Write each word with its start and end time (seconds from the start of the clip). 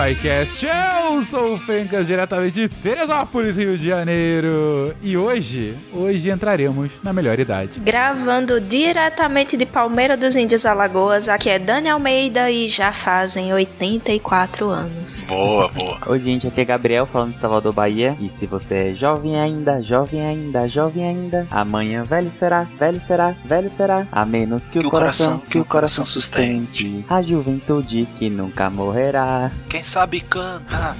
SciCast. 0.00 1.09
Eu 1.20 1.24
sou 1.26 1.54
o 1.54 1.58
Fencas, 1.58 2.06
diretamente 2.06 2.62
de 2.62 2.66
Teresópolis, 2.66 3.54
Rio 3.54 3.76
de 3.76 3.86
Janeiro. 3.86 4.96
E 5.02 5.18
hoje, 5.18 5.76
hoje 5.92 6.30
entraremos 6.30 6.92
na 7.02 7.12
melhor 7.12 7.38
idade. 7.38 7.78
Gravando 7.78 8.58
diretamente 8.58 9.54
de 9.54 9.66
Palmeira 9.66 10.16
dos 10.16 10.34
Índios 10.34 10.64
Alagoas, 10.64 11.28
aqui 11.28 11.50
é 11.50 11.58
Dani 11.58 11.90
Almeida 11.90 12.50
e 12.50 12.66
já 12.66 12.90
fazem 12.90 13.52
84 13.52 14.70
anos. 14.70 15.26
Boa, 15.28 15.68
boa. 15.68 15.98
Oi, 16.06 16.20
gente, 16.20 16.46
aqui 16.46 16.62
é 16.62 16.64
Gabriel 16.64 17.04
falando 17.04 17.32
de 17.32 17.38
Salvador, 17.38 17.74
Bahia. 17.74 18.16
E 18.18 18.30
se 18.30 18.46
você 18.46 18.76
é 18.88 18.94
jovem 18.94 19.38
ainda, 19.38 19.82
jovem 19.82 20.24
ainda, 20.26 20.66
jovem 20.68 21.06
ainda, 21.06 21.46
amanhã 21.50 22.02
velho 22.02 22.30
será, 22.30 22.62
velho 22.62 22.98
será, 22.98 23.34
velho 23.44 23.68
será, 23.68 24.06
a 24.10 24.24
menos 24.24 24.66
que, 24.66 24.78
Que 24.78 24.86
o 24.86 24.90
coração, 24.90 25.38
que 25.38 25.58
o 25.58 25.66
coração 25.66 26.06
sustente. 26.06 27.04
a 27.10 27.20
juventude 27.20 28.08
que 28.18 28.30
nunca 28.30 28.70
morrerá. 28.70 29.50
Quem 29.68 29.82
sabe 29.82 30.22
canta. 30.22 30.96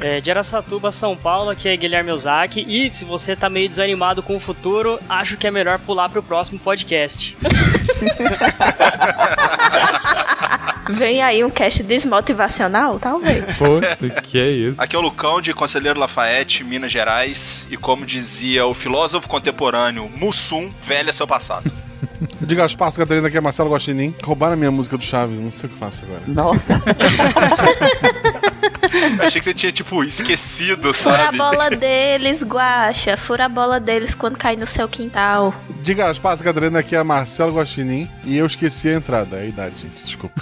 É, 0.00 0.20
de 0.20 0.30
Aracatuba, 0.30 0.92
São 0.92 1.16
Paulo, 1.16 1.50
aqui 1.50 1.68
é 1.68 1.76
Guilherme 1.76 2.10
Ozaki. 2.10 2.64
E 2.68 2.92
se 2.92 3.04
você 3.04 3.34
tá 3.34 3.48
meio 3.48 3.68
desanimado 3.68 4.22
com 4.22 4.36
o 4.36 4.40
futuro, 4.40 4.98
acho 5.08 5.36
que 5.36 5.46
é 5.46 5.50
melhor 5.50 5.78
pular 5.78 6.08
pro 6.08 6.22
próximo 6.22 6.58
podcast. 6.58 7.36
Vem 10.90 11.22
aí 11.22 11.44
um 11.44 11.50
cast 11.50 11.82
desmotivacional, 11.82 12.98
talvez. 12.98 13.58
Puta, 13.58 14.20
que 14.20 14.38
é 14.38 14.50
isso? 14.50 14.82
Aqui 14.82 14.96
é 14.96 14.98
o 14.98 15.02
Lucão 15.02 15.40
de 15.40 15.54
Conselheiro 15.54 15.98
Lafayette, 15.98 16.64
Minas 16.64 16.90
Gerais. 16.90 17.66
E 17.70 17.76
como 17.76 18.04
dizia 18.04 18.66
o 18.66 18.74
filósofo 18.74 19.28
contemporâneo 19.28 20.10
Mussum, 20.16 20.70
velha 20.82 21.10
é 21.10 21.12
seu 21.12 21.26
passado. 21.26 21.70
Diga 22.40 22.64
as 22.64 22.74
passas, 22.74 22.98
Catarina, 22.98 23.28
aqui 23.28 23.36
é 23.36 23.40
Marcelo 23.40 23.70
Guaxinim. 23.70 24.14
Roubaram 24.22 24.54
a 24.54 24.56
minha 24.56 24.70
música 24.70 24.98
do 24.98 25.04
Chaves, 25.04 25.40
não 25.40 25.50
sei 25.50 25.68
o 25.68 25.72
que 25.72 25.78
faço 25.78 26.04
agora. 26.04 26.22
Nossa, 26.26 26.82
Eu 29.18 29.24
achei 29.26 29.40
que 29.40 29.44
você 29.44 29.54
tinha, 29.54 29.72
tipo, 29.72 30.02
esquecido, 30.04 30.92
Fura 30.92 31.14
a 31.14 31.18
sabe? 31.26 31.38
bola 31.38 31.70
deles, 31.74 32.42
guacha. 32.44 33.16
Fura 33.16 33.46
a 33.46 33.48
bola 33.48 33.80
deles 33.80 34.14
quando 34.14 34.36
cai 34.36 34.56
no 34.56 34.66
seu 34.66 34.88
quintal. 34.88 35.54
Diga 35.82 36.08
as 36.10 36.18
passas, 36.18 36.42
Catarina, 36.42 36.78
aqui 36.80 36.94
é 36.94 37.02
Marcelo 37.02 37.56
Guaxinim. 37.56 38.08
E 38.24 38.36
eu 38.36 38.46
esqueci 38.46 38.88
a 38.88 38.94
entrada, 38.94 39.38
a 39.38 39.44
idade, 39.44 39.80
gente, 39.80 40.02
desculpa. 40.02 40.40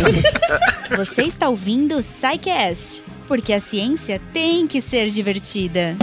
Você 0.96 1.22
está 1.22 1.48
ouvindo 1.48 1.96
o 1.96 2.00
Psycast, 2.00 3.04
porque 3.28 3.52
a 3.52 3.60
ciência 3.60 4.20
tem 4.32 4.66
que 4.66 4.80
ser 4.80 5.08
divertida. 5.08 5.96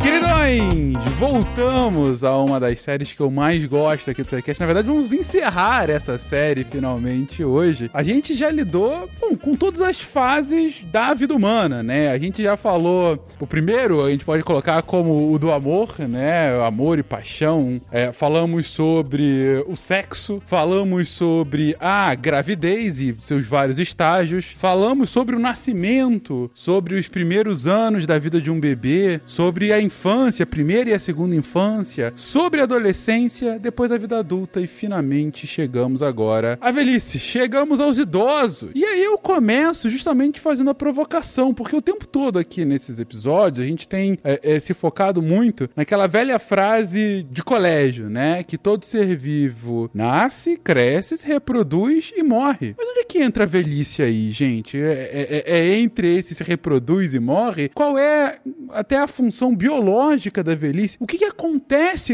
Queridões, 0.00 0.96
voltamos 1.18 1.73
a 1.84 2.38
uma 2.42 2.58
das 2.58 2.80
séries 2.80 3.12
que 3.12 3.20
eu 3.20 3.30
mais 3.30 3.62
gosto 3.66 4.10
aqui 4.10 4.22
do 4.22 4.26
SciCast. 4.26 4.58
Na 4.58 4.64
verdade, 4.64 4.88
vamos 4.88 5.12
encerrar 5.12 5.90
essa 5.90 6.18
série 6.18 6.64
finalmente 6.64 7.44
hoje. 7.44 7.90
A 7.92 8.02
gente 8.02 8.32
já 8.32 8.50
lidou 8.50 9.06
bom, 9.20 9.36
com 9.36 9.54
todas 9.54 9.82
as 9.82 10.00
fases 10.00 10.82
da 10.84 11.12
vida 11.12 11.34
humana, 11.34 11.82
né? 11.82 12.08
A 12.08 12.16
gente 12.16 12.42
já 12.42 12.56
falou. 12.56 13.22
O 13.38 13.46
primeiro 13.46 14.02
a 14.02 14.10
gente 14.10 14.24
pode 14.24 14.42
colocar 14.42 14.80
como 14.80 15.30
o 15.30 15.38
do 15.38 15.52
amor, 15.52 15.94
né? 16.08 16.58
Amor 16.66 16.98
e 16.98 17.02
paixão. 17.02 17.78
É, 17.92 18.12
falamos 18.12 18.70
sobre 18.70 19.62
o 19.66 19.76
sexo, 19.76 20.40
falamos 20.46 21.10
sobre 21.10 21.76
a 21.78 22.14
gravidez 22.14 22.98
e 22.98 23.14
seus 23.22 23.44
vários 23.46 23.78
estágios, 23.78 24.46
falamos 24.56 25.10
sobre 25.10 25.36
o 25.36 25.38
nascimento, 25.38 26.50
sobre 26.54 26.94
os 26.94 27.08
primeiros 27.08 27.66
anos 27.66 28.06
da 28.06 28.18
vida 28.18 28.40
de 28.40 28.50
um 28.50 28.58
bebê, 28.58 29.20
sobre 29.26 29.70
a 29.70 29.78
infância, 29.82 30.44
a 30.44 30.46
primeira 30.46 30.88
e 30.88 30.94
a 30.94 30.98
segunda 30.98 31.36
infância, 31.36 31.73
sobre 32.14 32.60
a 32.60 32.64
adolescência, 32.64 33.58
depois 33.58 33.90
a 33.90 33.98
vida 33.98 34.18
adulta 34.18 34.60
e 34.60 34.66
finalmente 34.66 35.46
chegamos 35.46 36.02
agora 36.02 36.58
à 36.60 36.70
velhice, 36.70 37.18
chegamos 37.18 37.80
aos 37.80 37.98
idosos. 37.98 38.70
E 38.74 38.84
aí 38.84 39.02
eu 39.02 39.18
começo 39.18 39.88
justamente 39.88 40.38
fazendo 40.40 40.70
a 40.70 40.74
provocação, 40.74 41.52
porque 41.52 41.74
o 41.76 41.82
tempo 41.82 42.06
todo 42.06 42.38
aqui 42.38 42.64
nesses 42.64 42.98
episódios 42.98 43.64
a 43.64 43.68
gente 43.68 43.88
tem 43.88 44.18
é, 44.22 44.40
é, 44.42 44.60
se 44.60 44.74
focado 44.74 45.20
muito 45.22 45.68
naquela 45.74 46.06
velha 46.06 46.38
frase 46.38 47.26
de 47.30 47.42
colégio, 47.42 48.08
né? 48.08 48.42
Que 48.42 48.56
todo 48.58 48.84
ser 48.84 49.16
vivo 49.16 49.90
nasce, 49.94 50.56
cresce, 50.56 51.16
se 51.16 51.26
reproduz 51.26 52.12
e 52.16 52.22
morre. 52.22 52.74
Mas 52.76 52.86
onde 52.88 53.00
é 53.00 53.04
que 53.04 53.18
entra 53.22 53.44
a 53.44 53.46
velhice 53.46 54.02
aí, 54.02 54.30
gente? 54.30 54.76
É, 54.78 55.42
é- 55.46 55.58
é 55.58 55.78
entre 55.78 56.16
esse 56.16 56.34
se 56.34 56.44
reproduz 56.44 57.14
e 57.14 57.18
morre? 57.18 57.70
Qual 57.74 57.96
é 57.98 58.38
até 58.70 58.98
a 58.98 59.06
função 59.06 59.54
biológica 59.54 60.42
da 60.42 60.54
velhice? 60.54 60.96
O 61.00 61.06
que, 61.06 61.18
que 61.18 61.24
acontece 61.24 61.63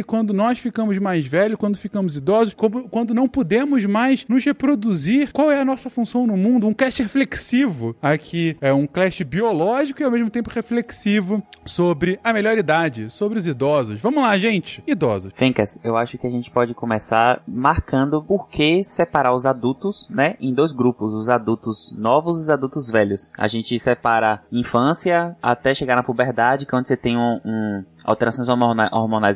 quando 0.07 0.33
nós 0.33 0.59
ficamos 0.59 0.99
mais 0.99 1.27
velhos, 1.27 1.59
quando 1.59 1.77
ficamos 1.77 2.17
idosos, 2.17 2.55
quando 2.91 3.15
não 3.15 3.29
podemos 3.29 3.85
mais 3.85 4.27
nos 4.29 4.45
reproduzir? 4.45 5.33
Qual 5.33 5.51
é 5.51 5.61
a 5.61 5.65
nossa 5.65 5.91
função 5.91 6.27
no 6.27 6.37
mundo? 6.37 6.67
Um 6.67 6.75
cast 6.75 7.03
reflexivo 7.03 7.95
aqui, 8.01 8.57
é 8.61 8.73
um 8.73 8.87
cast 8.87 9.23
biológico 9.25 10.01
e 10.01 10.05
ao 10.05 10.11
mesmo 10.11 10.31
tempo 10.31 10.51
reflexivo 10.51 11.43
sobre 11.65 12.19
a 12.23 12.33
melhor 12.33 12.57
idade, 12.59 13.11
sobre 13.11 13.39
os 13.39 13.47
idosos. 13.47 14.01
Vamos 14.01 14.23
lá, 14.23 14.37
gente. 14.39 14.83
Idosos. 14.87 15.33
Fencas, 15.35 15.79
eu 15.83 15.97
acho 15.97 16.17
que 16.19 16.27
a 16.27 16.31
gente 16.31 16.51
pode 16.51 16.75
começar 16.75 17.43
marcando 17.47 18.23
por 18.23 18.49
que 18.49 18.83
separar 18.85 19.35
os 19.35 19.47
adultos, 19.47 20.09
né, 20.11 20.37
em 20.41 20.53
dois 20.55 20.73
grupos, 20.73 21.13
os 21.15 21.29
adultos 21.29 21.93
novos 21.97 22.39
e 22.39 22.43
os 22.45 22.51
adultos 22.51 22.91
velhos. 22.91 23.31
A 23.37 23.49
gente 23.49 23.79
separa 23.79 24.43
infância 24.51 25.37
até 25.43 25.75
chegar 25.75 25.97
na 25.97 26.03
puberdade, 26.03 26.67
que 26.67 26.75
é 26.75 26.79
onde 26.79 26.89
você 26.89 26.97
tem 26.97 27.17
um, 27.17 27.41
um- 27.45 27.85
alterações 28.05 28.49
hormona- 28.49 28.89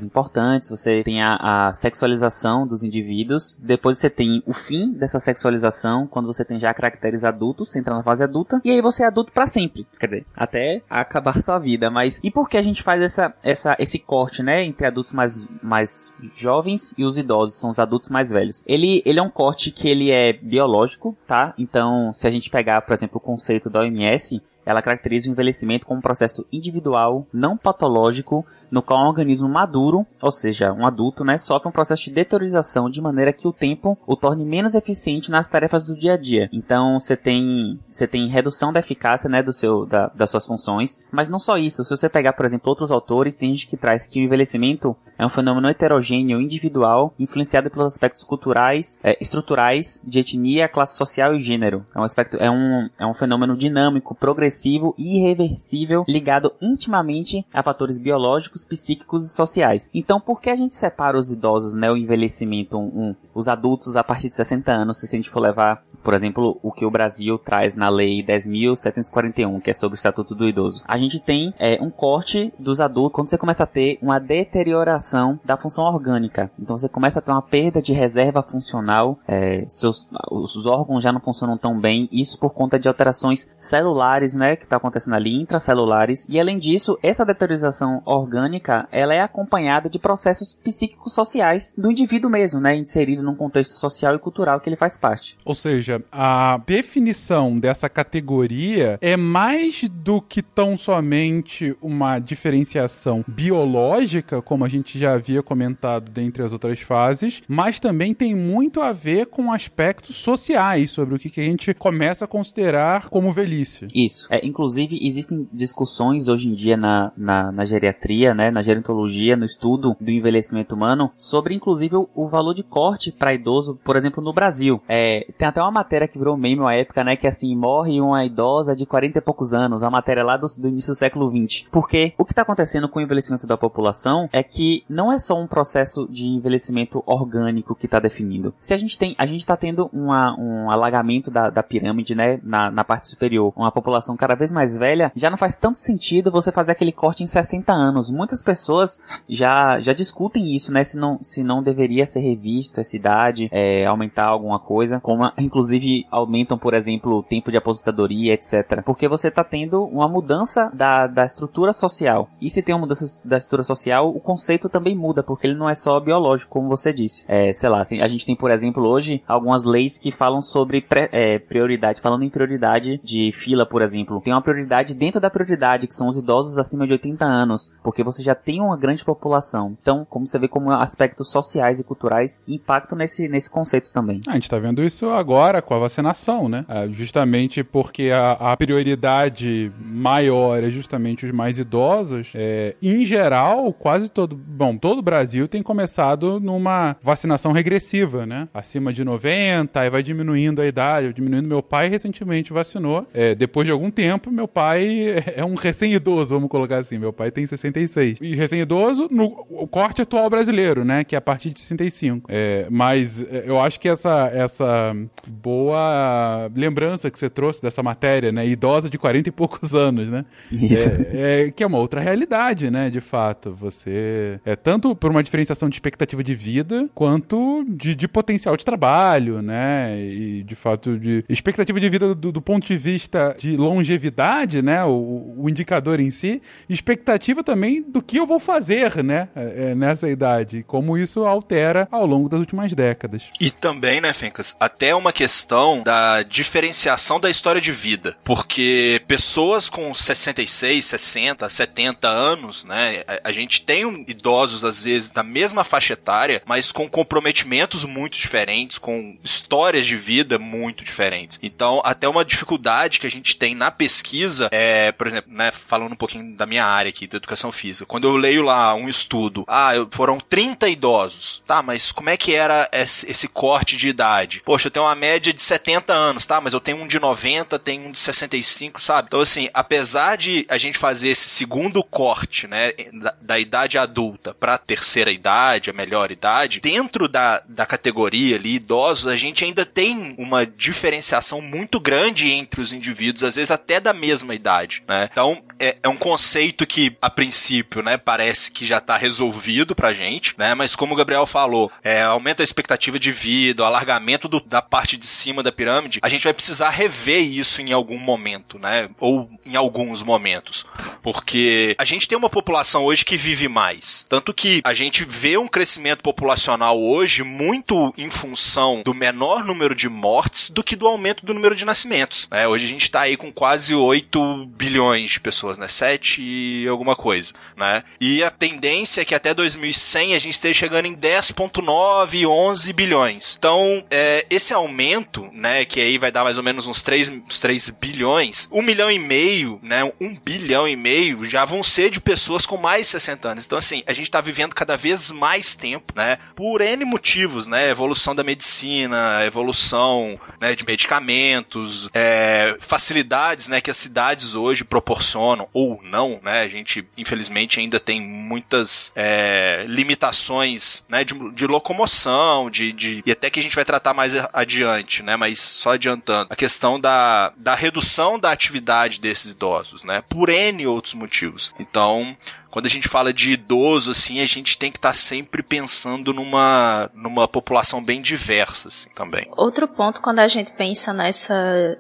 importantes, 0.05 0.71
você 0.71 1.03
tem 1.03 1.23
a, 1.23 1.37
a 1.69 1.73
sexualização 1.73 2.67
dos 2.67 2.85
indivíduos, 2.85 3.57
depois 3.61 3.99
você 3.99 4.11
tem 4.11 4.43
o 4.47 4.53
fim 4.53 4.93
dessa 4.93 5.19
sexualização, 5.19 6.07
quando 6.07 6.27
você 6.27 6.45
tem 6.45 6.59
já 6.59 6.73
caracteres 6.73 7.25
adultos, 7.25 7.71
você 7.71 7.79
entra 7.79 7.95
na 7.95 8.03
fase 8.03 8.23
adulta, 8.23 8.61
e 8.65 8.71
aí 8.71 8.81
você 8.81 9.05
é 9.05 9.07
adulto 9.07 9.33
pra 9.33 9.47
sempre, 9.47 9.87
quer 9.99 10.07
dizer, 10.07 10.27
até 10.35 10.83
acabar 10.89 11.41
sua 11.43 11.59
vida, 11.59 11.91
mas 11.91 12.21
e 12.23 12.31
por 12.31 12.49
que 12.49 12.57
a 12.57 12.63
gente 12.63 12.83
faz 12.83 13.01
essa, 13.01 13.35
essa, 13.43 13.77
esse 13.79 13.99
corte, 13.99 14.43
né, 14.43 14.65
entre 14.65 14.87
adultos 14.87 15.13
mais, 15.13 15.49
mais 15.63 16.11
jovens 16.35 16.95
e 16.97 17.05
os 17.05 17.19
idosos, 17.19 17.59
são 17.59 17.71
os 17.71 17.79
adultos 17.79 18.09
mais 18.09 18.31
velhos? 18.31 18.63
Ele, 18.67 19.03
ele 19.05 19.19
é 19.19 19.23
um 19.23 19.31
corte 19.31 19.71
que 19.71 19.89
ele 19.89 20.11
é 20.11 20.33
biológico, 20.33 21.17
tá? 21.27 21.55
Então, 21.59 22.13
se 22.13 22.27
a 22.27 22.31
gente 22.31 22.51
pegar, 22.51 22.83
por 22.83 22.93
exemplo, 22.93 23.19
o 23.19 23.21
conceito 23.21 23.71
da 23.71 23.81
OMS, 23.81 24.43
ela 24.65 24.83
caracteriza 24.83 25.29
o 25.29 25.33
envelhecimento 25.33 25.87
como 25.87 25.99
um 25.99 26.03
processo 26.03 26.47
individual, 26.53 27.27
não 27.33 27.57
patológico, 27.57 28.45
no 28.71 28.83
qual 28.83 29.05
um 29.05 29.09
organismo 29.09 29.49
maduro, 29.49 30.07
ou 30.21 30.31
seja, 30.31 30.73
um 30.73 30.87
adulto, 30.87 31.25
né, 31.25 31.39
sofre 31.39 31.69
um 31.69 31.73
processo 31.73 32.05
de 32.05 32.11
deteriorização 32.11 32.91
de 32.91 33.01
maneira 33.01 33.33
que 33.33 33.47
o 33.47 33.53
tempo 33.53 33.97
o 34.07 34.17
torne 34.17 34.45
menos 34.45 34.75
eficiente 34.75 35.31
nas 35.31 35.47
tarefas 35.47 35.85
do 35.85 35.95
dia 35.95 36.15
a 36.15 36.17
dia. 36.17 36.49
Então, 36.53 36.99
você 36.99 37.17
tem, 37.17 37.79
você 37.91 38.07
tem 38.07 38.29
redução 38.29 38.73
da 38.73 38.81
eficácia, 38.81 39.29
né, 39.29 39.43
do 39.43 39.53
seu, 39.53 39.87
da, 39.87 40.11
das 40.15 40.31
suas 40.31 40.47
funções, 40.47 40.99
mas 41.13 41.29
não 41.29 41.39
só 41.39 41.57
isso. 41.57 41.85
Se 41.85 41.97
você 41.97 42.09
pegar, 42.09 42.33
por 42.33 42.45
exemplo, 42.45 42.69
outros 42.69 42.91
autores, 42.91 43.37
tem 43.37 43.55
gente 43.55 43.69
que 43.69 43.77
traz 43.77 44.07
que 44.07 44.21
o 44.21 44.25
envelhecimento 44.25 44.97
é 45.19 45.25
um 45.25 45.31
fenômeno 45.31 45.69
heterogêneo, 45.69 46.41
individual, 46.41 47.15
influenciado 47.19 47.71
pelos 47.71 47.93
aspectos 47.93 48.25
culturais, 48.25 48.99
eh, 49.05 49.17
estruturais, 49.21 50.03
de 50.05 50.19
etnia, 50.19 50.69
classe 50.69 50.97
social 50.97 51.35
e 51.35 51.41
gênero. 51.41 51.85
É 51.95 52.01
um 52.01 52.05
aspecto, 52.05 52.37
é 52.39 52.51
um, 52.51 52.89
é 52.99 53.07
um 53.07 53.15
fenômeno 53.15 53.57
dinâmico, 53.57 54.15
progressivo 54.15 54.54
e 54.99 55.17
irreversível, 55.19 56.05
ligado 56.09 56.53
intimamente 56.61 57.45
a 57.53 57.63
fatores 57.63 57.99
biológicos, 57.99 58.65
psíquicos 58.65 59.25
e 59.25 59.29
sociais. 59.29 59.91
Então, 59.93 60.21
por 60.21 60.41
que 60.41 60.51
a 60.51 60.57
gente 60.57 60.75
separa 60.75 61.19
os 61.19 61.31
idosos, 61.31 61.75
né, 61.75 61.91
o 61.91 61.97
envelhecimento, 61.97 62.79
um, 62.79 63.11
um, 63.11 63.15
os 63.35 63.49
adultos 63.49 63.97
a 63.97 64.05
partir 64.05 64.29
de 64.29 64.37
60 64.37 64.71
anos, 64.73 65.01
se 65.01 65.07
a 65.07 65.17
gente 65.17 65.31
for 65.31 65.41
levar, 65.41 65.85
por 66.05 66.13
exemplo, 66.13 66.59
o 66.63 66.71
que 66.71 66.85
o 66.85 66.91
Brasil 66.91 67.39
traz 67.39 67.75
na 67.75 67.89
Lei 67.89 68.23
10.741, 68.23 69.61
que 69.63 69.71
é 69.71 69.75
sobre 69.75 69.95
o 69.95 69.97
Estatuto 69.97 70.35
do 70.35 70.47
Idoso? 70.47 70.83
A 70.87 70.99
gente 70.99 71.19
tem 71.19 71.55
é, 71.59 71.79
um 71.81 71.91
corte 71.91 72.53
dos 72.59 72.81
adultos 72.81 73.15
quando 73.15 73.31
você 73.31 73.39
começa 73.39 73.65
a 73.65 73.67
ter 73.67 73.99
uma 74.03 74.19
deterioração 74.21 75.41
da 75.45 75.57
função 75.57 75.85
orgânica. 75.85 76.51
Então, 76.59 76.77
você 76.77 76.89
começa 76.89 77.19
a 77.19 77.23
ter 77.23 77.33
uma 77.33 77.41
perda 77.41 77.81
de 77.81 77.95
reserva 77.95 78.43
funcional, 78.43 79.19
é, 79.27 79.65
seus, 79.67 80.07
os 80.31 80.67
órgãos 80.67 81.03
já 81.03 81.11
não 81.11 81.21
funcionam 81.21 81.57
tão 81.57 81.79
bem, 81.81 82.09
isso 82.13 82.39
por 82.39 82.51
conta 82.51 82.79
de 82.79 82.87
alterações 82.87 83.49
celulares, 83.59 84.35
né, 84.35 84.57
que 84.57 84.65
está 84.65 84.77
acontecendo 84.77 85.15
ali, 85.15 85.41
intracelulares. 85.41 86.29
E 86.29 86.39
além 86.39 86.59
disso, 86.59 86.99
essa 87.03 87.25
deteriorização 87.25 88.03
orgânica, 88.05 88.87
ela 88.93 89.15
é 89.15 89.21
acompanhada 89.21 89.89
de 89.89 89.99
processos 89.99 90.53
psíquicos 90.53 91.15
sociais 91.15 91.73
do 91.77 91.91
indivíduo 91.91 92.31
mesmo, 92.31 92.61
né, 92.61 92.77
inserido 92.77 93.23
num 93.23 93.35
contexto 93.35 93.73
social 93.73 94.15
e 94.15 94.19
cultural 94.19 94.61
que 94.61 94.69
ele 94.69 94.77
faz 94.77 94.97
parte. 94.97 95.39
Ou 95.45 95.55
seja, 95.55 95.94
a 96.11 96.61
definição 96.67 97.59
dessa 97.59 97.89
categoria 97.89 98.99
é 99.01 99.17
mais 99.17 99.89
do 99.89 100.21
que 100.21 100.43
tão 100.43 100.77
somente 100.77 101.77
uma 101.81 102.19
diferenciação 102.19 103.25
biológica, 103.27 104.43
como 104.43 104.65
a 104.65 104.69
gente 104.69 104.99
já 104.99 105.15
havia 105.15 105.43
comentado 105.43 106.11
dentre 106.11 106.43
as 106.43 106.53
outras 106.53 106.81
fases, 106.81 107.43
mas 107.49 107.81
também 107.81 108.15
tem 108.15 108.35
muito 108.35 108.81
a 108.81 108.93
ver 108.93 109.27
com 109.27 109.53
aspectos 109.53 110.17
sociais 110.17 110.91
sobre 110.91 111.15
o 111.15 111.19
que 111.19 111.31
que 111.31 111.41
a 111.41 111.45
gente 111.45 111.73
começa 111.75 112.25
a 112.25 112.29
considerar 112.29 113.09
como 113.09 113.33
velhice. 113.33 113.89
Isso. 113.95 114.27
É, 114.31 114.45
inclusive, 114.47 114.99
existem 115.03 115.49
discussões 115.53 116.29
hoje 116.29 116.49
em 116.49 116.55
dia 116.55 116.77
na, 116.77 117.13
na, 117.17 117.53
na 117.53 117.65
geriatria, 117.65 118.35
né, 118.35 118.51
na 118.51 118.63
gerontologia, 118.63 119.37
no 119.37 119.45
estudo 119.45 119.97
do 120.01 120.11
envelhecimento 120.11 120.75
humano, 120.75 121.11
sobre 121.17 121.55
inclusive 121.55 121.97
o, 121.97 122.09
o 122.15 122.29
valor 122.29 122.55
de 122.55 122.63
corte 122.63 123.13
para 123.13 123.35
idoso, 123.35 123.79
por 123.85 123.97
exemplo, 123.97 124.23
no 124.23 124.33
Brasil. 124.33 124.81
É, 124.89 125.27
tem 125.39 125.49
até 125.49 125.61
uma 125.61 125.71
matéria 125.85 126.09
que 126.09 126.19
virou 126.19 126.37
meme 126.37 126.61
uma 126.61 126.75
época, 126.75 127.05
né, 127.05 127.15
que 127.15 127.27
assim, 127.27 127.55
morre 127.55 128.01
uma 128.01 128.25
idosa 128.25 128.75
de 128.75 128.87
40 128.87 129.19
e 129.19 129.21
poucos 129.21 129.53
anos, 129.53 129.83
uma 129.83 129.91
matéria 129.91 130.25
lá 130.25 130.37
do, 130.37 130.47
do 130.59 130.69
início 130.69 130.93
do 130.93 130.97
século 130.97 131.31
20. 131.31 131.69
Porque 131.71 132.15
o 132.17 132.25
que 132.25 132.33
está 132.33 132.43
acontecendo 132.43 132.89
com 132.89 132.99
o 132.99 133.03
envelhecimento 133.03 133.47
da 133.47 133.57
população 133.57 134.29
é 134.33 134.43
que 134.43 134.83
não 134.89 135.13
é 135.13 135.19
só 135.19 135.39
um 135.39 135.47
processo 135.47 136.09
de 136.11 136.27
envelhecimento 136.27 137.03
orgânico 137.07 137.75
que 137.75 137.87
está 137.87 138.01
definindo. 138.01 138.55
Se 138.59 138.73
a 138.73 138.77
gente 138.77 138.99
tem, 138.99 139.15
a 139.19 139.27
gente 139.27 139.41
está 139.41 139.57
tendo 139.57 139.91
uma, 139.93 140.35
um 140.39 140.71
alagamento 140.71 141.31
da, 141.31 141.51
da 141.51 141.63
pirâmide, 141.63 142.15
né, 142.15 142.41
na, 142.43 142.71
na 142.71 142.83
parte 142.83 143.09
superior, 143.09 143.53
uma 143.55 143.71
população 143.71 144.17
cada 144.17 144.35
vez 144.35 144.53
mais 144.53 144.79
velha, 144.79 145.13
já 145.15 145.29
não 145.29 145.37
faz 145.37 145.55
tanto 145.55 145.79
sentido 145.79 146.31
você 146.31 146.51
fazer 146.51 146.73
aquele 146.73 146.93
corte 146.93 147.23
em 147.23 147.27
60 147.27 147.73
anos. 147.73 148.11
Muitas 148.11 148.43
pessoas 148.43 148.99
já, 149.29 149.79
já 149.81 149.93
discutem 149.93 150.55
isso, 150.55 150.73
né, 150.73 150.83
se 150.83 150.97
não, 150.97 151.19
se 151.23 151.43
não 151.43 151.63
deveria 151.63 152.07
ser 152.07 152.21
revisto 152.21 152.81
essa 152.81 152.97
idade, 152.97 153.49
é, 153.53 153.85
aumentar 153.85 154.27
alguma 154.27 154.59
coisa, 154.59 154.99
como 154.99 155.31
inclusive 155.39 155.74
aumentam, 156.11 156.59
por 156.59 156.75
exemplo, 156.75 157.19
o 157.19 157.23
tempo 157.23 157.51
de 157.51 157.57
aposentadoria, 157.57 158.35
etc. 158.35 158.83
Porque 158.85 159.09
você 159.09 159.29
está 159.29 159.45
tendo 159.45 159.85
uma 159.85 160.09
mudança 160.09 160.71
da, 160.75 161.07
da 161.07 161.25
estrutura 161.25 161.73
social. 161.73 162.29
E 162.41 162.51
se 162.51 162.63
tem 162.63 162.75
uma 162.75 162.83
mudança 162.83 163.21
da 163.25 163.37
estrutura 163.37 163.65
social, 163.65 164.11
o 164.11 164.21
conceito 164.21 164.69
também 164.69 164.97
muda, 164.97 165.23
porque 165.23 165.47
ele 165.47 165.57
não 165.57 165.69
é 165.69 165.75
só 165.75 165.99
biológico, 166.01 166.53
como 166.53 166.69
você 166.69 166.93
disse. 166.93 167.25
É, 167.29 167.53
sei 167.53 167.69
lá, 167.69 167.81
assim, 167.81 168.01
a 168.01 168.09
gente 168.09 168.27
tem, 168.27 168.37
por 168.37 168.51
exemplo, 168.51 168.87
hoje 168.87 169.23
algumas 169.27 169.65
leis 169.65 169.99
que 169.99 170.11
falam 170.11 170.41
sobre 170.41 170.81
pré, 170.81 171.09
é, 171.13 171.39
prioridade, 171.39 172.01
falando 172.01 172.25
em 172.25 172.31
prioridade 172.31 173.01
de 173.03 173.33
fila, 173.33 173.67
por 173.67 173.83
exemplo. 173.83 174.21
Tem 174.21 174.33
uma 174.33 174.43
prioridade 174.43 174.95
dentro 174.95 175.21
da 175.21 175.31
prioridade, 175.31 175.87
que 175.87 175.95
são 175.95 176.09
os 176.09 176.17
idosos 176.17 176.59
acima 176.59 176.87
de 176.87 176.93
80 176.93 177.25
anos, 177.25 177.73
porque 177.83 178.03
você 178.03 178.23
já 178.23 178.35
tem 178.35 178.61
uma 178.61 178.77
grande 178.77 179.05
população. 179.05 179.77
Então, 179.81 180.07
como 180.09 180.27
você 180.27 180.39
vê 180.39 180.49
como 180.49 180.71
aspectos 180.71 181.31
sociais 181.31 181.79
e 181.79 181.85
culturais 181.85 182.43
impactam 182.47 182.99
nesse, 182.99 183.29
nesse 183.29 183.51
conceito 183.51 183.93
também. 183.93 184.21
A 184.29 184.33
gente 184.33 184.45
está 184.45 184.59
vendo 184.59 184.83
isso 184.83 185.09
agora 185.11 185.61
com 185.65 185.75
a 185.75 185.79
vacinação, 185.79 186.49
né? 186.49 186.65
É, 186.69 186.89
justamente 186.93 187.65
porque 187.65 188.11
a, 188.11 188.33
a, 188.33 188.57
prioridade 188.57 189.73
maior 189.79 190.63
é 190.63 190.71
justamente 190.71 191.27
os 191.27 191.33
mais 191.33 191.59
idosos. 191.59 192.33
É, 192.35 192.77
em 192.83 193.05
geral, 193.05 193.73
quase 193.73 194.09
todo, 194.09 194.37
bom, 194.37 194.77
todo 194.77 194.99
o 194.99 195.03
Brasil 195.03 195.49
tem 195.49 195.63
começado 195.63 196.39
numa 196.41 196.97
vacinação 197.03 197.53
regressiva, 197.53 198.27
né? 198.27 198.49
Acima 198.53 198.93
de 198.93 199.05
90, 199.05 199.81
aí 199.81 199.91
vai 199.91 200.03
diminuindo 200.03 200.63
a 200.63 200.67
idade, 200.67 201.13
diminuindo. 201.13 201.49
Meu 201.49 201.63
pai 201.63 201.89
recentemente 201.89 202.53
vacinou. 202.53 203.07
É, 203.13 203.35
depois 203.35 203.67
de 203.67 203.73
algum 203.73 203.91
tempo, 203.91 204.31
meu 204.31 204.47
pai 204.47 205.23
é 205.37 205.45
um 205.45 205.55
recém-idoso, 205.55 206.35
vamos 206.35 206.49
colocar 206.49 206.77
assim. 206.77 206.99
Meu 206.99 207.13
pai 207.13 207.31
tem 207.31 207.47
66. 207.47 208.19
E 208.21 208.35
recém-idoso 208.35 209.09
no 209.11 209.31
corte 209.69 210.03
atual 210.03 210.29
brasileiro, 210.29 210.85
né? 210.85 211.05
Que 211.05 211.15
é 211.15 211.19
a 211.19 211.23
partir 211.23 211.51
de 211.51 211.61
65. 211.61 212.29
É, 212.31 212.67
mas 212.71 213.23
é, 213.23 213.45
eu 213.47 213.61
acho 213.61 213.81
que 213.81 213.89
essa, 213.89 214.31
essa 214.33 214.95
boa 215.45 216.51
lembrança 216.57 217.11
que 217.11 217.19
você 217.19 217.29
trouxe 217.29 217.61
dessa 217.61 217.83
matéria, 217.83 218.33
né? 218.33 218.47
Idosa 218.47 218.89
de 218.89 218.97
40 218.97 219.29
e 219.29 219.33
poucos 219.33 219.75
anos, 219.77 220.09
né? 220.09 220.25
Isso. 220.51 220.89
É, 221.13 221.49
é, 221.49 221.51
que 221.51 221.63
é 221.63 221.67
uma 221.67 221.77
outra 221.77 222.01
realidade, 222.01 222.71
né? 222.71 222.89
De 222.89 223.03
fato. 223.03 223.55
Você. 223.55 224.41
É 224.43 224.57
tanto 224.57 224.97
por 224.97 225.11
uma 225.11 225.23
diferenciação 225.23 225.69
de 225.69 225.77
expectativa 225.77 226.25
de 226.25 226.35
vida, 226.35 226.89
quanto 226.95 227.63
de, 227.69 227.95
de 227.95 228.09
potencial 228.09 228.57
de 228.57 228.65
trabalho, 228.65 229.43
né? 229.43 230.01
E 230.01 230.43
de 230.43 230.55
fato, 230.55 230.99
de 230.99 231.23
expectativa 231.29 231.79
de 231.79 231.91
vida 231.91 232.15
do, 232.15 232.33
do 232.33 232.41
ponto 232.41 232.67
de 232.67 232.77
vista 232.79 233.37
de 233.39 233.55
longevidade, 233.55 234.63
né? 234.63 234.83
O, 234.85 235.35
o, 235.37 235.51
indicador 235.51 236.01
em 236.01 236.11
si, 236.11 236.41
expectativa 236.69 237.45
também 237.45 237.83
do 237.83 238.01
que 238.01 238.17
eu 238.17 238.27
vou 238.27 238.41
fazer, 238.41 239.03
né? 239.05 239.29
É, 239.37 239.71
é 239.71 239.75
nessa 239.75 240.09
idade. 240.09 240.65
Como 240.67 240.97
isso 240.97 241.25
altera 241.25 241.87
ao 241.91 242.07
longo 242.07 242.31
das 242.31 242.41
últimas 242.41 242.73
décadas. 242.73 243.31
E 243.39 243.51
também, 243.51 244.01
né, 244.01 244.13
Fencas, 244.15 244.57
até 244.59 244.95
uma 244.95 245.13
questão 245.13 245.34
da 245.83 246.23
diferenciação 246.23 247.19
da 247.19 247.31
história 247.31 247.61
de 247.61 247.73
vida. 247.73 248.17
Porque 248.25 249.03
pessoas 249.07 249.69
com 249.69 249.93
66, 249.95 250.85
60, 250.85 251.49
70 251.49 252.09
anos, 252.09 252.65
né? 252.65 253.05
A, 253.23 253.33
gente 253.33 253.63
tem 253.63 254.05
idosos, 254.07 254.65
às 254.65 254.85
vezes, 254.85 255.11
da 255.11 255.23
mesma 255.23 255.65
faixa 255.65 255.95
etária, 255.95 256.43
mas 256.47 256.71
com 256.71 256.89
comprometimentos 256.89 257.85
muito 257.85 258.17
diferentes, 258.17 258.79
com 258.79 259.17
histórias 259.23 259.87
de 259.87 259.97
vida 259.97 260.39
muito 260.39 260.85
diferentes. 260.85 261.39
Então, 261.43 261.81
até 261.85 262.09
uma 262.09 262.25
dificuldade 262.25 263.01
que 263.01 263.07
a 263.07 263.11
gente 263.11 263.37
tem 263.37 263.55
na 263.55 263.71
pesquisa 263.71 264.49
é, 264.51 264.93
por 264.93 265.07
exemplo, 265.07 265.33
né, 265.33 265.51
falando 265.51 265.93
um 265.93 265.97
pouquinho 265.97 266.35
da 266.37 266.47
minha 266.47 266.65
área 266.65 266.89
aqui, 266.89 267.07
da 267.07 267.17
educação 267.17 267.51
física. 267.51 267.87
Quando 267.87 268.09
eu 268.09 268.17
leio 268.17 268.43
lá 268.43 268.75
um 268.75 268.89
estudo, 268.89 269.45
ah, 269.49 269.73
foram 269.91 270.19
30 270.19 270.69
idosos, 270.69 271.43
tá, 271.47 271.63
mas 271.63 271.93
como 271.93 272.11
é 272.11 272.17
que 272.17 272.35
era 272.35 272.69
esse 272.73 273.29
corte 273.29 273.77
de 273.77 273.89
idade? 273.89 274.43
Poxa, 274.45 274.69
eu 274.69 274.71
tenho 274.71 274.87
uma 274.87 274.95
média 274.95 275.24
de 275.33 275.43
70 275.43 275.93
anos, 275.93 276.27
tá, 276.27 276.41
mas 276.41 276.53
eu 276.53 276.61
tenho 276.61 276.79
um 276.79 276.87
de 276.87 276.99
90, 276.99 277.59
tenho 277.59 277.89
um 277.89 277.93
de 277.93 277.99
65, 277.99 278.81
sabe? 278.81 279.07
Então, 279.09 279.21
assim, 279.21 279.49
apesar 279.53 280.17
de 280.17 280.47
a 280.49 280.59
gente 280.59 280.79
fazer 280.79 281.09
esse 281.09 281.29
segundo 281.29 281.83
corte, 281.83 282.47
né, 282.47 282.73
da, 282.93 283.15
da 283.23 283.39
idade 283.39 283.79
adulta 283.79 284.35
para 284.35 284.59
terceira 284.59 285.11
idade, 285.11 285.71
a 285.71 285.73
melhor 285.73 286.11
idade, 286.11 286.61
dentro 286.61 287.09
da, 287.09 287.43
da 287.49 287.67
categoria 287.67 288.37
ali, 288.37 288.55
idosos, 288.57 289.07
a 289.07 289.17
gente 289.17 289.45
ainda 289.45 289.65
tem 289.65 290.15
uma 290.19 290.47
diferenciação 290.47 291.41
muito 291.41 291.81
grande 291.81 292.31
entre 292.31 292.61
os 292.61 292.73
indivíduos, 292.73 293.25
às 293.25 293.37
vezes 293.37 293.51
até 293.51 293.81
da 293.81 293.93
mesma 293.93 294.35
idade, 294.35 294.83
né? 294.89 295.09
Então, 295.11 295.43
é, 295.59 295.77
é 295.83 295.89
um 295.89 295.97
conceito 295.97 296.67
que, 296.67 296.97
a 297.01 297.11
princípio, 297.11 297.83
né, 297.83 297.97
parece 297.97 298.51
que 298.51 298.67
já 298.67 298.79
está 298.79 298.97
resolvido 298.97 299.75
pra 299.75 299.93
gente, 299.93 300.35
né? 300.39 300.55
Mas 300.55 300.77
como 300.77 300.95
o 300.95 300.97
Gabriel 300.97 301.27
falou, 301.27 301.71
é, 301.83 302.03
aumenta 302.03 302.43
a 302.43 302.45
expectativa 302.45 302.99
de 302.99 303.13
vida, 303.13 303.63
o 303.63 303.67
alargamento 303.67 304.29
do, 304.29 304.41
da 304.41 304.63
parte 304.63 304.97
de 304.97 305.07
cima 305.07 305.43
da 305.43 305.53
pirâmide, 305.53 306.01
a 306.03 306.09
gente 306.09 306.25
vai 306.25 306.35
precisar 306.35 306.71
rever 306.71 307.23
isso 307.23 307.61
em 307.61 307.73
algum 307.73 307.99
momento, 307.99 308.59
né? 308.59 308.89
Ou 308.99 309.31
em 309.45 309.57
alguns 309.57 310.03
momentos. 310.03 310.67
Porque 311.03 311.75
a 311.79 311.85
gente 311.85 312.09
tem 312.09 312.17
uma 312.17 312.31
população 312.31 312.85
hoje 312.85 313.05
que 313.05 313.17
vive 313.17 313.49
mais. 313.49 314.07
Tanto 314.09 314.33
que 314.33 314.61
a 314.65 314.75
gente 314.75 315.05
vê 315.05 315.37
um 315.37 315.49
crescimento 315.49 316.03
populacional 316.03 316.81
hoje 316.81 317.23
muito 317.23 317.93
em 317.97 318.11
função 318.11 318.83
do 318.85 318.95
menor 318.95 319.45
número 319.45 319.75
de 319.75 319.89
mortes 319.89 320.49
do 320.49 320.63
que 320.63 320.77
do 320.77 320.87
aumento 320.87 321.25
do 321.25 321.35
número 321.35 321.55
de 321.55 321.65
nascimentos. 321.65 322.29
Né? 322.31 322.47
Hoje 322.49 322.65
a 322.65 322.69
gente 322.69 322.83
está 322.83 323.03
aí 323.03 323.17
com 323.17 323.33
quase 323.33 323.75
8 323.75 324.47
bilhões 324.47 325.13
de 325.13 325.21
pessoas, 325.21 325.44
né? 325.59 325.69
7 325.69 326.23
e 326.23 326.69
alguma 326.69 326.97
coisa, 326.97 327.33
né? 327.57 327.83
E 328.01 328.23
a 328.23 328.31
tendência 328.31 329.01
é 329.01 329.05
que 329.05 329.15
até 329.15 329.35
2100 329.35 330.15
a 330.15 330.19
gente 330.19 330.35
esteja 330.35 330.55
chegando 330.55 330.87
em 330.87 330.95
10.9, 330.95 332.27
11 332.27 332.73
bilhões. 332.73 333.35
Então, 333.39 333.85
é, 333.91 334.25
esse 334.31 334.53
aumento, 334.53 335.29
né, 335.33 335.65
que 335.65 335.81
aí 335.81 335.99
vai 335.99 336.11
dar 336.11 336.25
mais 336.25 336.37
ou 336.37 336.43
menos 336.43 336.67
uns 336.67 336.83
3, 336.83 337.09
uns 337.09 337.41
3 337.41 337.71
bilhões, 337.71 338.49
1 338.53 338.63
milhão 338.63 338.91
e 338.91 338.99
meio, 338.99 339.59
né, 339.63 339.85
1 340.01 340.17
bilhão 340.25 340.69
e 340.69 340.77
meio 340.77 341.25
já 341.25 341.45
vão 341.45 341.63
ser 341.63 341.91
de 341.91 342.01
pessoas 342.01 342.47
com 342.47 342.57
mais 342.57 342.87
de 342.87 342.93
60 342.93 343.29
anos. 343.29 343.47
Então, 343.47 343.59
assim, 343.59 343.83
a 343.87 343.93
gente 343.93 344.07
está 344.07 344.21
vivendo 344.21 344.55
cada 344.55 344.77
vez 344.77 345.11
mais 345.11 345.55
tempo, 345.55 345.93
né, 345.97 346.19
por 346.37 346.61
N 346.61 346.85
motivos, 346.85 347.47
né, 347.47 347.71
evolução 347.71 348.15
da 348.15 348.23
medicina, 348.23 349.25
evolução, 349.25 350.19
né, 350.41 350.55
de 350.55 350.65
medicamentos, 350.65 351.89
é, 351.93 352.57
facilidades, 352.61 353.49
né, 353.49 353.61
que 353.61 353.71
as 353.71 353.77
cidades 353.77 354.35
hoje 354.35 354.65
proporcionam, 354.65 355.34
ou 355.53 355.81
não, 355.83 356.21
né, 356.23 356.41
a 356.41 356.49
gente, 356.49 356.87
infelizmente, 356.97 357.61
ainda 357.61 357.81
tem 357.81 358.01
muitas 358.01 358.93
é, 358.95 359.65
limitações, 359.69 360.85
né, 360.89 361.05
de, 361.05 361.15
de 361.33 361.47
locomoção, 361.47 362.51
de, 362.51 362.73
de, 362.73 363.03
e 363.05 363.13
até 363.13 363.31
que 363.31 363.41
a 363.41 363.43
gente 363.43 363.57
vai 363.57 363.65
tratar 363.65 363.95
mais 363.95 364.13
adiante, 364.33 365.03
né, 365.03 365.17
mas 365.17 365.41
só 365.41 365.73
adiantando, 365.73 366.29
a 366.31 366.37
questão 366.37 366.79
da, 366.81 367.33
da 367.37 367.55
redução 367.55 368.19
da 368.19 368.31
atividade 368.31 369.01
desses 369.01 369.33
idosos, 369.33 369.83
né, 369.85 370.03
por 370.09 370.29
N 370.29 370.67
outros 370.67 370.95
motivos. 370.95 371.55
Então, 371.59 372.17
quando 372.55 372.67
a 372.67 372.71
gente 372.71 372.87
fala 372.87 373.13
de 373.13 373.33
idoso, 373.33 373.91
assim, 373.91 374.21
a 374.21 374.25
gente 374.25 374.57
tem 374.57 374.71
que 374.71 374.79
estar 374.79 374.91
tá 374.91 374.95
sempre 374.95 375.43
pensando 375.43 376.15
numa, 376.15 376.89
numa 376.95 377.27
população 377.27 377.83
bem 377.83 378.01
diversa, 378.01 378.69
assim, 378.69 378.89
também. 378.95 379.27
Outro 379.37 379.67
ponto, 379.67 380.01
quando 380.01 380.21
a 380.21 380.29
gente 380.29 380.53
pensa 380.53 380.93
nessa 380.93 381.35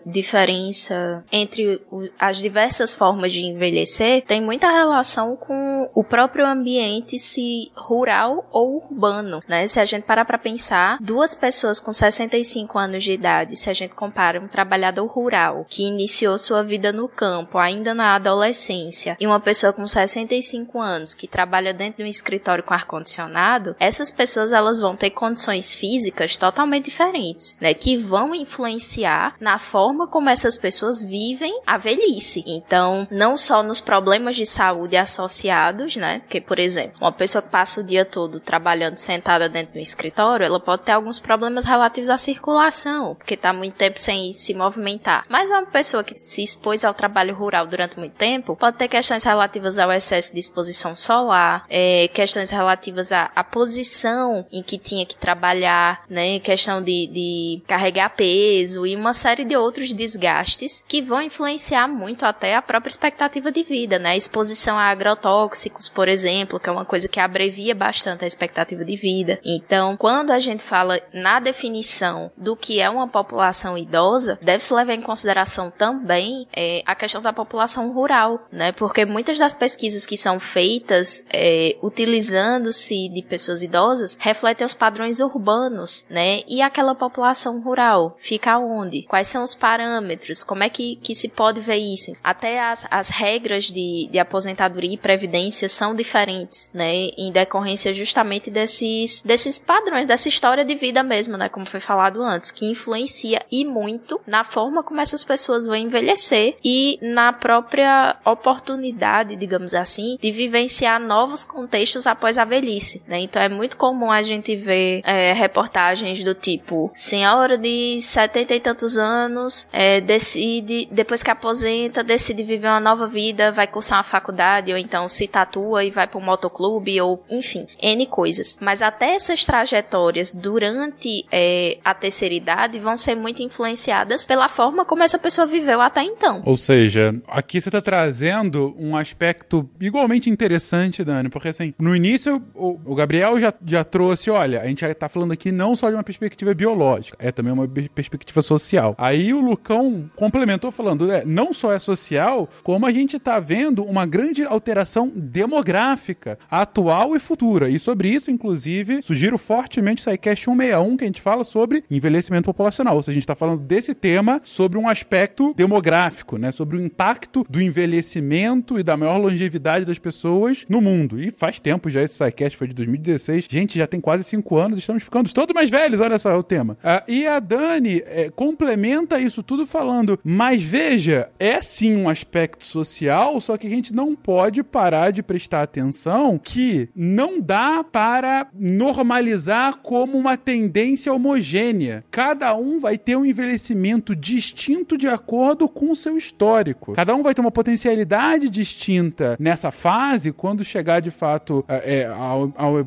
diferença 0.05 1.25
entre 1.31 1.81
as 2.19 2.39
diversas 2.39 2.93
formas 2.93 3.33
de 3.33 3.43
envelhecer, 3.43 4.25
tem 4.27 4.43
muita 4.43 4.69
relação 4.69 5.37
com 5.37 5.89
o 5.95 6.03
próprio 6.03 6.45
ambiente, 6.45 7.21
se 7.21 7.71
rural 7.77 8.45
ou 8.51 8.79
urbano, 8.79 9.45
né? 9.47 9.69
Se 9.69 9.79
a 9.79 9.85
gente 9.85 10.03
parar 10.03 10.25
para 10.25 10.39
pensar, 10.39 10.99
duas 11.01 11.37
pessoas 11.37 11.79
com 11.79 11.93
65 11.93 12.77
anos 12.77 13.05
de 13.05 13.13
idade, 13.13 13.55
se 13.55 13.71
a 13.71 13.73
gente 13.73 13.95
compara 13.95 14.41
um 14.41 14.49
trabalhador 14.49 15.07
rural 15.07 15.65
que 15.69 15.85
iniciou 15.85 16.37
sua 16.37 16.65
vida 16.65 16.93
no 16.93 17.09
campo, 17.09 17.59
ainda 17.59 17.95
na 17.95 18.17
adolescência, 18.17 19.17
e 19.21 19.27
uma 19.29 19.39
pessoa 19.39 19.73
com 19.73 19.87
65 19.87 20.64
65 20.65 20.81
anos 20.81 21.15
que 21.15 21.29
trabalha 21.29 21.73
dentro 21.73 21.99
de 21.99 22.05
um 22.05 22.11
escritório 22.11 22.65
com 22.65 22.75
ar-condicionado, 22.75 23.77
essas 23.79 24.11
pessoas 24.11 24.53
elas 24.53 24.81
vão 24.81 24.97
ter 24.97 25.11
condições 25.11 25.75
físicas 25.75 26.37
totalmente 26.37 26.87
diferentes, 26.87 27.57
né? 27.61 27.75
Que 27.75 27.97
vão 27.97 28.35
influenciar 28.35 29.37
na 29.41 29.59
forma 29.59 30.07
como 30.07 30.31
essas 30.31 30.57
pessoas 30.57 31.03
vivem 31.03 31.61
a 31.67 31.77
velhice. 31.77 32.43
Então, 32.47 33.07
não 33.11 33.37
só 33.37 33.63
nos 33.63 33.81
problemas 33.81 34.37
de 34.37 34.47
saúde 34.47 34.97
associados, 34.97 35.97
né? 35.97 36.21
Porque, 36.21 36.41
por 36.41 36.59
exemplo, 36.59 36.99
uma 37.01 37.13
pessoa 37.13 37.43
que 37.43 37.49
passa 37.49 37.81
o 37.81 37.85
dia 37.85 38.05
todo 38.05 38.41
trabalhando 38.41 38.97
sentada 38.97 39.49
dentro 39.49 39.75
do 39.75 39.81
escritório, 39.81 40.45
ela 40.45 40.61
pode 40.61 40.83
ter 40.83 40.93
alguns 40.93 41.19
problemas 41.19 41.65
relativos 41.65 42.11
à 42.11 42.19
circulação, 42.19 43.15
porque 43.15 43.35
está 43.35 43.53
muito 43.53 43.75
tempo 43.75 43.99
sem 43.99 44.33
se 44.33 44.55
movimentar. 44.55 45.25
Mas 45.29 45.49
uma 45.49 45.67
pessoa 45.67 46.05
que 46.05 46.17
se 46.17 46.43
expôs 46.43 46.85
ao 46.85 46.95
trabalho 46.95 47.35
rural 47.35 47.67
durante 47.67 47.99
muito 47.99 48.15
tempo 48.15 48.57
pode 48.57 48.77
ter 48.77 48.89
questões 48.89 49.25
relativas 49.25 49.79
ao 49.79 49.93
excesso 49.93 50.33
de 50.33 50.41
exposição 50.55 50.95
solar, 50.95 51.67
é, 51.69 52.09
questões 52.09 52.51
relativas 52.51 53.11
à, 53.11 53.31
à, 53.35 53.43
posição 53.43 54.47
em 54.53 54.63
que 54.63 54.79
tinha 54.79 55.05
que 55.05 55.17
trabalhar, 55.17 56.05
né? 56.09 56.39
Questão 56.39 56.81
de, 56.81 57.09
de 57.09 57.63
carregar 57.67 58.11
peso 58.11 58.87
e 58.87 58.95
uma 58.95 59.13
série 59.13 59.45
de 59.45 59.57
outros 59.57 59.93
desgastes 59.93 60.85
que 60.87 61.03
vão 61.03 61.21
influenciar 61.21 61.89
muito 61.89 62.25
até 62.25 62.55
a 62.55 62.63
própria 62.63 62.91
expectativa 62.91 63.51
de 63.51 63.63
vida, 63.65 63.99
né? 63.99 64.17
Exposição 64.17 64.79
a 64.79 64.85
agrotóxicos, 64.85 65.89
por 65.89 66.09
exemplo, 66.09 66.61
que 66.61 66.69
é 66.69 66.73
uma 66.73 66.85
coisa 66.85 67.09
que 67.09 67.19
abrevia 67.19 67.75
bastante 67.75 68.25
a 68.25 68.27
expectativa 68.27 68.85
de 68.85 68.95
vida. 68.95 69.41
Então, 69.45 69.97
quando 69.97 70.31
a 70.31 70.39
gente 70.39 70.63
fala 70.63 71.01
na 71.13 71.41
definição 71.41 72.31
do 72.37 72.57
que 72.57 72.81
é 72.81 72.89
uma 72.89 73.09
população 73.09 73.77
idosa, 73.77 74.39
deve-se 74.41 74.73
levar 74.73 74.95
em 74.95 75.03
consideração 75.03 75.71
também 75.71 76.47
é, 76.55 76.83
a 76.87 76.95
questão 76.95 77.21
da 77.21 77.33
população 77.33 77.93
rural, 77.93 78.47
né? 78.53 78.71
Porque 78.73 79.05
muitas 79.05 79.39
das 79.39 79.55
pesquisas 79.55 80.07
que 80.07 80.17
são 80.17 80.39
feitas 80.45 81.25
é, 81.33 81.77
utilizando-se 81.83 83.09
de 83.09 83.23
pessoas 83.23 83.63
idosas 83.63 84.17
refletem 84.21 84.67
os 84.67 84.75
padrões 84.75 85.21
urbanos, 85.21 86.05
né? 86.09 86.43
E 86.47 86.63
aquela 86.63 86.95
população 86.95 87.61
rural 87.61 88.17
fica 88.19 88.59
onde? 88.59 89.03
Quais 89.03 89.29
são 89.29 89.43
os 89.43 89.55
parâmetros? 89.55 90.45
Como 90.45 90.63
é 90.63 90.69
que, 90.69 90.97
que 90.97 91.15
se 91.15 91.29
pode 91.29 91.61
ver 91.61 91.77
isso? 91.77 92.13
Até 92.23 92.61
as, 92.61 92.87
as 92.91 93.09
regras 93.09 93.65
de, 93.65 94.09
de 94.11 94.19
aposentadoria 94.19 94.95
e 94.95 94.99
previdência 94.99 95.69
são 95.69 95.95
diferentes, 95.95 96.71
né? 96.75 96.93
Em 97.17 97.33
decorrência 97.33 97.95
justamente 97.95 98.51
desses, 98.51 99.23
desses 99.23 99.59
padrões, 99.59 100.07
dessa 100.07 100.29
história 100.29 100.65
de 100.65 100.75
vida 100.75 101.03
mesmo, 101.03 101.37
né? 101.37 101.49
Como 101.49 101.67
foi 101.67 101.81
falado 101.81 102.23
antes, 102.23 102.51
que 102.51 102.67
influencia 102.67 103.45
e 103.51 103.65
muito 103.65 104.21
na 104.27 104.45
forma 104.45 104.83
como 104.83 105.01
essas 105.01 105.25
pessoas 105.25 105.67
vão 105.67 105.77
envelhecer 105.77 106.57
e 106.65 106.99
na 107.01 107.33
própria 107.33 108.17
oportunidade, 108.25 109.37
digamos 109.37 109.75
assim, 109.75 110.19
de 110.21 110.31
vivenciar 110.35 111.01
novos 111.01 111.45
contextos 111.45 112.07
após 112.07 112.39
a 112.39 112.45
velhice, 112.45 113.03
né? 113.07 113.21
Então 113.21 113.41
é 113.41 113.49
muito 113.49 113.77
comum 113.77 114.11
a 114.11 114.23
gente 114.23 114.55
ver 114.57 115.01
é, 115.05 115.33
reportagens 115.33 116.23
do 116.23 116.35
tipo 116.35 116.91
senhora 116.95 117.57
de 117.57 118.01
setenta 118.01 118.55
e 118.55 118.61
tantos 118.61 118.99
anos 118.99 119.69
é, 119.73 120.01
decide, 120.01 120.89
depois 120.91 121.23
que 121.23 121.31
aposenta, 121.31 122.03
decide 122.03 122.43
viver 122.43 122.69
uma 122.69 122.81
nova 122.81 123.07
vida, 123.07 123.53
vai 123.53 123.67
cursar 123.67 123.99
uma 123.99 124.05
faculdade 124.05 124.73
ou 124.73 124.79
então 124.79 125.09
se 125.09 125.27
tatua 125.27 125.85
e 125.85 125.91
vai 125.91 126.07
para 126.07 126.19
um 126.19 126.25
motoclube 126.25 127.01
ou 127.01 127.25
enfim, 127.31 127.67
N 127.81 128.07
coisas. 128.07 128.59
Mas 128.61 128.83
até 128.83 129.15
essas 129.15 129.45
trajetórias 129.45 130.35
durante 130.35 131.25
é, 131.31 131.79
a 131.85 131.95
terceira 131.95 132.35
idade 132.35 132.79
vão 132.79 132.97
ser 132.97 133.15
muito 133.15 133.43
influenciadas 133.43 134.27
pela 134.27 134.49
forma 134.49 134.85
como 134.85 135.03
essa 135.03 135.19
pessoa 135.19 135.47
viveu 135.47 135.81
até 135.81 136.03
então. 136.03 136.43
Ou 136.45 136.57
seja, 136.57 137.15
aqui 137.29 137.61
você 137.61 137.69
está 137.69 137.81
trazendo 137.81 138.75
um 138.79 138.97
aspecto 138.97 139.69
igualmente 139.81 140.14
interessante, 140.29 141.05
Dani, 141.05 141.29
porque 141.29 141.49
assim, 141.49 141.75
no 141.79 141.95
início 141.95 142.43
o, 142.55 142.79
o 142.85 142.95
Gabriel 142.95 143.39
já, 143.39 143.53
já 143.65 143.85
trouxe, 143.85 144.31
olha, 144.31 144.61
a 144.61 144.67
gente 144.67 144.81
já 144.81 144.91
está 144.91 145.09
falando 145.09 145.33
aqui 145.33 145.53
não 145.53 145.77
só 145.77 145.89
de 145.89 145.97
uma 145.97 146.03
perspectiva 146.03 146.55
biológica, 146.55 147.17
é 147.21 147.31
também 147.31 147.53
uma 147.53 147.67
perspectiva 147.69 148.43
social. 148.43 148.95
Aí 148.99 149.33
o 149.33 149.41
Lucão 149.41 150.11
complementou 150.17 150.71
falando, 150.71 151.11
é, 151.11 151.25
não 151.25 151.53
só 151.53 151.73
é 151.73 151.79
social, 151.79 152.49
como 152.63 152.87
a 152.87 152.91
gente 152.91 153.17
está 153.17 153.39
vendo 153.39 153.85
uma 153.85 154.07
grande 154.07 154.45
alteração 154.45 155.13
demográfica 155.15 156.39
atual 156.51 157.15
e 157.17 157.19
futura. 157.19 157.69
E 157.69 157.79
sobre 157.79 158.09
isso, 158.09 158.31
inclusive, 158.31 159.03
sugiro 159.03 159.39
fortemente 159.39 160.01
o 160.01 160.11
SciCast 160.11 160.45
161, 160.45 160.97
que 160.97 161.05
a 161.05 161.07
gente 161.07 161.21
fala 161.21 161.45
sobre 161.45 161.85
envelhecimento 161.91 162.47
populacional. 162.47 162.97
Ou 162.97 163.03
seja, 163.03 163.13
a 163.13 163.15
gente 163.15 163.23
está 163.23 163.35
falando 163.35 163.61
desse 163.61 163.95
tema 163.95 164.41
sobre 164.45 164.79
um 164.79 164.89
aspecto 164.89 165.55
demográfico, 165.55 166.37
né? 166.37 166.53
Sobre 166.53 166.77
o 166.77 166.85
impacto 166.85 167.45
do 167.49 167.61
envelhecimento 167.61 168.79
e 168.79 168.83
da 168.83 168.97
maior 168.97 169.17
longevidade 169.19 169.85
das 169.85 169.99
pessoas 170.05 170.67
no 170.69 170.83
mundo. 170.83 171.19
E 171.19 171.31
faz 171.31 171.59
tempo 171.59 171.89
já 171.89 172.03
esse 172.03 172.15
SciCast, 172.15 172.59
foi 172.59 172.69
de 172.69 172.75
2016. 172.75 173.47
Gente, 173.49 173.79
já 173.79 173.87
tem 173.87 174.01
quase 174.01 174.23
cinco 174.23 174.59
anos, 174.59 174.79
estamos 174.79 175.03
ficando 175.03 175.33
todos 175.33 175.55
mais 175.55 175.71
velhos, 175.71 176.01
olha 176.01 176.19
só 176.19 176.31
é 176.31 176.35
o 176.35 176.43
tema. 176.43 176.77
Ah, 176.85 177.03
e 177.09 177.27
a 177.27 177.41
Dani 177.41 178.03
é, 178.05 178.31
complementa 178.31 179.19
isso 179.19 179.43
tudo 179.43 179.67
falando, 179.67 180.21
mas 180.23 180.63
veja, 180.63 181.31
é 181.39 181.63
sim 181.63 181.97
um 181.97 182.09
aspecto 182.09 182.67
social, 182.67 183.41
só 183.41 183.57
que 183.57 183.67
a 183.67 183.71
gente 183.71 183.95
não 183.95 184.15
pode 184.15 184.63
parar 184.63 185.11
de 185.11 185.23
prestar 185.23 185.63
atenção 185.63 186.39
que 186.39 186.91
não 186.95 187.41
dá 187.41 187.83
para 187.83 188.49
normalizar 188.53 189.77
como 189.79 190.19
uma 190.19 190.37
tendência 190.37 191.13
homogênea. 191.13 192.05
Cada 192.11 192.55
um 192.55 192.79
vai 192.79 192.99
ter 192.99 193.17
um 193.17 193.25
envelhecimento 193.25 194.15
distinto 194.15 194.99
de 194.99 195.09
acordo 195.09 195.67
com 195.69 195.91
o 195.91 195.97
seu 195.97 196.19
histórico. 196.19 196.93
Cada 196.93 197.15
um 197.15 197.23
vai 197.23 197.33
ter 197.33 197.41
uma 197.41 197.51
potencialidade 197.51 198.51
distinta 198.51 199.37
nessa 199.39 199.71
fase, 199.71 199.94
quando 200.37 200.65
chegar 200.65 201.01
de 201.01 201.11
fato 201.11 201.65
é, 201.69 202.09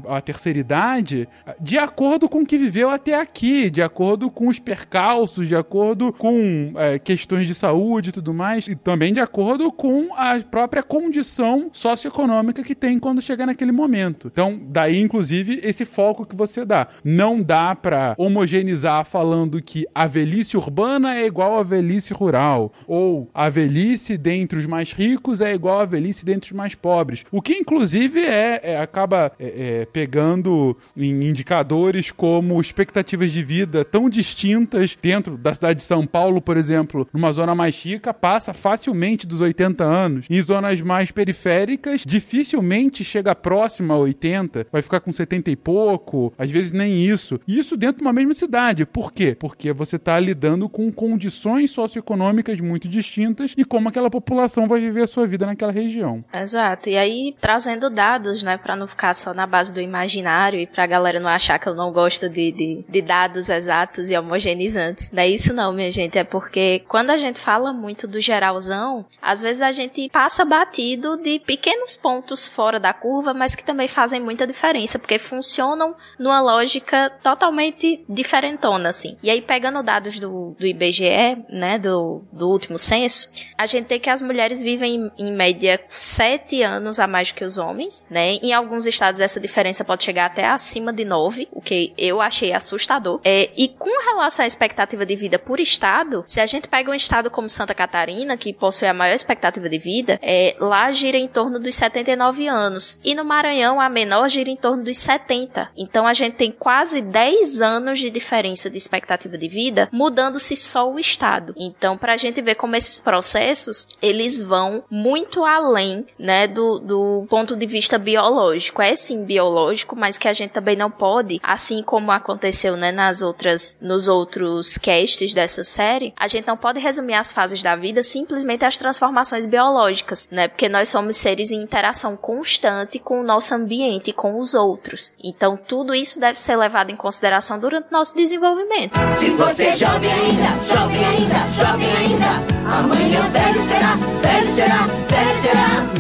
à 0.08 0.22
terceira 0.22 0.60
idade, 0.60 1.28
de 1.60 1.78
acordo 1.78 2.28
com 2.30 2.42
o 2.42 2.46
que 2.46 2.58
viveu 2.58 2.90
até 2.90 3.20
aqui, 3.20 3.70
de 3.70 3.82
acordo 3.82 4.30
com 4.30 4.48
os 4.48 4.60
percalços, 4.60 5.48
de 5.48 5.56
acordo 5.56 6.14
com 6.14 6.74
é, 6.76 7.00
questões 7.00 7.48
de 7.48 7.54
saúde 7.54 8.10
e 8.10 8.12
tudo 8.12 8.34
mais, 8.34 8.68
e 8.68 8.76
também 8.76 9.14
de 9.14 9.20
acordo 9.20 9.72
com 9.72 10.14
a 10.16 10.40
própria 10.40 10.84
condição 10.84 11.70
socioeconômica 11.72 12.64
que 12.64 12.76
tem 12.76 13.00
quando 13.00 13.22
chegar 13.22 13.46
naquele 13.46 13.72
momento. 13.72 14.30
Então, 14.32 14.60
daí, 14.68 15.00
inclusive, 15.00 15.60
esse 15.64 15.86
foco 15.86 16.26
que 16.26 16.36
você 16.36 16.66
dá. 16.66 16.88
Não 17.04 17.42
dá 17.42 17.76
para 17.76 18.16
homogeneizar 18.18 19.06
falando 19.06 19.62
que 19.62 19.86
a 19.94 20.08
velhice 20.08 20.58
urbana 20.58 21.16
é 21.16 21.26
igual 21.26 21.58
à 21.58 21.64
velhice 21.64 22.14
rural, 22.14 22.72
ou 22.88 23.30
a 23.34 23.50
velhice 23.50 24.18
dentre 24.18 24.60
os 24.60 24.66
mais 24.66 24.92
ricos 24.92 25.42
é 25.42 25.54
igual 25.54 25.80
à 25.80 25.86
velhice 25.86 26.26
dentre 26.26 26.52
os 26.52 26.58
mais 26.58 26.76
pobres. 26.76 26.97
O 27.32 27.42
que, 27.42 27.54
inclusive, 27.54 28.20
é, 28.20 28.62
é 28.64 28.78
acaba 28.78 29.32
é, 29.40 29.82
é, 29.82 29.86
pegando 29.86 30.78
em 30.96 31.12
indicadores 31.28 32.12
como 32.12 32.60
expectativas 32.60 33.32
de 33.32 33.44
vida 33.44 33.84
tão 33.84 34.10
distintas 34.10 34.98
dentro 35.02 35.38
da 35.38 35.54
cidade 35.54 35.80
de 35.80 35.84
São 35.84 36.06
Paulo, 36.06 36.42
por 36.42 36.58
exemplo, 36.58 37.08
numa 37.14 37.32
zona 37.32 37.54
mais 37.54 37.76
rica, 37.84 38.14
passa 38.14 38.54
facilmente 38.54 39.28
dos 39.28 39.42
80 39.42 39.84
anos. 39.84 40.26
Em 40.30 40.42
zonas 40.42 40.82
mais 40.82 41.12
periféricas, 41.12 42.02
dificilmente 42.06 43.04
chega 43.04 43.36
próximo 43.36 43.94
a 43.94 43.98
80, 43.98 44.68
vai 44.72 44.82
ficar 44.82 45.00
com 45.00 45.12
70 45.12 45.52
e 45.52 45.56
pouco, 45.56 46.34
às 46.38 46.52
vezes 46.52 46.72
nem 46.72 46.98
isso. 46.98 47.40
Isso 47.48 47.78
dentro 47.78 47.98
de 47.98 48.02
uma 48.02 48.14
mesma 48.14 48.34
cidade. 48.34 48.86
Por 48.86 49.14
quê? 49.14 49.36
Porque 49.38 49.72
você 49.72 49.96
está 49.96 50.20
lidando 50.20 50.70
com 50.70 50.92
condições 50.92 51.72
socioeconômicas 51.72 52.60
muito 52.60 52.88
distintas 52.88 53.54
e 53.58 53.64
como 53.64 53.90
aquela 53.90 54.10
população 54.10 54.68
vai 54.68 54.80
viver 54.80 55.04
a 55.04 55.08
sua 55.08 55.26
vida 55.26 55.46
naquela 55.46 55.72
região. 55.72 56.24
Exato. 56.36 56.87
E 56.90 56.98
aí, 56.98 57.36
trazendo 57.40 57.90
dados, 57.90 58.44
né, 58.44 58.58
para 58.58 58.76
não 58.76 58.88
ficar 58.88 59.14
só 59.14 59.34
na 59.34 59.46
base 59.46 59.74
do 59.74 59.82
imaginário 59.82 60.60
e 60.60 60.68
pra 60.68 60.86
galera 60.86 61.20
não 61.20 61.30
achar 61.30 61.60
que 61.60 61.68
eu 61.68 61.76
não 61.76 61.92
gosto 61.92 62.30
de, 62.30 62.52
de, 62.52 62.86
de 62.88 63.02
dados 63.02 63.50
exatos 63.50 64.10
e 64.12 64.18
homogeneizantes. 64.18 65.12
Não 65.12 65.24
é 65.24 65.28
isso 65.28 65.54
não, 65.54 65.74
minha 65.74 65.92
gente. 65.92 66.18
É 66.18 66.24
porque 66.24 66.84
quando 66.88 67.10
a 67.10 67.18
gente 67.18 67.40
fala 67.40 67.74
muito 67.74 68.08
do 68.08 68.20
geralzão, 68.20 69.06
às 69.22 69.42
vezes 69.42 69.62
a 69.62 69.72
gente 69.72 70.10
passa 70.10 70.46
batido 70.46 71.18
de 71.18 71.40
pequenos 71.40 71.96
pontos 71.96 72.48
fora 72.48 72.80
da 72.80 72.94
curva, 72.94 73.34
mas 73.34 73.56
que 73.56 73.64
também 73.64 73.88
fazem 73.88 74.22
muita 74.22 74.48
diferença, 74.48 75.00
porque 75.00 75.20
funcionam 75.20 75.96
numa 76.18 76.40
lógica 76.42 77.10
totalmente 77.22 78.04
diferentona, 78.08 78.90
assim. 78.90 79.18
E 79.22 79.30
aí, 79.30 79.42
pegando 79.42 79.84
dados 79.84 80.20
do, 80.20 80.56
do 80.58 80.66
IBGE, 80.66 81.46
né, 81.50 81.78
do, 81.78 82.22
do 82.32 82.50
último 82.50 82.78
censo, 82.78 83.30
a 83.58 83.66
gente 83.66 83.88
tem 83.88 84.00
que 84.00 84.10
as 84.10 84.22
mulheres 84.22 84.62
vivem 84.62 85.12
em, 85.18 85.28
em 85.28 85.36
média 85.36 85.80
sete 85.90 86.62
anos 86.64 86.77
a 87.00 87.08
mais 87.08 87.32
que 87.32 87.44
os 87.44 87.58
homens, 87.58 88.06
né? 88.10 88.34
Em 88.42 88.54
alguns 88.54 88.86
estados 88.86 89.20
essa 89.20 89.40
diferença 89.40 89.84
pode 89.84 90.04
chegar 90.04 90.26
até 90.26 90.46
acima 90.48 90.94
de 90.94 91.06
nove, 91.06 91.48
o 91.52 91.62
que 91.62 91.94
eu 91.98 92.22
achei 92.22 92.54
assustador. 92.54 93.20
É, 93.24 93.50
e 93.58 93.68
com 93.68 93.90
relação 94.06 94.44
à 94.44 94.48
expectativa 94.48 95.06
de 95.06 95.16
vida 95.16 95.38
por 95.38 95.60
estado, 95.60 96.24
se 96.28 96.40
a 96.40 96.46
gente 96.46 96.68
pega 96.68 96.92
um 96.92 96.94
estado 96.94 97.30
como 97.30 97.50
Santa 97.50 97.74
Catarina, 97.74 98.38
que 98.38 98.54
possui 98.54 98.88
a 98.88 98.94
maior 98.94 99.14
expectativa 99.14 99.68
de 99.70 99.78
vida, 99.78 100.20
é, 100.22 100.56
lá 100.60 100.92
gira 100.92 101.18
em 101.18 101.28
torno 101.28 101.60
dos 101.60 101.76
79 101.76 102.48
anos. 102.48 103.00
E 103.04 103.14
no 103.14 103.26
Maranhão, 103.26 103.80
a 103.82 103.90
menor 103.90 104.30
gira 104.30 104.50
em 104.50 104.56
torno 104.56 104.84
dos 104.84 104.98
70. 104.98 105.70
Então 105.76 106.08
a 106.08 106.14
gente 106.14 106.36
tem 106.36 106.52
quase 106.52 107.02
10 107.02 107.62
anos 107.62 108.00
de 108.00 108.10
diferença 108.10 108.70
de 108.70 108.78
expectativa 108.78 109.38
de 109.38 109.48
vida, 109.48 109.90
mudando-se 109.92 110.56
só 110.56 110.92
o 110.92 111.00
estado. 111.00 111.54
Então, 111.58 111.98
para 111.98 112.14
a 112.14 112.18
gente 112.18 112.42
ver 112.42 112.56
como 112.56 112.76
esses 112.76 113.00
processos, 113.00 113.88
eles 114.02 114.42
vão 114.42 114.84
muito 114.90 115.46
além, 115.46 116.06
né, 116.18 116.48
do 116.48 116.67
do, 116.80 117.26
ponto 117.30 117.56
de 117.56 117.66
vista 117.66 117.98
biológico. 117.98 118.82
É 118.82 118.96
sim 118.96 119.24
biológico, 119.24 119.96
mas 119.96 120.18
que 120.18 120.28
a 120.28 120.34
gente 120.34 120.52
também 120.52 120.76
não 120.76 120.92
pode, 120.92 121.40
assim 121.42 121.82
como 121.82 122.12
aconteceu, 122.12 122.76
né, 122.76 122.92
nas 122.92 123.22
outras, 123.22 123.78
nos 123.82 124.08
outros 124.08 124.78
casts 124.78 125.34
dessa 125.34 125.64
série, 125.64 126.14
a 126.18 126.28
gente 126.28 126.48
não 126.48 126.58
pode 126.58 126.80
resumir 126.80 127.14
as 127.14 127.32
fases 127.32 127.62
da 127.62 127.76
vida 127.76 128.04
simplesmente 128.04 128.66
às 128.66 128.78
transformações 128.78 129.46
biológicas, 129.46 130.30
né? 130.32 130.48
Porque 130.48 130.70
nós 130.70 130.90
somos 130.90 131.16
seres 131.16 131.52
em 131.52 131.62
interação 131.62 132.16
constante 132.16 133.00
com 133.00 133.22
o 133.22 133.24
nosso 133.24 133.54
ambiente 133.54 134.10
e 134.10 134.14
com 134.14 134.40
os 134.40 134.54
outros. 134.54 135.16
Então 135.24 135.58
tudo 135.58 135.94
isso 135.94 136.20
deve 136.20 136.40
ser 136.40 136.56
levado 136.56 136.92
em 136.92 136.96
consideração 136.96 137.60
durante 137.60 137.92
nosso 137.92 138.16
desenvolvimento. 138.16 138.94
Se 139.20 139.32
você 139.32 139.64
é 139.64 139.78
jovem 139.78 140.12
ainda, 140.12 140.66
jovem 140.74 141.06
ainda, 141.06 141.38
jovem 141.58 141.92
ainda, 141.98 142.78
amanhã 142.78 143.22
velho 143.30 143.68
será, 143.68 143.96
velho 144.22 144.56
será, 144.56 144.88
velho. 145.10 145.37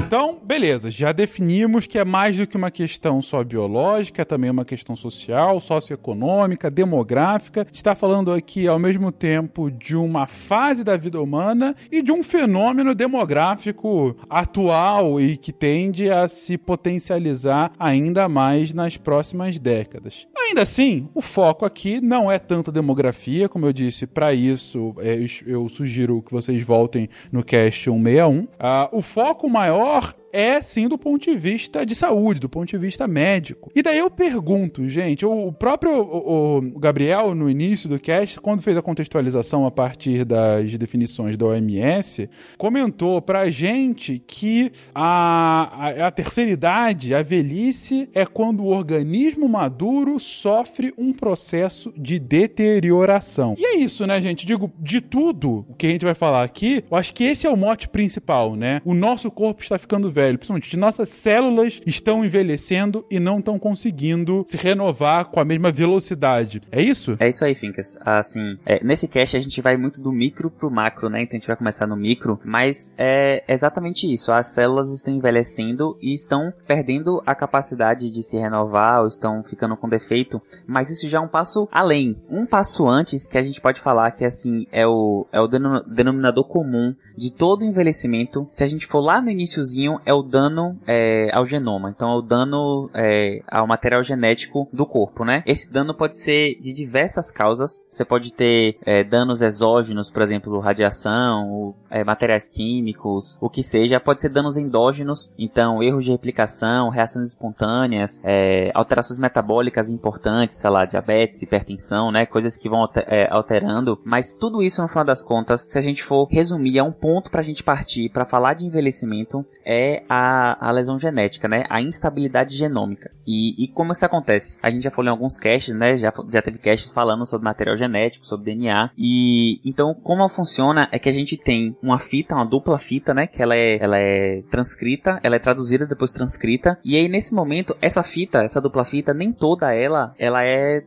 Então, 0.07 0.39
beleza, 0.41 0.89
já 0.89 1.11
definimos 1.11 1.85
que 1.85 1.99
é 1.99 2.05
mais 2.05 2.37
do 2.37 2.47
que 2.47 2.55
uma 2.55 2.71
questão 2.71 3.21
só 3.21 3.43
biológica, 3.43 4.21
é 4.21 4.25
também 4.25 4.49
uma 4.49 4.63
questão 4.63 4.95
social, 4.95 5.59
socioeconômica, 5.59 6.71
demográfica. 6.71 7.67
Está 7.73 7.93
falando 7.93 8.31
aqui 8.31 8.69
ao 8.69 8.79
mesmo 8.79 9.11
tempo 9.11 9.69
de 9.69 9.97
uma 9.97 10.25
fase 10.25 10.81
da 10.81 10.95
vida 10.95 11.21
humana 11.21 11.75
e 11.91 12.01
de 12.01 12.13
um 12.13 12.23
fenômeno 12.23 12.95
demográfico 12.95 14.15
atual 14.29 15.19
e 15.19 15.35
que 15.35 15.51
tende 15.51 16.09
a 16.09 16.29
se 16.29 16.57
potencializar 16.57 17.73
ainda 17.77 18.29
mais 18.29 18.73
nas 18.73 18.95
próximas 18.95 19.59
décadas. 19.59 20.25
Ainda 20.47 20.61
assim, 20.61 21.09
o 21.13 21.21
foco 21.21 21.65
aqui 21.65 21.99
não 21.99 22.31
é 22.31 22.39
tanto 22.39 22.71
demografia, 22.71 23.49
como 23.49 23.65
eu 23.65 23.73
disse, 23.73 24.07
para 24.07 24.33
isso 24.33 24.95
é, 24.99 25.19
eu 25.45 25.67
sugiro 25.67 26.21
que 26.21 26.31
vocês 26.31 26.63
voltem 26.63 27.09
no 27.29 27.43
cast 27.43 27.83
161. 27.83 28.47
Ah, 28.57 28.87
o 28.93 29.01
foco 29.01 29.36
maior 29.45 30.15
é 30.31 30.61
sim 30.61 30.87
do 30.87 30.97
ponto 30.97 31.23
de 31.23 31.35
vista 31.35 31.85
de 31.85 31.95
saúde, 31.95 32.39
do 32.39 32.49
ponto 32.49 32.67
de 32.69 32.77
vista 32.77 33.07
médico. 33.07 33.71
E 33.75 33.81
daí 33.81 33.97
eu 33.97 34.09
pergunto, 34.09 34.87
gente, 34.87 35.25
o 35.25 35.51
próprio 35.51 35.91
o, 35.91 36.57
o 36.57 36.79
Gabriel, 36.79 37.33
no 37.33 37.49
início 37.49 37.89
do 37.89 37.99
cast, 37.99 38.39
quando 38.39 38.61
fez 38.61 38.77
a 38.77 38.81
contextualização 38.81 39.65
a 39.65 39.71
partir 39.71 40.25
das 40.25 40.77
definições 40.77 41.37
da 41.37 41.45
OMS, 41.45 42.29
comentou 42.57 43.21
pra 43.21 43.49
gente 43.49 44.21
que 44.25 44.71
a, 44.93 45.71
a, 45.73 46.07
a 46.07 46.11
terceira 46.11 46.51
idade, 46.51 47.13
a 47.13 47.21
velhice, 47.21 48.09
é 48.13 48.25
quando 48.25 48.63
o 48.63 48.67
organismo 48.67 49.47
maduro 49.47 50.19
sofre 50.19 50.93
um 50.97 51.13
processo 51.13 51.93
de 51.97 52.19
deterioração. 52.19 53.55
E 53.57 53.65
é 53.65 53.77
isso, 53.77 54.05
né, 54.05 54.21
gente? 54.21 54.45
Digo, 54.45 54.71
de 54.79 55.01
tudo 55.01 55.65
o 55.69 55.73
que 55.73 55.87
a 55.87 55.89
gente 55.89 56.05
vai 56.05 56.13
falar 56.13 56.43
aqui, 56.43 56.83
eu 56.89 56.97
acho 56.97 57.13
que 57.13 57.23
esse 57.23 57.47
é 57.47 57.49
o 57.49 57.57
mote 57.57 57.87
principal, 57.87 58.55
né? 58.55 58.81
O 58.85 58.93
nosso 58.93 59.29
corpo 59.31 59.61
está 59.61 59.77
ficando 59.77 60.09
velho, 60.17 60.37
principalmente 60.37 60.75
nossas 60.75 61.09
células 61.09 61.79
estão 61.85 62.25
envelhecendo 62.25 63.05
e 63.09 63.19
não 63.19 63.37
estão 63.37 63.59
conseguindo 63.59 64.43
se 64.47 64.57
renovar 64.57 65.25
com 65.25 65.39
a 65.39 65.45
mesma 65.45 65.71
velocidade. 65.71 66.61
É 66.71 66.81
isso? 66.81 67.15
É 67.19 67.29
isso 67.29 67.45
aí, 67.45 67.53
Fincas. 67.53 67.95
Assim, 68.01 68.57
é, 68.65 68.83
nesse 68.83 69.07
cast 69.07 69.37
a 69.37 69.39
gente 69.39 69.61
vai 69.61 69.77
muito 69.77 70.01
do 70.01 70.11
micro 70.11 70.49
pro 70.49 70.71
macro, 70.71 71.07
né? 71.07 71.21
Então 71.21 71.37
a 71.37 71.39
gente 71.39 71.47
vai 71.47 71.55
começar 71.55 71.85
no 71.85 71.95
micro, 71.95 72.39
mas 72.43 72.91
é 72.97 73.43
exatamente 73.47 74.11
isso. 74.11 74.31
As 74.31 74.47
células 74.47 74.91
estão 74.91 75.13
envelhecendo 75.13 75.95
e 76.01 76.15
estão 76.15 76.51
perdendo 76.65 77.21
a 77.23 77.35
capacidade 77.35 78.09
de 78.09 78.23
se 78.23 78.37
renovar 78.37 79.01
ou 79.01 79.07
estão 79.07 79.43
ficando 79.43 79.77
com 79.77 79.87
defeito, 79.87 80.41
mas 80.65 80.89
isso 80.89 81.07
já 81.07 81.19
é 81.19 81.21
um 81.21 81.27
passo 81.27 81.69
além. 81.71 82.17
Um 82.27 82.45
passo 82.47 82.87
antes 82.87 83.27
que 83.27 83.37
a 83.37 83.43
gente 83.43 83.61
pode 83.61 83.79
falar 83.81 84.11
que 84.11 84.25
assim 84.25 84.65
é 84.71 84.87
o, 84.87 85.27
é 85.31 85.39
o 85.39 85.47
denominador 85.47 86.45
comum 86.45 86.95
de 87.15 87.31
todo 87.31 87.61
o 87.61 87.65
envelhecimento. 87.65 88.47
Se 88.53 88.63
a 88.63 88.67
gente 88.67 88.85
for 88.85 88.99
lá 88.99 89.21
no 89.21 89.29
iníciozinho, 89.29 89.99
é 90.07 90.13
o 90.13 90.23
dano 90.23 90.79
é, 90.87 91.29
ao 91.33 91.45
genoma. 91.45 91.89
Então, 91.89 92.09
é 92.09 92.15
o 92.15 92.21
dano 92.21 92.89
é, 92.93 93.41
ao 93.45 93.67
material 93.67 94.01
genético 94.01 94.69
do 94.71 94.85
corpo, 94.85 95.25
né? 95.25 95.43
Esse 95.45 95.69
dano 95.69 95.93
pode 95.93 96.17
ser 96.17 96.57
de 96.61 96.71
diversas 96.71 97.29
causas. 97.29 97.85
Você 97.89 98.05
pode 98.05 98.31
ter 98.31 98.77
é, 98.85 99.03
danos 99.03 99.41
exógenos, 99.41 100.09
por 100.09 100.21
exemplo, 100.21 100.59
radiação, 100.59 101.75
é, 101.89 102.05
materiais 102.05 102.47
químicos, 102.47 103.37
o 103.41 103.49
que 103.49 103.61
seja. 103.61 103.99
Pode 103.99 104.21
ser 104.21 104.29
danos 104.29 104.55
endógenos, 104.55 105.33
então 105.37 105.83
erros 105.83 106.05
de 106.05 106.11
replicação, 106.11 106.87
reações 106.87 107.27
espontâneas, 107.27 108.21
é, 108.23 108.71
alterações 108.73 109.19
metabólicas 109.19 109.89
importantes, 109.89 110.55
sei 110.57 110.69
lá, 110.69 110.85
diabetes, 110.85 111.41
hipertensão, 111.41 112.13
né? 112.13 112.25
Coisas 112.25 112.55
que 112.55 112.69
vão 112.69 112.87
é, 112.95 113.27
alterando. 113.29 113.99
Mas 114.05 114.31
tudo 114.31 114.63
isso, 114.63 114.81
no 114.81 114.87
final 114.87 115.03
das 115.03 115.21
contas, 115.21 115.69
se 115.69 115.77
a 115.77 115.81
gente 115.81 116.01
for 116.01 116.29
resumir 116.31 116.79
a 116.79 116.83
um 116.85 116.93
ponto 116.93 117.29
para 117.29 117.41
a 117.41 117.43
gente 117.43 117.61
partir 117.61 118.07
para 118.07 118.25
falar 118.25 118.53
de 118.53 118.65
envelhecimento, 118.65 119.45
é 119.65 119.96
a, 120.09 120.67
a 120.67 120.71
lesão 120.71 120.97
genética, 120.97 121.47
né? 121.47 121.63
A 121.69 121.81
instabilidade 121.81 122.55
genômica. 122.55 123.11
E, 123.25 123.63
e 123.63 123.67
como 123.67 123.91
isso 123.91 124.05
acontece? 124.05 124.57
A 124.61 124.69
gente 124.69 124.83
já 124.83 124.91
falou 124.91 125.07
em 125.07 125.11
alguns 125.11 125.37
casts, 125.37 125.73
né? 125.73 125.97
Já, 125.97 126.13
já 126.29 126.41
teve 126.41 126.57
casts 126.57 126.91
falando 126.91 127.25
sobre 127.25 127.45
material 127.45 127.77
genético, 127.77 128.25
sobre 128.25 128.45
DNA. 128.45 128.91
E 128.97 129.59
então, 129.65 129.93
como 129.93 130.27
funciona 130.29 130.87
é 130.91 130.99
que 130.99 131.09
a 131.09 131.13
gente 131.13 131.37
tem 131.37 131.75
uma 131.81 131.99
fita, 131.99 132.35
uma 132.35 132.45
dupla 132.45 132.77
fita, 132.77 133.13
né? 133.13 133.27
Que 133.27 133.41
ela 133.41 133.55
é, 133.55 133.77
ela 133.81 133.97
é 133.97 134.41
transcrita, 134.49 135.19
ela 135.23 135.35
é 135.35 135.39
traduzida, 135.39 135.85
depois 135.85 136.11
transcrita. 136.11 136.79
E 136.83 136.95
aí, 136.95 137.07
nesse 137.07 137.33
momento, 137.33 137.75
essa 137.81 138.03
fita, 138.03 138.43
essa 138.43 138.61
dupla 138.61 138.85
fita, 138.85 139.13
nem 139.13 139.31
toda 139.31 139.73
ela, 139.73 140.13
ela 140.17 140.43
é 140.43 140.81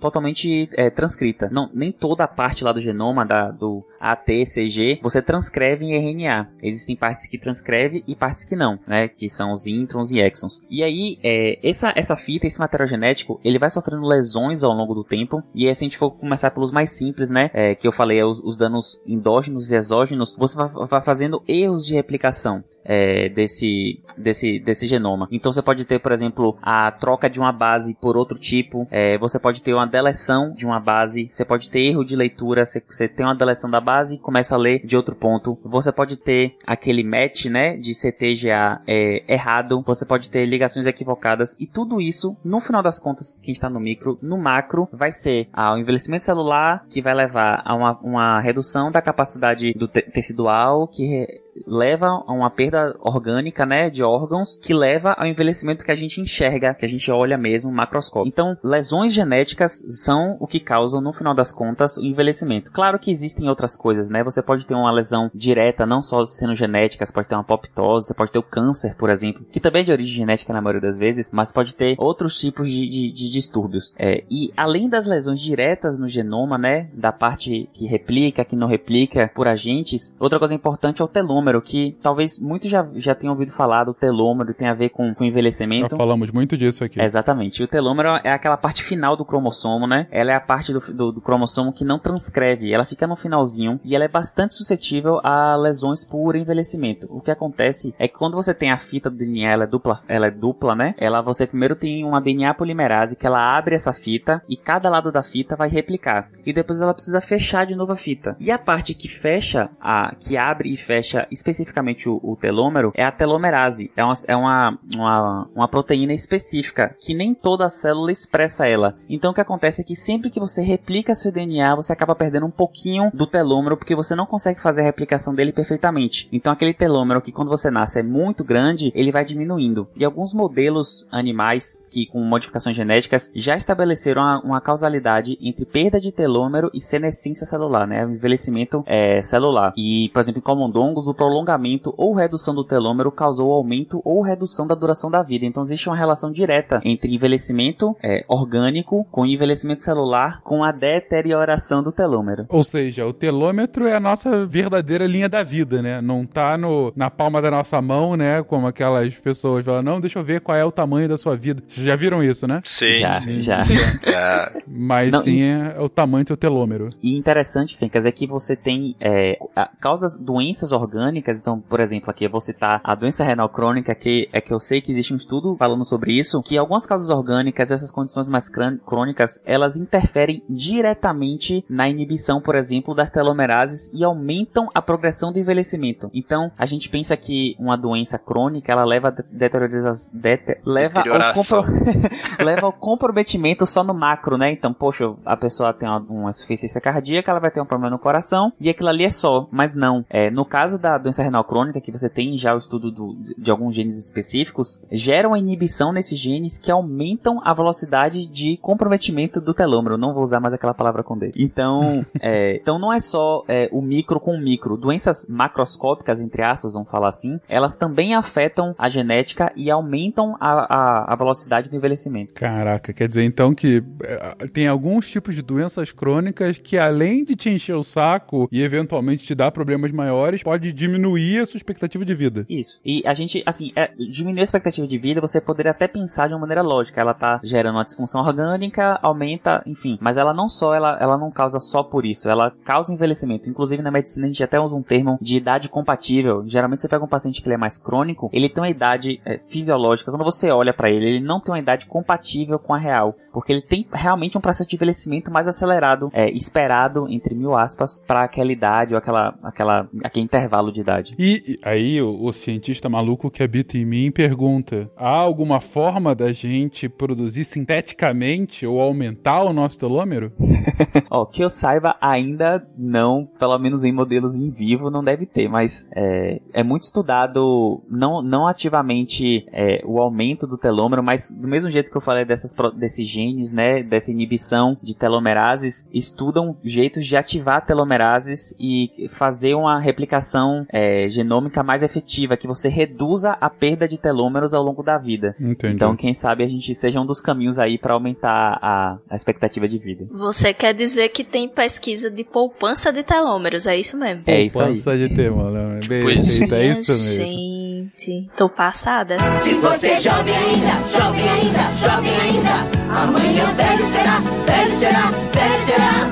totalmente 0.00 0.68
é, 0.72 0.90
transcrita. 0.90 1.48
Não, 1.50 1.70
nem 1.72 1.92
toda 1.92 2.24
a 2.24 2.28
parte 2.28 2.64
lá 2.64 2.72
do 2.72 2.80
genoma, 2.80 3.24
da, 3.24 3.50
do 3.50 3.84
ATCG, 4.12 5.00
você 5.02 5.22
transcreve 5.22 5.84
em 5.84 5.94
RNA. 5.94 6.48
Existem 6.62 6.94
partes 6.94 7.26
que 7.26 7.38
transcreve 7.38 8.04
e 8.06 8.14
partes 8.14 8.44
que 8.44 8.54
não, 8.54 8.78
né? 8.86 9.08
Que 9.08 9.28
são 9.28 9.52
os 9.52 9.66
introns 9.66 10.10
e 10.10 10.20
exons. 10.20 10.60
E 10.68 10.82
aí, 10.82 11.18
é, 11.22 11.58
essa, 11.66 11.92
essa 11.96 12.16
fita, 12.16 12.46
esse 12.46 12.58
material 12.58 12.86
genético, 12.86 13.40
ele 13.42 13.58
vai 13.58 13.70
sofrendo 13.70 14.06
lesões 14.06 14.62
ao 14.62 14.72
longo 14.72 14.94
do 14.94 15.04
tempo. 15.04 15.42
E 15.54 15.66
aí, 15.66 15.74
se 15.74 15.84
a 15.84 15.86
gente 15.86 15.98
for 15.98 16.10
começar 16.10 16.50
pelos 16.50 16.70
mais 16.70 16.90
simples, 16.90 17.30
né? 17.30 17.50
É, 17.54 17.74
que 17.74 17.86
eu 17.86 17.92
falei, 17.92 18.18
é 18.18 18.24
os, 18.24 18.40
os 18.40 18.58
danos 18.58 19.00
endógenos 19.06 19.70
e 19.70 19.76
exógenos, 19.76 20.36
você 20.36 20.56
vai, 20.56 20.68
vai 20.68 21.02
fazendo 21.02 21.42
erros 21.48 21.86
de 21.86 21.94
replicação 21.94 22.62
é, 22.84 23.28
desse, 23.28 24.00
desse, 24.16 24.58
desse 24.58 24.86
genoma. 24.86 25.26
Então 25.30 25.50
você 25.50 25.62
pode 25.62 25.84
ter, 25.84 25.98
por 25.98 26.12
exemplo, 26.12 26.56
a 26.62 26.90
troca 26.90 27.30
de 27.30 27.40
uma 27.40 27.52
base 27.52 27.94
por 27.94 28.16
outro 28.16 28.38
tipo, 28.38 28.86
é, 28.90 29.16
você 29.18 29.38
pode 29.38 29.62
ter 29.62 29.72
uma 29.72 29.86
deleção 29.86 30.52
de 30.52 30.66
uma 30.66 30.78
base, 30.78 31.26
você 31.28 31.44
pode 31.44 31.70
ter 31.70 31.80
erro 31.80 32.04
de 32.04 32.14
leitura, 32.14 32.64
você, 32.64 32.82
você 32.86 33.08
tem 33.08 33.24
uma 33.24 33.34
deleção 33.34 33.70
da 33.70 33.80
base 33.80 33.93
e 34.10 34.18
começa 34.18 34.54
a 34.54 34.58
ler 34.58 34.84
de 34.84 34.96
outro 34.96 35.14
ponto. 35.14 35.58
Você 35.64 35.92
pode 35.92 36.16
ter 36.16 36.56
aquele 36.66 37.02
match, 37.02 37.46
né, 37.46 37.76
de 37.76 37.92
CTGA 37.94 38.80
é, 38.86 39.24
errado, 39.32 39.82
você 39.86 40.04
pode 40.04 40.30
ter 40.30 40.46
ligações 40.46 40.86
equivocadas 40.86 41.56
e 41.58 41.66
tudo 41.66 42.00
isso, 42.00 42.36
no 42.44 42.60
final 42.60 42.82
das 42.82 42.98
contas, 42.98 43.38
quem 43.42 43.52
está 43.52 43.68
no 43.68 43.80
micro, 43.80 44.18
no 44.22 44.38
macro, 44.38 44.88
vai 44.92 45.12
ser 45.12 45.48
ao 45.52 45.78
envelhecimento 45.78 46.24
celular 46.24 46.86
que 46.88 47.02
vai 47.02 47.14
levar 47.14 47.62
a 47.64 47.74
uma, 47.74 47.98
uma 48.00 48.40
redução 48.40 48.90
da 48.90 49.02
capacidade 49.02 49.72
do 49.74 49.88
te 49.88 50.02
tecidual, 50.02 50.86
que 50.88 51.43
leva 51.66 52.06
a 52.06 52.32
uma 52.32 52.50
perda 52.50 52.96
orgânica, 53.00 53.64
né, 53.64 53.90
de 53.90 54.02
órgãos, 54.02 54.56
que 54.56 54.74
leva 54.74 55.12
ao 55.12 55.26
envelhecimento 55.26 55.84
que 55.84 55.92
a 55.92 55.96
gente 55.96 56.20
enxerga, 56.20 56.74
que 56.74 56.84
a 56.84 56.88
gente 56.88 57.10
olha 57.10 57.38
mesmo 57.38 57.72
macroscópio. 57.72 58.28
Então, 58.28 58.56
lesões 58.62 59.12
genéticas 59.12 59.84
são 59.88 60.36
o 60.40 60.46
que 60.46 60.60
causam, 60.60 61.00
no 61.00 61.12
final 61.12 61.34
das 61.34 61.52
contas, 61.52 61.96
o 61.96 62.04
envelhecimento. 62.04 62.70
Claro 62.70 62.98
que 62.98 63.10
existem 63.10 63.48
outras 63.48 63.76
coisas, 63.76 64.10
né? 64.10 64.22
Você 64.24 64.42
pode 64.42 64.66
ter 64.66 64.74
uma 64.74 64.90
lesão 64.90 65.30
direta, 65.34 65.86
não 65.86 66.02
só 66.02 66.24
sendo 66.24 66.54
genética, 66.54 67.04
você 67.04 67.12
pode 67.12 67.28
ter 67.28 67.34
uma 67.34 67.42
apoptose, 67.42 68.08
você 68.08 68.14
pode 68.14 68.32
ter 68.32 68.38
o 68.38 68.42
câncer, 68.42 68.94
por 68.96 69.10
exemplo, 69.10 69.44
que 69.50 69.60
também 69.60 69.82
é 69.82 69.84
de 69.84 69.92
origem 69.92 70.16
genética 70.16 70.52
na 70.52 70.60
maioria 70.60 70.80
das 70.80 70.98
vezes, 70.98 71.30
mas 71.32 71.52
pode 71.52 71.74
ter 71.74 71.94
outros 71.98 72.38
tipos 72.38 72.70
de, 72.70 72.86
de, 72.88 73.12
de 73.12 73.30
distúrbios. 73.30 73.94
É, 73.98 74.24
e 74.30 74.52
além 74.56 74.88
das 74.88 75.06
lesões 75.06 75.40
diretas 75.40 75.98
no 75.98 76.08
genoma, 76.08 76.58
né, 76.58 76.88
da 76.94 77.12
parte 77.12 77.68
que 77.72 77.86
replica, 77.86 78.44
que 78.44 78.56
não 78.56 78.66
replica 78.66 79.30
por 79.34 79.46
agentes, 79.46 80.14
outra 80.18 80.38
coisa 80.38 80.54
importante 80.54 81.02
é 81.02 81.04
o 81.04 81.08
telômero 81.08 81.43
telômero, 81.44 81.60
que 81.60 81.96
talvez 82.02 82.38
muitos 82.38 82.70
já, 82.70 82.86
já 82.94 83.14
tenham 83.14 83.34
ouvido 83.34 83.52
falar 83.52 83.84
do 83.84 83.92
telômero, 83.92 84.54
tem 84.54 84.68
a 84.68 84.74
ver 84.74 84.88
com, 84.88 85.14
com 85.14 85.24
envelhecimento. 85.24 85.90
Já 85.90 85.96
falamos 85.96 86.30
muito 86.30 86.56
disso 86.56 86.84
aqui. 86.84 87.00
exatamente. 87.00 87.60
E 87.60 87.64
o 87.64 87.68
telômero 87.68 88.08
é 88.24 88.32
aquela 88.32 88.56
parte 88.56 88.82
final 88.82 89.16
do 89.16 89.24
cromossomo, 89.24 89.86
né? 89.86 90.06
Ela 90.10 90.32
é 90.32 90.34
a 90.34 90.40
parte 90.40 90.72
do, 90.72 90.80
do, 90.80 91.12
do, 91.12 91.20
cromossomo 91.20 91.72
que 91.72 91.84
não 91.84 91.98
transcreve, 91.98 92.72
ela 92.72 92.84
fica 92.84 93.06
no 93.06 93.16
finalzinho 93.16 93.78
e 93.84 93.94
ela 93.94 94.04
é 94.04 94.08
bastante 94.08 94.54
suscetível 94.54 95.20
a 95.22 95.56
lesões 95.56 96.04
por 96.04 96.36
envelhecimento. 96.36 97.06
O 97.10 97.20
que 97.20 97.30
acontece 97.30 97.94
é 97.98 98.08
que 98.08 98.14
quando 98.14 98.34
você 98.34 98.54
tem 98.54 98.70
a 98.70 98.78
fita 98.78 99.10
do 99.10 99.16
DNA, 99.16 99.50
ela 99.50 99.64
é 99.64 99.66
dupla, 99.66 100.02
ela 100.08 100.26
é 100.26 100.30
dupla, 100.30 100.74
né? 100.74 100.94
Ela 100.98 101.20
você 101.20 101.46
primeiro 101.46 101.76
tem 101.76 102.04
uma 102.04 102.20
DNA 102.20 102.54
polimerase 102.54 103.16
que 103.16 103.26
ela 103.26 103.56
abre 103.56 103.74
essa 103.74 103.92
fita 103.92 104.42
e 104.48 104.56
cada 104.56 104.88
lado 104.88 105.12
da 105.12 105.22
fita 105.22 105.56
vai 105.56 105.68
replicar. 105.68 106.30
E 106.44 106.52
depois 106.52 106.80
ela 106.80 106.94
precisa 106.94 107.20
fechar 107.20 107.66
de 107.66 107.74
novo 107.74 107.92
a 107.92 107.96
fita. 107.96 108.36
E 108.40 108.50
a 108.50 108.58
parte 108.58 108.94
que 108.94 109.08
fecha, 109.08 109.70
a 109.80 110.14
que 110.14 110.36
abre 110.36 110.72
e 110.72 110.76
fecha 110.76 111.26
especificamente 111.34 112.08
o, 112.08 112.20
o 112.22 112.36
telômero 112.36 112.92
é 112.94 113.04
a 113.04 113.12
telomerase. 113.12 113.90
É, 113.96 114.04
uma, 114.04 114.14
é 114.28 114.36
uma, 114.36 114.78
uma, 114.94 115.48
uma 115.54 115.68
proteína 115.68 116.12
específica 116.12 116.96
que 116.98 117.14
nem 117.14 117.34
toda 117.34 117.68
célula 117.68 118.10
expressa 118.10 118.66
ela. 118.66 118.96
Então 119.08 119.32
o 119.32 119.34
que 119.34 119.40
acontece 119.40 119.82
é 119.82 119.84
que 119.84 119.94
sempre 119.94 120.30
que 120.30 120.40
você 120.40 120.62
replica 120.62 121.14
seu 121.14 121.32
DNA, 121.32 121.74
você 121.74 121.92
acaba 121.92 122.14
perdendo 122.14 122.46
um 122.46 122.50
pouquinho 122.50 123.10
do 123.12 123.26
telômero 123.26 123.76
porque 123.76 123.94
você 123.94 124.14
não 124.14 124.26
consegue 124.26 124.60
fazer 124.60 124.80
a 124.80 124.84
replicação 124.84 125.34
dele 125.34 125.52
perfeitamente. 125.52 126.28
Então 126.32 126.52
aquele 126.52 126.72
telômero 126.72 127.20
que 127.20 127.32
quando 127.32 127.48
você 127.48 127.70
nasce 127.70 128.00
é 128.00 128.02
muito 128.02 128.44
grande, 128.44 128.92
ele 128.94 129.12
vai 129.12 129.24
diminuindo. 129.24 129.88
E 129.96 130.04
alguns 130.04 130.32
modelos 130.32 131.06
animais 131.10 131.78
que 131.90 132.06
com 132.06 132.20
modificações 132.20 132.74
genéticas 132.74 133.30
já 133.34 133.56
estabeleceram 133.56 134.22
uma, 134.22 134.40
uma 134.40 134.60
causalidade 134.60 135.38
entre 135.40 135.64
perda 135.64 136.00
de 136.00 136.12
telômero 136.12 136.70
e 136.74 136.80
senescência 136.80 137.46
celular, 137.46 137.86
né? 137.86 138.02
Envelhecimento 138.02 138.82
é, 138.86 139.22
celular. 139.22 139.72
E, 139.76 140.10
por 140.12 140.20
exemplo, 140.20 140.40
em 140.40 140.42
camundongos, 140.42 141.06
o 141.06 141.14
prolongamento 141.24 141.94
ou 141.96 142.14
redução 142.14 142.54
do 142.54 142.62
telômero 142.62 143.10
causou 143.10 143.50
aumento 143.50 144.02
ou 144.04 144.20
redução 144.20 144.66
da 144.66 144.74
duração 144.74 145.10
da 145.10 145.22
vida. 145.22 145.46
Então 145.46 145.62
existe 145.62 145.88
uma 145.88 145.96
relação 145.96 146.30
direta 146.30 146.82
entre 146.84 147.14
envelhecimento 147.14 147.96
é, 148.02 148.24
orgânico 148.28 149.06
com 149.10 149.24
envelhecimento 149.24 149.82
celular 149.82 150.42
com 150.42 150.62
a 150.62 150.70
deterioração 150.70 151.82
do 151.82 151.90
telômero. 151.90 152.44
Ou 152.50 152.62
seja, 152.62 153.06
o 153.06 153.12
telômetro 153.12 153.86
é 153.86 153.94
a 153.94 154.00
nossa 154.00 154.44
verdadeira 154.44 155.06
linha 155.06 155.28
da 155.28 155.42
vida, 155.42 155.80
né? 155.80 156.02
Não 156.02 156.26
tá 156.26 156.58
no, 156.58 156.92
na 156.94 157.10
palma 157.10 157.40
da 157.40 157.50
nossa 157.50 157.80
mão, 157.80 158.16
né? 158.16 158.42
Como 158.42 158.66
aquelas 158.66 159.14
pessoas 159.14 159.64
falam, 159.64 159.82
não, 159.82 160.00
deixa 160.00 160.18
eu 160.18 160.24
ver 160.24 160.42
qual 160.42 160.58
é 160.58 160.64
o 160.64 160.72
tamanho 160.72 161.08
da 161.08 161.16
sua 161.16 161.36
vida. 161.36 161.62
Vocês 161.66 161.86
já 161.86 161.96
viram 161.96 162.22
isso, 162.22 162.46
né? 162.46 162.60
Sim, 162.64 162.98
já, 163.00 163.14
sim. 163.14 163.40
já. 163.40 163.64
É. 164.04 164.62
Mas 164.66 165.10
Não, 165.10 165.22
sim 165.22 165.42
é 165.42 165.80
o 165.80 165.88
tamanho 165.88 166.24
do 166.24 166.28
seu 166.28 166.36
telômero. 166.36 166.90
E 167.02 167.16
interessante, 167.16 167.76
Fencas, 167.76 168.04
é 168.04 168.12
que 168.12 168.26
você 168.26 168.54
tem 168.54 168.94
é, 169.00 169.38
causas, 169.80 170.16
doenças 170.16 170.72
orgânicas. 170.72 171.13
Então, 171.22 171.60
por 171.60 171.80
exemplo, 171.80 172.10
aqui 172.10 172.24
eu 172.24 172.30
vou 172.30 172.40
citar 172.40 172.80
a 172.84 172.94
doença 172.94 173.24
renal 173.24 173.48
crônica, 173.48 173.94
que 173.94 174.28
é 174.32 174.40
que 174.40 174.52
eu 174.52 174.58
sei 174.58 174.80
que 174.80 174.92
existe 174.92 175.12
um 175.12 175.16
estudo 175.16 175.56
falando 175.58 175.84
sobre 175.84 176.12
isso, 176.12 176.42
que 176.42 176.56
algumas 176.58 176.86
causas 176.86 177.10
orgânicas, 177.10 177.70
essas 177.70 177.90
condições 177.90 178.28
mais 178.28 178.48
crônicas, 178.84 179.40
elas 179.44 179.76
interferem 179.76 180.42
diretamente 180.48 181.64
na 181.68 181.88
inibição, 181.88 182.40
por 182.40 182.54
exemplo, 182.54 182.94
das 182.94 183.10
telomerases 183.10 183.90
e 183.92 184.04
aumentam 184.04 184.68
a 184.74 184.82
progressão 184.82 185.32
do 185.32 185.38
envelhecimento. 185.38 186.10
Então, 186.12 186.50
a 186.58 186.66
gente 186.66 186.88
pensa 186.88 187.16
que 187.16 187.54
uma 187.58 187.76
doença 187.76 188.18
crônica, 188.18 188.70
ela 188.70 188.84
leva 188.84 189.08
a 189.08 189.10
de- 189.10 189.22
deterioriza- 189.30 190.10
dete- 190.12 190.58
leva 190.64 190.98
ao 191.00 191.04
Deterioração. 191.04 191.64
leva 192.44 192.66
ao 192.66 192.72
comprometimento 192.72 193.66
só 193.66 193.82
no 193.82 193.94
macro, 193.94 194.36
né? 194.36 194.50
Então, 194.50 194.72
poxa, 194.72 195.12
a 195.24 195.36
pessoa 195.36 195.72
tem 195.72 195.88
uma, 195.88 195.98
uma 196.00 196.30
insuficiência 196.30 196.80
cardíaca, 196.80 197.30
ela 197.30 197.40
vai 197.40 197.50
ter 197.50 197.60
um 197.60 197.66
problema 197.66 197.90
no 197.90 197.98
coração 197.98 198.52
e 198.60 198.68
aquilo 198.68 198.88
ali 198.88 199.04
é 199.04 199.10
só. 199.10 199.48
Mas 199.50 199.74
não. 199.74 200.04
É, 200.10 200.30
no 200.30 200.44
caso 200.44 200.78
da 200.78 200.93
doença 200.98 201.22
renal 201.22 201.44
crônica, 201.44 201.80
que 201.80 201.90
você 201.92 202.08
tem 202.08 202.36
já 202.36 202.54
o 202.54 202.58
estudo 202.58 202.90
do- 202.90 203.16
de 203.38 203.50
alguns 203.50 203.74
genes 203.74 203.94
específicos, 204.02 204.78
gera 204.90 205.28
uma 205.28 205.38
inibição 205.38 205.92
nesses 205.92 206.18
genes 206.18 206.58
que 206.58 206.70
aumentam 206.70 207.40
a 207.44 207.52
velocidade 207.54 208.26
de 208.26 208.56
comprometimento 208.58 209.40
do 209.40 209.54
telômero. 209.54 209.96
Não 209.98 210.12
vou 210.14 210.22
usar 210.22 210.40
mais 210.40 210.54
aquela 210.54 210.74
palavra 210.74 211.02
com 211.02 211.16
D. 211.16 211.32
Então, 211.36 212.04
é, 212.20 212.56
então 212.56 212.78
não 212.78 212.92
é 212.92 213.00
só 213.00 213.44
é, 213.48 213.68
o 213.72 213.80
micro 213.80 214.18
com 214.20 214.32
o 214.34 214.40
micro. 214.40 214.76
Doenças 214.76 215.26
macroscópicas, 215.28 216.20
entre 216.20 216.42
aspas, 216.42 216.72
vamos 216.74 216.88
falar 216.88 217.08
assim, 217.08 217.38
elas 217.48 217.76
também 217.76 218.14
afetam 218.14 218.74
a 218.78 218.88
genética 218.88 219.52
e 219.56 219.70
aumentam 219.70 220.36
a, 220.40 220.52
a, 220.76 221.12
a 221.12 221.16
velocidade 221.16 221.70
do 221.70 221.76
envelhecimento. 221.76 222.32
Caraca, 222.34 222.92
quer 222.92 223.08
dizer 223.08 223.24
então 223.24 223.54
que 223.54 223.82
é, 224.02 224.46
tem 224.48 224.66
alguns 224.66 225.08
tipos 225.10 225.34
de 225.34 225.42
doenças 225.42 225.92
crônicas 225.92 226.58
que 226.58 226.78
além 226.78 227.24
de 227.24 227.34
te 227.36 227.50
encher 227.50 227.74
o 227.74 227.84
saco 227.84 228.48
e 228.50 228.62
eventualmente 228.62 229.24
te 229.24 229.34
dar 229.34 229.50
problemas 229.50 229.92
maiores, 229.92 230.42
pode 230.42 230.72
diminuir 230.84 231.40
a 231.40 231.46
sua 231.46 231.58
expectativa 231.58 232.04
de 232.04 232.14
vida. 232.14 232.46
Isso. 232.48 232.80
E 232.84 233.02
a 233.06 233.14
gente, 233.14 233.42
assim, 233.46 233.72
é, 233.74 233.90
diminuir 234.10 234.40
a 234.40 234.44
expectativa 234.44 234.86
de 234.86 234.98
vida, 234.98 235.20
você 235.20 235.40
poderia 235.40 235.72
até 235.72 235.88
pensar 235.88 236.28
de 236.28 236.34
uma 236.34 236.40
maneira 236.40 236.62
lógica. 236.62 237.00
Ela 237.00 237.14
tá 237.14 237.40
gerando 237.42 237.76
uma 237.76 237.84
disfunção 237.84 238.22
orgânica, 238.22 238.98
aumenta, 239.02 239.62
enfim. 239.66 239.98
Mas 240.00 240.16
ela 240.16 240.32
não 240.32 240.48
só, 240.48 240.74
ela, 240.74 240.98
ela 241.00 241.18
não 241.18 241.30
causa 241.30 241.58
só 241.58 241.82
por 241.82 242.04
isso. 242.04 242.28
Ela 242.28 242.52
causa 242.64 242.92
envelhecimento. 242.92 243.48
Inclusive, 243.48 243.82
na 243.82 243.90
medicina, 243.90 244.26
a 244.26 244.28
gente 244.28 244.44
até 244.44 244.60
usa 244.60 244.76
um 244.76 244.82
termo 244.82 245.18
de 245.20 245.36
idade 245.36 245.68
compatível. 245.68 246.42
Geralmente, 246.46 246.82
você 246.82 246.88
pega 246.88 247.04
um 247.04 247.08
paciente 247.08 247.40
que 247.40 247.48
ele 247.48 247.54
é 247.54 247.58
mais 247.58 247.78
crônico, 247.78 248.30
ele 248.32 248.48
tem 248.48 248.62
uma 248.62 248.70
idade 248.70 249.20
é, 249.24 249.40
fisiológica. 249.48 250.10
Quando 250.10 250.24
você 250.24 250.50
olha 250.50 250.72
pra 250.72 250.90
ele, 250.90 251.06
ele 251.06 251.24
não 251.24 251.40
tem 251.40 251.52
uma 251.52 251.58
idade 251.58 251.86
compatível 251.86 252.58
com 252.58 252.74
a 252.74 252.78
real. 252.78 253.16
Porque 253.32 253.52
ele 253.52 253.62
tem 253.62 253.86
realmente 253.92 254.38
um 254.38 254.40
processo 254.40 254.68
de 254.68 254.76
envelhecimento 254.76 255.30
mais 255.30 255.48
acelerado, 255.48 256.08
é, 256.12 256.30
esperado, 256.30 257.06
entre 257.08 257.34
mil 257.34 257.56
aspas, 257.56 258.02
para 258.06 258.22
aquela 258.22 258.52
idade 258.52 258.94
ou 258.94 258.98
aquela, 258.98 259.34
aquela, 259.42 259.88
aquele 260.04 260.24
intervalo 260.24 260.70
de 260.74 260.80
idade. 260.80 261.14
E 261.18 261.34
e 261.46 261.58
aí 261.62 262.00
o, 262.00 262.24
o 262.24 262.32
cientista 262.32 262.88
maluco 262.88 263.30
que 263.30 263.42
habita 263.42 263.76
em 263.76 263.84
mim 263.84 264.10
pergunta: 264.10 264.90
há 264.96 265.08
alguma 265.08 265.60
forma 265.60 266.14
da 266.14 266.32
gente 266.32 266.88
produzir 266.88 267.44
sinteticamente 267.44 268.66
ou 268.66 268.80
aumentar 268.80 269.42
o 269.42 269.52
nosso 269.52 269.78
telômero? 269.78 270.32
Ó, 271.10 271.26
que 271.26 271.42
eu 271.44 271.50
saiba, 271.50 271.96
ainda 272.00 272.66
não, 272.76 273.28
pelo 273.38 273.58
menos 273.58 273.84
em 273.84 273.92
modelos 273.92 274.38
em 274.40 274.50
vivo, 274.50 274.90
não 274.90 275.04
deve 275.04 275.26
ter, 275.26 275.48
mas 275.48 275.88
é, 275.94 276.40
é 276.52 276.62
muito 276.62 276.82
estudado, 276.82 277.82
não, 277.90 278.22
não 278.22 278.46
ativamente 278.46 279.46
é, 279.52 279.82
o 279.84 280.00
aumento 280.00 280.46
do 280.46 280.56
telômero, 280.56 281.02
mas 281.02 281.30
do 281.30 281.46
mesmo 281.46 281.70
jeito 281.70 281.90
que 281.90 281.96
eu 281.96 282.00
falei 282.00 282.24
dessas, 282.24 282.54
desses 282.76 283.06
genes, 283.06 283.52
né, 283.52 283.82
dessa 283.82 284.10
inibição 284.10 284.76
de 284.82 284.96
telomerases, 284.96 285.86
estudam 285.92 286.56
jeitos 286.62 287.04
de 287.04 287.16
ativar 287.16 287.64
telomerases 287.64 288.54
e 288.58 289.08
fazer 289.10 289.54
uma 289.54 289.78
replicação 289.78 290.63
é, 290.72 291.08
genômica 291.08 291.62
mais 291.62 291.82
efetiva, 291.82 292.36
que 292.36 292.46
você 292.46 292.68
reduza 292.68 293.36
a 293.40 293.50
perda 293.50 293.86
de 293.86 293.98
telômeros 293.98 294.54
ao 294.54 294.62
longo 294.62 294.82
da 294.82 294.98
vida. 294.98 295.34
Entendi. 295.40 295.74
Então, 295.74 295.96
quem 295.96 296.14
sabe 296.14 296.44
a 296.44 296.48
gente 296.48 296.74
seja 296.74 297.00
um 297.00 297.06
dos 297.06 297.20
caminhos 297.20 297.58
aí 297.58 297.78
para 297.78 297.94
aumentar 297.94 298.58
a, 298.60 298.98
a 299.08 299.16
expectativa 299.16 299.68
de 299.68 299.78
vida. 299.78 300.06
Você 300.10 300.52
quer 300.52 300.74
dizer 300.74 301.08
que 301.10 301.24
tem 301.24 301.48
pesquisa 301.48 302.10
de 302.10 302.24
poupança 302.24 302.92
de 302.92 303.02
telômeros, 303.02 303.66
é 303.66 303.76
isso 303.76 303.96
mesmo? 303.96 304.22
É 304.26 304.42
isso 304.42 304.60
aí. 304.60 304.66
Poupança 304.66 304.96
de 304.96 305.08
telômero. 305.14 305.78
isso. 305.78 305.88
Perfeito, 305.88 306.54
é 306.54 306.66
isso 306.66 306.92
mesmo. 306.92 307.90
gente, 307.98 308.30
tô 308.36 308.48
passada. 308.48 309.16
Se 309.42 309.54
você 309.54 309.88
é 309.88 310.00
jovem 310.00 310.34
ainda, 310.34 310.98
jovem 310.98 311.28
ainda, 311.28 311.62
jovem 311.80 312.12
ainda, 312.20 313.00
amanhã 313.00 313.44
velho 313.54 313.84
será, 313.92 314.20
velho 314.46 314.78
será. 314.78 315.23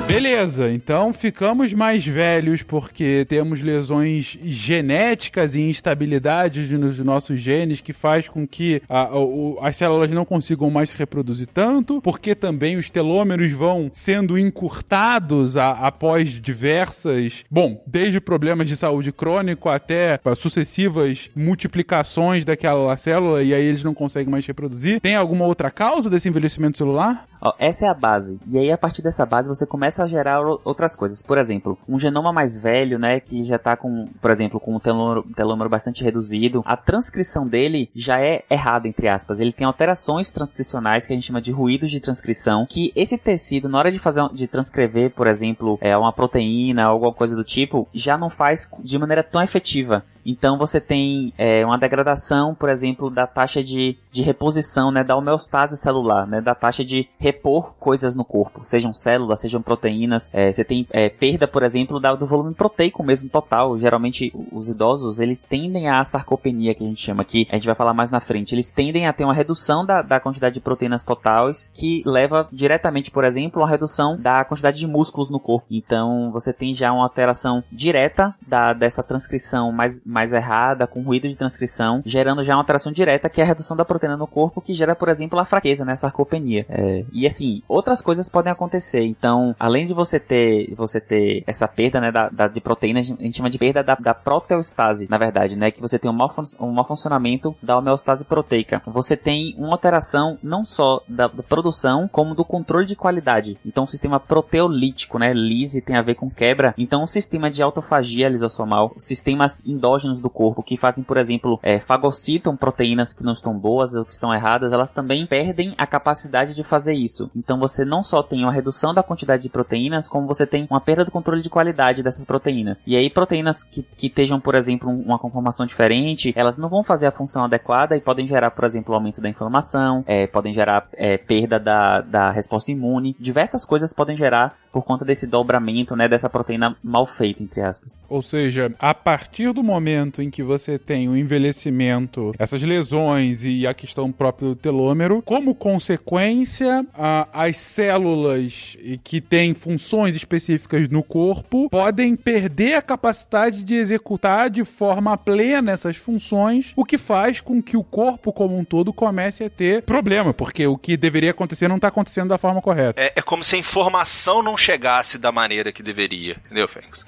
Beleza, 0.07 0.71
então 0.71 1.11
ficamos 1.11 1.73
mais 1.73 2.05
velhos 2.05 2.61
porque 2.61 3.25
temos 3.27 3.61
lesões 3.61 4.37
genéticas 4.43 5.55
e 5.55 5.61
instabilidades 5.61 6.69
nos 6.69 6.99
nossos 6.99 7.39
genes 7.39 7.81
que 7.81 7.93
faz 7.93 8.27
com 8.27 8.45
que 8.45 8.81
a- 8.87 9.17
o- 9.17 9.57
as 9.61 9.75
células 9.75 10.11
não 10.11 10.23
consigam 10.23 10.69
mais 10.69 10.91
se 10.91 10.97
reproduzir 10.97 11.47
tanto, 11.51 11.99
porque 12.01 12.35
também 12.35 12.75
os 12.75 12.91
telômeros 12.91 13.51
vão 13.53 13.89
sendo 13.91 14.37
encurtados 14.37 15.57
a- 15.57 15.71
após 15.71 16.29
diversas, 16.29 17.43
bom, 17.49 17.81
desde 17.87 18.21
problemas 18.21 18.67
de 18.67 18.77
saúde 18.77 19.11
crônico 19.11 19.67
até 19.67 20.19
sucessivas 20.37 21.31
multiplicações 21.35 22.45
daquela 22.45 22.95
célula 22.97 23.41
e 23.41 23.51
aí 23.53 23.63
eles 23.65 23.83
não 23.83 23.95
conseguem 23.95 24.29
mais 24.29 24.45
reproduzir. 24.45 24.99
Tem 25.01 25.15
alguma 25.15 25.45
outra 25.45 25.71
causa 25.71 26.07
desse 26.07 26.29
envelhecimento 26.29 26.77
celular? 26.77 27.25
Ó, 27.43 27.53
essa 27.59 27.85
é 27.85 27.89
a 27.89 27.93
base. 27.93 28.39
E 28.47 28.57
aí, 28.57 28.71
a 28.71 28.77
partir 28.77 29.01
dessa 29.01 29.25
base, 29.25 29.49
você 29.49 29.65
começa 29.65 30.01
a 30.01 30.07
gerar 30.07 30.39
outras 30.63 30.95
coisas. 30.95 31.21
Por 31.21 31.37
exemplo, 31.37 31.77
um 31.87 31.99
genoma 31.99 32.31
mais 32.31 32.57
velho, 32.57 32.97
né, 32.97 33.19
que 33.19 33.41
já 33.41 33.59
tá 33.59 33.75
com, 33.75 34.07
por 34.21 34.31
exemplo, 34.31 34.61
com 34.61 34.75
um 34.75 34.79
telômero, 34.79 35.23
telômero 35.35 35.69
bastante 35.69 36.03
reduzido, 36.03 36.63
a 36.65 36.77
transcrição 36.77 37.45
dele 37.45 37.89
já 37.93 38.21
é 38.21 38.45
errada, 38.49 38.87
entre 38.87 39.09
aspas. 39.09 39.41
Ele 39.41 39.51
tem 39.51 39.67
alterações 39.67 40.31
transcricionais 40.31 41.05
que 41.05 41.11
a 41.11 41.15
gente 41.15 41.27
chama 41.27 41.41
de 41.41 41.51
ruídos 41.51 41.91
de 41.91 41.99
transcrição, 41.99 42.65
que 42.69 42.93
esse 42.95 43.17
tecido, 43.17 43.67
na 43.67 43.77
hora 43.77 43.91
de 43.91 43.99
fazer, 43.99 44.23
de 44.33 44.47
transcrever, 44.47 45.11
por 45.11 45.27
exemplo, 45.27 45.77
é, 45.81 45.97
uma 45.97 46.13
proteína 46.13 46.85
alguma 46.85 47.13
coisa 47.13 47.35
do 47.35 47.43
tipo, 47.43 47.87
já 47.93 48.17
não 48.17 48.29
faz 48.29 48.69
de 48.79 48.97
maneira 48.97 49.21
tão 49.21 49.41
efetiva. 49.41 50.03
Então 50.25 50.57
você 50.57 50.79
tem 50.79 51.33
é, 51.37 51.65
uma 51.65 51.77
degradação, 51.77 52.55
por 52.55 52.69
exemplo, 52.69 53.09
da 53.09 53.27
taxa 53.27 53.63
de, 53.63 53.97
de 54.11 54.21
reposição, 54.21 54.91
né, 54.91 55.03
da 55.03 55.15
homeostase 55.15 55.77
celular, 55.77 56.25
né, 56.27 56.41
da 56.41 56.55
taxa 56.55 56.83
de 56.83 57.07
repor 57.19 57.73
coisas 57.79 58.15
no 58.15 58.23
corpo, 58.25 58.63
sejam 58.63 58.93
células, 58.93 59.41
sejam 59.41 59.61
proteínas. 59.61 60.31
É, 60.33 60.51
você 60.51 60.63
tem 60.63 60.87
é, 60.91 61.09
perda, 61.09 61.47
por 61.47 61.63
exemplo, 61.63 61.99
da- 61.99 62.15
do 62.15 62.25
volume 62.27 62.53
proteico 62.53 63.03
mesmo 63.03 63.29
total. 63.29 63.77
Geralmente 63.77 64.31
os 64.51 64.69
idosos 64.69 65.19
eles 65.19 65.43
tendem 65.43 65.89
a 65.89 66.03
sarcopenia 66.03 66.73
que 66.75 66.83
a 66.83 66.87
gente 66.87 67.01
chama 67.01 67.21
aqui. 67.21 67.47
A 67.49 67.53
gente 67.55 67.65
vai 67.65 67.75
falar 67.75 67.93
mais 67.93 68.11
na 68.11 68.19
frente. 68.19 68.53
Eles 68.53 68.71
tendem 68.71 69.07
a 69.07 69.13
ter 69.13 69.23
uma 69.23 69.33
redução 69.33 69.85
da, 69.85 70.01
da 70.01 70.19
quantidade 70.19 70.53
de 70.55 70.61
proteínas 70.61 71.03
totais 71.03 71.69
que 71.73 72.03
leva 72.05 72.47
diretamente, 72.51 73.11
por 73.11 73.23
exemplo, 73.23 73.61
a 73.61 73.65
uma 73.65 73.69
redução 73.69 74.17
da 74.19 74.43
quantidade 74.43 74.79
de 74.79 74.87
músculos 74.87 75.29
no 75.29 75.39
corpo. 75.39 75.67
Então 75.71 76.31
você 76.31 76.53
tem 76.53 76.73
já 76.75 76.91
uma 76.91 77.03
alteração 77.03 77.63
direta 77.71 78.33
da, 78.47 78.73
dessa 78.73 79.03
transcrição 79.03 79.71
mais 79.71 80.01
mais 80.13 80.31
errada, 80.31 80.87
com 80.87 81.01
ruído 81.01 81.27
de 81.27 81.35
transcrição, 81.35 82.01
gerando 82.05 82.43
já 82.43 82.53
uma 82.53 82.61
alteração 82.61 82.91
direta, 82.91 83.29
que 83.29 83.41
é 83.41 83.43
a 83.43 83.47
redução 83.47 83.75
da 83.75 83.83
proteína 83.83 84.15
no 84.15 84.27
corpo, 84.27 84.61
que 84.61 84.73
gera, 84.73 84.95
por 84.95 85.09
exemplo, 85.09 85.39
a 85.39 85.45
fraqueza, 85.45 85.83
né? 85.83 85.93
A 85.93 85.97
sarcopenia. 85.97 86.65
É, 86.69 87.03
e 87.11 87.25
assim, 87.25 87.61
outras 87.67 88.01
coisas 88.01 88.29
podem 88.29 88.51
acontecer. 88.51 89.03
Então, 89.03 89.55
além 89.59 89.85
de 89.85 89.93
você 89.93 90.19
ter, 90.19 90.73
você 90.75 91.01
ter 91.01 91.43
essa 91.47 91.67
perda, 91.67 91.99
né, 91.99 92.11
da, 92.11 92.29
da 92.29 92.47
de 92.47 92.61
proteína, 92.61 92.99
a 92.99 93.03
gente 93.03 93.37
chama 93.37 93.49
de 93.49 93.57
perda 93.57 93.83
da, 93.83 93.95
da 93.95 94.13
proteostase, 94.13 95.07
na 95.09 95.17
verdade, 95.17 95.57
né? 95.57 95.71
Que 95.71 95.81
você 95.81 95.97
tem 95.97 96.09
um 96.09 96.13
mau, 96.13 96.31
um 96.59 96.71
mau 96.71 96.87
funcionamento 96.87 97.55
da 97.61 97.77
homeostase 97.77 98.23
proteica. 98.23 98.81
Você 98.85 99.17
tem 99.17 99.55
uma 99.57 99.71
alteração 99.73 100.37
não 100.43 100.63
só 100.63 101.01
da, 101.07 101.27
da 101.27 101.43
produção, 101.43 102.07
como 102.07 102.35
do 102.35 102.45
controle 102.45 102.85
de 102.85 102.95
qualidade. 102.95 103.57
Então, 103.65 103.83
o 103.85 103.87
sistema 103.87 104.19
proteolítico, 104.19 105.17
né? 105.17 105.33
Lise 105.33 105.81
tem 105.81 105.95
a 105.95 106.01
ver 106.01 106.15
com 106.15 106.29
quebra. 106.29 106.73
Então, 106.77 107.03
o 107.03 107.07
sistema 107.07 107.49
de 107.49 107.63
autofagia 107.63 108.29
lisossomal, 108.29 108.93
sistemas 108.97 109.65
endógenos 109.65 110.02
do 110.19 110.29
corpo 110.29 110.63
que 110.63 110.77
fazem, 110.77 111.03
por 111.03 111.17
exemplo, 111.17 111.59
é, 111.61 111.79
fagocitam 111.79 112.55
proteínas 112.55 113.13
que 113.13 113.23
não 113.23 113.33
estão 113.33 113.57
boas 113.57 113.93
ou 113.93 114.05
que 114.05 114.13
estão 114.13 114.33
erradas, 114.33 114.71
elas 114.73 114.91
também 114.91 115.25
perdem 115.25 115.73
a 115.77 115.85
capacidade 115.85 116.55
de 116.55 116.63
fazer 116.63 116.93
isso. 116.93 117.29
Então, 117.35 117.59
você 117.59 117.85
não 117.85 118.03
só 118.03 118.21
tem 118.21 118.43
uma 118.43 118.51
redução 118.51 118.93
da 118.93 119.03
quantidade 119.03 119.43
de 119.43 119.49
proteínas, 119.49 120.09
como 120.09 120.27
você 120.27 120.45
tem 120.45 120.67
uma 120.69 120.81
perda 120.81 121.05
do 121.05 121.11
controle 121.11 121.41
de 121.41 121.49
qualidade 121.49 122.03
dessas 122.03 122.25
proteínas. 122.25 122.83
E 122.85 122.95
aí, 122.95 123.09
proteínas 123.09 123.63
que, 123.63 123.83
que 123.83 124.07
estejam, 124.07 124.39
por 124.39 124.55
exemplo, 124.55 124.89
uma 124.89 125.19
conformação 125.19 125.65
diferente, 125.65 126.33
elas 126.35 126.57
não 126.57 126.69
vão 126.69 126.83
fazer 126.83 127.07
a 127.07 127.11
função 127.11 127.43
adequada 127.43 127.95
e 127.95 128.01
podem 128.01 128.27
gerar, 128.27 128.51
por 128.51 128.65
exemplo, 128.65 128.93
aumento 128.93 129.21
da 129.21 129.29
inflamação, 129.29 130.03
é, 130.07 130.27
podem 130.27 130.53
gerar 130.53 130.87
é, 130.93 131.17
perda 131.17 131.59
da, 131.59 132.01
da 132.01 132.31
resposta 132.31 132.71
imune. 132.71 133.15
Diversas 133.19 133.65
coisas 133.65 133.93
podem 133.93 134.15
gerar 134.15 134.55
por 134.71 134.83
conta 134.83 135.05
desse 135.05 135.27
dobramento, 135.27 135.95
né, 135.95 136.07
dessa 136.07 136.27
proteína 136.27 136.75
mal 136.83 137.05
feita, 137.05 137.43
entre 137.43 137.61
aspas. 137.61 138.03
Ou 138.09 138.21
seja, 138.21 138.73
a 138.79 138.93
partir 138.93 139.53
do 139.53 139.63
momento 139.63 139.83
em 140.21 140.29
que 140.29 140.43
você 140.43 140.77
tem 140.77 141.09
o 141.09 141.17
envelhecimento, 141.17 142.33
essas 142.37 142.61
lesões 142.61 143.43
e 143.43 143.65
a 143.67 143.73
questão 143.73 144.11
própria 144.11 144.49
do 144.49 144.55
telômero, 144.55 145.21
como 145.23 145.55
consequência, 145.55 146.85
a, 146.93 147.27
as 147.33 147.57
células 147.57 148.77
que 149.03 149.21
têm 149.21 149.53
funções 149.53 150.15
específicas 150.15 150.89
no 150.89 151.03
corpo 151.03 151.69
podem 151.69 152.15
perder 152.15 152.75
a 152.75 152.81
capacidade 152.81 153.63
de 153.63 153.75
executar 153.75 154.49
de 154.49 154.63
forma 154.63 155.17
plena 155.17 155.71
essas 155.71 155.97
funções, 155.97 156.73
o 156.75 156.85
que 156.85 156.97
faz 156.97 157.39
com 157.39 157.61
que 157.61 157.77
o 157.77 157.83
corpo 157.83 158.31
como 158.31 158.57
um 158.57 158.63
todo 158.63 158.93
comece 158.93 159.43
a 159.43 159.49
ter 159.49 159.83
problema, 159.83 160.33
porque 160.33 160.65
o 160.67 160.77
que 160.77 160.97
deveria 160.97 161.31
acontecer 161.31 161.67
não 161.67 161.75
está 161.75 161.87
acontecendo 161.87 162.29
da 162.29 162.37
forma 162.37 162.61
correta. 162.61 163.01
É, 163.01 163.13
é, 163.15 163.21
como 163.21 163.43
se 163.43 163.55
a 163.55 163.59
informação 163.59 164.41
não 164.41 164.57
chegasse 164.57 165.17
da 165.17 165.31
maneira 165.31 165.71
que 165.71 165.83
deveria, 165.83 166.37
entendeu, 166.45 166.67
Fênix? 166.67 167.05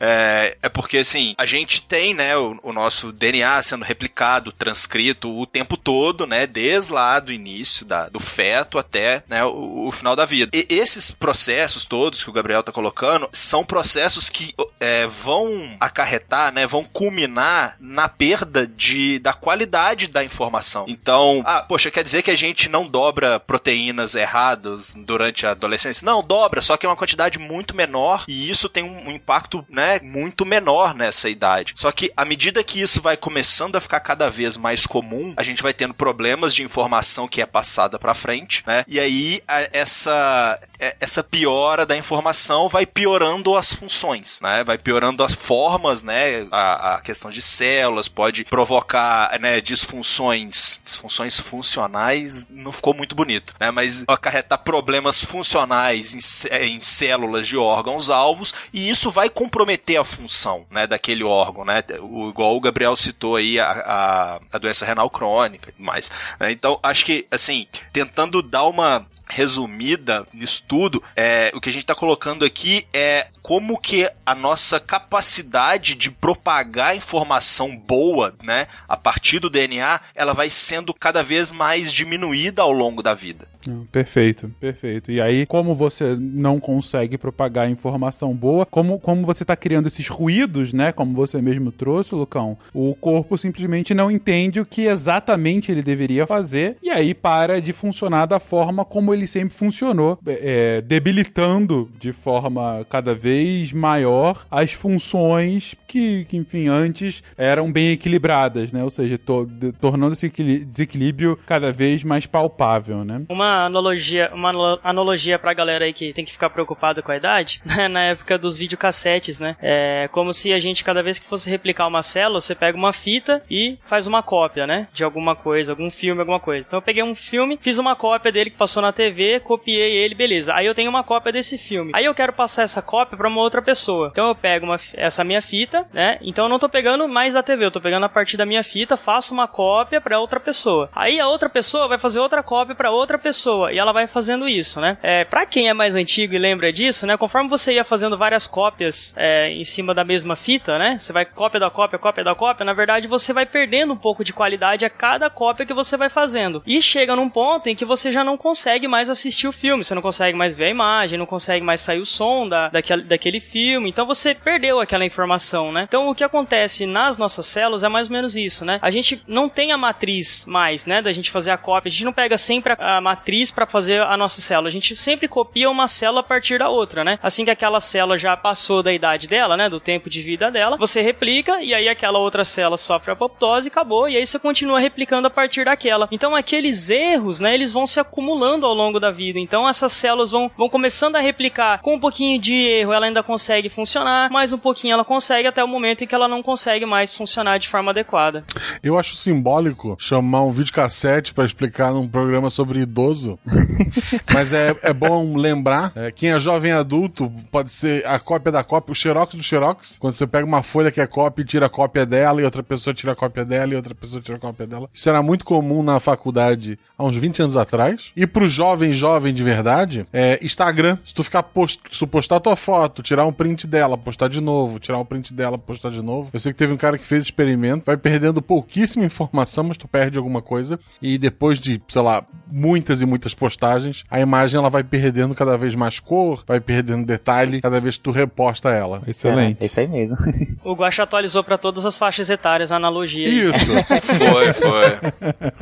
É, 0.00 0.56
é 0.62 0.68
porque, 0.68 0.98
assim, 0.98 1.34
a 1.38 1.46
gente 1.46 1.82
tem, 1.82 2.14
né, 2.14 2.27
o, 2.36 2.58
o, 2.62 2.72
nosso 2.72 3.12
DNA 3.12 3.62
sendo 3.62 3.84
replicado, 3.84 4.52
transcrito 4.52 5.36
o 5.36 5.46
tempo 5.46 5.76
todo, 5.76 6.26
né, 6.26 6.46
desde 6.46 6.92
lá 6.92 7.20
do 7.20 7.32
início 7.32 7.84
da, 7.84 8.08
do 8.08 8.20
feto 8.20 8.78
até 8.78 9.22
né, 9.28 9.44
o, 9.44 9.86
o 9.88 9.92
final 9.92 10.14
da 10.14 10.24
vida. 10.24 10.50
E 10.54 10.66
esses 10.68 11.10
processos 11.10 11.84
todos 11.84 12.22
que 12.22 12.30
o 12.30 12.32
Gabriel 12.32 12.62
tá 12.62 12.72
colocando 12.72 13.28
são 13.32 13.64
processos 13.64 14.28
que 14.28 14.54
é, 14.80 15.06
vão 15.06 15.76
acarretar, 15.80 16.52
né, 16.52 16.66
vão 16.66 16.84
culminar 16.84 17.76
na 17.80 18.08
perda 18.08 18.66
de, 18.66 19.18
da 19.18 19.32
qualidade 19.32 20.08
da 20.08 20.24
informação. 20.24 20.84
Então, 20.88 21.42
ah, 21.44 21.62
poxa, 21.62 21.90
quer 21.90 22.04
dizer 22.04 22.22
que 22.22 22.30
a 22.30 22.36
gente 22.36 22.68
não 22.68 22.86
dobra 22.86 23.40
proteínas 23.40 24.14
erradas 24.14 24.94
durante 24.96 25.46
a 25.46 25.50
adolescência? 25.50 26.04
Não, 26.04 26.22
dobra, 26.22 26.60
só 26.60 26.76
que 26.76 26.86
é 26.86 26.88
uma 26.88 26.96
quantidade 26.96 27.38
muito 27.38 27.74
menor 27.74 28.24
e 28.28 28.50
isso 28.50 28.68
tem 28.68 28.82
um, 28.82 29.08
um 29.08 29.10
impacto, 29.10 29.64
né, 29.68 30.00
muito 30.02 30.44
menor 30.44 30.94
nessa 30.94 31.28
idade. 31.28 31.74
Só 31.76 31.90
que 31.92 32.12
à 32.18 32.24
medida 32.24 32.64
que 32.64 32.80
isso 32.80 33.00
vai 33.00 33.16
começando 33.16 33.76
a 33.76 33.80
ficar 33.80 34.00
cada 34.00 34.28
vez 34.28 34.56
mais 34.56 34.84
comum, 34.84 35.34
a 35.36 35.42
gente 35.44 35.62
vai 35.62 35.72
tendo 35.72 35.94
problemas 35.94 36.52
de 36.52 36.64
informação 36.64 37.28
que 37.28 37.40
é 37.40 37.46
passada 37.46 37.96
para 37.96 38.12
frente, 38.12 38.64
né? 38.66 38.84
E 38.88 38.98
aí 38.98 39.40
a, 39.46 39.68
essa 39.72 40.60
é, 40.80 40.96
essa 40.98 41.22
piora 41.22 41.86
da 41.86 41.96
informação 41.96 42.68
vai 42.68 42.84
piorando 42.84 43.56
as 43.56 43.72
funções, 43.72 44.40
né? 44.42 44.64
Vai 44.64 44.76
piorando 44.76 45.22
as 45.22 45.32
formas, 45.32 46.02
né? 46.02 46.48
A, 46.50 46.96
a 46.96 47.00
questão 47.00 47.30
de 47.30 47.40
células 47.40 48.08
pode 48.08 48.44
provocar, 48.46 49.38
né, 49.38 49.60
disfunções, 49.60 50.80
disfunções 50.84 51.38
funcionais, 51.38 52.48
não 52.50 52.72
ficou 52.72 52.94
muito 52.94 53.14
bonito, 53.14 53.54
né? 53.60 53.70
Mas 53.70 54.02
acarretar 54.08 54.58
problemas 54.58 55.22
funcionais 55.22 56.16
em, 56.16 56.64
em 56.64 56.80
células 56.80 57.46
de 57.46 57.56
órgãos 57.56 58.10
alvos 58.10 58.52
e 58.72 58.90
isso 58.90 59.08
vai 59.08 59.30
comprometer 59.30 60.00
a 60.00 60.04
função, 60.04 60.66
né, 60.68 60.84
daquele 60.84 61.22
órgão, 61.22 61.64
né? 61.64 61.80
O, 62.10 62.28
igual 62.30 62.56
o 62.56 62.60
Gabriel 62.60 62.96
citou 62.96 63.36
aí 63.36 63.58
a, 63.58 63.70
a, 63.70 64.40
a 64.52 64.58
doença 64.58 64.84
renal 64.84 65.10
crônica 65.10 65.72
e 65.76 65.82
mais. 65.82 66.10
Né? 66.40 66.52
Então, 66.52 66.78
acho 66.82 67.04
que, 67.04 67.26
assim, 67.30 67.66
tentando 67.92 68.42
dar 68.42 68.64
uma 68.64 69.06
resumida 69.28 70.26
nisso 70.32 70.64
tudo, 70.66 71.02
é, 71.16 71.50
o 71.54 71.60
que 71.60 71.68
a 71.68 71.72
gente 71.72 71.82
está 71.82 71.94
colocando 71.94 72.44
aqui 72.44 72.86
é 72.92 73.28
como 73.42 73.80
que 73.80 74.10
a 74.26 74.34
nossa 74.34 74.78
capacidade 74.78 75.94
de 75.94 76.10
propagar 76.10 76.96
informação 76.96 77.76
boa, 77.76 78.34
né, 78.42 78.66
a 78.88 78.96
partir 78.96 79.38
do 79.38 79.48
DNA, 79.48 80.00
ela 80.14 80.34
vai 80.34 80.50
sendo 80.50 80.92
cada 80.92 81.22
vez 81.22 81.50
mais 81.50 81.92
diminuída 81.92 82.62
ao 82.62 82.72
longo 82.72 83.02
da 83.02 83.14
vida. 83.14 83.48
Perfeito, 83.90 84.50
perfeito. 84.60 85.10
E 85.10 85.20
aí, 85.20 85.44
como 85.44 85.74
você 85.74 86.16
não 86.18 86.58
consegue 86.58 87.18
propagar 87.18 87.70
informação 87.70 88.34
boa, 88.34 88.64
como, 88.64 88.98
como 88.98 89.26
você 89.26 89.42
está 89.44 89.56
criando 89.56 89.88
esses 89.88 90.08
ruídos, 90.08 90.72
né? 90.72 90.92
Como 90.92 91.14
você 91.14 91.40
mesmo 91.42 91.72
trouxe, 91.72 92.14
Lucão, 92.14 92.56
o 92.72 92.94
corpo 92.94 93.36
simplesmente 93.36 93.94
não 93.94 94.10
entende 94.10 94.60
o 94.60 94.66
que 94.66 94.82
exatamente 94.82 95.70
ele 95.70 95.82
deveria 95.82 96.26
fazer 96.26 96.76
e 96.82 96.90
aí 96.90 97.14
para 97.14 97.60
de 97.60 97.72
funcionar 97.72 98.26
da 98.26 98.40
forma 98.40 98.84
como 98.84 99.12
ele 99.12 99.17
sempre 99.26 99.54
funcionou, 99.54 100.18
é, 100.26 100.80
debilitando 100.80 101.90
de 101.98 102.12
forma 102.12 102.86
cada 102.88 103.14
vez 103.14 103.72
maior 103.72 104.46
as 104.50 104.72
funções 104.72 105.74
que, 105.86 106.24
que 106.26 106.36
enfim, 106.36 106.68
antes 106.68 107.22
eram 107.36 107.72
bem 107.72 107.90
equilibradas, 107.90 108.72
né? 108.72 108.84
Ou 108.84 108.90
seja, 108.90 109.18
to, 109.18 109.48
tornando 109.80 110.12
esse 110.12 110.28
desequilíbrio 110.28 111.38
cada 111.46 111.72
vez 111.72 112.04
mais 112.04 112.26
palpável, 112.26 113.04
né? 113.04 113.22
Uma 113.28 113.66
analogia, 113.66 114.30
uma 114.32 114.78
analogia 114.84 115.38
pra 115.38 115.54
galera 115.54 115.84
aí 115.84 115.92
que 115.92 116.12
tem 116.12 116.24
que 116.24 116.32
ficar 116.32 116.50
preocupado 116.50 117.02
com 117.02 117.10
a 117.10 117.16
idade, 117.16 117.60
né? 117.64 117.88
Na 117.88 118.02
época 118.02 118.38
dos 118.38 118.56
videocassetes, 118.56 119.40
né? 119.40 119.56
É 119.60 120.08
como 120.12 120.32
se 120.32 120.52
a 120.52 120.58
gente, 120.58 120.84
cada 120.84 121.02
vez 121.02 121.18
que 121.18 121.26
fosse 121.26 121.48
replicar 121.48 121.86
uma 121.86 122.02
célula, 122.02 122.40
você 122.40 122.54
pega 122.54 122.76
uma 122.76 122.92
fita 122.92 123.42
e 123.50 123.78
faz 123.84 124.06
uma 124.06 124.22
cópia, 124.22 124.66
né? 124.66 124.88
De 124.92 125.02
alguma 125.02 125.34
coisa, 125.34 125.72
algum 125.72 125.90
filme, 125.90 126.20
alguma 126.20 126.40
coisa. 126.40 126.66
Então 126.66 126.78
eu 126.78 126.82
peguei 126.82 127.02
um 127.02 127.14
filme, 127.14 127.58
fiz 127.60 127.78
uma 127.78 127.96
cópia 127.96 128.30
dele 128.30 128.50
que 128.50 128.56
passou 128.56 128.82
na 128.82 128.92
TV, 128.92 129.07
copiei 129.40 129.92
ele, 129.92 130.14
beleza. 130.14 130.54
Aí 130.54 130.66
eu 130.66 130.74
tenho 130.74 130.90
uma 130.90 131.04
cópia 131.04 131.32
desse 131.32 131.58
filme. 131.58 131.92
Aí 131.94 132.04
eu 132.04 132.14
quero 132.14 132.32
passar 132.32 132.62
essa 132.62 132.82
cópia 132.82 133.16
para 133.16 133.28
uma 133.28 133.40
outra 133.40 133.62
pessoa. 133.62 134.08
Então 134.12 134.28
eu 134.28 134.34
pego 134.34 134.66
uma, 134.66 134.80
essa 134.94 135.24
minha 135.24 135.42
fita, 135.42 135.86
né? 135.92 136.18
Então 136.22 136.44
eu 136.44 136.48
não 136.48 136.58
tô 136.58 136.68
pegando 136.68 137.06
mais 137.08 137.34
da 137.34 137.42
TV, 137.42 137.64
eu 137.64 137.70
tô 137.70 137.80
pegando 137.80 138.04
a 138.04 138.08
partir 138.08 138.36
da 138.36 138.46
minha 138.46 138.62
fita, 138.62 138.96
faço 138.96 139.32
uma 139.32 139.46
cópia 139.46 140.00
para 140.00 140.18
outra 140.18 140.40
pessoa. 140.40 140.90
Aí 140.94 141.20
a 141.20 141.28
outra 141.28 141.48
pessoa 141.48 141.88
vai 141.88 141.98
fazer 141.98 142.20
outra 142.20 142.42
cópia 142.42 142.74
para 142.74 142.90
outra 142.90 143.18
pessoa 143.18 143.38
pessoa 143.38 143.72
e 143.72 143.78
ela 143.78 143.92
vai 143.92 144.06
fazendo 144.06 144.48
isso, 144.48 144.80
né? 144.80 144.98
É, 145.02 145.24
para 145.24 145.46
quem 145.46 145.68
é 145.68 145.74
mais 145.74 145.94
antigo 145.94 146.34
e 146.34 146.38
lembra 146.38 146.72
disso, 146.72 147.06
né? 147.06 147.16
Conforme 147.16 147.48
você 147.48 147.74
ia 147.74 147.84
fazendo 147.84 148.18
várias 148.18 148.46
cópias 148.46 149.14
é, 149.16 149.50
em 149.50 149.64
cima 149.64 149.94
da 149.94 150.02
mesma 150.02 150.34
fita, 150.34 150.78
né? 150.78 150.98
Você 150.98 151.12
vai 151.12 151.24
cópia 151.24 151.60
da 151.60 151.70
cópia, 151.70 151.98
cópia 151.98 152.24
da 152.24 152.34
cópia, 152.34 152.64
na 152.64 152.72
verdade 152.72 153.06
você 153.06 153.32
vai 153.32 153.46
perdendo 153.46 153.92
um 153.92 153.96
pouco 153.96 154.24
de 154.24 154.32
qualidade 154.32 154.84
a 154.84 154.90
cada 154.90 155.30
cópia 155.30 155.64
que 155.64 155.72
você 155.72 155.96
vai 155.96 156.08
fazendo. 156.08 156.62
E 156.66 156.82
chega 156.82 157.14
num 157.14 157.28
ponto 157.28 157.68
em 157.68 157.76
que 157.76 157.84
você 157.84 158.10
já 158.10 158.24
não 158.24 158.36
consegue 158.36 158.88
mais 158.88 158.97
assistir 159.08 159.46
o 159.46 159.52
filme, 159.52 159.84
você 159.84 159.94
não 159.94 160.02
consegue 160.02 160.36
mais 160.36 160.56
ver 160.56 160.64
a 160.64 160.70
imagem, 160.70 161.18
não 161.18 161.26
consegue 161.26 161.64
mais 161.64 161.80
sair 161.82 162.00
o 162.00 162.06
som 162.06 162.48
da, 162.48 162.68
daquele, 162.68 163.02
daquele 163.02 163.40
filme, 163.40 163.90
então 163.90 164.06
você 164.06 164.34
perdeu 164.34 164.80
aquela 164.80 165.04
informação, 165.04 165.70
né? 165.70 165.84
Então 165.88 166.08
o 166.08 166.14
que 166.14 166.24
acontece 166.24 166.86
nas 166.86 167.18
nossas 167.18 167.46
células 167.46 167.84
é 167.84 167.88
mais 167.88 168.08
ou 168.08 168.14
menos 168.14 168.34
isso, 168.34 168.64
né? 168.64 168.78
A 168.80 168.90
gente 168.90 169.22
não 169.26 169.48
tem 169.48 169.72
a 169.72 169.76
matriz 169.76 170.46
mais, 170.46 170.86
né? 170.86 171.02
Da 171.02 171.12
gente 171.12 171.30
fazer 171.30 171.50
a 171.50 171.58
cópia, 171.58 171.88
a 171.88 171.92
gente 171.92 172.04
não 172.04 172.12
pega 172.12 172.38
sempre 172.38 172.72
a, 172.72 172.96
a 172.96 173.00
matriz 173.00 173.50
para 173.50 173.66
fazer 173.66 174.00
a 174.00 174.16
nossa 174.16 174.40
célula. 174.40 174.68
A 174.68 174.72
gente 174.72 174.96
sempre 174.96 175.28
copia 175.28 175.68
uma 175.68 175.86
célula 175.86 176.20
a 176.20 176.24
partir 176.24 176.58
da 176.58 176.70
outra, 176.70 177.04
né? 177.04 177.18
Assim 177.22 177.44
que 177.44 177.50
aquela 177.50 177.80
célula 177.80 178.16
já 178.16 178.36
passou 178.36 178.82
da 178.82 178.92
idade 178.92 179.28
dela, 179.28 179.56
né, 179.56 179.68
do 179.68 179.78
tempo 179.78 180.08
de 180.08 180.22
vida 180.22 180.50
dela, 180.50 180.76
você 180.76 181.02
replica 181.02 181.62
e 181.62 181.74
aí 181.74 181.88
aquela 181.88 182.18
outra 182.18 182.44
célula 182.44 182.78
sofre 182.78 183.12
apoptose 183.12 183.68
acabou, 183.68 184.08
e 184.08 184.16
aí 184.16 184.26
você 184.26 184.38
continua 184.38 184.80
replicando 184.80 185.26
a 185.26 185.30
partir 185.30 185.64
daquela. 185.64 186.08
Então 186.10 186.34
aqueles 186.34 186.88
erros, 186.88 187.40
né, 187.40 187.54
eles 187.54 187.72
vão 187.72 187.86
se 187.86 188.00
acumulando 188.00 188.64
ao 188.64 188.74
longo 188.74 188.87
longo 188.88 189.00
da 189.00 189.10
vida. 189.10 189.38
Então 189.38 189.68
essas 189.68 189.92
células 189.92 190.30
vão, 190.30 190.50
vão 190.56 190.68
começando 190.68 191.16
a 191.16 191.20
replicar 191.20 191.80
com 191.80 191.94
um 191.94 192.00
pouquinho 192.00 192.40
de 192.40 192.54
erro, 192.54 192.92
ela 192.92 193.06
ainda 193.06 193.22
consegue 193.22 193.68
funcionar, 193.68 194.30
mais 194.30 194.52
um 194.52 194.58
pouquinho 194.58 194.94
ela 194.94 195.04
consegue 195.04 195.48
até 195.48 195.62
o 195.62 195.68
momento 195.68 196.02
em 196.02 196.06
que 196.06 196.14
ela 196.14 196.28
não 196.28 196.42
consegue 196.42 196.86
mais 196.86 197.14
funcionar 197.14 197.58
de 197.58 197.68
forma 197.68 197.90
adequada. 197.90 198.44
Eu 198.82 198.98
acho 198.98 199.14
simbólico 199.14 199.96
chamar 199.98 200.42
um 200.42 200.52
videocassete 200.52 201.34
pra 201.34 201.44
explicar 201.44 201.92
num 201.92 202.08
programa 202.08 202.50
sobre 202.50 202.80
idoso. 202.80 203.38
Mas 204.32 204.52
é, 204.52 204.74
é 204.82 204.92
bom 204.92 205.36
lembrar, 205.36 205.92
é, 205.94 206.10
quem 206.10 206.30
é 206.30 206.40
jovem 206.40 206.72
adulto 206.72 207.30
pode 207.50 207.70
ser 207.72 208.06
a 208.06 208.18
cópia 208.18 208.52
da 208.52 208.64
cópia, 208.64 208.92
o 208.92 208.94
xerox 208.94 209.34
do 209.34 209.42
xerox. 209.42 209.98
Quando 209.98 210.14
você 210.14 210.26
pega 210.26 210.46
uma 210.46 210.62
folha 210.62 210.90
que 210.90 211.00
é 211.00 211.06
cópia 211.06 211.42
e 211.42 211.44
tira 211.44 211.66
a 211.66 211.70
cópia 211.70 212.06
dela, 212.06 212.40
e 212.40 212.44
outra 212.44 212.62
pessoa 212.62 212.94
tira 212.94 213.12
a 213.12 213.16
cópia 213.16 213.44
dela, 213.44 213.72
e 213.72 213.76
outra 213.76 213.94
pessoa 213.94 214.20
tira 214.20 214.36
a 214.36 214.40
cópia 214.40 214.66
dela. 214.66 214.88
Isso 214.92 215.08
era 215.08 215.22
muito 215.22 215.44
comum 215.44 215.82
na 215.82 216.00
faculdade 216.00 216.78
há 216.96 217.04
uns 217.04 217.16
20 217.16 217.42
anos 217.42 217.56
atrás. 217.56 218.12
E 218.16 218.26
pro 218.26 218.48
jovem, 218.48 218.77
jovem 218.92 219.32
de 219.32 219.42
verdade, 219.42 220.04
é 220.12 220.38
Instagram. 220.42 220.98
Se 221.04 221.14
tu 221.14 221.22
ficar 221.22 221.42
post, 221.42 221.80
se 221.90 221.98
tu 221.98 222.06
postar 222.06 222.40
tua 222.40 222.56
foto, 222.56 223.02
tirar 223.02 223.26
um 223.26 223.32
print 223.32 223.66
dela, 223.66 223.96
postar 223.96 224.28
de 224.28 224.40
novo, 224.40 224.78
tirar 224.78 224.98
um 224.98 225.04
print 225.04 225.32
dela, 225.32 225.58
postar 225.58 225.90
de 225.90 226.02
novo. 226.02 226.30
Eu 226.32 226.40
sei 226.40 226.52
que 226.52 226.58
teve 226.58 226.72
um 226.72 226.76
cara 226.76 226.98
que 226.98 227.04
fez 227.04 227.24
experimento, 227.24 227.86
vai 227.86 227.96
perdendo 227.96 228.40
pouquíssima 228.40 229.04
informação, 229.04 229.64
mas 229.64 229.76
tu 229.76 229.88
perde 229.88 230.18
alguma 230.18 230.42
coisa. 230.42 230.78
E 231.00 231.18
depois 231.18 231.60
de, 231.60 231.80
sei 231.88 232.02
lá, 232.02 232.24
muitas 232.50 233.00
e 233.00 233.06
muitas 233.06 233.34
postagens, 233.34 234.04
a 234.10 234.20
imagem 234.20 234.58
ela 234.58 234.70
vai 234.70 234.82
perdendo 234.82 235.34
cada 235.34 235.56
vez 235.56 235.74
mais 235.74 236.00
cor, 236.00 236.44
vai 236.46 236.60
perdendo 236.60 237.04
detalhe 237.04 237.60
cada 237.60 237.80
vez 237.80 237.96
que 237.96 238.02
tu 238.02 238.10
reposta 238.10 238.70
ela. 238.70 239.02
Excelente. 239.06 239.58
É, 239.60 239.66
isso 239.66 239.80
aí 239.80 239.88
mesmo. 239.88 240.16
O 240.64 240.74
Guaxa 240.74 241.04
atualizou 241.04 241.42
pra 241.42 241.56
todas 241.56 241.86
as 241.86 241.96
faixas 241.96 242.28
etárias 242.28 242.70
a 242.70 242.76
analogia. 242.76 243.26
Isso. 243.26 243.70
Foi, 244.18 244.52
foi. 244.52 244.98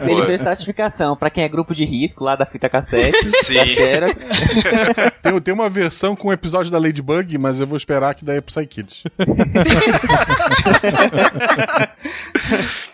Ele 0.01 0.17
foi. 0.17 0.27
fez 0.27 0.41
estratificação 0.41 1.17
pra 1.17 1.31
quem 1.31 1.45
é 1.45 1.49
grupo 1.49 1.75
de 1.75 1.85
risco 1.85 2.25
lá 2.25 2.35
da 2.35 2.47
fita 2.47 2.69
cassete, 2.69 2.96
Sim. 3.45 3.55
da 3.55 3.67
Xerox. 3.67 4.29
tem, 5.23 5.41
tem 5.41 5.55
uma 5.55 5.69
versão 5.69 6.15
com 6.17 6.29
um 6.29 6.33
episódio 6.33 6.71
da 6.71 6.79
Ladybug, 6.79 7.39
mas 7.39 7.61
eu 7.61 7.67
vou 7.67 7.77
esperar 7.77 8.15
que 8.15 8.25
daí 8.25 8.39
é 8.39 8.41
pro 8.41 8.53
Psykids. 8.55 9.05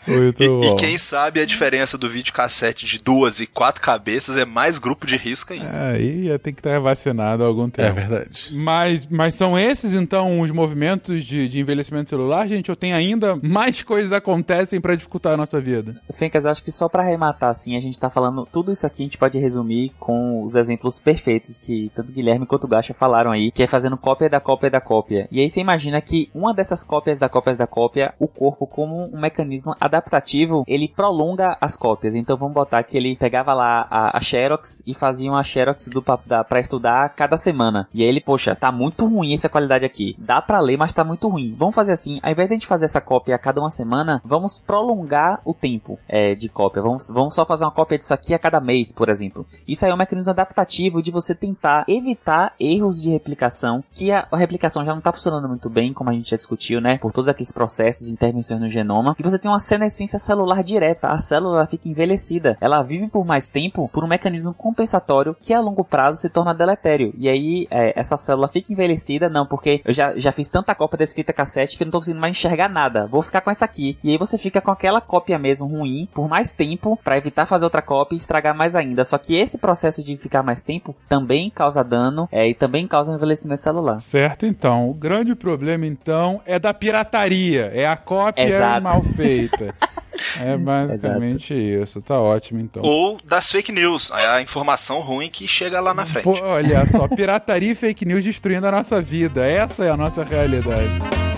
Muito 0.07 0.43
E, 0.43 0.49
bom. 0.49 0.61
e 0.65 0.75
quem 0.77 0.99
sabe 0.99 1.41
a 1.41 1.47
diferença 1.47 1.97
do 1.97 2.09
videocassete 2.09 2.87
de 2.87 2.99
duas 2.99 3.41
e 3.41 3.47
quatro 3.47 3.81
cabeças 3.81 4.37
é 4.37 4.45
mais 4.45 4.79
grupo 4.79 5.07
de 5.07 5.17
risco 5.17 5.53
ainda. 5.53 5.71
Aí 5.91 6.25
ia 6.25 6.38
ter 6.38 6.53
que 6.53 6.61
estar 6.61 6.79
vacinado 6.81 7.45
há 7.45 7.47
algum 7.47 7.69
tempo. 7.71 7.88
É 7.88 7.93
verdade. 7.93 8.49
Mas, 8.53 9.07
mas 9.07 9.35
são 9.35 9.59
esses, 9.59 9.95
então, 9.95 10.41
os 10.41 10.51
movimentos 10.51 11.25
de, 11.25 11.49
de 11.49 11.61
envelhecimento 11.61 12.11
celular, 12.11 12.49
gente? 12.49 12.71
Ou 12.71 12.77
tem 12.77 12.93
ainda 12.93 13.37
mais 13.43 13.83
coisas 13.83 14.12
acontecem 14.12 14.81
pra 14.81 14.95
dificultar 14.95 15.35
a 15.35 15.37
nossa 15.37 15.61
vida? 15.61 16.01
Fencas, 16.12 16.45
eu 16.45 16.51
acho 16.51 16.62
que 16.62 16.73
só 16.73 16.88
pra 16.88 17.03
arrematar, 17.03 17.51
assim, 17.51 17.77
a 17.77 17.81
gente 17.81 17.99
tá 17.99 18.11
falando. 18.11 18.47
Tudo 18.51 18.73
isso 18.73 18.87
aqui 18.87 19.03
a 19.03 19.07
gente 19.07 19.19
pode 19.19 19.38
resumir 19.38 19.91
com 19.98 20.44
os 20.44 20.55
exemplos 20.55 20.98
perfeitos 20.98 21.59
que 21.59 21.90
tanto 21.94 22.12
Guilherme 22.12 22.46
quanto 22.46 22.68
Gacha 22.68 22.94
falaram 22.94 23.31
aí, 23.31 23.50
que 23.50 23.62
é 23.62 23.66
fazendo 23.66 23.96
cópia 23.96 24.28
da 24.28 24.40
cópia 24.40 24.70
da 24.70 24.81
cópia. 24.81 25.28
E 25.31 25.40
aí 25.40 25.48
você 25.48 25.61
imagina 25.61 26.00
que 26.00 26.31
uma 26.35 26.55
dessas 26.55 26.85
cópias 26.85 27.18
da 27.18 27.28
cópia 27.28 27.55
da 27.55 27.66
cópia, 27.66 28.14
o 28.18 28.28
corpo, 28.28 28.66
como 28.66 29.05
um 29.12 29.20
mecanismo 29.20 29.74
adaptativo, 29.81 30.64
ele 30.66 30.88
prolonga 30.88 31.57
as 31.61 31.76
cópias. 31.76 32.14
Então 32.14 32.37
vamos 32.37 32.55
botar 32.55 32.83
que 32.83 32.96
ele 32.96 33.16
pegava 33.16 33.52
lá 33.55 33.87
a, 33.90 34.18
a 34.18 34.20
Xerox 34.20 34.83
e 34.87 34.94
fazia 34.94 35.31
uma 35.31 35.44
Xerox 35.44 35.88
do 35.88 36.02
da, 36.26 36.44
pra 36.44 36.61
estudar 36.61 37.11
cada 37.11 37.37
semana. 37.37 37.88
E 37.92 38.02
aí 38.02 38.09
ele, 38.09 38.20
poxa, 38.20 38.55
tá 38.55 38.70
muito 38.72 39.07
ruim 39.07 39.35
essa 39.35 39.48
qualidade 39.48 39.85
aqui. 39.85 40.14
Dá 40.18 40.40
pra 40.40 40.61
ler, 40.61 40.76
mas 40.76 40.94
tá 40.94 41.05
muito 41.05 41.28
ruim. 41.28 41.55
Vamos 41.59 41.74
fazer 41.74 41.92
assim, 41.92 42.18
ao 42.22 42.33
invés 42.33 42.48
de 42.48 42.55
a 42.55 42.57
gente 42.57 42.66
fazer 42.66 42.85
essa 42.85 43.00
cópia 43.00 43.35
a 43.35 43.38
cada 43.38 43.61
uma 43.61 43.70
semana, 43.70 44.20
vamos 44.24 44.59
prolongar 44.59 45.40
o 45.44 45.55
tempo 45.55 45.98
é, 46.09 46.35
de 46.35 46.48
cópia. 46.48 46.83
Vamos, 46.83 47.09
vamos 47.11 47.35
só 47.35 47.44
fazer 47.44 47.64
uma 47.64 47.70
cópia 47.70 47.98
disso 47.98 48.14
aqui 48.14 48.35
a 48.35 48.38
cada 48.38 48.61
mês, 48.61 48.92
por 48.92 49.09
exemplo. 49.09 49.46
Isso 49.66 49.82
é 49.90 49.95
um 49.95 49.99
mecanismo 49.99 50.31
adaptativo 50.31 51.03
de 51.03 51.11
você 51.11 51.35
tentar 51.35 51.85
evitar 51.88 52.55
erros 52.59 53.01
de 53.01 53.11
replicação, 53.11 53.83
que 53.92 54.11
a, 54.12 54.27
a 54.31 54.37
replicação 54.37 54.85
já 54.85 54.95
não 54.95 55.01
tá 55.01 55.12
funcionando 55.12 55.49
muito 55.49 55.68
bem, 55.68 55.92
como 55.92 56.11
a 56.11 56.12
gente 56.12 56.31
já 56.31 56.37
discutiu, 56.37 56.81
né? 56.81 56.99
Por 56.99 57.12
todos 57.12 57.29
aqueles 57.29 57.53
processos 57.53 58.07
de 58.07 58.12
intervenções 58.12 58.61
no 58.61 58.68
genoma. 58.68 59.14
E 59.18 59.23
você 59.23 59.38
tem 59.38 59.51
uma 59.51 59.61
senescência 59.61 60.18
celular 60.18 60.62
direta. 60.62 61.09
A 61.09 61.18
célula 61.18 61.66
fica 61.66 61.88
envelhecida. 61.88 62.57
Ela 62.61 62.83
vive 62.83 63.09
por 63.09 63.25
mais 63.25 63.49
tempo 63.49 63.88
por 63.92 64.05
um 64.05 64.09
mecanismo 64.09 64.55
compensatório 64.55 65.37
que 65.40 65.53
a 65.53 65.61
longo 65.61 65.85
prazo 65.85 66.18
se 66.18 66.31
torna 66.31 66.55
deletério. 66.55 67.12
E 67.18 67.29
aí, 67.29 67.66
é, 67.71 67.99
essa 67.99 68.16
célula 68.16 68.49
fica 68.49 68.73
envelhecida, 68.73 69.29
não, 69.29 69.47
porque 69.47 69.83
eu 69.85 69.92
já, 69.92 70.18
já 70.18 70.33
fiz 70.33 70.49
tanta 70.51 70.75
cópia 70.75 70.99
desse 70.99 71.14
fita 71.14 71.33
cassete 71.33 71.77
que 71.77 71.83
eu 71.83 71.87
não 71.87 71.92
tô 71.92 71.99
conseguindo 71.99 72.21
mais 72.21 72.37
enxergar 72.37 72.68
nada. 72.68 73.07
Vou 73.07 73.23
ficar 73.23 73.40
com 73.40 73.51
essa 73.51 73.64
aqui. 73.64 73.99
E 74.03 74.11
aí 74.11 74.18
você 74.18 74.38
fica 74.38 74.61
com 74.61 74.71
aquela 74.71 75.01
cópia 75.01 75.38
mesmo 75.38 75.66
ruim 75.66 76.09
por 76.12 76.29
mais 76.29 76.53
tempo 76.53 76.99
para 77.03 77.16
evitar 77.16 77.47
fazer 77.47 77.64
outra 77.64 77.83
cópia 77.83 78.14
e 78.14 78.18
estragar 78.18 78.57
mais 78.57 78.75
ainda. 78.75 79.05
Só 79.05 79.18
que 79.18 79.37
esse 79.37 79.59
processo 79.59 79.72
de 80.03 80.17
ficar 80.17 80.43
mais 80.43 80.63
tempo 80.63 80.95
também 81.09 81.51
causa 81.51 81.83
dano 81.83 82.29
é, 82.31 82.49
e 82.49 82.55
também 82.55 82.87
causa 82.87 83.13
um 83.13 83.17
envelhecimento 83.17 83.63
celular. 83.63 84.01
Certo, 84.01 84.47
então. 84.47 84.89
O 84.89 84.95
grande 84.95 85.35
problema, 85.35 85.87
então, 85.87 86.41
é 86.47 86.59
da 86.59 86.73
pirataria. 86.73 87.71
É 87.75 87.87
a 87.87 87.97
cópia 87.97 88.43
Exato. 88.43 88.83
mal 88.83 89.03
feita. 89.03 89.75
É 90.41 90.57
basicamente 90.57 91.53
isso. 91.53 92.01
Tá 92.01 92.19
ótimo, 92.19 92.61
então. 92.61 92.83
Ou 92.83 93.19
das 93.25 93.51
fake 93.51 93.73
news, 93.73 94.11
a 94.13 94.37
a 94.37 94.41
informação 94.41 95.01
ruim 95.01 95.29
que 95.29 95.47
chega 95.47 95.81
lá 95.81 95.93
na 95.93 96.07
frente. 96.07 96.25
Pô, 96.25 96.39
olha 96.43 96.87
só, 96.87 97.07
pirataria 97.09 97.73
e 97.73 97.75
fake 97.75 98.05
news 98.05 98.25
destruindo 98.25 98.67
a 98.67 98.73
nossa 98.73 99.01
vida. 99.01 99.47
Essa 99.47 99.85
é 99.85 99.91
a 99.91 99.97
nossa 99.97 100.23
realidade. 100.25 101.32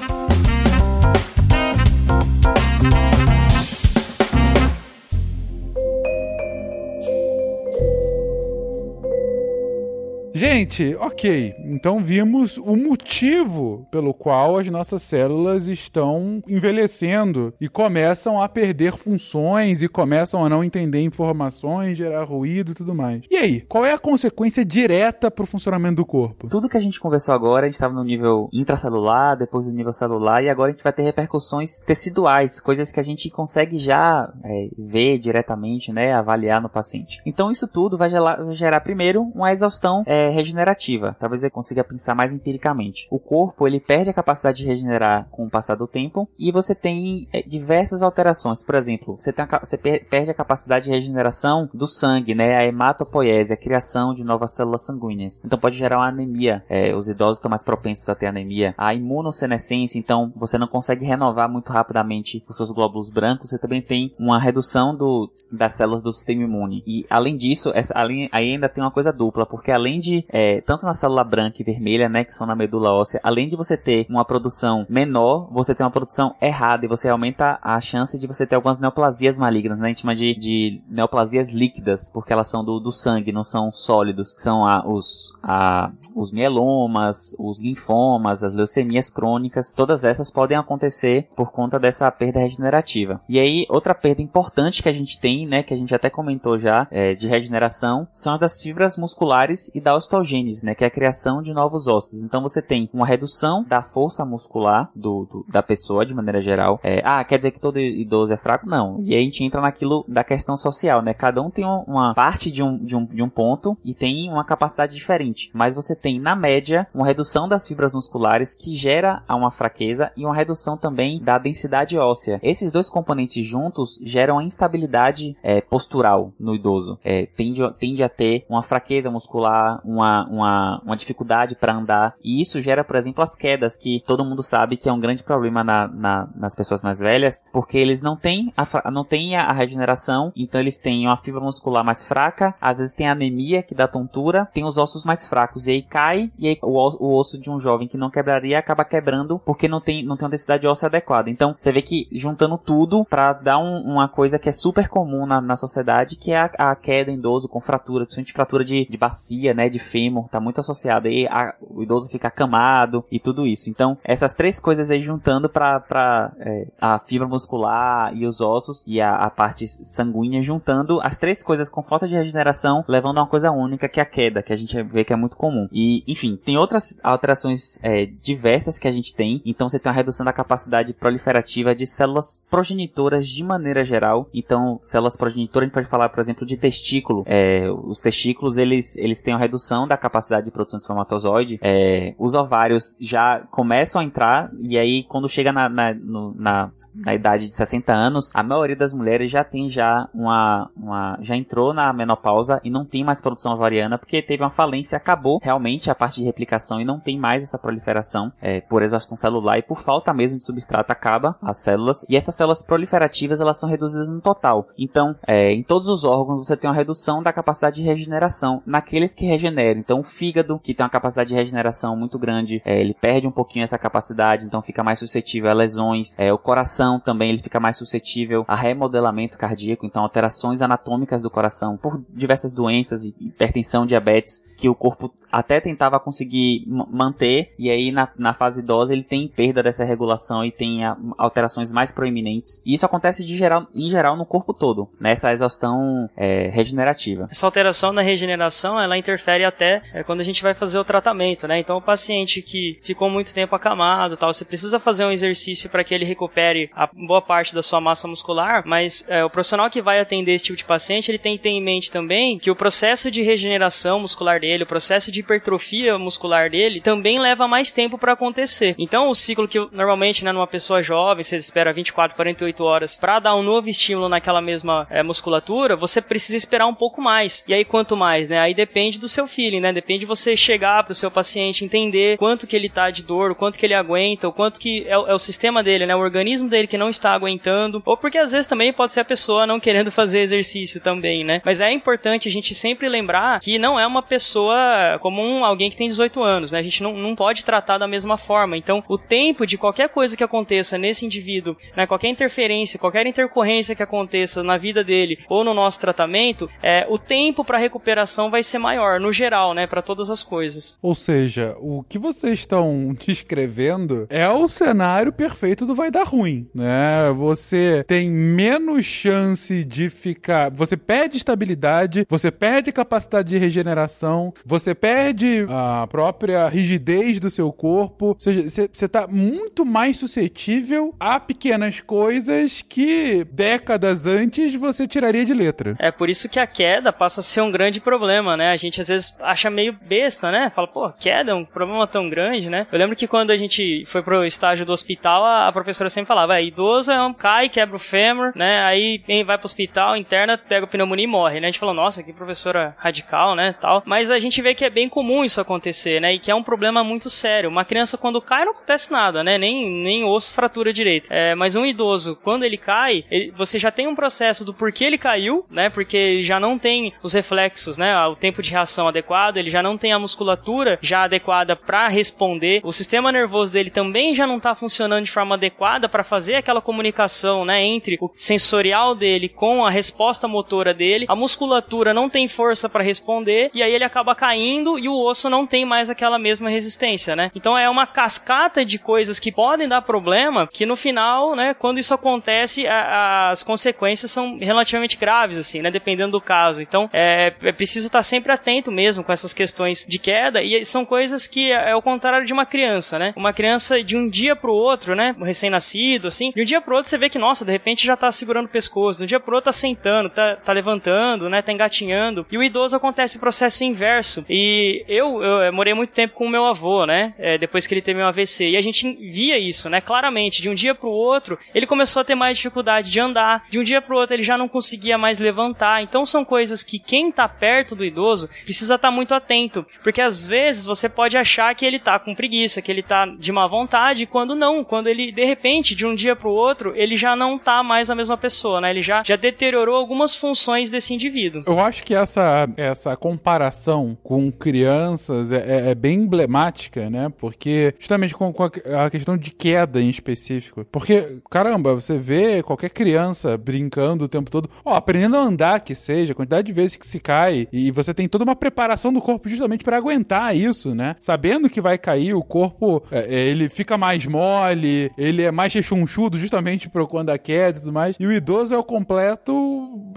Gente, 10.65 10.97
ok. 10.99 11.55
Então 11.59 12.01
vimos 12.01 12.57
o 12.57 12.75
motivo 12.75 13.87
pelo 13.91 14.15
qual 14.15 14.57
as 14.57 14.67
nossas 14.69 15.03
células 15.03 15.69
estão 15.69 16.43
envelhecendo 16.49 17.53
e 17.61 17.69
começam 17.69 18.41
a 18.41 18.49
perder 18.49 18.97
funções 18.97 19.83
e 19.83 19.89
começam 19.89 20.43
a 20.43 20.49
não 20.49 20.65
entender 20.65 21.03
informações, 21.03 21.99
gerar 21.99 22.25
ruído 22.25 22.73
e 22.73 22.75
tudo 22.75 22.95
mais. 22.95 23.25
E 23.31 23.37
aí, 23.37 23.61
qual 23.61 23.85
é 23.85 23.93
a 23.93 23.99
consequência 23.99 24.65
direta 24.65 25.31
pro 25.31 25.45
funcionamento 25.45 25.97
do 25.97 26.07
corpo? 26.07 26.49
Tudo 26.49 26.67
que 26.67 26.79
a 26.79 26.81
gente 26.81 26.99
conversou 26.99 27.35
agora, 27.35 27.67
a 27.67 27.69
gente 27.69 27.75
estava 27.75 27.93
no 27.93 28.03
nível 28.03 28.49
intracelular, 28.51 29.37
depois 29.37 29.67
no 29.67 29.73
nível 29.73 29.93
celular, 29.93 30.43
e 30.43 30.49
agora 30.49 30.71
a 30.71 30.73
gente 30.73 30.83
vai 30.83 30.95
ter 30.95 31.03
repercussões 31.03 31.79
teciduais, 31.81 32.59
coisas 32.59 32.91
que 32.91 32.99
a 32.99 33.03
gente 33.03 33.29
consegue 33.29 33.79
já 33.79 34.33
é, 34.43 34.69
ver 34.79 35.19
diretamente, 35.19 35.93
né, 35.93 36.15
avaliar 36.15 36.63
no 36.63 36.71
paciente. 36.71 37.21
Então 37.27 37.51
isso 37.51 37.69
tudo 37.69 37.99
vai 37.99 38.09
gerar, 38.09 38.51
gerar, 38.53 38.81
primeiro 38.81 39.31
uma 39.35 39.53
exaustão 39.53 40.03
é, 40.07 40.31
regenerativa. 40.55 41.17
Talvez 41.19 41.41
você 41.41 41.51
consiga 41.51 41.85
pensar 41.85 42.15
mais 42.15 42.33
empiricamente. 42.33 43.07
O 43.11 43.19
corpo 43.19 43.67
ele 43.67 43.81
perde 43.81 44.11
a 44.11 44.15
capacidade 44.15 44.59
de 44.59 44.67
regenerar 44.67 45.29
com 45.31 45.47
o 45.47 45.51
passar 45.51 45.75
do 45.75 45.87
tempo 45.87 46.29
e 46.39 46.53
você 46.53 46.75
tem 46.75 47.29
é, 47.33 47.43
diversas 47.43 48.03
alterações. 48.03 48.63
Por 48.63 48.75
exemplo, 48.75 49.17
você, 49.19 49.35
a, 49.37 49.59
você 49.59 49.77
per 49.77 50.05
perde 50.09 50.31
a 50.31 50.35
capacidade 50.35 50.87
de 50.87 50.91
regeneração 50.91 51.69
do 51.73 51.87
sangue, 51.87 52.35
né, 52.35 52.57
a 52.57 52.65
hematopoiese, 52.65 53.53
a 53.53 53.57
criação 53.57 54.13
de 54.13 54.23
novas 54.23 54.55
células 54.55 54.85
sanguíneas. 54.85 55.41
Então 55.45 55.59
pode 55.59 55.77
gerar 55.77 55.99
uma 55.99 56.09
anemia. 56.09 56.65
É, 56.69 56.95
os 56.95 57.09
idosos 57.09 57.39
estão 57.39 57.49
mais 57.49 57.63
propensos 57.63 58.09
a 58.09 58.15
ter 58.15 58.27
anemia. 58.27 58.75
A 58.77 58.95
imunossenescência, 58.95 59.99
então 59.99 60.33
você 60.37 60.59
não 60.59 60.67
consegue 60.67 61.05
renovar 61.05 61.49
muito 61.49 61.73
rapidamente 61.73 62.45
os 62.49 62.57
seus 62.57 62.71
glóbulos 62.71 63.11
brancos. 63.11 63.51
Você 63.51 63.59
também 63.59 63.83
tem 63.83 64.15
uma 64.19 64.39
redução 64.39 64.95
do, 64.95 65.31
das 65.51 65.73
células 65.75 66.03
do 66.03 66.13
sistema 66.13 66.43
imune. 66.43 66.83
E 66.87 67.05
além 67.09 67.37
disso, 67.37 67.73
essa, 67.75 67.95
além, 67.95 68.29
aí 68.31 68.53
ainda 68.53 68.69
tem 68.69 68.85
uma 68.85 68.91
coisa 68.91 69.13
dupla, 69.13 69.47
porque 69.47 69.71
além 69.71 70.01
de 70.01 70.25
é, 70.35 70.61
tanto 70.63 70.85
na 70.85 70.93
célula 70.93 71.23
branca 71.23 71.59
e 71.61 71.65
vermelha, 71.65 72.09
né, 72.09 72.25
que 72.25 72.35
são 72.35 72.45
na 72.45 72.57
medula 72.57 72.93
óssea, 72.93 73.21
além 73.23 73.49
de 73.49 73.55
você 73.55 73.77
ter 73.77 74.05
uma 74.11 74.25
produção 74.25 74.85
menor, 74.89 75.49
você 75.53 75.77
tem 75.77 75.87
uma 75.87 75.93
produção 75.93 76.35
errada 76.43 76.85
e 76.85 76.89
você 76.89 77.09
aumenta 77.09 77.57
a 77.63 77.81
chance 77.81 78.19
de 78.19 78.27
você 78.27 78.45
ter 78.45 78.57
algumas 78.57 78.81
neoplasias 78.81 79.39
malignas, 79.39 79.79
né, 79.79 79.87
a 79.87 79.89
gente 79.91 80.01
chama 80.01 80.17
de, 80.17 80.35
de 80.35 80.83
neoplasias 80.89 81.55
líquidas, 81.55 82.11
porque 82.13 82.33
elas 82.33 82.51
são 82.51 82.65
do, 82.65 82.81
do 82.81 82.91
sangue, 82.91 83.31
não 83.31 83.45
são 83.45 83.71
sólidos, 83.71 84.35
que 84.35 84.43
são 84.43 84.67
a, 84.67 84.85
os, 84.85 85.33
a, 85.41 85.93
os 86.17 86.33
mielomas, 86.33 87.37
os 87.39 87.63
linfomas, 87.63 88.43
as 88.43 88.55
leucemias 88.55 89.09
crônicas, 89.11 89.73
todas 89.73 90.03
essas 90.03 90.33
podem 90.33 90.59
acontecer 90.59 91.29
por 91.37 91.53
conta 91.53 91.79
dessa 91.79 92.11
perda 92.11 92.41
regenerativa. 92.41 93.21
E 93.29 93.39
aí, 93.39 93.67
outra 93.69 93.95
perda 93.95 94.21
importante 94.21 94.83
que 94.83 94.89
a 94.89 94.93
gente 94.93 95.21
tem, 95.21 95.47
né, 95.47 95.63
que 95.63 95.73
a 95.73 95.77
gente 95.77 95.95
até 95.95 96.11
comentou 96.11 96.59
já, 96.59 96.89
é, 96.91 97.15
de 97.15 97.29
regeneração, 97.29 98.09
são 98.13 98.35
as 98.35 98.41
das 98.41 98.61
fibras 98.61 98.97
musculares 98.99 99.71
e 99.75 99.81
da 99.81 99.95
ostogênese, 100.25 100.65
né, 100.65 100.75
que 100.75 100.83
é 100.83 100.87
a 100.87 100.91
criação 100.91 101.43
de 101.43 101.53
novos 101.53 101.87
ossos. 101.87 102.25
Então 102.25 102.43
você 102.43 102.61
tem 102.61 102.89
uma 102.93 103.07
redução 103.07 103.63
da 103.63 103.83
força 103.83 104.25
muscular 104.25 104.91
do, 104.95 105.27
do 105.31 105.45
da 105.49 105.63
pessoa 105.63 106.05
de 106.05 106.15
maneira 106.15 106.41
geral. 106.41 106.81
É, 106.83 107.01
ah, 107.05 107.23
quer 107.23 107.37
dizer 107.37 107.51
que 107.51 107.61
todo 107.61 107.79
idoso 107.79 108.33
é 108.33 108.37
fraco? 108.37 108.69
Não. 108.69 109.01
E 109.03 109.15
aí 109.15 109.21
a 109.21 109.25
gente 109.25 109.45
entra 109.45 109.61
naquilo 109.61 110.05
da 110.09 110.25
questão 110.25 110.57
social, 110.57 111.03
né? 111.03 111.13
Cada 111.13 111.41
um 111.43 111.51
tem 111.51 111.65
uma 111.65 112.15
parte 112.15 112.51
de 112.51 112.63
um, 112.63 112.79
de 112.79 112.97
um, 112.97 113.05
de 113.05 113.23
um 113.23 113.29
ponto 113.29 113.77
e 113.85 113.95
tem 113.95 114.31
uma 114.31 114.45
capacidade 114.45 114.95
diferente. 114.95 115.51
Mas 115.53 115.75
você 115.75 115.95
tem, 115.95 116.19
na 116.19 116.35
média, 116.35 116.87
uma 116.95 117.07
redução 117.07 117.47
das 117.47 117.69
fibras 117.69 117.95
musculares 117.95 118.57
que 118.57 118.75
gera 118.75 119.23
uma 119.29 119.51
fraqueza 119.51 120.11
e 120.17 120.25
uma 120.25 120.35
redução 120.35 120.77
também 120.77 121.21
da 121.21 121.39
densidade 121.39 121.99
óssea. 121.99 122.41
Esses 122.43 122.71
dois 122.71 122.89
componentes 122.89 123.45
juntos 123.45 124.01
geram 124.03 124.39
a 124.39 124.45
instabilidade 124.45 125.37
é, 125.43 125.61
postural 125.61 126.33
no 126.39 126.55
idoso. 126.55 126.99
É, 127.05 127.27
tende, 127.27 127.61
tende 127.75 128.03
a 128.03 128.09
ter 128.09 128.45
uma 128.49 128.63
fraqueza 128.63 129.11
muscular, 129.11 129.81
uma, 129.85 130.14
uma, 130.23 130.81
uma 130.85 130.97
dificuldade 130.97 131.57
para 131.57 131.75
andar. 131.75 132.15
E 132.23 132.41
isso 132.41 132.61
gera, 132.61 132.85
por 132.85 132.97
exemplo, 132.97 133.23
as 133.23 133.35
quedas, 133.35 133.77
que 133.77 134.03
todo 134.07 134.25
mundo 134.25 134.43
sabe 134.43 134.77
que 134.77 134.89
é 134.89 134.93
um 134.93 135.01
grande 135.01 135.25
problema 135.25 135.65
na, 135.65 135.89
na, 135.89 136.29
nas 136.35 136.55
pessoas 136.55 136.83
mais 136.83 137.01
velhas, 137.01 137.45
porque 137.53 137.79
eles 137.79 138.03
não 138.03 138.17
têm 138.17 138.53
a, 138.57 138.91
não 138.91 139.05
têm 139.05 139.37
a 139.37 139.53
regeneração, 139.53 140.33
então 140.37 140.61
eles 140.61 140.79
têm 140.79 141.07
uma 141.07 141.17
fibra 141.17 141.41
muscular 141.41 141.85
mais 141.85 142.05
fraca, 142.05 142.55
às 142.61 142.79
vezes 142.79 142.95
tem 142.95 143.09
anemia 143.09 143.63
que 143.63 143.75
dá 143.75 143.89
tontura, 143.89 144.49
tem 144.53 144.65
os 144.65 144.79
ossos 144.79 145.05
mais 145.05 145.27
fracos, 145.29 145.67
e 145.67 145.73
aí 145.73 145.83
cai, 145.83 146.31
e 146.39 146.49
aí 146.49 146.59
o, 146.63 147.05
o 147.05 147.19
osso 147.19 147.41
de 147.41 147.51
um 147.51 147.59
jovem 147.59 147.89
que 147.89 147.97
não 147.97 148.11
quebraria 148.11 148.59
acaba 148.59 148.85
quebrando 148.85 149.39
porque 149.39 149.69
não 149.69 149.81
tem, 149.81 150.05
não 150.05 150.17
tem 150.17 150.27
uma 150.27 150.31
densidade 150.31 150.67
óssea 150.67 150.87
adequada. 150.87 151.31
Então 151.31 151.55
você 151.57 151.73
vê 151.73 151.83
que 151.83 152.09
juntando 152.13 152.59
tudo 152.59 153.05
para 153.05 153.33
dar 153.33 153.59
um, 153.59 153.81
uma 153.83 154.09
coisa 154.09 154.39
que 154.39 154.49
é 154.49 154.53
super 154.53 154.89
comum 154.89 155.27
na, 155.27 155.41
na 155.41 155.57
sociedade, 155.57 156.17
que 156.17 156.33
é 156.33 156.39
a, 156.39 156.51
a 156.71 156.77
queda 156.77 157.11
em 157.11 157.15
idoso 157.15 157.49
com 157.49 157.61
fratura, 157.61 158.05
principalmente 158.05 158.33
fratura 158.33 158.65
de, 158.65 158.87
de 158.89 158.99
bacia, 158.99 159.55
né, 159.55 159.69
de 159.69 159.79
fêmur, 159.79 160.04
tá 160.31 160.41
muito 160.41 160.61
associado 160.61 161.09
aí 161.09 161.27
a, 161.29 161.55
o 161.61 161.83
idoso 161.83 162.11
ficar 162.11 162.31
camado 162.31 163.05
e 163.11 163.19
tudo 163.19 163.47
isso. 163.47 163.71
Então 163.71 163.97
essas 164.05 164.35
três 164.35 164.61
coisas 164.61 164.91
aí 164.91 165.01
juntando 165.01 165.49
para 165.49 166.33
é, 166.39 166.67
a 166.81 166.99
fibra 166.99 167.27
muscular 167.27 168.15
e 168.15 168.27
os 168.27 168.41
ossos 168.41 168.85
e 168.87 169.01
a, 169.01 169.15
a 169.17 169.31
parte 169.31 169.67
sanguínea 169.67 170.43
juntando 170.43 171.01
as 171.03 171.19
três 171.19 171.43
coisas 171.43 171.69
com 171.69 171.83
falta 171.83 172.07
de 172.07 172.15
regeneração, 172.15 172.85
levando 172.89 173.19
a 173.19 173.23
uma 173.23 173.29
coisa 173.29 173.51
única 173.51 173.89
que 173.89 174.01
é 174.01 174.03
a 174.03 174.07
queda, 174.07 174.43
que 174.43 174.53
a 174.53 174.57
gente 174.57 174.81
vê 174.83 175.05
que 175.05 175.13
é 175.13 175.17
muito 175.17 175.37
comum. 175.37 175.69
E, 175.73 176.03
enfim, 176.07 176.37
tem 176.37 176.57
outras 176.57 176.99
alterações 177.03 177.79
é, 177.83 178.07
diversas 178.07 178.79
que 178.79 178.89
a 178.89 178.91
gente 178.91 179.15
tem. 179.15 179.43
Então 179.45 179.69
você 179.69 179.79
tem 179.79 179.91
uma 179.91 179.97
redução 179.97 180.25
da 180.25 180.33
capacidade 180.33 180.93
proliferativa 180.93 181.75
de 181.75 181.87
células 181.87 182.47
progenitoras 182.51 183.27
de 183.27 183.43
maneira 183.45 183.85
geral. 183.85 184.29
Então, 184.33 184.79
células 184.83 185.17
progenitoras, 185.17 185.65
a 185.65 185.67
gente 185.67 185.75
pode 185.75 185.89
falar, 185.89 186.09
por 186.09 186.21
exemplo, 186.21 186.47
de 186.47 186.57
testículo. 186.57 187.25
É, 187.27 187.71
os 187.71 188.01
testículos, 188.01 188.59
eles, 188.59 188.97
eles 188.97 189.21
têm 189.21 189.35
uma 189.35 189.41
redução 189.41 189.87
da 189.87 189.94
capacidade 189.97 190.45
de 190.45 190.51
produção 190.51 190.79
de 190.79 190.83
espermatozoide. 190.83 191.59
É, 191.63 192.15
os 192.19 192.35
ovários 192.35 192.97
já 193.01 193.41
começam 193.51 194.01
a 194.01 194.05
entrar, 194.05 194.51
e 194.59 194.79
aí, 194.79 195.05
quando 195.05 195.29
chega 195.29 195.53
na, 195.53 195.69
na, 195.69 195.95
no, 195.95 196.35
na, 196.37 196.71
na 196.95 197.15
idade 197.15 197.47
de 197.47 197.53
60 197.53 197.93
anos, 197.93 198.31
a 198.35 198.43
maioria 198.43 198.77
das 198.77 198.93
mulheres 198.93 199.31
já 199.31 199.45
tem 199.45 199.69
já 199.69 200.09
uma, 200.15 200.71
uma 200.77 201.19
já 201.21 201.37
entrou 201.37 201.73
na 201.73 201.93
menopausa 201.93 202.61
e 202.65 202.71
não 202.71 202.85
tem 202.85 203.05
mais 203.05 203.21
produção 203.21 203.53
ovariana 203.53 203.99
porque 203.99 204.23
teve 204.23 204.43
uma 204.43 204.51
falência, 204.51 204.97
acabou 204.97 205.41
realmente 205.43 205.91
a 205.91 205.95
parte 205.95 206.17
de 206.17 206.25
replicação 206.25 206.81
e 206.81 206.85
não 206.85 207.01
tem 207.01 207.19
mais 207.19 207.43
essa 207.43 207.59
proliferação 207.59 208.33
é, 208.41 208.61
por 208.61 208.83
exaustão 208.83 209.17
celular 209.17 209.59
e 209.59 209.63
por 209.63 209.81
falta 209.81 210.13
mesmo 210.13 210.39
de 210.39 210.45
substrato 210.45 210.93
acaba 210.93 211.37
as 211.43 211.63
células 211.63 212.05
e 212.09 212.17
essas 212.17 212.35
células 212.35 212.63
proliferativas 212.63 213.41
elas 213.41 213.59
são 213.59 213.69
reduzidas 213.69 214.09
no 214.09 214.21
total. 214.21 214.69
Então, 214.79 215.15
é, 215.27 215.53
em 215.53 215.63
todos 215.63 215.89
os 215.89 216.05
órgãos 216.05 216.47
você 216.47 216.57
tem 216.57 216.69
uma 216.71 216.77
redução 216.77 217.23
da 217.23 217.33
capacidade 217.33 217.77
de 217.77 217.83
regeneração 217.83 218.63
naqueles 218.67 219.15
que 219.15 219.27
regeneram. 219.27 219.81
Então, 219.85 220.01
o 220.01 220.05
fígado 220.05 220.59
que 220.59 220.75
tem 220.75 220.83
uma 220.83 220.91
capacidade 220.91 221.29
de 221.29 221.35
regeneração 221.35 221.95
muito 221.97 222.19
grande, 222.19 222.63
é, 222.65 222.81
ele 222.81 222.95
perde 222.95 223.29
um 223.29 223.31
pouquinho 223.31 223.65
essa 223.65 223.79
capacidade, 223.79 224.47
então 224.47 224.63
fica 224.63 224.83
mais 224.83 224.99
suscetível 224.99 225.51
a 225.51 225.55
lesões. 225.55 226.19
É, 226.19 226.33
o 226.33 226.39
coração 226.39 226.99
também 226.99 227.31
ele 227.31 227.43
fica 227.43 227.61
mais 227.61 227.77
suscetível 227.77 228.45
a 228.49 228.55
remodelamento 228.55 229.37
cardíaco, 229.37 229.85
então 229.85 230.03
alterações 230.03 230.63
anatômicas 230.63 231.23
do 231.23 231.31
coração 231.31 231.77
por 231.77 232.03
diversas 232.11 232.55
doenças, 232.55 233.05
hipertensão, 233.05 233.85
diabetes, 233.85 234.43
que 234.57 234.69
o 234.69 234.75
corpo 234.75 235.13
até 235.31 235.61
tentava 235.61 235.99
conseguir 235.99 236.65
manter, 236.69 237.53
e 237.59 237.69
aí 237.69 237.91
na, 237.91 238.09
na 238.17 238.33
fase 238.33 238.61
idosa 238.61 238.93
ele 238.93 239.03
tem 239.03 239.27
perda 239.27 239.63
dessa 239.65 239.85
regulação 239.85 240.45
e 240.45 240.53
tem 240.53 240.85
a, 240.85 240.97
alterações 241.19 241.73
mais 241.73 241.91
proeminentes. 241.91 242.63
E 242.65 242.73
isso 242.73 242.87
acontece 242.87 243.25
de 243.25 243.37
geral, 243.37 243.67
em 243.75 243.91
geral 243.91 244.17
no 244.17 244.25
corpo 244.25 244.55
todo, 244.55 244.89
nessa 245.01 245.33
exaustão 245.33 246.09
é, 246.17 246.49
regenerativa. 246.51 247.27
Essa 247.31 247.47
alteração 247.47 247.93
na 247.93 248.01
regeneração, 248.01 248.81
ela 248.81 248.97
interfere 248.97 249.45
até 249.45 249.74
é, 249.93 250.03
quando 250.03 250.21
a 250.21 250.25
gente 250.25 250.43
vai 250.43 250.55
fazer 250.55 250.79
o 250.79 250.85
tratamento, 250.85 251.47
né? 251.47 251.59
Então 251.59 251.77
o 251.77 251.83
paciente 251.83 252.43
que 252.43 252.79
ficou 252.83 253.09
muito 253.09 253.35
tempo 253.35 253.55
acamado, 253.55 254.17
tal, 254.17 254.33
você 254.33 254.45
precisa 254.45 254.79
fazer 254.79 255.05
um 255.05 255.11
exercício 255.11 255.71
para 255.71 255.85
que 255.85 255.95
ele 255.95 256.05
recupere 256.05 256.71
a 256.75 256.89
boa 256.93 257.23
parte 257.23 257.55
da 257.55 257.63
sua 257.63 257.81
massa 257.81 258.07
muscular, 258.09 258.63
mas 258.67 259.05
é, 259.09 259.25
o 259.25 259.31
profissional 259.31 259.71
que 259.71 259.83
vai 259.83 260.01
atender 260.01 260.35
esse 260.35 260.45
tipo 260.45 260.59
de 260.59 260.65
paciente, 260.65 261.11
ele 261.11 261.19
tem 261.19 261.37
que 261.37 261.43
ter 261.43 261.51
em 261.51 261.63
mente 261.63 261.91
também 261.91 262.39
que 262.39 262.51
o 262.51 262.57
processo 262.57 263.11
de 263.11 263.23
regeneração 263.23 264.01
muscular 264.01 264.41
dele, 264.41 264.65
o 264.65 264.67
processo 264.67 265.11
de 265.11 265.21
hipertrofia 265.21 265.99
muscular 265.99 266.51
dele 266.51 266.81
também 266.81 267.19
leva 267.19 267.49
mais 267.49 267.73
tempo 267.73 267.99
para 267.99 268.13
acontecer. 268.13 268.75
Então, 268.79 269.11
o 269.11 269.15
ciclo 269.15 269.49
que 269.49 269.59
normalmente, 269.73 270.25
né, 270.25 270.33
numa 270.33 270.47
pessoa 270.47 270.83
jovem, 270.83 271.23
você 271.23 271.37
espera 271.37 271.73
24, 271.73 272.17
48 272.17 272.65
horas 272.65 272.99
para 272.99 273.19
dar 273.19 273.37
um 273.37 273.43
novo 273.43 273.69
estímulo 273.69 274.09
naquela 274.09 274.41
mesma 274.41 274.87
é, 274.91 275.03
musculatura, 275.03 275.77
você 275.77 276.01
precisa 276.01 276.37
esperar 276.37 276.67
um 276.67 276.75
pouco 276.75 277.01
mais. 277.01 277.45
E 277.47 277.55
aí, 277.55 277.65
quanto 277.65 277.97
mais, 277.97 278.29
né? 278.29 278.39
Aí 278.39 278.55
depende 278.55 278.99
do 278.99 279.09
seu 279.09 279.27
feeling, 279.27 279.61
né? 279.65 279.73
Depende 279.73 280.01
de 280.01 280.07
você 280.07 280.37
chegar 280.37 280.85
pro 280.85 280.95
seu 280.95 281.11
paciente, 281.11 281.65
entender 281.65 282.19
quanto 282.19 282.47
que 282.47 282.55
ele 282.55 282.69
tá 282.69 282.91
de 282.91 283.03
dor, 283.03 283.31
o 283.31 283.35
quanto 283.35 283.59
que 283.59 283.65
ele 283.65 283.75
aguenta, 283.75 284.29
o 284.29 284.33
quanto 284.33 284.61
que 284.61 284.85
é, 284.87 284.93
é 284.93 285.15
o 285.15 285.19
sistema 285.19 285.63
dele, 285.63 285.87
né? 285.87 285.97
O 285.97 286.01
organismo 286.01 286.49
dele 286.49 286.67
que 286.67 286.77
não 286.77 286.91
está 286.91 287.13
aguentando. 287.13 287.83
Ou 287.85 287.97
porque 287.97 288.19
às 288.19 288.33
vezes 288.33 288.47
também 288.47 288.73
pode 288.73 288.93
ser 288.93 289.01
a 289.01 289.05
pessoa 289.05 289.47
não 289.47 289.59
querendo 289.59 289.91
fazer 289.93 290.21
exercício 290.21 290.81
também, 290.81 291.25
né? 291.25 291.41
Mas 291.45 291.61
é 291.61 291.73
importante 291.73 292.29
a 292.29 292.31
gente 292.31 292.55
sempre 292.55 292.89
lembrar 292.89 293.41
que 293.41 293.59
não 293.59 293.81
é 293.81 293.87
uma 293.87 294.03
pessoa 294.03 294.99
como 295.01 295.23
um, 295.23 295.45
alguém 295.45 295.71
que 295.71 295.77
tem 295.77 295.89
18 295.89 296.23
anos, 296.23 296.53
né? 296.53 296.59
A 296.59 296.63
gente 296.63 296.83
não, 296.83 296.93
não 296.95 297.17
pode 297.17 297.45
tratar 297.45 297.79
da 297.79 297.89
mesma 297.89 298.19
forma. 298.19 298.57
Então, 298.57 298.85
o 298.87 298.99
tempo 298.99 299.47
de 299.47 299.57
qualquer 299.57 299.89
coisa 299.89 300.17
que 300.17 300.25
aconteça 300.25 300.77
nesse 300.77 301.07
indivíduo, 301.07 301.57
né? 301.75 301.87
Qualquer 301.87 302.09
interferência, 302.09 302.79
qualquer 302.79 303.07
intercorrência 303.07 303.75
que 303.75 303.83
aconteça 303.83 304.43
na 304.43 304.59
vida 304.59 304.85
dele 304.85 305.19
ou 305.29 305.43
no 305.43 305.55
nosso 305.55 305.81
tratamento, 305.81 306.51
é, 306.63 306.87
o 306.89 306.99
tempo 306.99 307.45
para 307.45 307.57
recuperação 307.57 308.31
vai 308.31 308.43
ser 308.43 308.59
maior, 308.59 309.01
no 309.01 309.13
geral, 309.13 309.44
né? 309.53 309.67
Para 309.67 309.83
todas 309.83 310.09
as 310.09 310.23
coisas. 310.23 310.79
Ou 310.81 310.95
seja, 310.95 311.57
o 311.59 311.83
que 311.83 311.99
vocês 311.99 312.39
estão 312.41 312.97
descrevendo 313.05 314.07
é 314.09 314.29
o 314.29 314.49
cenário 314.49 315.13
perfeito 315.13 315.67
do 315.67 315.75
vai 315.75 315.91
dar 315.91 316.05
ruim, 316.05 316.49
né? 316.55 317.13
Você 317.17 317.85
tem 317.87 318.09
menos 318.09 318.85
chance 318.85 319.65
de 319.65 319.91
ficar. 319.91 320.51
Você 320.51 320.77
perde 320.77 321.17
estabilidade, 321.17 322.07
você 322.09 322.31
perde 322.31 322.73
capacidade 322.73 323.29
de 323.29 323.39
regeneração, 323.39 324.33
você 324.47 324.75
perde 324.75 325.47
a 325.49 325.87
própria 325.89 326.49
rigidez 326.49 327.19
do 327.19 327.31
seu 327.31 327.53
corpo. 327.53 328.07
Ou 328.07 328.17
seja, 328.19 328.49
você 328.49 328.85
está 328.85 329.07
muito 329.07 329.65
mais 329.65 329.97
suscetível 329.97 330.95
a 331.01 331.19
pequenas 331.19 331.81
coisas 331.81 332.63
que 332.63 333.25
décadas 333.31 334.07
antes 334.07 334.55
você 334.55 334.87
tiraria 334.87 335.25
de 335.25 335.35
letra. 335.35 335.75
É 335.79 335.91
por 335.91 336.09
isso 336.09 336.29
que 336.29 336.39
a 336.39 336.47
queda 336.47 336.93
passa 336.93 337.21
a 337.21 337.23
ser 337.23 337.41
um 337.41 337.51
grande 337.51 337.81
problema, 337.81 338.37
né? 338.37 338.51
A 338.53 338.57
gente 338.57 338.81
às 338.81 338.89
vezes 338.89 339.15
acha 339.35 339.51
meio 339.51 339.73
besta, 339.73 340.31
né? 340.31 340.51
Fala, 340.55 340.67
pô, 340.67 340.91
queda 340.93 341.33
é 341.33 341.35
um 341.35 341.45
problema 341.45 341.87
tão 341.87 342.09
grande, 342.09 342.49
né? 342.49 342.67
Eu 342.73 342.79
lembro 342.79 342.97
que 342.97 343.07
quando 343.07 343.31
a 343.31 343.37
gente 343.37 343.85
foi 343.87 344.03
pro 344.03 344.25
estágio 344.25 344.65
do 344.65 344.73
hospital, 344.73 345.25
a, 345.25 345.53
professora 345.53 345.91
sempre 345.91 346.09
falava, 346.09 346.39
é, 346.39 346.45
idoso 346.45 346.91
é 346.91 347.03
um 347.03 347.13
cai, 347.13 347.49
quebra 347.49 347.77
o 347.77 347.79
fêmur, 347.79 348.33
né? 348.35 348.63
Aí 348.65 349.03
vai 349.25 349.37
pro 349.37 349.47
hospital, 349.47 349.97
interna, 349.97 350.39
pega 350.39 350.67
pneumonia 350.67 351.05
e 351.05 351.09
morre, 351.09 351.41
né? 351.41 351.49
A 351.49 351.51
gente 351.51 351.59
falou, 351.59 351.75
nossa, 351.75 352.03
que 352.03 352.13
professora 352.13 352.75
radical, 352.79 353.35
né? 353.35 353.55
Tal. 353.61 353.83
Mas 353.85 354.11
a 354.11 354.19
gente 354.19 354.41
vê 354.41 354.55
que 354.55 354.65
é 354.65 354.71
bem 354.71 354.89
comum 354.89 355.25
isso 355.25 355.41
acontecer, 355.41 356.01
né? 356.01 356.15
E 356.15 356.19
que 356.19 356.31
é 356.31 356.35
um 356.35 356.43
problema 356.43 356.85
muito 356.85 357.11
sério. 357.11 357.51
Uma 357.51 357.65
criança, 357.65 357.99
quando 357.99 358.23
cai, 358.23 358.45
não 358.45 358.53
acontece 358.53 358.93
nada, 358.93 359.25
né? 359.25 359.37
Nem, 359.37 359.69
nem 359.69 360.05
osso 360.05 360.33
fratura 360.33 360.73
direito. 360.73 361.13
É, 361.13 361.35
mas 361.35 361.57
um 361.57 361.67
idoso, 361.67 362.17
quando 362.23 362.45
ele 362.45 362.57
cai, 362.57 363.05
ele, 363.11 363.33
você 363.33 363.59
já 363.59 363.71
tem 363.71 363.87
um 363.87 363.95
processo 363.95 364.45
do 364.45 364.55
porquê 364.55 364.85
ele 364.85 364.99
caiu, 364.99 365.45
né? 365.51 365.69
Porque 365.69 366.23
já 366.23 366.39
não 366.39 366.59
tem 366.59 366.93
os 367.03 367.13
reflexos, 367.13 367.77
né? 367.77 367.97
O 368.07 368.15
tempo 368.15 368.43
de 368.43 368.51
reação 368.51 368.89
adequado, 368.89 369.24
ele 369.37 369.51
já 369.51 369.63
não 369.63 369.77
tem 369.77 369.93
a 369.93 369.99
musculatura 369.99 370.79
já 370.81 371.03
adequada 371.03 371.57
para 371.57 371.89
responder. 371.89 372.61
O 372.65 372.73
sistema 372.73 373.11
nervoso 373.11 373.53
dele 373.53 373.71
também 373.71 374.15
já 374.15 374.27
não 374.27 374.41
tá 374.41 374.55
funcionando 374.55 375.05
de 375.05 375.11
forma 375.11 375.35
adequada 375.35 375.89
para 375.89 376.05
fazer 376.05 376.37
aquela 376.37 376.61
comunicação, 376.61 377.45
né? 377.45 377.63
Entre 377.63 377.99
o 378.01 378.11
sensorial 378.15 378.95
dele 378.95 379.29
com 379.29 379.65
a 379.65 379.71
resposta 379.71 380.29
motora 380.29 380.73
dele. 380.73 381.07
A 381.09 381.17
musculatura 381.17 381.93
não 381.93 382.09
tem 382.09 382.29
força 382.29 382.69
para 382.69 382.83
responder 382.83 383.51
e 383.53 383.63
aí 383.63 383.73
ele 383.73 383.85
acaba 383.85 384.15
caindo 384.15 384.79
e 384.79 384.89
o 384.89 384.97
osso 384.97 385.29
não 385.29 385.47
tem 385.47 385.65
mais 385.65 385.91
aquela 385.91 386.19
mesma 386.19 386.49
resistência, 386.49 387.17
né? 387.17 387.31
Então 387.35 387.57
é 387.57 387.69
uma 387.69 387.87
cascata 387.87 388.65
de 388.65 388.79
coisas 388.79 389.19
que 389.19 389.33
podem 389.33 389.69
dar 389.69 389.83
problema 389.83 390.47
que 390.47 390.67
no 390.67 390.77
final, 390.77 391.35
né, 391.35 391.55
quando 391.55 391.79
isso 391.79 391.93
acontece, 391.93 392.67
a, 392.67 393.31
as 393.31 393.43
consequências 393.43 394.11
são 394.11 394.39
relativamente 394.39 394.97
graves, 394.97 395.39
assim, 395.39 395.61
né? 395.61 395.71
Dependendo 395.71 396.13
do 396.13 396.21
caso. 396.21 396.63
Então 396.63 396.89
é, 396.93 397.33
é 397.43 397.53
preciso 397.53 397.87
estar 397.87 398.03
sempre 398.03 398.33
atento 398.33 398.71
mesmo 398.71 398.85
mesmo 398.85 399.03
com 399.03 399.13
essas 399.15 399.33
questões 399.33 399.85
de 399.89 399.99
queda 399.99 400.43
e 400.43 400.65
são 400.65 400.85
coisas 400.85 401.27
que 401.27 401.51
é, 401.51 401.71
é 401.71 401.77
o 401.77 401.83
contrário 401.83 402.27
de 402.27 402.33
uma 402.33 402.47
criança, 402.47 402.99
né? 402.99 403.13
Uma 403.17 403.33
criança 403.33 403.83
de 403.83 403.97
um 403.97 404.09
dia 404.09 404.37
pro 404.37 404.53
outro, 404.53 404.95
né? 404.95 405.15
Recém-nascido, 405.19 406.09
assim, 406.09 406.31
de 406.31 406.43
um 406.43 406.45
dia 406.45 406.61
pro 406.61 406.77
outro 406.77 406.91
você 406.91 406.99
vê 406.99 407.09
que, 407.09 407.19
nossa, 407.19 407.45
de 407.45 407.53
repente 407.53 407.85
já 407.85 407.97
tá 407.97 408.11
segurando 408.13 408.47
o 408.47 408.49
pescoço, 408.49 408.99
de 408.99 409.05
um 409.05 409.07
dia 409.07 409.21
pro 409.21 409.35
outro 409.35 409.47
tá 409.47 409.53
sentando, 409.53 410.09
tá, 410.09 410.37
tá 410.37 410.53
levantando, 410.53 411.29
né? 411.29 411.43
Tá 411.43 411.53
engatinhando. 411.53 412.27
E 412.31 412.39
o 412.39 412.43
idoso 412.43 412.77
acontece 412.77 413.17
o 413.17 413.21
processo 413.21 413.65
inverso. 413.65 414.25
E 414.29 414.85
eu, 414.89 415.23
eu, 415.23 415.43
eu 415.43 415.53
morei 415.53 415.75
muito 415.75 415.91
tempo 415.91 416.15
com 416.15 416.27
o 416.27 416.31
meu 416.31 416.45
avô, 416.45 416.87
né? 416.87 417.15
É, 417.19 417.37
depois 417.37 417.67
que 417.67 417.75
ele 417.75 417.83
teve 417.83 418.01
um 418.01 418.07
AVC. 418.07 418.51
E 418.51 418.57
a 418.57 418.61
gente 418.61 418.91
via 419.11 419.39
isso, 419.39 419.69
né? 419.69 419.81
Claramente, 419.81 420.41
de 420.41 420.49
um 420.49 420.55
dia 420.55 420.75
pro 420.75 420.89
outro, 420.89 421.39
ele 421.55 421.67
começou 421.67 422.01
a 422.01 422.05
ter 422.05 422.15
mais 422.15 422.37
dificuldade 422.37 422.91
de 422.91 423.01
andar. 423.01 423.45
De 423.51 423.59
um 423.59 423.63
dia 423.63 423.83
pro 423.83 423.97
outro, 423.97 424.15
ele 424.15 424.23
já 424.23 424.39
não 424.39 424.49
conseguia 424.49 424.97
mais 424.97 425.19
levantar. 425.19 425.83
Então 425.83 426.07
são 426.07 426.25
coisas 426.25 426.63
que 426.63 426.79
quem 426.79 427.13
tá 427.13 427.29
perto 427.29 427.75
do 427.75 427.85
idoso 427.85 428.29
precisa 428.45 428.77
estar 428.77 428.89
tá 428.89 428.95
muito 428.95 429.04
atento. 429.13 429.67
Porque 429.83 430.01
às 430.01 430.27
vezes 430.27 430.65
você 430.65 430.89
pode 430.89 431.17
achar 431.17 431.53
que 431.55 431.67
ele 431.67 431.79
tá 431.79 431.99
com 431.99 432.15
preguiça, 432.15 432.63
que 432.63 432.71
ele 432.71 432.83
tá 432.83 433.07
de 433.07 433.33
má 433.33 433.47
vontade, 433.47 434.07
quando 434.07 434.35
não. 434.37 434.63
Quando 434.63 434.87
ele, 434.87 435.11
de 435.11 435.25
repente, 435.25 435.75
de 435.75 435.85
um 435.85 435.95
dia 435.95 436.15
pro 436.15 436.31
outro, 436.31 436.73
ele 436.77 436.97
já 436.97 437.17
não 437.17 437.37
tá 437.37 437.63
mais 437.63 437.91
a 437.91 437.95
mesma 437.95 438.17
pessoa, 438.17 438.61
né? 438.61 438.71
Ele 438.71 438.83
já, 438.83 439.03
já 439.05 439.17
deteriorou 439.17 439.77
algumas 439.77 440.15
funções 440.15 440.71
desse 440.71 440.95
indivíduo. 440.95 441.43
Eu 441.47 441.59
acho 441.59 441.83
que 441.85 441.95
essa, 441.95 442.49
essa 442.57 442.97
comparação 442.97 443.99
com 444.03 444.31
crianças 444.31 445.33
é, 445.33 445.37
é, 445.37 445.71
é 445.71 445.75
bem 445.75 446.01
emblemática, 446.01 446.89
né? 446.89 447.13
Porque, 447.19 447.75
justamente 447.79 448.15
com, 448.15 448.33
com 448.33 448.45
a, 448.45 448.51
a 448.87 448.91
questão 448.91 449.17
de 449.17 449.31
queda 449.31 449.81
em 449.81 449.89
específico. 449.89 450.65
Porque, 450.71 451.19
caramba, 451.31 451.75
você 451.75 451.99
vê 451.99 452.43
qualquer 452.43 452.71
criança 452.71 453.37
brincando 453.37 454.05
o 454.05 454.09
tempo 454.09 454.31
todo, 454.31 454.49
ó, 454.65 454.75
aprendendo 454.75 455.17
a 455.17 455.21
andar 455.21 455.61
que 455.61 455.75
seja, 455.75 456.13
a 456.13 456.17
quantidade 456.17 456.47
de 456.47 456.53
vezes 456.53 456.77
que 456.77 456.87
se 456.87 457.01
cai, 457.01 457.49
e 457.53 457.71
você 457.71 457.93
tem 457.93 458.09
toda 458.09 458.25
uma 458.25 458.37
preparação 458.37 458.93
do 458.95 459.03
corpo 459.03 459.29
justamente 459.29 459.65
para 459.65 459.77
aguentar 459.77 460.37
isso, 460.37 460.75
né? 460.75 460.97
Sabendo 461.01 461.51
que 461.51 461.61
vai 461.61 461.79
cair, 461.79 462.15
o 462.15 462.23
corpo, 462.23 462.83
é, 462.91 463.15
é, 463.15 463.27
ele 463.27 463.49
fica 463.49 463.77
mais 463.77 464.07
mole, 464.07 464.91
ele 464.97 465.23
é 465.23 465.31
mais 465.31 465.53
rechonchudo 465.53 466.19
justamente 466.19 466.69
pro 466.69 466.87
quando 466.87 467.11
a 467.11 467.19
queda 467.19 467.59
e 467.59 467.61
tudo 467.61 467.73
mais. 467.73 467.97
E 467.99 468.07
o 468.07 468.13
idoso 468.13 468.55
é 468.55 468.59
o 468.59 468.65
completo 468.65 469.33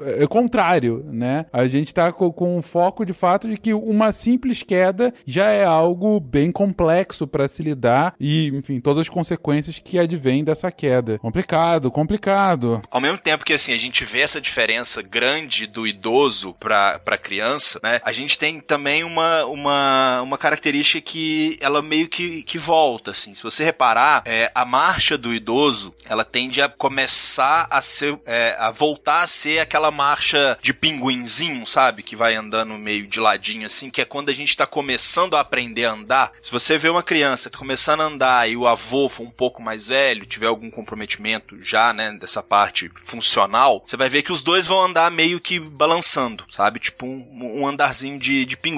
é, 0.02 0.24
é 0.24 0.28
contrário, 0.28 1.06
né? 1.12 1.46
A 1.52 1.68
gente 1.68 1.94
tá 1.94 2.12
com, 2.12 2.32
com 2.32 2.58
o 2.58 2.62
foco 2.62 3.06
de 3.06 3.14
fato 3.14 3.48
de 3.48 3.58
que 3.58 3.74
uma 3.74 4.12
simples 4.12 4.64
queda 4.64 5.14
já 5.26 5.48
é 5.48 5.64
algo 5.64 6.20
bem 6.20 6.52
complexo 6.52 7.28
para 7.28 7.48
se 7.48 7.64
lidar 7.64 8.14
e, 8.20 8.48
enfim, 8.50 8.80
todas 8.80 9.02
as 9.02 9.10
consequências 9.10 9.80
que 9.80 10.00
advêm 10.00 10.44
dessa 10.44 10.72
queda. 10.72 11.20
Complicado, 11.20 11.92
complicado. 11.92 12.82
Ao 12.90 13.02
mesmo 13.02 13.18
tempo 13.18 13.46
que 13.46 13.54
assim 13.54 13.74
a 13.74 13.78
gente 13.78 14.06
vê 14.06 14.22
essa 14.22 14.42
diferença 14.42 15.02
grande 15.02 15.68
do 15.68 15.88
idoso 15.88 16.54
para 16.54 17.18
criança, 17.22 17.80
né? 17.84 18.00
A 18.04 18.12
gente 18.12 18.38
tem 18.38 18.60
também 18.60 18.87
uma, 19.04 19.46
uma, 19.46 20.22
uma 20.22 20.38
característica 20.38 21.02
que 21.02 21.58
ela 21.62 21.82
meio 21.82 22.08
que, 22.08 22.44
que 22.44 22.58
volta, 22.58 23.12
assim. 23.12 23.34
Se 23.34 23.44
você 23.44 23.64
reparar, 23.64 24.24
é, 24.26 24.52
a 24.54 24.66
marcha 24.66 25.18
do 25.18 25.34
idoso, 25.34 25.94
ela 26.06 26.24
tende 26.24 26.62
a 26.62 26.70
começar 26.70 27.68
a 27.70 27.82
ser, 27.82 28.18
é, 28.26 28.56
a 28.60 28.72
voltar 28.72 29.24
a 29.24 29.28
ser 29.28 29.60
aquela 29.60 29.92
marcha 29.92 30.58
de 30.62 30.74
pinguinzinho, 30.74 31.66
sabe? 31.66 32.04
Que 32.04 32.16
vai 32.16 32.36
andando 32.36 32.74
meio 32.74 33.08
de 33.08 33.20
ladinho, 33.20 33.66
assim, 33.66 33.90
que 33.90 34.02
é 34.02 34.06
quando 34.06 34.30
a 34.30 34.34
gente 34.34 34.56
tá 34.56 34.66
começando 34.66 35.36
a 35.36 35.42
aprender 35.42 35.86
a 35.86 35.92
andar. 35.92 36.32
Se 36.42 36.52
você 36.52 36.78
vê 36.78 36.90
uma 36.90 37.04
criança 37.04 37.50
tá 37.50 37.58
começando 37.58 38.02
a 38.02 38.06
andar 38.06 38.50
e 38.50 38.56
o 38.56 38.68
avô 38.68 39.10
for 39.10 39.24
um 39.24 39.32
pouco 39.32 39.62
mais 39.62 39.88
velho, 39.88 40.26
tiver 40.26 40.48
algum 40.48 40.70
comprometimento 40.70 41.62
já, 41.62 41.94
né, 41.94 42.12
dessa 42.14 42.42
parte 42.42 42.92
funcional, 42.96 43.84
você 43.86 43.98
vai 43.98 44.10
ver 44.10 44.24
que 44.24 44.32
os 44.32 44.42
dois 44.42 44.68
vão 44.68 44.84
andar 44.84 45.12
meio 45.12 45.40
que 45.40 45.60
balançando, 45.60 46.46
sabe? 46.50 46.80
Tipo 46.80 47.06
um, 47.06 47.62
um 47.62 47.68
andarzinho 47.68 48.20
de, 48.20 48.46
de 48.46 48.58
pinguim. 48.58 48.77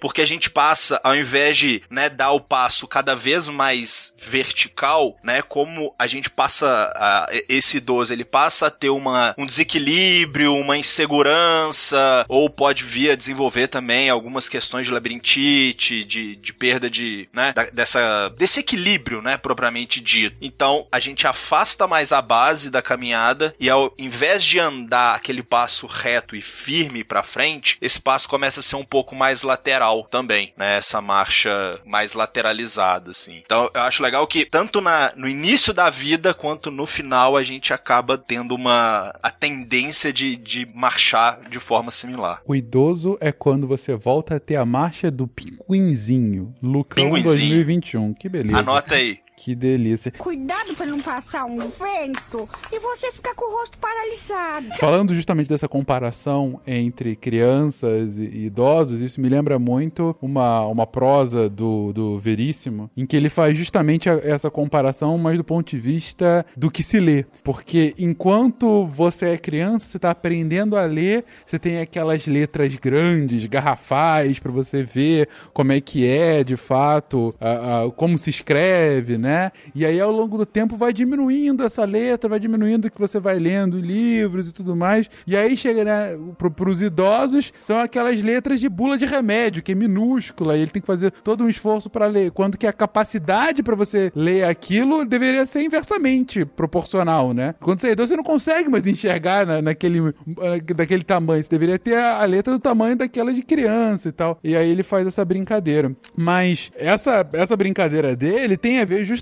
Porque 0.00 0.20
a 0.20 0.26
gente 0.26 0.50
passa, 0.50 1.00
ao 1.02 1.14
invés 1.14 1.56
de, 1.56 1.82
né, 1.90 2.08
dar 2.08 2.32
o 2.32 2.40
passo 2.40 2.86
cada 2.86 3.14
vez 3.14 3.48
mais 3.48 4.14
vertical, 4.18 5.16
né, 5.22 5.42
como 5.42 5.94
a 5.98 6.06
gente 6.06 6.30
passa, 6.30 6.92
a, 6.94 7.26
esse 7.48 7.78
idoso, 7.78 8.12
ele 8.12 8.24
passa 8.24 8.66
a 8.66 8.70
ter 8.70 8.90
uma, 8.90 9.34
um 9.38 9.46
desequilíbrio, 9.46 10.54
uma 10.54 10.76
insegurança, 10.76 12.24
ou 12.28 12.48
pode 12.48 12.84
vir 12.84 13.10
a 13.10 13.16
desenvolver 13.16 13.68
também 13.68 14.10
algumas 14.10 14.48
questões 14.48 14.86
de 14.86 14.92
labirintite, 14.92 16.04
de, 16.04 16.36
de 16.36 16.52
perda 16.52 16.90
de, 16.90 17.28
né, 17.32 17.52
da, 17.52 17.64
dessa, 17.64 18.28
desse 18.36 18.60
equilíbrio, 18.60 19.22
né, 19.22 19.36
propriamente 19.36 20.00
dito. 20.00 20.36
Então, 20.40 20.86
a 20.90 20.98
gente 20.98 21.26
afasta 21.26 21.86
mais 21.86 22.12
a 22.12 22.20
base 22.20 22.70
da 22.70 22.82
caminhada 22.82 23.54
e 23.58 23.68
ao 23.70 23.92
invés 23.98 24.44
de 24.44 24.58
andar 24.58 25.14
aquele 25.14 25.42
passo 25.42 25.86
reto 25.86 26.36
e 26.36 26.42
firme 26.42 27.04
para 27.04 27.22
frente, 27.22 27.78
esse 27.80 28.00
passo 28.00 28.28
começa 28.28 28.60
a 28.60 28.62
ser 28.62 28.76
um 28.76 28.84
pouco 28.84 29.14
mais 29.14 29.21
lateral 29.42 30.04
também, 30.04 30.52
né, 30.56 30.78
essa 30.78 31.00
marcha 31.00 31.78
mais 31.84 32.14
lateralizada, 32.14 33.10
assim. 33.10 33.40
Então, 33.44 33.70
eu 33.72 33.80
acho 33.82 34.02
legal 34.02 34.26
que 34.26 34.44
tanto 34.44 34.80
na, 34.80 35.12
no 35.16 35.28
início 35.28 35.72
da 35.72 35.88
vida 35.90 36.34
quanto 36.34 36.70
no 36.70 36.86
final 36.86 37.36
a 37.36 37.42
gente 37.42 37.72
acaba 37.72 38.18
tendo 38.18 38.54
uma 38.54 39.12
a 39.22 39.30
tendência 39.30 40.12
de, 40.12 40.36
de 40.36 40.66
marchar 40.74 41.40
de 41.48 41.58
forma 41.60 41.90
similar. 41.90 42.42
O 42.46 42.54
idoso 42.54 43.16
é 43.20 43.30
quando 43.30 43.66
você 43.66 43.94
volta 43.94 44.36
a 44.36 44.40
ter 44.40 44.56
a 44.56 44.64
marcha 44.64 45.10
do 45.10 45.26
pinguinzinho. 45.26 46.54
Lucão 46.62 47.04
Pinguinzinho. 47.04 47.54
2021. 47.54 48.14
Que 48.14 48.28
beleza. 48.28 48.58
Anota 48.58 48.94
aí. 48.94 49.20
Que 49.44 49.56
delícia. 49.56 50.12
Cuidado 50.16 50.72
pra 50.76 50.86
não 50.86 51.00
passar 51.00 51.44
um 51.46 51.58
vento 51.58 52.48
e 52.70 52.78
você 52.78 53.10
ficar 53.10 53.34
com 53.34 53.44
o 53.52 53.58
rosto 53.58 53.76
paralisado. 53.78 54.66
Falando 54.78 55.12
justamente 55.14 55.48
dessa 55.48 55.66
comparação 55.68 56.60
entre 56.66 57.16
crianças 57.16 58.18
e 58.18 58.22
e 58.32 58.46
idosos, 58.46 59.00
isso 59.00 59.20
me 59.20 59.28
lembra 59.28 59.58
muito 59.58 60.16
uma, 60.22 60.64
uma 60.66 60.86
prosa 60.86 61.48
do, 61.48 61.92
do 61.92 62.18
Veríssimo, 62.20 62.88
em 62.96 63.04
que 63.04 63.16
ele 63.16 63.28
faz 63.28 63.56
justamente 63.58 64.08
a- 64.08 64.20
essa 64.22 64.48
comparação, 64.50 65.18
mas 65.18 65.36
do 65.36 65.44
ponto 65.44 65.68
de 65.70 65.78
vista 65.78 66.46
do 66.56 66.70
que 66.70 66.82
se 66.82 67.00
lê. 67.00 67.24
Porque 67.42 67.94
enquanto 67.98 68.86
você 68.86 69.30
é 69.30 69.36
criança, 69.38 69.86
você 69.88 69.96
está 69.98 70.10
aprendendo 70.12 70.76
a 70.76 70.84
ler, 70.84 71.24
você 71.44 71.58
tem 71.58 71.80
aquelas 71.80 72.26
letras 72.26 72.74
grandes, 72.76 73.44
garrafais, 73.46 74.38
para 74.38 74.52
você 74.52 74.82
ver 74.84 75.28
como 75.52 75.72
é 75.72 75.80
que 75.80 76.06
é 76.06 76.42
de 76.44 76.56
fato, 76.56 77.34
a- 77.40 77.84
a- 77.86 77.90
como 77.90 78.16
se 78.16 78.30
escreve, 78.30 79.18
né? 79.18 79.31
E 79.74 79.84
aí 79.86 80.00
ao 80.00 80.10
longo 80.10 80.36
do 80.38 80.46
tempo 80.46 80.76
vai 80.76 80.92
diminuindo 80.92 81.62
essa 81.64 81.84
letra, 81.84 82.28
vai 82.28 82.38
diminuindo 82.40 82.86
o 82.86 82.90
que 82.90 82.98
você 82.98 83.18
vai 83.18 83.38
lendo, 83.38 83.78
livros 83.78 84.48
e 84.48 84.52
tudo 84.52 84.74
mais. 84.76 85.08
E 85.26 85.36
aí 85.36 85.56
chega, 85.56 85.84
né, 85.84 86.18
pro, 86.38 86.50
pros 86.50 86.82
idosos, 86.82 87.52
são 87.58 87.78
aquelas 87.78 88.22
letras 88.22 88.60
de 88.60 88.68
bula 88.68 88.96
de 88.98 89.04
remédio, 89.06 89.62
que 89.62 89.72
é 89.72 89.74
minúscula, 89.74 90.56
e 90.56 90.60
ele 90.62 90.70
tem 90.70 90.80
que 90.82 90.86
fazer 90.86 91.10
todo 91.10 91.44
um 91.44 91.48
esforço 91.48 91.88
para 91.90 92.06
ler. 92.06 92.30
Quando 92.30 92.56
que 92.58 92.66
a 92.66 92.72
capacidade 92.72 93.62
para 93.62 93.74
você 93.74 94.12
ler 94.14 94.44
aquilo 94.44 95.04
deveria 95.04 95.44
ser 95.46 95.62
inversamente 95.62 96.44
proporcional, 96.44 97.32
né? 97.32 97.54
Quando 97.60 97.80
você 97.80 97.88
é 97.88 97.92
idoso, 97.92 98.08
você 98.08 98.16
não 98.16 98.24
consegue 98.24 98.68
mais 98.68 98.86
enxergar 98.86 99.46
na- 99.46 99.62
naquele, 99.62 99.98
eh, 100.40 100.60
daquele 100.74 101.02
tamanho. 101.04 101.42
Você 101.42 101.48
deveria 101.50 101.78
ter 101.78 101.96
a, 101.96 102.22
a 102.22 102.24
letra 102.24 102.52
do 102.52 102.58
tamanho 102.60 102.96
daquela 102.96 103.32
de 103.32 103.42
criança 103.42 104.08
e 104.08 104.12
tal. 104.12 104.38
E 104.42 104.56
aí 104.56 104.68
ele 104.70 104.82
faz 104.82 105.06
essa 105.06 105.24
brincadeira. 105.24 105.92
Mas 106.16 106.70
essa, 106.76 107.26
essa 107.32 107.56
brincadeira 107.56 108.14
dele 108.16 108.56
tem 108.56 108.80
a 108.80 108.84
ver 108.84 109.04
justamente 109.04 109.21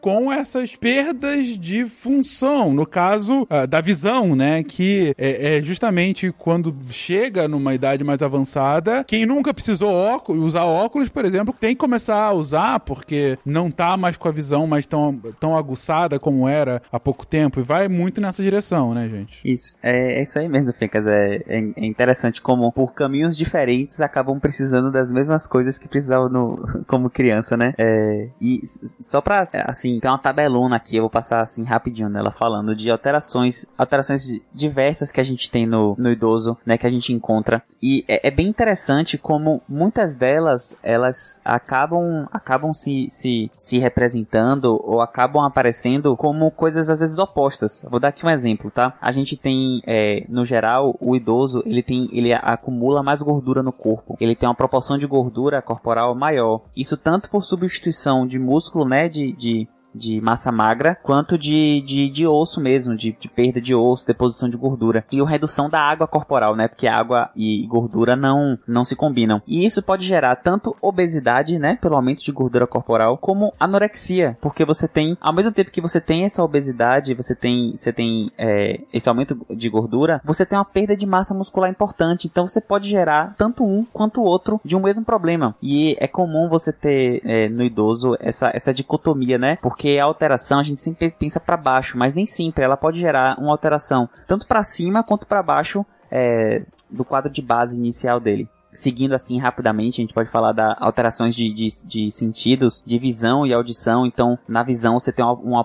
com 0.00 0.32
essas 0.32 0.74
perdas 0.74 1.46
de 1.58 1.86
função. 1.86 2.72
No 2.72 2.86
caso 2.86 3.46
ah, 3.50 3.66
da 3.66 3.80
visão, 3.80 4.34
né? 4.34 4.62
Que 4.62 5.14
é, 5.18 5.58
é 5.58 5.62
justamente 5.62 6.32
quando 6.32 6.74
chega 6.90 7.46
numa 7.48 7.74
idade 7.74 8.02
mais 8.04 8.22
avançada, 8.22 9.04
quem 9.04 9.26
nunca 9.26 9.52
precisou 9.52 9.90
óculos, 9.92 10.44
usar 10.44 10.64
óculos, 10.64 11.08
por 11.08 11.24
exemplo, 11.24 11.54
tem 11.58 11.70
que 11.70 11.80
começar 11.80 12.22
a 12.22 12.32
usar 12.32 12.80
porque 12.80 13.38
não 13.44 13.70
tá 13.70 13.96
mais 13.96 14.16
com 14.16 14.28
a 14.28 14.32
visão 14.32 14.66
mais 14.66 14.86
tão, 14.86 15.20
tão 15.40 15.56
aguçada 15.56 16.18
como 16.18 16.48
era 16.48 16.80
há 16.90 16.98
pouco 16.98 17.26
tempo. 17.26 17.60
E 17.60 17.62
vai 17.62 17.88
muito 17.88 18.20
nessa 18.20 18.42
direção, 18.42 18.94
né, 18.94 19.08
gente? 19.08 19.40
Isso, 19.44 19.76
é, 19.82 20.20
é 20.20 20.22
isso 20.22 20.38
aí 20.38 20.48
mesmo, 20.48 20.72
Fencas. 20.74 21.06
É, 21.06 21.36
é, 21.46 21.58
é 21.76 21.86
interessante 21.86 22.40
como, 22.40 22.70
por 22.72 22.92
caminhos 22.94 23.36
diferentes, 23.36 24.00
acabam 24.00 24.38
precisando 24.38 24.90
das 24.90 25.10
mesmas 25.12 25.46
coisas 25.46 25.78
que 25.78 25.88
precisavam 25.88 26.28
no, 26.28 26.84
como 26.86 27.10
criança, 27.10 27.56
né? 27.56 27.74
É, 27.78 28.28
e 28.40 28.60
s- 28.62 28.96
só 29.16 29.22
pra, 29.22 29.48
assim, 29.64 29.98
tem 29.98 30.10
uma 30.10 30.18
tabelona 30.18 30.76
aqui, 30.76 30.96
eu 30.96 31.04
vou 31.04 31.10
passar 31.10 31.40
assim 31.40 31.64
rapidinho 31.64 32.08
nela, 32.10 32.30
falando 32.30 32.76
de 32.76 32.90
alterações, 32.90 33.64
alterações 33.78 34.26
diversas 34.52 35.10
que 35.10 35.20
a 35.20 35.24
gente 35.24 35.50
tem 35.50 35.66
no, 35.66 35.94
no 35.98 36.10
idoso, 36.10 36.58
né? 36.66 36.76
Que 36.76 36.86
a 36.86 36.90
gente 36.90 37.14
encontra. 37.14 37.62
E 37.82 38.04
é, 38.06 38.28
é 38.28 38.30
bem 38.30 38.46
interessante 38.46 39.16
como 39.16 39.62
muitas 39.66 40.16
delas, 40.16 40.76
elas 40.82 41.40
acabam, 41.44 42.28
acabam 42.30 42.74
se, 42.74 43.06
se, 43.08 43.50
se 43.56 43.78
representando 43.78 44.78
ou 44.84 45.00
acabam 45.00 45.42
aparecendo 45.44 46.14
como 46.14 46.50
coisas 46.50 46.90
às 46.90 47.00
vezes 47.00 47.18
opostas. 47.18 47.86
Vou 47.88 47.98
dar 47.98 48.08
aqui 48.08 48.26
um 48.26 48.30
exemplo, 48.30 48.70
tá? 48.70 48.98
A 49.00 49.12
gente 49.12 49.34
tem, 49.34 49.80
é, 49.86 50.26
no 50.28 50.44
geral, 50.44 50.94
o 51.00 51.16
idoso, 51.16 51.62
ele 51.64 51.82
tem, 51.82 52.06
ele 52.12 52.34
acumula 52.34 53.02
mais 53.02 53.22
gordura 53.22 53.62
no 53.62 53.72
corpo. 53.72 54.14
Ele 54.20 54.36
tem 54.36 54.46
uma 54.46 54.54
proporção 54.54 54.98
de 54.98 55.06
gordura 55.06 55.62
corporal 55.62 56.14
maior. 56.14 56.60
Isso 56.76 56.98
tanto 56.98 57.30
por 57.30 57.42
substituição 57.42 58.26
de 58.26 58.38
músculo, 58.38 58.84
né, 58.86 59.05
de, 59.08 59.32
de 59.32 59.68
de 59.96 60.20
massa 60.20 60.52
magra, 60.52 60.98
quanto 61.02 61.38
de, 61.38 61.80
de, 61.82 62.10
de 62.10 62.26
osso 62.26 62.60
mesmo, 62.60 62.96
de, 62.96 63.16
de 63.18 63.28
perda 63.28 63.60
de 63.60 63.74
osso, 63.74 64.06
deposição 64.06 64.48
de 64.48 64.56
gordura. 64.56 65.04
E 65.10 65.20
a 65.20 65.26
redução 65.26 65.68
da 65.68 65.80
água 65.80 66.06
corporal, 66.06 66.54
né? 66.54 66.68
Porque 66.68 66.86
água 66.86 67.30
e 67.34 67.66
gordura 67.66 68.14
não, 68.14 68.58
não 68.66 68.84
se 68.84 68.94
combinam. 68.94 69.42
E 69.46 69.64
isso 69.64 69.82
pode 69.82 70.06
gerar 70.06 70.36
tanto 70.36 70.76
obesidade, 70.80 71.58
né? 71.58 71.78
Pelo 71.80 71.96
aumento 71.96 72.22
de 72.22 72.32
gordura 72.32 72.66
corporal, 72.66 73.18
como 73.18 73.52
anorexia. 73.58 74.36
Porque 74.40 74.64
você 74.64 74.86
tem, 74.86 75.16
ao 75.20 75.34
mesmo 75.34 75.52
tempo 75.52 75.70
que 75.70 75.80
você 75.80 76.00
tem 76.00 76.24
essa 76.24 76.42
obesidade, 76.42 77.14
você 77.14 77.34
tem, 77.34 77.76
você 77.76 77.92
tem 77.92 78.30
é, 78.38 78.80
esse 78.92 79.08
aumento 79.08 79.36
de 79.50 79.68
gordura, 79.68 80.20
você 80.24 80.44
tem 80.44 80.58
uma 80.58 80.64
perda 80.64 80.96
de 80.96 81.06
massa 81.06 81.34
muscular 81.34 81.70
importante. 81.70 82.26
Então 82.26 82.46
você 82.46 82.60
pode 82.60 82.88
gerar 82.88 83.34
tanto 83.36 83.64
um 83.64 83.84
quanto 83.84 84.20
o 84.20 84.24
outro 84.24 84.60
de 84.64 84.76
um 84.76 84.80
mesmo 84.80 85.04
problema. 85.04 85.54
E 85.62 85.96
é 85.98 86.06
comum 86.06 86.48
você 86.48 86.72
ter 86.72 87.20
é, 87.24 87.48
no 87.48 87.62
idoso 87.62 88.16
essa, 88.20 88.50
essa 88.52 88.72
dicotomia, 88.72 89.38
né? 89.38 89.56
Porque 89.62 89.85
a 90.00 90.04
alteração 90.04 90.58
a 90.58 90.62
gente 90.62 90.80
sempre 90.80 91.10
pensa 91.10 91.38
para 91.38 91.56
baixo, 91.56 91.96
mas 91.96 92.14
nem 92.14 92.26
sempre. 92.26 92.64
Ela 92.64 92.76
pode 92.76 92.98
gerar 92.98 93.38
uma 93.38 93.52
alteração 93.52 94.08
tanto 94.26 94.46
para 94.46 94.62
cima 94.62 95.02
quanto 95.02 95.26
para 95.26 95.42
baixo 95.42 95.84
é, 96.10 96.62
do 96.90 97.04
quadro 97.04 97.30
de 97.30 97.42
base 97.42 97.76
inicial 97.76 98.18
dele 98.20 98.48
seguindo 98.76 99.14
assim 99.14 99.38
rapidamente, 99.38 100.00
a 100.00 100.02
gente 100.02 100.14
pode 100.14 100.30
falar 100.30 100.52
da 100.52 100.76
alterações 100.78 101.34
de, 101.34 101.52
de, 101.52 101.66
de, 101.86 102.10
sentidos, 102.10 102.82
de 102.84 102.98
visão 102.98 103.46
e 103.46 103.52
audição. 103.52 104.06
Então, 104.06 104.38
na 104.46 104.62
visão 104.62 104.98
você 104.98 105.10
tem 105.10 105.24
uma, 105.24 105.32
uma 105.32 105.64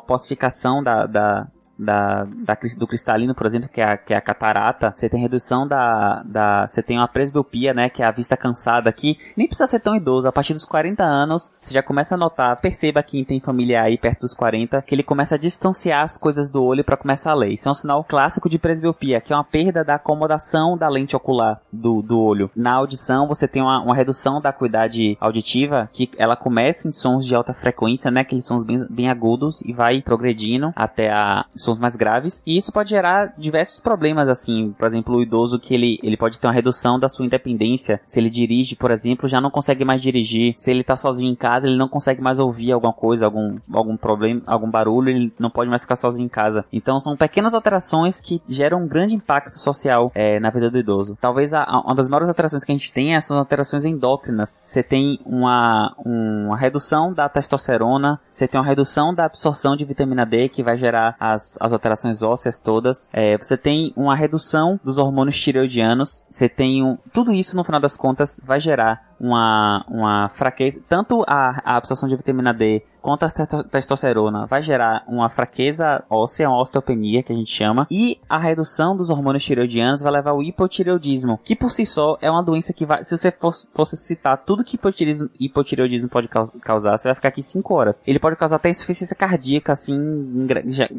da, 0.82 1.06
da, 1.06 1.48
da, 1.82 2.26
da, 2.26 2.58
do 2.78 2.88
cristalino, 2.88 3.34
por 3.34 3.48
exemplo, 3.48 3.68
que 3.68 3.82
é 3.82 3.84
a, 3.84 3.98
que 3.98 4.14
é 4.14 4.18
a 4.18 4.22
catarata, 4.22 4.94
você 4.96 5.10
tem 5.10 5.20
redução 5.20 5.68
da, 5.68 6.22
da. 6.24 6.68
Você 6.68 6.84
tem 6.84 6.98
uma 6.98 7.08
presbiopia, 7.08 7.74
né? 7.74 7.90
Que 7.90 8.04
é 8.04 8.06
a 8.06 8.12
vista 8.12 8.38
cansada 8.38 8.90
aqui. 8.90 9.18
Nem 9.36 9.48
precisa 9.48 9.68
ser 9.68 9.80
tão 9.80 9.96
idoso. 9.96 10.28
A 10.28 10.32
partir 10.32 10.54
dos 10.54 10.66
40 10.66 11.04
anos, 11.04 11.52
você 11.60 11.74
já 11.74 11.82
começa 11.82 12.16
a 12.16 12.18
notar. 12.18 12.60
Perceba 12.62 13.02
quem 13.02 13.26
tem 13.26 13.40
familiar 13.40 13.86
aí 13.86 13.98
perto 13.98 14.22
dos 14.22 14.36
40, 14.36 14.82
que 14.84 14.94
ele 14.94 15.04
começa 15.04 15.36
a 15.36 15.38
distanciar 15.38 16.04
as 16.04 16.18
coisas 16.18 16.50
do 16.50 16.64
olho 16.64 16.84
para 16.84 16.98
começar 16.98 17.32
a 17.32 17.36
ler. 17.36 17.54
Isso 17.54 17.68
é 17.68 17.72
um 17.72 17.76
sinal 17.76 18.04
clássico 18.04 18.48
de 18.48 18.60
presbiopia, 18.60 19.20
que 19.20 19.34
é 19.34 19.36
uma 19.36 19.44
perda 19.44 19.84
da 19.84 19.96
acomodação 19.96 20.78
da 20.78 20.88
lente 20.88 21.16
ocular 21.16 21.60
do, 21.72 22.02
do 22.02 22.20
olho. 22.20 22.52
Na 22.56 22.74
audição, 22.74 23.28
você 23.28 23.48
tem 23.48 23.62
uma, 23.62 23.82
uma 23.82 23.96
redução 23.96 24.40
da 24.40 24.50
acuidade 24.50 25.18
auditiva, 25.20 25.90
que 25.92 26.10
ela 26.18 26.36
começa 26.36 26.88
em 26.88 26.92
sons 26.92 27.26
de 27.26 27.36
alta 27.36 27.54
frequência, 27.54 28.12
né? 28.12 28.22
Aqueles 28.22 28.46
sons 28.46 28.64
bem, 28.64 28.86
bem 28.90 29.10
agudos 29.10 29.62
e 29.62 29.74
vai 29.74 30.02
progredindo 30.02 30.72
até 30.76 31.12
a 31.12 31.46
mais 31.80 31.96
graves. 31.96 32.44
E 32.46 32.58
isso 32.58 32.72
pode 32.72 32.90
gerar 32.90 33.34
diversos 33.38 33.80
problemas, 33.80 34.30
assim. 34.30 34.74
Por 34.78 34.88
exemplo, 34.88 35.16
o 35.16 35.22
idoso 35.22 35.60
que 35.60 35.74
ele, 35.74 36.00
ele 36.04 36.18
pode 36.18 36.40
ter 36.40 36.48
uma 36.48 36.54
redução 36.54 37.00
da 37.00 37.10
sua 37.10 37.26
independência. 37.26 38.00
Se 38.06 38.20
ele 38.20 38.30
dirige, 38.30 38.76
por 38.76 38.92
exemplo, 38.92 39.28
já 39.28 39.42
não 39.42 39.50
consegue 39.50 39.86
mais 39.86 40.02
dirigir. 40.02 40.54
Se 40.58 40.72
ele 40.72 40.84
tá 40.84 40.96
sozinho 40.96 41.32
em 41.32 41.36
casa, 41.36 41.68
ele 41.68 41.78
não 41.78 41.88
consegue 41.88 42.22
mais 42.22 42.40
ouvir 42.40 42.72
alguma 42.72 42.94
coisa, 42.94 43.26
algum, 43.26 43.58
algum 43.72 43.98
problema, 43.98 44.42
algum 44.46 44.70
barulho, 44.70 45.10
ele 45.10 45.34
não 45.40 45.50
pode 45.50 45.70
mais 45.70 45.82
ficar 45.84 45.96
sozinho 45.96 46.26
em 46.26 46.30
casa. 46.30 46.66
Então 46.72 47.00
são 47.00 47.16
pequenas 47.16 47.54
alterações 47.54 48.20
que 48.20 48.42
geram 48.48 48.84
um 48.84 48.88
grande 48.88 49.16
impacto 49.16 49.58
social 49.58 50.12
é, 50.14 50.40
na 50.40 50.50
vida 50.50 50.70
do 50.70 50.78
idoso. 50.78 51.18
Talvez 51.20 51.54
a, 51.54 51.64
a, 51.64 51.82
uma 51.82 51.96
das 51.96 52.08
maiores 52.08 52.30
alterações 52.30 52.64
que 52.64 52.72
a 52.72 52.76
gente 52.76 52.92
tem 52.92 53.20
são 53.22 53.38
alterações 53.38 53.86
endócrinas. 53.86 54.60
Você 54.64 54.84
tem 54.84 55.20
uma, 55.26 55.94
uma 56.06 56.58
redução 56.58 57.14
da 57.14 57.28
testosterona, 57.30 58.20
você 58.30 58.48
tem 58.48 58.60
uma 58.60 58.68
redução 58.68 59.14
da 59.14 59.26
absorção 59.26 59.76
de 59.76 59.86
vitamina 59.86 60.26
D 60.26 60.50
que 60.50 60.64
vai 60.64 60.78
gerar 60.78 61.16
as 61.20 61.58
as 61.62 61.72
alterações 61.72 62.24
ósseas 62.24 62.60
todas. 62.60 63.10
É, 63.14 63.38
você 63.38 63.56
tem 63.56 63.94
uma 63.96 64.16
redução 64.16 64.80
dos 64.84 64.98
hormônios 64.98 65.40
tireoidianos. 65.40 66.24
Você 66.28 66.50
tem 66.50 66.84
um, 66.84 66.98
tudo 67.14 67.32
isso 67.32 67.56
no 67.56 67.64
final 67.64 67.80
das 67.80 67.96
contas 67.96 68.42
vai 68.44 68.60
gerar 68.60 69.11
uma, 69.22 69.86
uma 69.88 70.30
fraqueza, 70.30 70.82
tanto 70.90 71.24
a, 71.28 71.62
a 71.64 71.78
absorção 71.78 72.10
de 72.10 72.16
vitamina 72.16 72.52
D 72.52 72.82
quanto 73.02 73.26
a 73.26 73.64
testosterona 73.64 74.46
vai 74.46 74.62
gerar 74.62 75.04
uma 75.08 75.30
fraqueza 75.30 76.04
óssea, 76.10 76.48
uma 76.48 76.62
osteopenia 76.62 77.24
que 77.24 77.34
a 77.34 77.36
gente 77.36 77.52
chama, 77.52 77.88
e 77.90 78.20
a 78.30 78.38
redução 78.38 78.96
dos 78.96 79.10
hormônios 79.10 79.44
tireoidianos 79.44 80.02
vai 80.02 80.12
levar 80.12 80.32
ao 80.32 80.44
hipotireoidismo, 80.44 81.40
que 81.44 81.56
por 81.56 81.72
si 81.72 81.86
só 81.86 82.18
é 82.22 82.30
uma 82.30 82.44
doença 82.44 82.74
que 82.74 82.86
vai, 82.86 83.04
se 83.04 83.18
você 83.18 83.34
fosse, 83.74 83.98
citar 83.98 84.38
tudo 84.46 84.64
que 84.64 84.76
hipotireoidismo, 84.76 85.30
hipotireoidismo 85.40 86.10
pode 86.10 86.28
causar, 86.28 86.98
você 86.98 87.08
vai 87.08 87.16
ficar 87.16 87.30
aqui 87.30 87.42
5 87.42 87.74
horas. 87.74 88.04
Ele 88.06 88.20
pode 88.20 88.36
causar 88.36 88.58
até 88.58 88.70
insuficiência 88.70 89.16
cardíaca, 89.16 89.74
assim, 89.74 89.96
em 89.96 90.48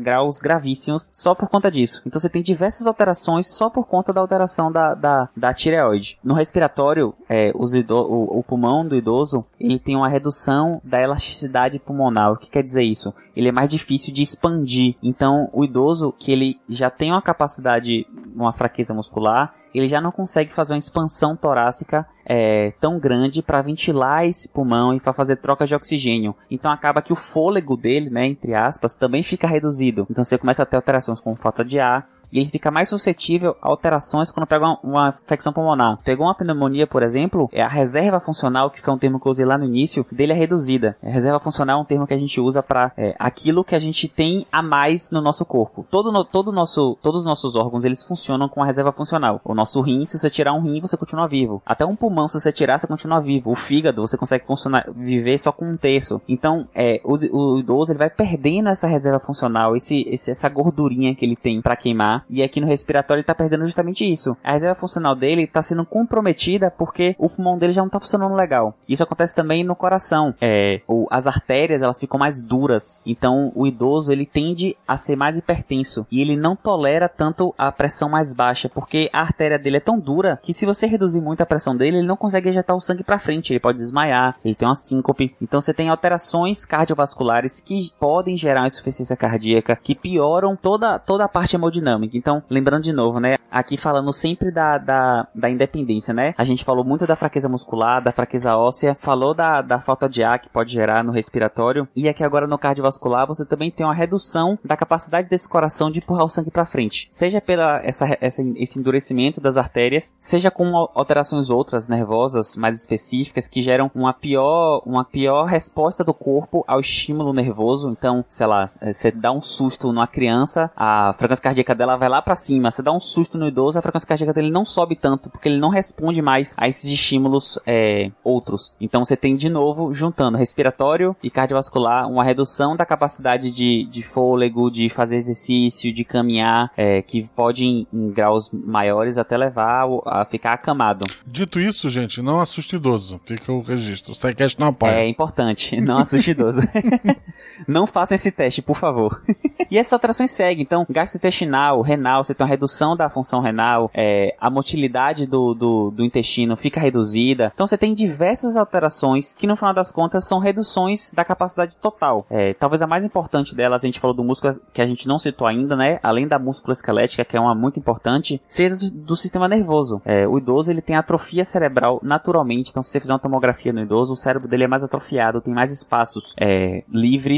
graus 0.02 0.38
gravíssimos, 0.38 1.08
só 1.12 1.34
por 1.34 1.48
conta 1.48 1.70
disso. 1.70 2.02
Então 2.04 2.20
você 2.20 2.28
tem 2.28 2.42
diversas 2.42 2.86
alterações 2.86 3.46
só 3.46 3.70
por 3.70 3.86
conta 3.86 4.12
da 4.12 4.20
alteração 4.20 4.72
da, 4.72 4.94
da, 4.94 5.28
da 5.36 5.54
tireoide. 5.54 6.18
No 6.22 6.34
respiratório, 6.34 7.14
é, 7.28 7.52
os 7.54 7.74
idosos 7.74 8.11
o, 8.12 8.38
o 8.40 8.42
pulmão 8.42 8.86
do 8.86 8.94
idoso 8.94 9.44
ele 9.58 9.78
tem 9.78 9.96
uma 9.96 10.08
redução 10.08 10.80
da 10.84 11.00
elasticidade 11.00 11.78
pulmonar. 11.78 12.32
O 12.32 12.36
que 12.36 12.50
quer 12.50 12.62
dizer 12.62 12.82
isso? 12.82 13.14
Ele 13.34 13.48
é 13.48 13.52
mais 13.52 13.70
difícil 13.70 14.12
de 14.12 14.22
expandir. 14.22 14.96
Então, 15.02 15.48
o 15.52 15.64
idoso 15.64 16.14
que 16.18 16.30
ele 16.30 16.60
já 16.68 16.90
tem 16.90 17.10
uma 17.10 17.22
capacidade, 17.22 18.06
uma 18.34 18.52
fraqueza 18.52 18.92
muscular, 18.92 19.54
ele 19.74 19.88
já 19.88 20.00
não 20.00 20.12
consegue 20.12 20.52
fazer 20.52 20.74
uma 20.74 20.78
expansão 20.78 21.34
torácica 21.34 22.06
é, 22.26 22.72
tão 22.78 22.98
grande 22.98 23.42
para 23.42 23.62
ventilar 23.62 24.26
esse 24.26 24.48
pulmão 24.48 24.92
e 24.92 25.00
para 25.00 25.14
fazer 25.14 25.36
troca 25.36 25.66
de 25.66 25.74
oxigênio. 25.74 26.36
Então 26.50 26.70
acaba 26.70 27.00
que 27.00 27.12
o 27.12 27.16
fôlego 27.16 27.76
dele, 27.76 28.10
né, 28.10 28.26
entre 28.26 28.54
aspas, 28.54 28.94
também 28.94 29.22
fica 29.22 29.46
reduzido. 29.46 30.06
Então 30.10 30.22
você 30.22 30.36
começa 30.36 30.62
a 30.62 30.66
ter 30.66 30.76
alterações 30.76 31.20
com 31.20 31.34
falta 31.34 31.64
de 31.64 31.80
ar, 31.80 32.06
e 32.32 32.38
ele 32.38 32.48
fica 32.48 32.70
mais 32.70 32.88
suscetível 32.88 33.56
a 33.60 33.68
alterações 33.68 34.32
quando 34.32 34.46
pega 34.46 34.64
uma, 34.64 34.78
uma 34.82 35.14
infecção 35.24 35.52
pulmonar. 35.52 35.98
Pegou 36.02 36.26
uma 36.26 36.34
pneumonia, 36.34 36.86
por 36.86 37.02
exemplo, 37.02 37.48
é 37.52 37.62
a 37.62 37.68
reserva 37.68 38.20
funcional, 38.20 38.70
que 38.70 38.80
foi 38.80 38.92
um 38.92 38.98
termo 38.98 39.20
que 39.20 39.26
eu 39.26 39.32
usei 39.32 39.44
lá 39.44 39.58
no 39.58 39.64
início, 39.64 40.06
dele 40.10 40.32
é 40.32 40.34
reduzida. 40.34 40.96
A 41.02 41.10
reserva 41.10 41.38
funcional 41.38 41.78
é 41.78 41.82
um 41.82 41.84
termo 41.84 42.06
que 42.06 42.14
a 42.14 42.18
gente 42.18 42.40
usa 42.40 42.62
para 42.62 42.92
é, 42.96 43.14
aquilo 43.18 43.64
que 43.64 43.74
a 43.74 43.78
gente 43.78 44.08
tem 44.08 44.46
a 44.50 44.62
mais 44.62 45.10
no 45.10 45.20
nosso 45.20 45.44
corpo. 45.44 45.86
Todo, 45.90 46.10
no, 46.10 46.24
todo 46.24 46.52
nosso, 46.52 46.96
todos 47.02 47.20
os 47.20 47.26
nossos 47.26 47.54
órgãos, 47.54 47.84
eles 47.84 48.02
funcionam 48.02 48.48
com 48.48 48.62
a 48.62 48.66
reserva 48.66 48.92
funcional. 48.92 49.40
O 49.44 49.54
nosso 49.54 49.80
rim, 49.82 50.04
se 50.06 50.18
você 50.18 50.30
tirar 50.30 50.54
um 50.54 50.62
rim, 50.62 50.80
você 50.80 50.96
continua 50.96 51.28
vivo. 51.28 51.62
Até 51.66 51.84
um 51.84 51.94
pulmão, 51.94 52.28
se 52.28 52.40
você 52.40 52.50
tirar, 52.50 52.78
você 52.78 52.86
continua 52.86 53.20
vivo. 53.20 53.50
O 53.50 53.56
fígado, 53.56 54.00
você 54.06 54.16
consegue 54.16 54.46
funcionar, 54.46 54.86
viver 54.94 55.38
só 55.38 55.52
com 55.52 55.66
um 55.66 55.76
terço. 55.76 56.20
Então, 56.26 56.66
é, 56.74 57.00
o, 57.04 57.14
o 57.36 57.58
idoso, 57.58 57.92
ele 57.92 57.98
vai 57.98 58.10
perdendo 58.10 58.68
essa 58.68 58.86
reserva 58.86 59.20
funcional, 59.20 59.76
esse, 59.76 60.04
esse 60.08 60.30
essa 60.30 60.48
gordurinha 60.48 61.14
que 61.14 61.24
ele 61.24 61.36
tem 61.36 61.60
para 61.60 61.76
queimar 61.76 62.21
e 62.28 62.42
aqui 62.42 62.60
no 62.60 62.66
respiratório 62.66 63.20
ele 63.20 63.26
tá 63.26 63.34
perdendo 63.34 63.64
justamente 63.64 64.10
isso. 64.10 64.36
A 64.42 64.52
reserva 64.52 64.74
funcional 64.74 65.14
dele 65.14 65.46
tá 65.46 65.62
sendo 65.62 65.84
comprometida 65.84 66.70
porque 66.70 67.14
o 67.18 67.28
pulmão 67.28 67.58
dele 67.58 67.72
já 67.72 67.82
não 67.82 67.88
tá 67.88 68.00
funcionando 68.00 68.34
legal. 68.34 68.74
Isso 68.88 69.02
acontece 69.02 69.34
também 69.34 69.64
no 69.64 69.76
coração. 69.76 70.34
É, 70.40 70.80
o, 70.86 71.06
as 71.10 71.26
artérias 71.26 71.82
elas 71.82 72.00
ficam 72.00 72.18
mais 72.18 72.42
duras. 72.42 73.00
Então 73.06 73.52
o 73.54 73.66
idoso 73.66 74.12
ele 74.12 74.26
tende 74.26 74.76
a 74.86 74.96
ser 74.96 75.16
mais 75.16 75.36
hipertenso 75.36 76.06
e 76.10 76.20
ele 76.20 76.36
não 76.36 76.56
tolera 76.56 77.08
tanto 77.08 77.54
a 77.56 77.70
pressão 77.70 78.08
mais 78.08 78.32
baixa 78.34 78.68
porque 78.68 79.10
a 79.12 79.20
artéria 79.20 79.58
dele 79.58 79.78
é 79.78 79.80
tão 79.80 79.98
dura 79.98 80.38
que 80.42 80.54
se 80.54 80.66
você 80.66 80.86
reduzir 80.86 81.20
muito 81.20 81.42
a 81.42 81.46
pressão 81.46 81.76
dele 81.76 81.98
ele 81.98 82.06
não 82.06 82.16
consegue 82.16 82.48
ejetar 82.48 82.76
o 82.76 82.80
sangue 82.80 83.04
para 83.04 83.18
frente. 83.18 83.52
Ele 83.52 83.60
pode 83.60 83.78
desmaiar, 83.78 84.36
ele 84.44 84.54
tem 84.54 84.68
uma 84.68 84.74
síncope. 84.74 85.34
Então 85.40 85.60
você 85.60 85.72
tem 85.72 85.88
alterações 85.88 86.64
cardiovasculares 86.64 87.60
que 87.60 87.90
podem 87.98 88.36
gerar 88.36 88.66
insuficiência 88.66 89.16
cardíaca, 89.16 89.76
que 89.76 89.94
pioram 89.94 90.56
toda, 90.56 90.98
toda 90.98 91.24
a 91.24 91.28
parte 91.28 91.56
hemodinâmica. 91.56 92.11
Então, 92.12 92.42
lembrando 92.48 92.82
de 92.82 92.92
novo, 92.92 93.18
né? 93.18 93.36
Aqui 93.50 93.76
falando 93.76 94.12
sempre 94.12 94.50
da, 94.50 94.78
da, 94.78 95.28
da 95.34 95.50
independência, 95.50 96.14
né? 96.14 96.34
A 96.38 96.44
gente 96.44 96.64
falou 96.64 96.84
muito 96.84 97.06
da 97.06 97.16
fraqueza 97.16 97.48
muscular, 97.48 98.02
da 98.02 98.12
fraqueza 98.12 98.56
óssea, 98.56 98.96
falou 98.98 99.34
da, 99.34 99.60
da 99.60 99.78
falta 99.78 100.08
de 100.08 100.22
ar 100.22 100.38
que 100.38 100.48
pode 100.48 100.72
gerar 100.72 101.04
no 101.04 101.12
respiratório. 101.12 101.86
E 101.94 102.08
aqui 102.08 102.24
agora 102.24 102.46
no 102.46 102.58
cardiovascular, 102.58 103.26
você 103.26 103.44
também 103.44 103.70
tem 103.70 103.84
uma 103.84 103.94
redução 103.94 104.58
da 104.64 104.76
capacidade 104.76 105.28
desse 105.28 105.48
coração 105.48 105.90
de 105.90 105.98
empurrar 105.98 106.24
o 106.24 106.28
sangue 106.28 106.50
para 106.50 106.64
frente. 106.64 107.06
Seja 107.10 107.40
pela 107.40 107.80
essa, 107.82 108.06
essa, 108.20 108.42
esse 108.56 108.78
endurecimento 108.78 109.40
das 109.40 109.56
artérias, 109.56 110.14
seja 110.20 110.50
com 110.50 110.74
alterações 110.94 111.50
outras 111.50 111.88
nervosas 111.88 112.56
mais 112.56 112.78
específicas 112.78 113.48
que 113.48 113.62
geram 113.62 113.90
uma 113.94 114.12
pior, 114.12 114.82
uma 114.86 115.04
pior 115.04 115.44
resposta 115.44 116.02
do 116.02 116.14
corpo 116.14 116.64
ao 116.66 116.80
estímulo 116.80 117.32
nervoso. 117.32 117.90
Então, 117.90 118.24
sei 118.28 118.46
lá, 118.46 118.66
você 118.66 119.10
dá 119.10 119.30
um 119.30 119.42
susto 119.42 119.92
numa 119.92 120.06
criança, 120.06 120.70
a 120.76 121.12
frequência 121.18 121.42
cardíaca 121.42 121.74
dela 121.74 121.91
vai 121.97 122.09
lá 122.09 122.20
para 122.22 122.36
cima, 122.36 122.70
você 122.70 122.82
dá 122.82 122.93
um 122.93 123.01
susto 123.01 123.38
no 123.38 123.47
idoso, 123.47 123.78
a 123.78 123.82
frequência 123.82 124.09
cardíaca 124.09 124.32
dele 124.32 124.51
não 124.51 124.64
sobe 124.64 124.97
tanto, 124.97 125.30
porque 125.30 125.49
ele 125.49 125.59
não 125.59 125.68
responde 125.68 126.20
mais 126.20 126.55
a 126.59 126.68
esses 126.68 126.90
estímulos 126.90 127.59
é, 127.66 128.11
outros. 128.24 128.74
Então 128.80 129.05
você 129.05 129.16
tem 129.16 129.36
de 129.36 129.49
novo, 129.49 129.93
juntando 129.93 130.38
respiratório 130.38 131.16
e 131.22 131.30
cardiovascular, 131.30 132.09
uma 132.09 132.24
redução 132.24 132.76
da 132.76 132.84
capacidade 132.84 133.51
de, 133.51 133.84
de 133.84 134.03
fôlego, 134.03 134.70
de 134.70 134.88
fazer 134.88 135.16
exercício, 135.16 135.93
de 135.93 136.05
caminhar, 136.05 136.70
é, 136.76 137.03
que 137.03 137.24
pode 137.34 137.64
em, 137.64 137.86
em, 137.93 138.11
graus 138.11 138.51
maiores 138.53 139.18
até 139.18 139.36
levar 139.36 139.86
a 140.07 140.24
ficar 140.24 140.53
acamado. 140.53 141.05
Dito 141.26 141.61
isso, 141.61 141.88
gente, 141.90 142.20
não 142.22 142.40
assuste 142.40 142.76
idoso. 142.76 143.20
Fica 143.24 143.53
o 143.53 143.61
registro. 143.61 144.12
O 144.12 144.14
SciCast 144.14 144.59
não 144.59 144.68
apoia. 144.68 144.93
É 144.93 145.09
importante, 145.09 145.80
não 145.80 145.99
assuste 145.99 146.30
idoso. 146.30 146.61
Não 147.66 147.86
façam 147.86 148.14
esse 148.14 148.30
teste, 148.30 148.62
por 148.62 148.76
favor. 148.76 149.22
e 149.70 149.78
essas 149.78 149.92
alterações 149.92 150.30
seguem. 150.30 150.62
Então, 150.62 150.86
gasto 150.88 151.16
intestinal, 151.16 151.80
renal, 151.80 152.22
você 152.24 152.34
tem 152.34 152.44
uma 152.44 152.50
redução 152.50 152.96
da 152.96 153.09
função 153.09 153.40
renal, 153.40 153.90
é, 153.94 154.34
a 154.40 154.50
motilidade 154.50 155.26
do, 155.26 155.55
do, 155.55 155.90
do 155.90 156.05
intestino 156.05 156.57
fica 156.57 156.80
reduzida. 156.80 157.50
Então, 157.55 157.66
você 157.66 157.78
tem 157.78 157.94
diversas 157.94 158.57
alterações 158.57 159.34
que, 159.34 159.46
no 159.46 159.57
final 159.57 159.74
das 159.74 159.92
contas, 159.92 160.26
são 160.26 160.38
reduções 160.38 161.11
da 161.12 161.24
capacidade 161.24 161.76
total. 161.76 162.26
É, 162.30 162.55
talvez 162.55 162.82
a 162.82 162.86
mais 162.86 163.05
importante 163.05 163.55
delas, 163.55 163.82
a 163.82 163.86
gente 163.86 164.00
falou 164.00 164.16
do 164.16 164.24
músculo 164.24 164.61
que 164.72 164.82
a 164.82 164.86
gente 164.86 165.07
não 165.07 165.18
citou 165.18 165.46
ainda, 165.46 165.76
né? 165.76 165.98
Além 166.03 166.26
da 166.26 166.38
músculo 166.38 166.72
esquelética, 166.72 167.24
que 167.24 167.36
é 167.36 167.40
uma 167.40 167.55
muito 167.55 167.78
importante, 167.78 168.40
seja 168.48 168.76
do, 168.76 168.90
do 168.90 169.16
sistema 169.16 169.48
nervoso. 169.48 170.00
É, 170.05 170.26
o 170.26 170.38
idoso 170.38 170.70
ele 170.70 170.80
tem 170.80 170.96
atrofia 170.96 171.44
cerebral 171.44 172.00
naturalmente. 172.03 172.70
Então, 172.70 172.82
se 172.82 172.90
você 172.90 173.00
fizer 173.00 173.12
uma 173.12 173.18
tomografia 173.18 173.72
no 173.72 173.80
idoso, 173.80 174.12
o 174.12 174.16
cérebro 174.16 174.48
dele 174.48 174.64
é 174.64 174.68
mais 174.68 174.82
atrofiado, 174.82 175.40
tem 175.40 175.55
mais 175.55 175.72
espaços 175.72 176.34
é, 176.40 176.84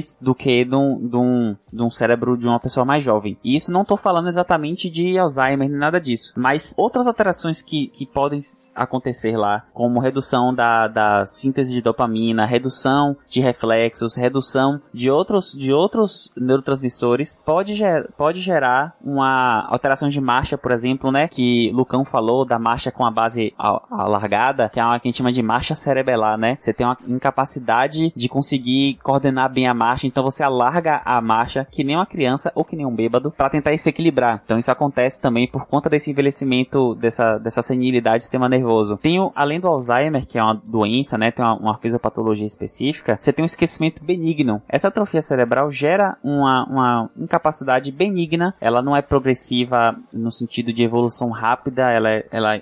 livres 0.05 0.19
do 0.21 0.35
que 0.35 0.65
de, 0.65 0.77
um, 0.77 1.57
de 1.73 1.83
um 1.83 1.91
cérebro 1.91 2.37
de 2.37 2.47
uma 2.47 2.61
pessoa 2.61 2.85
mais 2.85 3.03
jovem. 3.03 3.39
E 3.43 3.57
isso 3.57 3.73
não 3.73 3.83
estou 3.83 3.97
falando 3.97 4.29
exatamente 4.29 4.91
de 4.91 5.19
Alzheimer 5.19 5.69
nem 5.69 5.79
nada 5.79 6.01
disso, 6.01 6.33
mas 6.37 6.75
outras 6.77 7.07
alterações 7.07 7.63
que, 7.63 7.89
que 7.89 8.07
podem 8.07 8.41
acontecer 8.75 9.37
lá, 9.37 9.65
como 9.73 10.01
redução 10.01 10.55
da, 10.55 10.87
da 10.89 11.27
síntese 11.27 11.73
de 11.73 11.81
dopamina, 11.81 12.45
redução 12.45 13.17
de 13.29 13.41
reflexos, 13.41 14.17
redução 14.17 14.81
de 14.93 15.11
outros, 15.11 15.53
de 15.53 15.73
outros 15.73 16.31
neurotransmissores, 16.37 17.39
pode, 17.45 17.75
ger, 17.75 18.11
pode 18.17 18.41
gerar 18.41 18.95
uma 19.03 19.67
alteração 19.69 20.09
de 20.09 20.21
marcha, 20.21 20.59
por 20.59 20.73
exemplo, 20.73 21.11
né, 21.11 21.29
que 21.29 21.71
Lucão 21.73 22.05
falou 22.05 22.45
da 22.45 22.59
marcha 22.59 22.91
com 22.91 23.05
a 23.05 23.11
base 23.11 23.55
alargada, 23.59 24.69
que 24.69 24.81
é 24.81 24.85
uma 24.85 24.99
que 25.01 25.09
a 25.09 25.11
gente 25.11 25.19
chama 25.19 25.33
de 25.33 25.43
marcha 25.43 25.75
cerebelar, 25.75 26.39
né? 26.39 26.57
Você 26.59 26.73
tem 26.73 26.87
uma 26.87 26.97
incapacidade 27.07 28.13
de 28.15 28.29
conseguir 28.29 28.99
coordenar 29.03 29.53
bem 29.53 29.67
a 29.67 29.75
marcha, 29.75 29.93
então 30.03 30.22
você 30.22 30.42
alarga 30.42 31.01
a 31.05 31.20
marcha 31.20 31.66
que 31.70 31.84
nem 31.84 31.97
uma 31.97 32.07
criança 32.07 32.51
ou 32.55 32.64
que 32.64 32.76
nem 32.76 32.86
um 32.86 32.95
bêbado 32.95 33.30
para 33.30 33.51
tentar 33.51 33.76
se 33.76 33.88
equilibrar. 33.88 34.42
Então 34.45 34.59
isso 34.59 34.70
acontece 34.70 35.20
também 35.20 35.47
por 35.47 35.66
conta 35.66 35.88
desse 35.88 36.11
envelhecimento, 36.11 36.95
dessa, 36.95 37.38
dessa 37.38 37.62
senilidade 37.62 38.18
do 38.18 38.22
sistema 38.22 38.49
nervoso. 38.49 38.97
Tem, 38.97 39.18
além 39.34 39.61
do 39.61 39.68
Alzheimer, 39.68 40.26
que 40.26 40.38
é 40.38 40.42
uma 40.42 40.61
doença, 40.64 41.18
né? 41.18 41.30
Tem 41.30 41.45
uma, 41.45 41.55
uma 41.55 41.78
fisiopatologia 41.78 42.47
específica, 42.47 43.16
você 43.18 43.32
tem 43.32 43.42
um 43.42 43.47
esquecimento 43.47 44.03
benigno. 44.05 44.62
Essa 44.68 44.88
atrofia 44.88 45.22
cerebral 45.22 45.70
gera 45.70 46.16
uma, 46.22 46.64
uma 46.64 47.11
incapacidade 47.16 47.92
benigna, 47.92 48.55
ela 48.61 48.82
não 48.82 48.97
é 48.97 49.03
progressiva 49.03 49.97
no 50.12 50.30
sentido 50.30 50.72
de 50.72 50.84
evolução 50.84 51.30
rápida, 51.30 51.90
ela, 51.90 52.11
é, 52.11 52.26
ela 52.30 52.61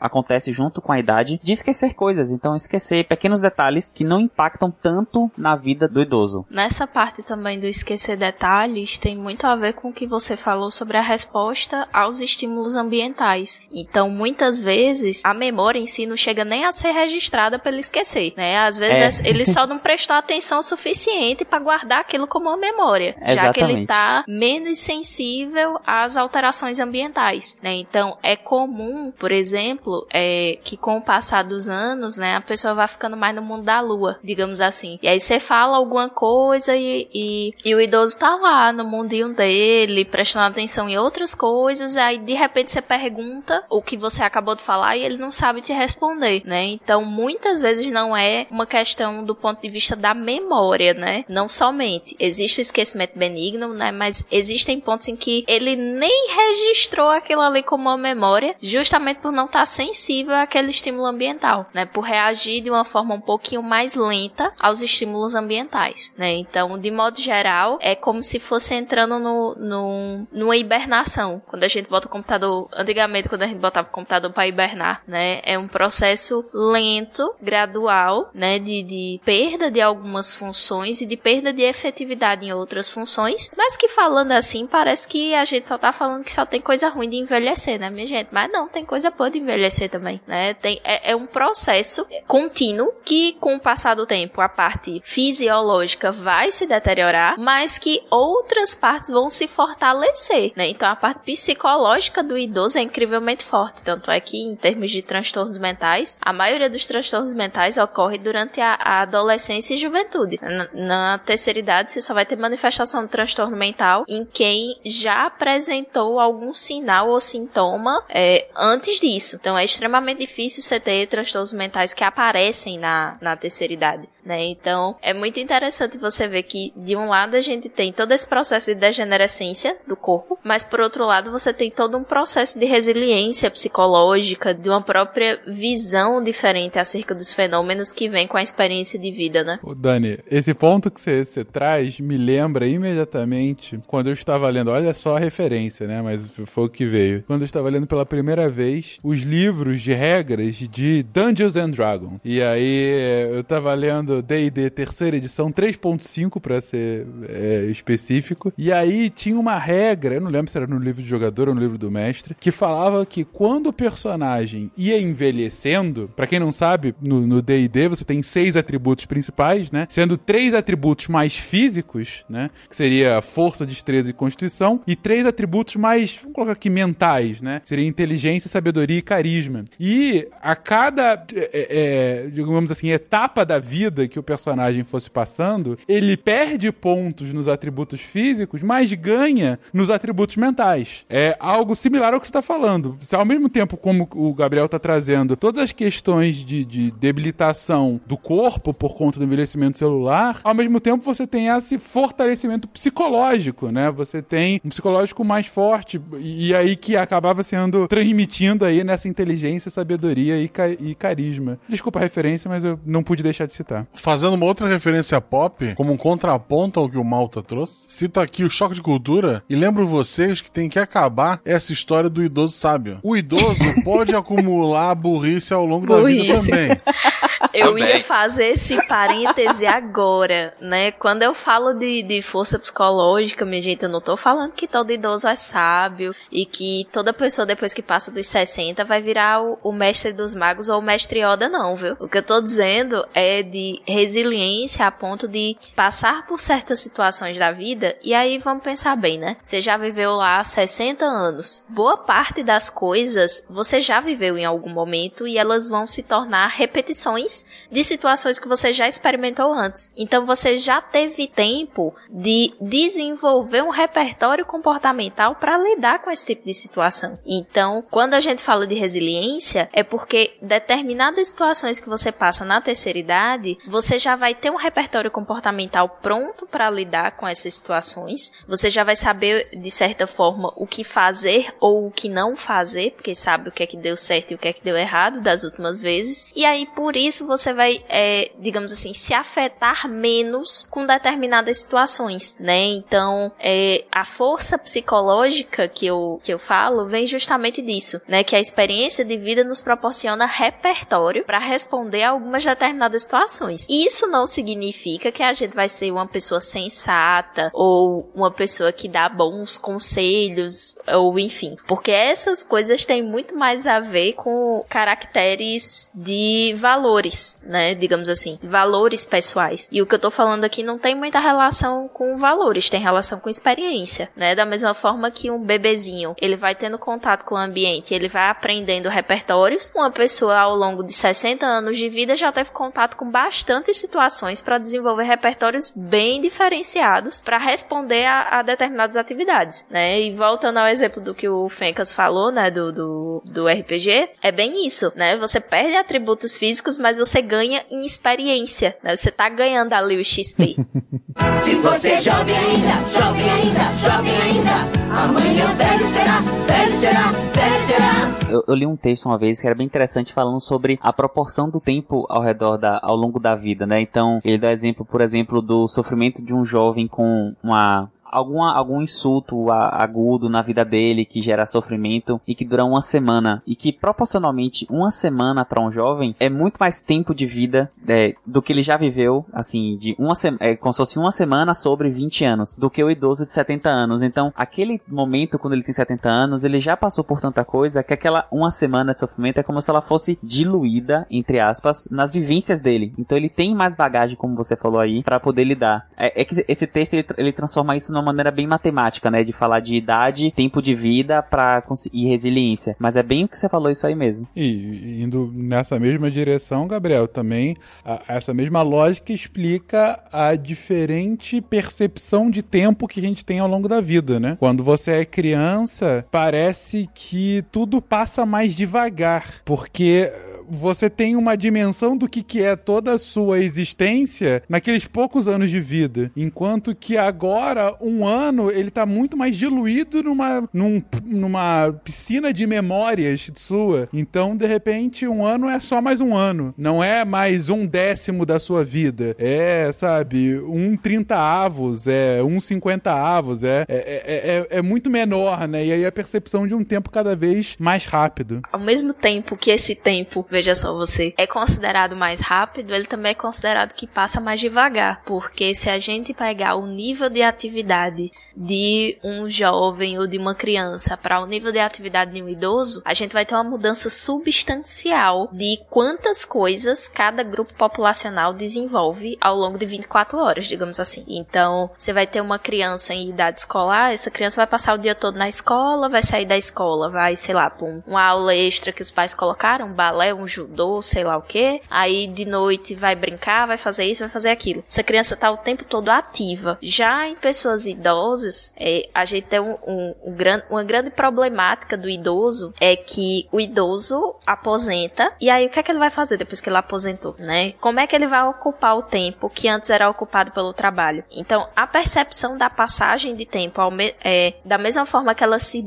acontece 0.00 0.52
junto 0.52 0.80
com 0.80 0.92
a 0.92 0.98
idade, 0.98 1.40
de 1.42 1.52
esquecer 1.52 1.94
coisas. 1.94 2.30
Então, 2.30 2.54
esquecer 2.54 3.06
pequenos 3.06 3.40
detalhes 3.40 3.92
que 3.92 4.04
não 4.04 4.20
impactam 4.20 4.70
tanto 4.70 5.30
na 5.36 5.56
vida 5.56 5.88
do 5.88 6.00
idoso. 6.00 6.46
Nessa 6.64 6.86
parte 6.86 7.22
também 7.22 7.60
do 7.60 7.66
esquecer 7.66 8.16
detalhes, 8.16 8.98
tem 8.98 9.14
muito 9.14 9.46
a 9.46 9.54
ver 9.54 9.74
com 9.74 9.90
o 9.90 9.92
que 9.92 10.06
você 10.06 10.34
falou 10.34 10.70
sobre 10.70 10.96
a 10.96 11.02
resposta 11.02 11.86
aos 11.92 12.22
estímulos 12.22 12.74
ambientais. 12.74 13.60
Então, 13.70 14.08
muitas 14.08 14.62
vezes, 14.62 15.22
a 15.26 15.34
memória 15.34 15.78
em 15.78 15.86
si 15.86 16.06
não 16.06 16.16
chega 16.16 16.42
nem 16.42 16.64
a 16.64 16.72
ser 16.72 16.92
registrada 16.92 17.58
para 17.58 17.70
ele 17.70 17.80
esquecer, 17.80 18.32
né? 18.34 18.56
Às 18.60 18.78
vezes 18.78 19.20
é. 19.20 19.28
ele 19.28 19.44
só 19.44 19.66
não 19.68 19.78
prestou 19.78 20.16
atenção 20.16 20.62
suficiente 20.62 21.44
para 21.44 21.58
guardar 21.58 22.00
aquilo 22.00 22.26
como 22.26 22.48
uma 22.48 22.56
memória, 22.56 23.14
Exatamente. 23.20 23.34
já 23.34 23.52
que 23.52 23.60
ele 23.60 23.82
está 23.82 24.24
menos 24.26 24.78
sensível 24.78 25.78
às 25.86 26.16
alterações 26.16 26.80
ambientais, 26.80 27.58
né? 27.62 27.74
Então, 27.74 28.16
é 28.22 28.36
comum, 28.36 29.12
por 29.18 29.30
exemplo, 29.32 30.06
é, 30.10 30.58
que 30.64 30.78
com 30.78 30.96
o 30.96 31.02
passar 31.02 31.44
dos 31.44 31.68
anos, 31.68 32.16
né, 32.16 32.36
a 32.36 32.40
pessoa 32.40 32.72
vai 32.72 32.88
ficando 32.88 33.18
mais 33.18 33.36
no 33.36 33.42
mundo 33.42 33.64
da 33.64 33.82
lua, 33.82 34.18
digamos 34.24 34.62
assim. 34.62 34.98
E 35.02 35.08
aí 35.08 35.20
você 35.20 35.38
fala 35.38 35.76
alguma 35.76 36.08
coisa 36.08 36.53
e, 36.68 37.08
e, 37.12 37.54
e 37.64 37.74
o 37.74 37.80
idoso 37.80 38.18
tá 38.18 38.34
lá 38.36 38.72
no 38.72 38.84
mundinho 38.84 39.34
dele, 39.34 40.04
prestando 40.04 40.46
atenção 40.46 40.88
em 40.88 40.98
outras 40.98 41.34
coisas, 41.34 41.96
aí 41.96 42.18
de 42.18 42.34
repente 42.34 42.72
você 42.72 42.82
pergunta 42.82 43.64
o 43.70 43.82
que 43.82 43.96
você 43.96 44.22
acabou 44.22 44.54
de 44.54 44.62
falar 44.62 44.96
e 44.96 45.02
ele 45.02 45.16
não 45.16 45.32
sabe 45.32 45.60
te 45.60 45.72
responder, 45.72 46.42
né? 46.44 46.64
Então, 46.64 47.04
muitas 47.04 47.60
vezes 47.60 47.86
não 47.86 48.16
é 48.16 48.46
uma 48.50 48.66
questão 48.66 49.24
do 49.24 49.34
ponto 49.34 49.60
de 49.60 49.68
vista 49.68 49.96
da 49.96 50.14
memória, 50.14 50.94
né? 50.94 51.24
Não 51.28 51.48
somente. 51.48 52.16
Existe 52.18 52.58
o 52.58 52.62
esquecimento 52.62 53.18
benigno, 53.18 53.72
né? 53.74 53.90
Mas 53.90 54.24
existem 54.30 54.80
pontos 54.80 55.08
em 55.08 55.16
que 55.16 55.44
ele 55.48 55.76
nem 55.76 56.28
registrou 56.28 57.10
aquilo 57.10 57.42
ali 57.42 57.62
como 57.62 57.84
uma 57.84 57.96
memória, 57.96 58.54
justamente 58.62 59.20
por 59.20 59.32
não 59.32 59.46
estar 59.46 59.66
sensível 59.66 60.34
àquele 60.34 60.70
estímulo 60.70 61.06
ambiental, 61.06 61.66
né? 61.72 61.84
Por 61.84 62.02
reagir 62.02 62.60
de 62.60 62.70
uma 62.70 62.84
forma 62.84 63.14
um 63.14 63.20
pouquinho 63.20 63.62
mais 63.62 63.94
lenta 63.94 64.52
aos 64.58 64.82
estímulos 64.82 65.34
ambientais, 65.34 66.12
né? 66.16 66.43
Então, 66.48 66.78
de 66.78 66.90
modo 66.90 67.20
geral, 67.20 67.78
é 67.80 67.94
como 67.94 68.22
se 68.22 68.38
fosse 68.38 68.74
entrando 68.74 69.18
no, 69.18 69.54
no, 69.56 70.26
numa 70.32 70.56
hibernação. 70.56 71.42
Quando 71.46 71.64
a 71.64 71.68
gente 71.68 71.88
bota 71.88 72.06
o 72.06 72.10
computador, 72.10 72.68
antigamente, 72.72 73.28
quando 73.28 73.42
a 73.42 73.46
gente 73.46 73.58
botava 73.58 73.88
o 73.88 73.90
computador 73.90 74.32
para 74.32 74.46
hibernar, 74.46 75.02
né? 75.06 75.40
É 75.44 75.58
um 75.58 75.68
processo 75.68 76.44
lento, 76.52 77.34
gradual, 77.40 78.30
né? 78.34 78.58
De, 78.58 78.82
de 78.82 79.20
perda 79.24 79.70
de 79.70 79.80
algumas 79.80 80.34
funções 80.34 81.00
e 81.00 81.06
de 81.06 81.16
perda 81.16 81.52
de 81.52 81.62
efetividade 81.62 82.46
em 82.46 82.52
outras 82.52 82.92
funções, 82.92 83.50
mas 83.56 83.76
que 83.76 83.88
falando 83.88 84.32
assim, 84.32 84.66
parece 84.66 85.08
que 85.08 85.34
a 85.34 85.44
gente 85.44 85.66
só 85.66 85.78
tá 85.78 85.92
falando 85.92 86.24
que 86.24 86.32
só 86.32 86.44
tem 86.44 86.60
coisa 86.60 86.88
ruim 86.88 87.08
de 87.08 87.16
envelhecer, 87.16 87.78
né, 87.78 87.90
minha 87.90 88.06
gente? 88.06 88.28
Mas 88.30 88.50
não, 88.50 88.68
tem 88.68 88.84
coisa 88.84 89.10
boa 89.10 89.30
de 89.30 89.38
envelhecer 89.38 89.88
também, 89.88 90.20
né? 90.26 90.54
Tem, 90.54 90.80
é, 90.84 91.12
é 91.12 91.16
um 91.16 91.26
processo 91.26 92.06
contínuo 92.26 92.92
que, 93.04 93.34
com 93.34 93.56
o 93.56 93.60
passar 93.60 93.94
do 93.94 94.06
tempo, 94.06 94.40
a 94.40 94.48
parte 94.48 95.00
fisiológica 95.04 96.12
vai 96.12 96.33
se 96.50 96.66
deteriorar, 96.66 97.38
mas 97.38 97.78
que 97.78 98.02
outras 98.10 98.74
partes 98.74 99.10
vão 99.10 99.30
se 99.30 99.46
fortalecer, 99.46 100.52
né? 100.56 100.68
Então 100.68 100.88
a 100.88 100.96
parte 100.96 101.20
psicológica 101.24 102.22
do 102.22 102.36
idoso 102.36 102.78
é 102.78 102.82
incrivelmente 102.82 103.44
forte, 103.44 103.82
tanto 103.82 104.10
é 104.10 104.20
que 104.20 104.36
em 104.36 104.56
termos 104.56 104.90
de 104.90 105.02
transtornos 105.02 105.58
mentais, 105.58 106.18
a 106.20 106.32
maioria 106.32 106.68
dos 106.68 106.86
transtornos 106.86 107.32
mentais 107.32 107.78
ocorre 107.78 108.18
durante 108.18 108.60
a, 108.60 108.74
a 108.74 109.02
adolescência 109.02 109.74
e 109.74 109.78
juventude. 109.78 110.38
Na, 110.42 110.68
na, 110.72 111.18
terceira 111.18 111.58
idade, 111.58 111.92
você 111.92 112.00
só 112.00 112.12
vai 112.14 112.26
ter 112.26 112.36
manifestação 112.36 113.02
do 113.02 113.08
transtorno 113.08 113.56
mental 113.56 114.04
em 114.08 114.24
quem 114.24 114.78
já 114.84 115.26
apresentou 115.26 116.18
algum 116.18 116.52
sinal 116.52 117.08
ou 117.08 117.20
sintoma 117.20 118.04
é, 118.08 118.48
antes 118.56 118.98
disso. 119.00 119.36
Então 119.36 119.56
é 119.56 119.64
extremamente 119.64 120.20
difícil 120.20 120.62
você 120.62 120.80
ter 120.80 121.06
transtornos 121.06 121.52
mentais 121.52 121.94
que 121.94 122.04
aparecem 122.04 122.78
na, 122.78 123.16
na 123.20 123.36
terceira 123.36 123.72
idade. 123.72 124.13
Né? 124.24 124.46
Então, 124.46 124.96
é 125.02 125.12
muito 125.12 125.38
interessante 125.38 125.98
você 125.98 126.26
ver 126.26 126.44
que, 126.44 126.72
de 126.74 126.96
um 126.96 127.08
lado, 127.08 127.36
a 127.36 127.40
gente 127.40 127.68
tem 127.68 127.92
todo 127.92 128.12
esse 128.12 128.26
processo 128.26 128.72
de 128.72 128.74
degenerescência 128.74 129.76
do 129.86 129.94
corpo, 129.94 130.38
mas, 130.42 130.62
por 130.62 130.80
outro 130.80 131.04
lado, 131.04 131.30
você 131.30 131.52
tem 131.52 131.70
todo 131.70 131.98
um 131.98 132.04
processo 132.04 132.58
de 132.58 132.64
resiliência 132.64 133.50
psicológica, 133.50 134.54
de 134.54 134.68
uma 134.68 134.80
própria 134.80 135.40
visão 135.46 136.22
diferente 136.22 136.78
acerca 136.78 137.14
dos 137.14 137.32
fenômenos 137.32 137.92
que 137.92 138.08
vem 138.08 138.26
com 138.26 138.36
a 138.36 138.42
experiência 138.42 138.98
de 138.98 139.10
vida, 139.10 139.44
né? 139.44 139.58
Ô, 139.62 139.74
Dani, 139.74 140.18
esse 140.30 140.54
ponto 140.54 140.90
que 140.90 141.00
você 141.00 141.44
traz 141.44 142.00
me 142.00 142.16
lembra 142.16 142.66
imediatamente 142.66 143.78
quando 143.86 144.06
eu 144.06 144.12
estava 144.14 144.48
lendo, 144.48 144.70
olha 144.70 144.94
só 144.94 145.16
a 145.16 145.20
referência, 145.20 145.86
né? 145.86 146.00
Mas 146.00 146.28
foi 146.28 146.64
o 146.64 146.68
que 146.68 146.86
veio. 146.86 147.22
Quando 147.26 147.42
eu 147.42 147.46
estava 147.46 147.68
lendo 147.68 147.86
pela 147.86 148.06
primeira 148.06 148.48
vez 148.48 148.98
os 149.02 149.20
livros 149.20 149.82
de 149.82 149.92
regras 149.92 150.56
de 150.56 151.02
Dungeons 151.02 151.56
and 151.56 151.70
Dragons. 151.70 152.20
E 152.24 152.42
aí 152.42 153.28
eu 153.30 153.40
estava 153.40 153.74
lendo 153.74 154.13
do 154.14 154.22
D&D 154.22 154.70
terceira 154.70 155.16
edição 155.16 155.50
3.5 155.50 156.40
para 156.40 156.60
ser 156.60 157.06
é, 157.28 157.66
específico. 157.66 158.52
E 158.56 158.72
aí 158.72 159.10
tinha 159.10 159.38
uma 159.38 159.58
regra, 159.58 160.16
eu 160.16 160.20
não 160.20 160.30
lembro 160.30 160.50
se 160.50 160.56
era 160.56 160.66
no 160.66 160.78
livro 160.78 161.02
de 161.02 161.08
jogador 161.08 161.48
ou 161.48 161.54
no 161.54 161.60
livro 161.60 161.78
do 161.78 161.90
mestre, 161.90 162.36
que 162.38 162.50
falava 162.50 163.04
que 163.06 163.24
quando 163.24 163.68
o 163.68 163.72
personagem 163.72 164.70
ia 164.76 165.00
envelhecendo, 165.00 166.10
para 166.14 166.26
quem 166.26 166.38
não 166.38 166.52
sabe, 166.52 166.94
no 167.00 167.42
D&D 167.42 167.88
você 167.88 168.04
tem 168.04 168.22
seis 168.22 168.56
atributos 168.56 169.06
principais, 169.06 169.70
né? 169.70 169.86
Sendo 169.88 170.16
três 170.16 170.54
atributos 170.54 171.08
mais 171.08 171.36
físicos, 171.36 172.24
né? 172.28 172.50
Que 172.68 172.76
seria 172.76 173.20
força, 173.20 173.66
destreza 173.66 174.10
e 174.10 174.12
constituição, 174.12 174.80
e 174.86 174.96
três 174.96 175.26
atributos 175.26 175.76
mais, 175.76 176.16
vamos 176.20 176.34
colocar 176.34 176.52
aqui, 176.52 176.70
mentais, 176.70 177.40
né? 177.40 177.60
Seria 177.64 177.86
inteligência, 177.86 178.48
sabedoria 178.48 178.98
e 178.98 179.02
carisma. 179.02 179.64
E 179.78 180.28
a 180.42 180.56
cada, 180.56 181.24
é, 181.34 182.24
é, 182.24 182.26
digamos 182.30 182.70
assim, 182.70 182.90
etapa 182.90 183.44
da 183.44 183.58
vida 183.58 184.03
que 184.08 184.18
o 184.18 184.22
personagem 184.22 184.84
fosse 184.84 185.10
passando, 185.10 185.78
ele 185.88 186.16
perde 186.16 186.70
pontos 186.72 187.32
nos 187.32 187.48
atributos 187.48 188.00
físicos, 188.00 188.62
mas 188.62 188.92
ganha 188.92 189.58
nos 189.72 189.90
atributos 189.90 190.36
mentais. 190.36 191.04
É 191.08 191.36
algo 191.38 191.74
similar 191.74 192.14
ao 192.14 192.20
que 192.20 192.26
você 192.26 192.30
está 192.30 192.42
falando. 192.42 192.98
Ao 193.12 193.24
mesmo 193.24 193.48
tempo, 193.48 193.76
como 193.76 194.08
o 194.14 194.34
Gabriel 194.34 194.66
está 194.66 194.78
trazendo 194.78 195.36
todas 195.36 195.62
as 195.62 195.72
questões 195.72 196.36
de, 196.36 196.64
de 196.64 196.90
debilitação 196.92 198.00
do 198.06 198.16
corpo 198.16 198.72
por 198.72 198.94
conta 198.94 199.18
do 199.18 199.24
envelhecimento 199.24 199.78
celular, 199.78 200.40
ao 200.42 200.54
mesmo 200.54 200.80
tempo 200.80 201.04
você 201.04 201.26
tem 201.26 201.48
esse 201.48 201.78
fortalecimento 201.78 202.66
psicológico, 202.68 203.70
né? 203.70 203.90
Você 203.90 204.22
tem 204.22 204.60
um 204.64 204.68
psicológico 204.68 205.24
mais 205.24 205.46
forte 205.46 206.00
e 206.18 206.54
aí 206.54 206.76
que 206.76 206.96
acabava 206.96 207.42
sendo 207.42 207.86
transmitindo 207.86 208.64
aí 208.64 208.82
nessa 208.84 209.08
inteligência, 209.08 209.70
sabedoria 209.70 210.38
e, 210.38 210.48
ca 210.48 210.68
e 210.68 210.94
carisma. 210.94 211.58
Desculpa 211.68 211.98
a 211.98 212.02
referência, 212.02 212.48
mas 212.48 212.64
eu 212.64 212.78
não 212.84 213.02
pude 213.02 213.22
deixar 213.22 213.46
de 213.46 213.54
citar. 213.54 213.86
Fazendo 213.94 214.34
uma 214.34 214.46
outra 214.46 214.68
referência 214.68 215.20
pop, 215.20 215.74
como 215.76 215.92
um 215.92 215.96
contraponto 215.96 216.80
ao 216.80 216.88
que 216.88 216.98
o 216.98 217.04
Malta 217.04 217.42
trouxe, 217.42 217.86
cito 217.88 218.20
aqui 218.20 218.44
o 218.44 218.50
choque 218.50 218.74
de 218.74 218.82
cultura 218.82 219.42
e 219.48 219.54
lembro 219.54 219.86
vocês 219.86 220.40
que 220.40 220.50
tem 220.50 220.68
que 220.68 220.78
acabar 220.78 221.40
essa 221.44 221.72
história 221.72 222.10
do 222.10 222.22
idoso 222.22 222.54
sábio. 222.54 222.98
O 223.02 223.16
idoso 223.16 223.60
pode 223.84 224.14
acumular 224.14 224.94
burrice 224.94 225.54
ao 225.54 225.64
longo 225.64 225.86
da 225.86 226.02
vida 226.02 226.34
também. 226.34 226.68
Eu 227.54 227.68
Também. 227.68 227.84
ia 227.84 228.00
fazer 228.00 228.48
esse 228.48 228.84
parêntese 228.88 229.64
agora, 229.64 230.52
né? 230.60 230.90
Quando 230.90 231.22
eu 231.22 231.34
falo 231.34 231.72
de, 231.72 232.02
de 232.02 232.20
força 232.20 232.58
psicológica, 232.58 233.44
minha 233.44 233.62
gente, 233.62 233.84
eu 233.84 233.88
não 233.88 234.00
tô 234.00 234.16
falando 234.16 234.50
que 234.52 234.66
todo 234.66 234.90
idoso 234.90 235.28
é 235.28 235.36
sábio 235.36 236.14
e 236.32 236.44
que 236.44 236.86
toda 236.92 237.12
pessoa 237.12 237.46
depois 237.46 237.72
que 237.72 237.80
passa 237.80 238.10
dos 238.10 238.26
60 238.26 238.84
vai 238.84 239.00
virar 239.00 239.40
o, 239.40 239.58
o 239.62 239.72
mestre 239.72 240.12
dos 240.12 240.34
magos 240.34 240.68
ou 240.68 240.80
o 240.80 240.82
mestre 240.82 241.20
Yoda, 241.20 241.48
não, 241.48 241.76
viu? 241.76 241.96
O 242.00 242.08
que 242.08 242.18
eu 242.18 242.22
tô 242.22 242.40
dizendo 242.40 243.06
é 243.14 243.42
de 243.42 243.80
resiliência 243.86 244.84
a 244.84 244.90
ponto 244.90 245.28
de 245.28 245.56
passar 245.76 246.26
por 246.26 246.40
certas 246.40 246.80
situações 246.80 247.38
da 247.38 247.52
vida 247.52 247.96
e 248.02 248.14
aí 248.14 248.38
vamos 248.38 248.64
pensar 248.64 248.96
bem, 248.96 249.16
né? 249.16 249.36
Você 249.42 249.60
já 249.60 249.76
viveu 249.76 250.16
lá 250.16 250.42
60 250.42 251.04
anos. 251.04 251.64
Boa 251.68 251.96
parte 251.96 252.42
das 252.42 252.68
coisas 252.68 253.44
você 253.48 253.80
já 253.80 254.00
viveu 254.00 254.36
em 254.36 254.44
algum 254.44 254.70
momento 254.70 255.26
e 255.28 255.38
elas 255.38 255.68
vão 255.68 255.86
se 255.86 256.02
tornar 256.02 256.48
repetições 256.48 257.43
de 257.70 257.82
situações 257.82 258.38
que 258.38 258.48
você 258.48 258.72
já 258.72 258.88
experimentou 258.88 259.52
antes. 259.52 259.92
Então 259.96 260.26
você 260.26 260.56
já 260.56 260.80
teve 260.80 261.26
tempo 261.26 261.94
de 262.10 262.54
desenvolver 262.60 263.62
um 263.62 263.70
repertório 263.70 264.44
comportamental 264.44 265.34
para 265.36 265.58
lidar 265.58 266.00
com 266.00 266.10
esse 266.10 266.26
tipo 266.26 266.44
de 266.44 266.54
situação. 266.54 267.18
Então, 267.26 267.84
quando 267.90 268.14
a 268.14 268.20
gente 268.20 268.42
fala 268.42 268.66
de 268.66 268.74
resiliência, 268.74 269.68
é 269.72 269.82
porque 269.82 270.36
determinadas 270.40 271.28
situações 271.28 271.80
que 271.80 271.88
você 271.88 272.12
passa 272.12 272.44
na 272.44 272.60
terceira 272.60 272.98
idade, 272.98 273.58
você 273.66 273.98
já 273.98 274.16
vai 274.16 274.34
ter 274.34 274.50
um 274.50 274.56
repertório 274.56 275.10
comportamental 275.10 275.88
pronto 275.88 276.46
para 276.46 276.70
lidar 276.70 277.16
com 277.16 277.26
essas 277.26 277.54
situações. 277.54 278.32
Você 278.46 278.70
já 278.70 278.84
vai 278.84 278.96
saber 278.96 279.48
de 279.52 279.70
certa 279.70 280.06
forma 280.06 280.52
o 280.56 280.66
que 280.66 280.84
fazer 280.84 281.54
ou 281.60 281.86
o 281.86 281.90
que 281.90 282.08
não 282.08 282.36
fazer, 282.36 282.92
porque 282.92 283.14
sabe 283.14 283.48
o 283.48 283.52
que 283.52 283.62
é 283.62 283.66
que 283.66 283.76
deu 283.76 283.96
certo 283.96 284.30
e 284.30 284.34
o 284.34 284.38
que 284.38 284.48
é 284.48 284.52
que 284.52 284.62
deu 284.62 284.76
errado 284.76 285.20
das 285.20 285.44
últimas 285.44 285.80
vezes. 285.80 286.28
E 286.34 286.44
aí 286.44 286.66
por 286.66 286.96
isso 286.96 287.26
você 287.36 287.52
vai, 287.52 287.84
é, 287.88 288.30
digamos 288.38 288.72
assim, 288.72 288.92
se 288.94 289.12
afetar 289.14 289.88
menos 289.88 290.66
com 290.70 290.86
determinadas 290.86 291.58
situações, 291.58 292.36
né? 292.38 292.64
Então, 292.64 293.32
é, 293.38 293.84
a 293.90 294.04
força 294.04 294.58
psicológica 294.58 295.68
que 295.68 295.86
eu, 295.86 296.20
que 296.22 296.32
eu 296.32 296.38
falo 296.38 296.86
vem 296.86 297.06
justamente 297.06 297.60
disso, 297.62 298.00
né? 298.06 298.22
Que 298.22 298.36
a 298.36 298.40
experiência 298.40 299.04
de 299.04 299.16
vida 299.16 299.44
nos 299.44 299.60
proporciona 299.60 300.26
repertório 300.26 301.24
para 301.24 301.38
responder 301.38 302.02
a 302.02 302.10
algumas 302.10 302.44
determinadas 302.44 303.02
situações. 303.02 303.66
Isso 303.68 304.06
não 304.06 304.26
significa 304.26 305.10
que 305.10 305.22
a 305.22 305.32
gente 305.32 305.54
vai 305.54 305.68
ser 305.68 305.90
uma 305.90 306.06
pessoa 306.06 306.40
sensata 306.40 307.50
ou 307.52 308.10
uma 308.14 308.30
pessoa 308.30 308.72
que 308.72 308.88
dá 308.88 309.08
bons 309.08 309.58
conselhos 309.58 310.74
ou 310.86 311.18
enfim, 311.18 311.56
porque 311.66 311.90
essas 311.90 312.44
coisas 312.44 312.84
têm 312.84 313.02
muito 313.02 313.36
mais 313.36 313.66
a 313.66 313.80
ver 313.80 314.12
com 314.14 314.64
caracteres 314.68 315.90
de 315.94 316.54
valores, 316.56 317.23
né? 317.42 317.74
Digamos 317.74 318.08
assim, 318.08 318.38
valores 318.42 319.04
pessoais. 319.04 319.68
E 319.70 319.80
o 319.80 319.86
que 319.86 319.94
eu 319.94 319.98
tô 319.98 320.10
falando 320.10 320.44
aqui 320.44 320.62
não 320.62 320.78
tem 320.78 320.94
muita 320.94 321.18
relação 321.18 321.88
com 321.88 322.16
valores, 322.16 322.70
tem 322.70 322.80
relação 322.80 323.18
com 323.18 323.28
experiência, 323.28 324.08
né? 324.16 324.34
Da 324.34 324.44
mesma 324.44 324.74
forma 324.74 325.10
que 325.10 325.30
um 325.30 325.42
bebezinho, 325.42 326.14
ele 326.20 326.36
vai 326.36 326.54
tendo 326.54 326.78
contato 326.78 327.24
com 327.24 327.34
o 327.34 327.38
ambiente, 327.38 327.94
ele 327.94 328.08
vai 328.08 328.28
aprendendo 328.28 328.88
repertórios. 328.88 329.72
Uma 329.74 329.90
pessoa 329.90 330.36
ao 330.36 330.56
longo 330.56 330.82
de 330.82 330.92
60 330.92 331.44
anos 331.44 331.78
de 331.78 331.88
vida 331.88 332.16
já 332.16 332.30
teve 332.32 332.50
contato 332.50 332.96
com 332.96 333.10
bastantes 333.10 333.76
situações 333.76 334.40
para 334.40 334.58
desenvolver 334.58 335.04
repertórios 335.04 335.72
bem 335.74 336.20
diferenciados 336.20 337.22
para 337.22 337.38
responder 337.38 338.04
a, 338.06 338.38
a 338.38 338.42
determinadas 338.42 338.96
atividades, 338.96 339.64
né? 339.70 340.00
E 340.00 340.14
voltando 340.14 340.58
ao 340.58 340.66
exemplo 340.66 341.00
do 341.00 341.14
que 341.14 341.28
o 341.28 341.48
Fencas 341.48 341.92
falou, 341.92 342.30
né, 342.30 342.50
do, 342.50 342.72
do, 342.72 343.22
do 343.24 343.48
RPG, 343.48 344.10
é 344.22 344.32
bem 344.32 344.66
isso, 344.66 344.92
né? 344.94 345.16
Você 345.16 345.40
perde 345.40 345.76
atributos 345.76 346.36
físicos, 346.36 346.78
mas 346.78 346.98
você 346.98 347.13
ganha 347.20 347.64
em 347.70 347.84
experiência, 347.84 348.76
né? 348.82 348.96
Você 348.96 349.10
tá 349.10 349.28
ganhando 349.28 349.72
ali 349.72 350.00
o 350.00 350.04
XP. 350.04 350.56
Se 351.44 351.54
você 351.56 351.88
é 351.88 352.00
jovem 352.00 352.36
ainda, 352.36 352.74
jovem 352.90 353.30
ainda, 353.30 353.64
jovem 353.82 354.16
ainda, 354.16 355.00
amanhã 355.02 355.46
velho 355.54 355.92
será, 355.92 356.20
velho 356.20 356.80
será, 356.80 357.12
velho 357.12 357.66
será. 357.66 358.30
Eu, 358.30 358.44
eu 358.48 358.54
li 358.54 358.66
um 358.66 358.76
texto 358.76 359.06
uma 359.06 359.18
vez 359.18 359.40
que 359.40 359.46
era 359.46 359.54
bem 359.54 359.66
interessante 359.66 360.12
falando 360.12 360.40
sobre 360.40 360.78
a 360.82 360.92
proporção 360.92 361.48
do 361.48 361.60
tempo 361.60 362.04
ao 362.08 362.22
redor 362.22 362.56
da, 362.56 362.80
ao 362.82 362.96
longo 362.96 363.20
da 363.20 363.34
vida, 363.34 363.66
né? 363.66 363.80
Então, 363.80 364.20
ele 364.24 364.38
dá 364.38 364.50
exemplo, 364.50 364.84
por 364.84 365.00
exemplo, 365.00 365.40
do 365.40 365.68
sofrimento 365.68 366.24
de 366.24 366.34
um 366.34 366.44
jovem 366.44 366.88
com 366.88 367.34
uma 367.42 367.90
alguma, 368.14 368.54
algum 368.54 368.80
insulto 368.80 369.50
agudo 369.50 370.28
na 370.28 370.40
vida 370.40 370.64
dele 370.64 371.04
que 371.04 371.20
gera 371.20 371.44
sofrimento 371.44 372.20
e 372.26 372.34
que 372.34 372.44
dura 372.44 372.64
uma 372.64 372.80
semana 372.80 373.42
e 373.44 373.56
que 373.56 373.72
proporcionalmente 373.72 374.66
uma 374.70 374.90
semana 374.90 375.44
para 375.44 375.60
um 375.60 375.72
jovem 375.72 376.14
é 376.20 376.30
muito 376.30 376.58
mais 376.58 376.80
tempo 376.80 377.12
de 377.12 377.26
vida 377.26 377.70
é, 377.88 378.14
do 378.24 378.40
que 378.40 378.52
ele 378.52 378.62
já 378.62 378.76
viveu, 378.76 379.26
assim, 379.32 379.76
de 379.76 379.96
uma 379.98 380.14
semana, 380.14 380.44
é 380.44 380.54
como 380.56 380.72
se 380.72 380.78
fosse 380.78 380.98
uma 380.98 381.10
semana 381.10 381.54
sobre 381.54 381.90
20 381.90 382.24
anos, 382.24 382.56
do 382.56 382.70
que 382.70 382.82
o 382.82 382.90
idoso 382.90 383.24
de 383.24 383.32
70 383.32 383.68
anos. 383.68 384.02
Então, 384.02 384.32
aquele 384.36 384.80
momento 384.86 385.38
quando 385.38 385.54
ele 385.54 385.62
tem 385.62 385.74
70 385.74 386.08
anos, 386.08 386.44
ele 386.44 386.60
já 386.60 386.76
passou 386.76 387.02
por 387.02 387.20
tanta 387.20 387.44
coisa 387.44 387.82
que 387.82 387.92
aquela 387.92 388.26
uma 388.30 388.50
semana 388.50 388.92
de 388.92 389.00
sofrimento 389.00 389.38
é 389.38 389.42
como 389.42 389.60
se 389.60 389.70
ela 389.70 389.82
fosse 389.82 390.18
diluída, 390.22 391.06
entre 391.10 391.40
aspas, 391.40 391.88
nas 391.90 392.12
vivências 392.12 392.60
dele. 392.60 392.92
Então, 392.96 393.18
ele 393.18 393.28
tem 393.28 393.54
mais 393.54 393.74
bagagem, 393.74 394.16
como 394.16 394.36
você 394.36 394.54
falou 394.54 394.78
aí, 394.78 395.02
para 395.02 395.18
poder 395.18 395.44
lidar. 395.44 395.88
É, 395.96 396.22
é 396.22 396.24
que 396.24 396.44
esse 396.46 396.66
texto 396.66 396.94
ele, 396.94 397.06
ele 397.16 397.32
transforma 397.32 397.76
isso 397.76 397.92
numa 397.92 398.03
maneira 398.04 398.30
bem 398.30 398.46
matemática, 398.46 399.10
né, 399.10 399.22
de 399.24 399.32
falar 399.32 399.60
de 399.60 399.74
idade, 399.76 400.30
tempo 400.30 400.60
de 400.62 400.74
vida 400.74 401.22
para 401.22 401.62
conseguir 401.62 402.06
resiliência. 402.08 402.76
Mas 402.78 402.96
é 402.96 403.02
bem 403.02 403.24
o 403.24 403.28
que 403.28 403.36
você 403.38 403.48
falou 403.48 403.70
isso 403.70 403.86
aí 403.86 403.94
mesmo. 403.94 404.28
E 404.36 405.02
indo 405.02 405.32
nessa 405.34 405.78
mesma 405.78 406.10
direção, 406.10 406.68
Gabriel, 406.68 407.08
também 407.08 407.54
a- 407.84 408.02
essa 408.08 408.32
mesma 408.34 408.62
lógica 408.62 409.12
explica 409.12 410.00
a 410.12 410.36
diferente 410.36 411.40
percepção 411.40 412.30
de 412.30 412.42
tempo 412.42 412.86
que 412.86 413.00
a 413.00 413.02
gente 413.02 413.24
tem 413.24 413.38
ao 413.40 413.48
longo 413.48 413.68
da 413.68 413.80
vida, 413.80 414.20
né? 414.20 414.36
Quando 414.38 414.62
você 414.62 414.92
é 414.92 415.04
criança, 415.04 416.04
parece 416.10 416.88
que 416.94 417.44
tudo 417.50 417.80
passa 417.80 418.26
mais 418.26 418.54
devagar, 418.54 419.40
porque 419.44 420.12
você 420.48 420.88
tem 420.90 421.16
uma 421.16 421.36
dimensão 421.36 421.96
do 421.96 422.08
que, 422.08 422.22
que 422.22 422.42
é 422.42 422.56
toda 422.56 422.94
a 422.94 422.98
sua 422.98 423.38
existência 423.40 424.42
naqueles 424.48 424.86
poucos 424.86 425.26
anos 425.26 425.50
de 425.50 425.60
vida. 425.60 426.10
Enquanto 426.16 426.74
que 426.74 426.96
agora, 426.96 427.74
um 427.80 428.06
ano, 428.06 428.50
ele 428.50 428.70
tá 428.70 428.84
muito 428.86 429.16
mais 429.16 429.36
diluído 429.36 430.02
numa, 430.02 430.48
num- 430.52 430.82
numa 431.04 431.72
piscina 431.84 432.32
de 432.32 432.46
memórias 432.46 433.30
sua. 433.36 433.88
Então, 433.92 434.36
de 434.36 434.46
repente, 434.46 435.06
um 435.06 435.24
ano 435.24 435.48
é 435.48 435.58
só 435.60 435.80
mais 435.80 436.00
um 436.00 436.14
ano. 436.14 436.54
Não 436.56 436.82
é 436.82 437.04
mais 437.04 437.48
um 437.48 437.66
décimo 437.66 438.24
da 438.26 438.38
sua 438.38 438.64
vida. 438.64 439.14
É, 439.18 439.70
sabe, 439.72 440.38
um 440.38 440.76
30 440.76 441.16
avos, 441.16 441.86
é 441.86 442.22
um 442.22 442.38
50 442.40 442.92
avos, 442.92 443.42
é, 443.44 443.64
é, 443.68 443.74
é, 443.76 444.46
é- 444.52 444.58
é 444.58 444.62
muito 444.62 444.90
menor, 444.90 445.46
né? 445.48 445.64
E 445.66 445.72
aí 445.72 445.84
a 445.86 445.92
percepção 445.92 446.46
de 446.46 446.54
um 446.54 446.64
tempo 446.64 446.90
cada 446.90 447.14
vez 447.16 447.56
mais 447.58 447.86
rápido. 447.86 448.40
Ao 448.52 448.60
mesmo 448.60 448.92
tempo 448.92 449.36
que 449.36 449.50
esse 449.50 449.74
tempo, 449.74 450.24
veja 450.34 450.54
só 450.56 450.74
você, 450.74 451.14
é 451.16 451.28
considerado 451.28 451.94
mais 451.94 452.20
rápido, 452.20 452.74
ele 452.74 452.86
também 452.86 453.12
é 453.12 453.14
considerado 453.14 453.72
que 453.72 453.86
passa 453.86 454.20
mais 454.20 454.40
devagar. 454.40 455.00
Porque 455.06 455.54
se 455.54 455.70
a 455.70 455.78
gente 455.78 456.12
pegar 456.12 456.56
o 456.56 456.66
nível 456.66 457.08
de 457.08 457.22
atividade 457.22 458.10
de 458.36 458.98
um 459.04 459.30
jovem 459.30 459.96
ou 459.96 460.08
de 460.08 460.18
uma 460.18 460.34
criança 460.34 460.96
para 460.96 461.20
o 461.20 461.26
nível 461.26 461.52
de 461.52 461.60
atividade 461.60 462.12
de 462.12 462.20
um 462.20 462.28
idoso, 462.28 462.82
a 462.84 462.92
gente 462.94 463.12
vai 463.12 463.24
ter 463.24 463.36
uma 463.36 463.44
mudança 463.44 463.88
substancial 463.88 465.28
de 465.32 465.60
quantas 465.70 466.24
coisas 466.24 466.88
cada 466.88 467.22
grupo 467.22 467.54
populacional 467.54 468.32
desenvolve 468.32 469.16
ao 469.20 469.36
longo 469.36 469.56
de 469.56 469.66
24 469.66 470.18
horas, 470.18 470.46
digamos 470.46 470.80
assim. 470.80 471.04
Então, 471.06 471.70
você 471.78 471.92
vai 471.92 472.06
ter 472.08 472.20
uma 472.20 472.40
criança 472.40 472.92
em 472.92 473.10
idade 473.10 473.38
escolar, 473.38 473.92
essa 473.92 474.10
criança 474.10 474.40
vai 474.40 474.46
passar 474.48 474.74
o 474.74 474.78
dia 474.78 474.96
todo 474.96 475.16
na 475.16 475.28
escola, 475.28 475.88
vai 475.88 476.02
sair 476.02 476.26
da 476.26 476.36
escola, 476.36 476.90
vai, 476.90 477.14
sei 477.14 477.34
lá, 477.34 477.52
um- 477.62 477.82
uma 477.86 478.02
aula 478.02 478.34
extra 478.34 478.72
que 478.72 478.82
os 478.82 478.90
pais 478.90 479.14
colocaram, 479.14 479.66
um 479.66 479.72
balé, 479.72 480.12
um 480.12 480.23
judô, 480.26 480.80
sei 480.82 481.04
lá 481.04 481.16
o 481.16 481.22
que. 481.22 481.60
Aí 481.70 482.06
de 482.06 482.24
noite 482.24 482.74
vai 482.74 482.94
brincar, 482.94 483.46
vai 483.46 483.58
fazer 483.58 483.84
isso, 483.84 484.00
vai 484.02 484.10
fazer 484.10 484.30
aquilo. 484.30 484.64
Essa 484.68 484.82
criança 484.82 485.16
tá 485.16 485.30
o 485.30 485.36
tempo 485.36 485.64
todo 485.64 485.88
ativa. 485.88 486.58
Já 486.62 487.06
em 487.08 487.16
pessoas 487.16 487.66
idosas, 487.66 488.52
é, 488.58 488.88
a 488.94 489.04
gente 489.04 489.26
tem 489.26 489.40
um, 489.40 489.56
um- 489.66 489.94
um 490.06 490.12
gran- 490.14 490.42
uma 490.50 490.62
grande 490.64 490.90
problemática 490.90 491.76
do 491.76 491.88
idoso 491.88 492.52
é 492.60 492.76
que 492.76 493.28
o 493.32 493.40
idoso 493.40 494.16
aposenta 494.26 495.12
e 495.20 495.30
aí 495.30 495.46
o 495.46 495.50
que 495.50 495.58
é 495.58 495.62
que 495.62 495.70
ele 495.72 495.78
vai 495.78 495.90
fazer 495.90 496.16
depois 496.16 496.40
que 496.40 496.48
ele 496.48 496.56
aposentou, 496.56 497.14
né? 497.18 497.52
Como 497.60 497.80
é 497.80 497.86
que 497.86 497.94
ele 497.96 498.06
vai 498.06 498.22
ocupar 498.24 498.76
o 498.76 498.82
tempo 498.82 499.28
que 499.30 499.48
antes 499.48 499.70
era 499.70 499.88
ocupado 499.88 500.30
pelo 500.32 500.52
trabalho? 500.52 501.04
Então, 501.10 501.48
a 501.56 501.66
percepção 501.66 502.36
da 502.36 502.50
passagem 502.50 503.14
de 503.16 503.24
tempo 503.24 503.60
é, 504.02 504.34
da 504.44 504.58
mesma 504.58 504.84
forma 504.86 505.14
que 505.14 505.24
ela 505.24 505.38
se 505.38 505.62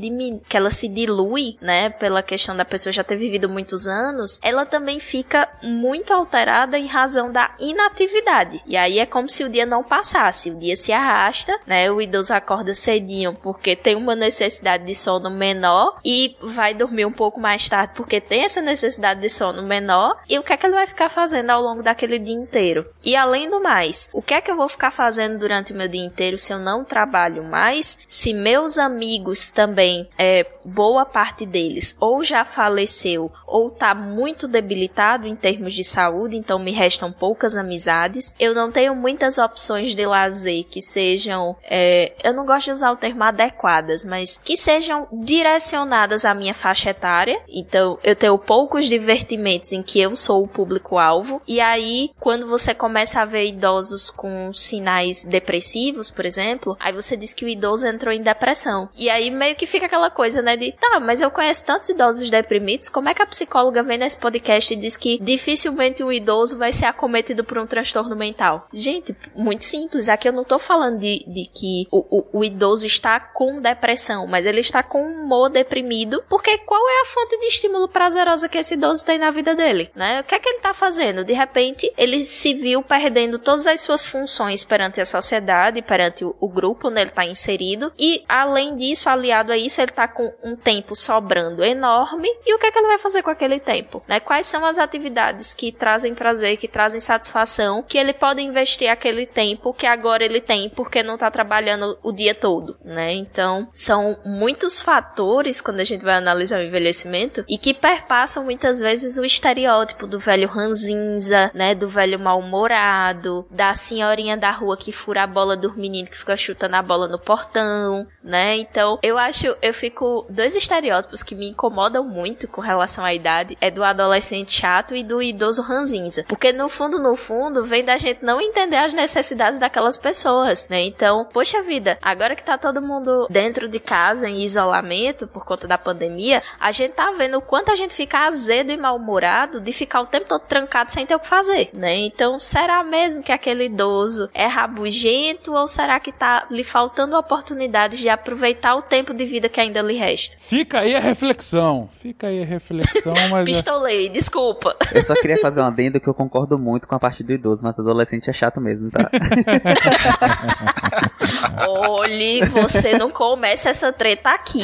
que 0.47 0.55
ela 0.57 0.69
se 0.69 0.87
dilui, 0.87 1.57
né, 1.61 1.89
pela 1.89 2.21
questão 2.21 2.55
da 2.55 2.63
pessoa 2.65 2.93
já 2.93 3.03
ter 3.03 3.15
vivido 3.15 3.49
muitos 3.49 3.87
anos, 3.87 4.39
ela 4.47 4.65
também 4.65 4.97
fica 4.97 5.49
muito 5.61 6.13
alterada 6.13 6.79
em 6.79 6.87
razão 6.87 7.29
da 7.29 7.51
inatividade. 7.59 8.63
E 8.65 8.77
aí 8.77 8.97
é 8.97 9.05
como 9.05 9.27
se 9.27 9.43
o 9.43 9.49
dia 9.49 9.65
não 9.65 9.83
passasse, 9.83 10.49
o 10.49 10.55
dia 10.55 10.73
se 10.73 10.93
arrasta, 10.93 11.59
né? 11.67 11.91
O 11.91 12.01
idoso 12.01 12.33
acorda 12.33 12.73
cedinho 12.73 13.33
porque 13.33 13.75
tem 13.75 13.97
uma 13.97 14.15
necessidade 14.15 14.85
de 14.85 14.95
sono 14.95 15.29
menor 15.29 15.99
e 16.03 16.37
vai 16.41 16.73
dormir 16.73 17.05
um 17.05 17.11
pouco 17.11 17.41
mais 17.41 17.67
tarde 17.67 17.91
porque 17.93 18.21
tem 18.21 18.45
essa 18.45 18.61
necessidade 18.61 19.19
de 19.19 19.27
sono 19.27 19.63
menor. 19.63 20.17
E 20.29 20.39
o 20.39 20.43
que 20.43 20.53
é 20.53 20.57
que 20.57 20.65
ele 20.65 20.75
vai 20.75 20.87
ficar 20.87 21.09
fazendo 21.09 21.49
ao 21.49 21.61
longo 21.61 21.83
daquele 21.83 22.17
dia 22.17 22.33
inteiro? 22.33 22.89
E 23.03 23.17
além 23.17 23.49
do 23.49 23.61
mais, 23.61 24.09
o 24.13 24.21
que 24.21 24.33
é 24.33 24.39
que 24.39 24.49
eu 24.49 24.55
vou 24.55 24.69
ficar 24.69 24.91
fazendo 24.91 25.37
durante 25.37 25.73
o 25.73 25.75
meu 25.75 25.89
dia 25.89 26.05
inteiro 26.05 26.37
se 26.37 26.53
eu 26.53 26.59
não 26.59 26.85
trabalho 26.85 27.43
mais? 27.43 27.99
Se 28.07 28.33
meus 28.33 28.79
amigos 28.79 29.49
também, 29.49 30.07
é, 30.17 30.45
boa 30.63 31.05
parte 31.05 31.45
deles 31.45 31.97
ou 31.99 32.23
já 32.23 32.45
faleceu 32.45 33.31
ou 33.45 33.69
tá 33.69 33.95
muito 33.95 34.36
debilitado 34.45 35.25
em 35.25 35.37
termos 35.37 35.73
de 35.73 35.85
saúde, 35.85 36.35
então 36.35 36.59
me 36.59 36.73
restam 36.73 37.13
poucas 37.13 37.55
amizades. 37.55 38.35
Eu 38.37 38.53
não 38.53 38.69
tenho 38.69 38.93
muitas 38.93 39.37
opções 39.37 39.95
de 39.95 40.05
lazer 40.05 40.65
que 40.65 40.81
sejam, 40.81 41.55
é, 41.63 42.11
eu 42.21 42.33
não 42.33 42.45
gosto 42.45 42.65
de 42.65 42.71
usar 42.71 42.91
o 42.91 42.97
termo 42.97 43.23
adequadas, 43.23 44.03
mas 44.03 44.37
que 44.43 44.57
sejam 44.57 45.07
direcionadas 45.13 46.25
à 46.25 46.33
minha 46.33 46.53
faixa 46.53 46.89
etária. 46.89 47.41
Então 47.47 47.97
eu 48.03 48.15
tenho 48.15 48.37
poucos 48.37 48.87
divertimentos 48.87 49.71
em 49.71 49.81
que 49.81 50.01
eu 50.01 50.13
sou 50.15 50.43
o 50.43 50.47
público-alvo. 50.47 51.41
E 51.47 51.61
aí, 51.61 52.11
quando 52.19 52.47
você 52.47 52.73
começa 52.73 53.21
a 53.21 53.25
ver 53.25 53.45
idosos 53.45 54.09
com 54.09 54.51
sinais 54.53 55.23
depressivos, 55.23 56.09
por 56.09 56.25
exemplo, 56.25 56.75
aí 56.79 56.91
você 56.91 57.15
diz 57.15 57.33
que 57.33 57.45
o 57.45 57.47
idoso 57.47 57.87
entrou 57.87 58.13
em 58.13 58.23
depressão. 58.23 58.89
E 58.97 59.09
aí 59.09 59.29
meio 59.29 59.55
que 59.55 59.67
fica 59.67 59.85
aquela 59.85 60.09
coisa, 60.09 60.41
né, 60.41 60.57
de 60.57 60.71
tá, 60.73 60.99
mas 60.99 61.21
eu 61.21 61.31
conheço 61.31 61.65
tantos 61.65 61.89
idosos 61.89 62.29
deprimidos, 62.29 62.89
como 62.89 63.09
é 63.09 63.13
que 63.13 63.21
a 63.21 63.27
psicóloga 63.27 63.83
vem 63.83 63.97
nesse 63.97 64.17
podcast 64.27 64.75
diz 64.75 64.97
que 64.97 65.17
dificilmente 65.21 66.03
um 66.03 66.11
idoso 66.11 66.57
vai 66.57 66.73
ser 66.73 66.85
acometido 66.85 67.45
por 67.45 67.57
um 67.57 67.65
transtorno 67.65 68.13
mental? 68.13 68.67
Gente, 68.73 69.15
muito 69.33 69.63
simples. 69.63 70.09
Aqui 70.09 70.27
eu 70.27 70.33
não 70.33 70.43
tô 70.43 70.59
falando 70.59 70.99
de, 70.99 71.23
de 71.25 71.45
que 71.45 71.87
o, 71.89 72.19
o, 72.19 72.39
o 72.39 72.43
idoso 72.43 72.85
está 72.85 73.19
com 73.19 73.61
depressão, 73.61 74.27
mas 74.27 74.45
ele 74.45 74.59
está 74.59 74.83
com 74.83 75.01
um 75.01 75.23
humor 75.23 75.49
deprimido, 75.49 76.21
porque 76.27 76.57
qual 76.59 76.81
é 76.89 77.01
a 77.01 77.05
fonte 77.05 77.39
de 77.39 77.45
estímulo 77.45 77.87
prazerosa 77.87 78.49
que 78.49 78.57
esse 78.57 78.73
idoso 78.73 79.05
tem 79.05 79.17
na 79.17 79.31
vida 79.31 79.55
dele, 79.55 79.89
né? 79.95 80.19
O 80.19 80.23
que 80.25 80.35
é 80.35 80.39
que 80.39 80.49
ele 80.49 80.59
tá 80.59 80.73
fazendo? 80.73 81.23
De 81.23 81.33
repente, 81.33 81.91
ele 81.97 82.23
se 82.23 82.53
viu 82.53 82.83
perdendo 82.83 83.39
todas 83.39 83.65
as 83.65 83.79
suas 83.79 84.05
funções 84.05 84.65
perante 84.65 84.99
a 84.99 85.05
sociedade, 85.05 85.81
perante 85.81 86.25
o, 86.25 86.35
o 86.39 86.49
grupo 86.49 86.89
onde 86.89 86.99
ele 86.99 87.11
tá 87.11 87.25
inserido, 87.25 87.93
e 87.97 88.25
além 88.27 88.75
disso, 88.75 89.09
aliado 89.09 89.53
a 89.53 89.57
isso, 89.57 89.79
ele 89.79 89.91
tá 89.91 90.07
com 90.07 90.33
um 90.43 90.55
tempo 90.57 90.95
sobrando 90.95 91.63
enorme, 91.63 92.27
e 92.45 92.53
o 92.53 92.59
que 92.59 92.65
é 92.65 92.71
que 92.71 92.77
ele 92.77 92.87
vai 92.87 92.99
fazer 92.99 93.23
com 93.23 93.31
aquele 93.31 93.59
tempo, 93.59 94.03
né? 94.07 94.16
Quais 94.19 94.47
são 94.47 94.65
as 94.65 94.77
atividades 94.77 95.53
que 95.53 95.71
trazem 95.71 96.13
prazer, 96.13 96.57
que 96.57 96.67
trazem 96.67 96.99
satisfação, 96.99 97.83
que 97.83 97.97
ele 97.97 98.13
pode 98.13 98.41
investir 98.41 98.89
aquele 98.89 99.25
tempo 99.25 99.73
que 99.73 99.85
agora 99.85 100.23
ele 100.23 100.41
tem 100.41 100.69
porque 100.69 101.03
não 101.03 101.17
tá 101.17 101.29
trabalhando 101.29 101.97
o 102.03 102.11
dia 102.11 102.33
todo, 102.33 102.77
né? 102.83 103.13
Então, 103.13 103.67
são 103.73 104.17
muitos 104.25 104.81
fatores 104.81 105.61
quando 105.61 105.79
a 105.79 105.83
gente 105.83 106.03
vai 106.03 106.15
analisar 106.15 106.59
o 106.59 106.63
envelhecimento 106.63 107.45
e 107.47 107.57
que 107.57 107.73
perpassam 107.73 108.43
muitas 108.43 108.79
vezes 108.79 109.17
o 109.17 109.25
estereótipo 109.25 110.07
do 110.07 110.19
velho 110.19 110.47
ranzinza, 110.47 111.51
né? 111.53 111.75
Do 111.75 111.87
velho 111.87 112.19
mal-humorado, 112.19 113.47
da 113.51 113.73
senhorinha 113.73 114.37
da 114.37 114.51
rua 114.51 114.77
que 114.77 114.91
fura 114.91 115.23
a 115.23 115.27
bola 115.27 115.55
do 115.55 115.73
menino 115.77 116.09
que 116.09 116.17
fica 116.17 116.35
chutando 116.35 116.75
a 116.75 116.81
bola 116.81 117.07
no 117.07 117.19
portão, 117.19 118.07
né? 118.23 118.57
Então, 118.57 118.99
eu 119.01 119.17
acho, 119.17 119.55
eu 119.61 119.73
fico 119.73 120.25
dois 120.29 120.55
estereótipos 120.55 121.23
que 121.23 121.35
me 121.35 121.49
incomodam 121.49 122.03
muito 122.03 122.47
com 122.47 122.61
relação 122.61 123.03
à 123.03 123.13
idade 123.13 123.57
é 123.61 123.69
do 123.69 123.83
adolescente 123.83 124.06
chato 124.47 124.95
e 124.95 125.03
do 125.03 125.21
idoso 125.21 125.61
ranzinza, 125.61 126.23
porque 126.27 126.51
no 126.51 126.69
fundo, 126.69 126.99
no 126.99 127.15
fundo, 127.15 127.65
vem 127.65 127.83
da 127.83 127.97
gente 127.97 128.23
não 128.23 128.41
entender 128.41 128.77
as 128.77 128.93
necessidades 128.93 129.59
daquelas 129.59 129.97
pessoas, 129.97 130.67
né? 130.69 130.83
Então, 130.83 131.25
poxa 131.31 131.61
vida, 131.61 131.97
agora 132.01 132.35
que 132.35 132.43
tá 132.43 132.57
todo 132.57 132.81
mundo 132.81 133.27
dentro 133.29 133.67
de 133.67 133.79
casa 133.79 134.29
em 134.29 134.43
isolamento 134.43 135.27
por 135.27 135.45
conta 135.45 135.67
da 135.67 135.77
pandemia, 135.77 136.41
a 136.59 136.71
gente 136.71 136.93
tá 136.93 137.11
vendo 137.11 137.37
o 137.37 137.41
quanto 137.41 137.71
a 137.71 137.75
gente 137.75 137.93
fica 137.93 138.25
azedo 138.27 138.71
e 138.71 138.77
mal-humorado 138.77 139.59
de 139.61 139.71
ficar 139.71 140.01
o 140.01 140.05
tempo 140.05 140.27
todo 140.27 140.41
trancado 140.41 140.91
sem 140.91 141.05
ter 141.05 141.15
o 141.15 141.19
que 141.19 141.27
fazer, 141.27 141.69
né? 141.73 141.95
Então, 141.95 142.39
será 142.39 142.83
mesmo 142.83 143.23
que 143.23 143.31
aquele 143.31 143.65
idoso 143.65 144.29
é 144.33 144.45
rabugento 144.45 145.53
ou 145.53 145.67
será 145.67 145.99
que 145.99 146.11
tá 146.11 146.45
lhe 146.49 146.63
faltando 146.63 147.17
oportunidades 147.17 147.99
de 147.99 148.09
aproveitar 148.09 148.75
o 148.75 148.81
tempo 148.81 149.13
de 149.13 149.25
vida 149.25 149.49
que 149.49 149.59
ainda 149.59 149.81
lhe 149.81 149.97
resta? 149.97 150.37
Fica 150.39 150.79
aí 150.79 150.95
a 150.95 150.99
reflexão. 150.99 151.89
Fica 151.91 152.27
aí 152.27 152.41
a 152.41 152.45
reflexão, 152.45 153.13
mas. 153.29 153.45
Pistolei, 153.45 153.86
desculpa. 154.09 154.75
Eu 154.91 155.01
só 155.01 155.13
queria 155.15 155.37
fazer 155.37 155.61
um 155.61 155.65
adendo 155.65 155.99
que 155.99 156.07
eu 156.07 156.13
concordo 156.13 156.57
muito 156.57 156.87
com 156.87 156.95
a 156.95 156.99
parte 156.99 157.23
do 157.23 157.33
idoso, 157.33 157.63
mas 157.63 157.77
adolescente 157.77 158.29
é 158.29 158.33
chato 158.33 158.61
mesmo, 158.61 158.91
tá? 158.91 159.09
Olhe, 161.67 162.45
você 162.45 162.97
não 162.97 163.09
começa 163.09 163.69
essa 163.69 163.91
treta 163.91 164.29
aqui. 164.29 164.63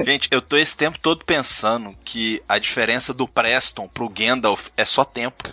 Gente, 0.00 0.28
eu 0.30 0.40
tô 0.40 0.56
esse 0.56 0.76
tempo 0.76 0.98
todo 0.98 1.24
pensando 1.24 1.94
que 2.04 2.42
a 2.48 2.58
diferença 2.58 3.12
do 3.12 3.26
Preston 3.26 3.88
pro 3.88 4.08
Gandalf 4.08 4.68
é 4.76 4.84
só 4.84 5.04
tempo. 5.04 5.44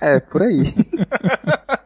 É, 0.00 0.20
por 0.20 0.42
aí. 0.42 0.74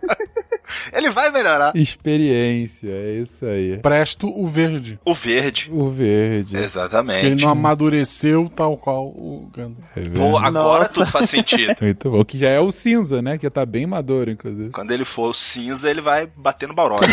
Ele 0.92 1.10
vai 1.10 1.30
melhorar. 1.30 1.74
Experiência, 1.74 2.88
é 2.90 3.12
isso 3.20 3.44
aí. 3.46 3.78
Presto 3.78 4.28
o 4.28 4.46
verde. 4.46 4.98
O 5.04 5.14
verde. 5.14 5.70
O 5.72 5.90
verde. 5.90 6.56
Exatamente. 6.56 7.20
Que 7.20 7.26
ele 7.26 7.42
não 7.42 7.50
amadureceu 7.50 8.50
tal 8.54 8.76
qual 8.76 9.06
o 9.06 9.50
Gandalf. 9.54 9.84
É 9.96 10.08
Pô, 10.08 10.36
agora 10.36 10.84
Nossa. 10.84 10.94
tudo 10.94 11.10
faz 11.10 11.30
sentido. 11.30 11.74
Muito 11.80 12.10
bom. 12.10 12.24
Que 12.24 12.38
já 12.38 12.48
é 12.48 12.60
o 12.60 12.72
cinza, 12.72 13.20
né? 13.22 13.38
Que 13.38 13.48
tá 13.50 13.64
bem 13.64 13.86
maduro, 13.86 14.30
inclusive. 14.30 14.70
Quando 14.70 14.90
ele 14.90 15.04
for 15.04 15.30
o 15.30 15.34
cinza, 15.34 15.90
ele 15.90 16.00
vai 16.00 16.26
bater 16.36 16.68
no 16.68 16.74
Balrog. 16.74 17.00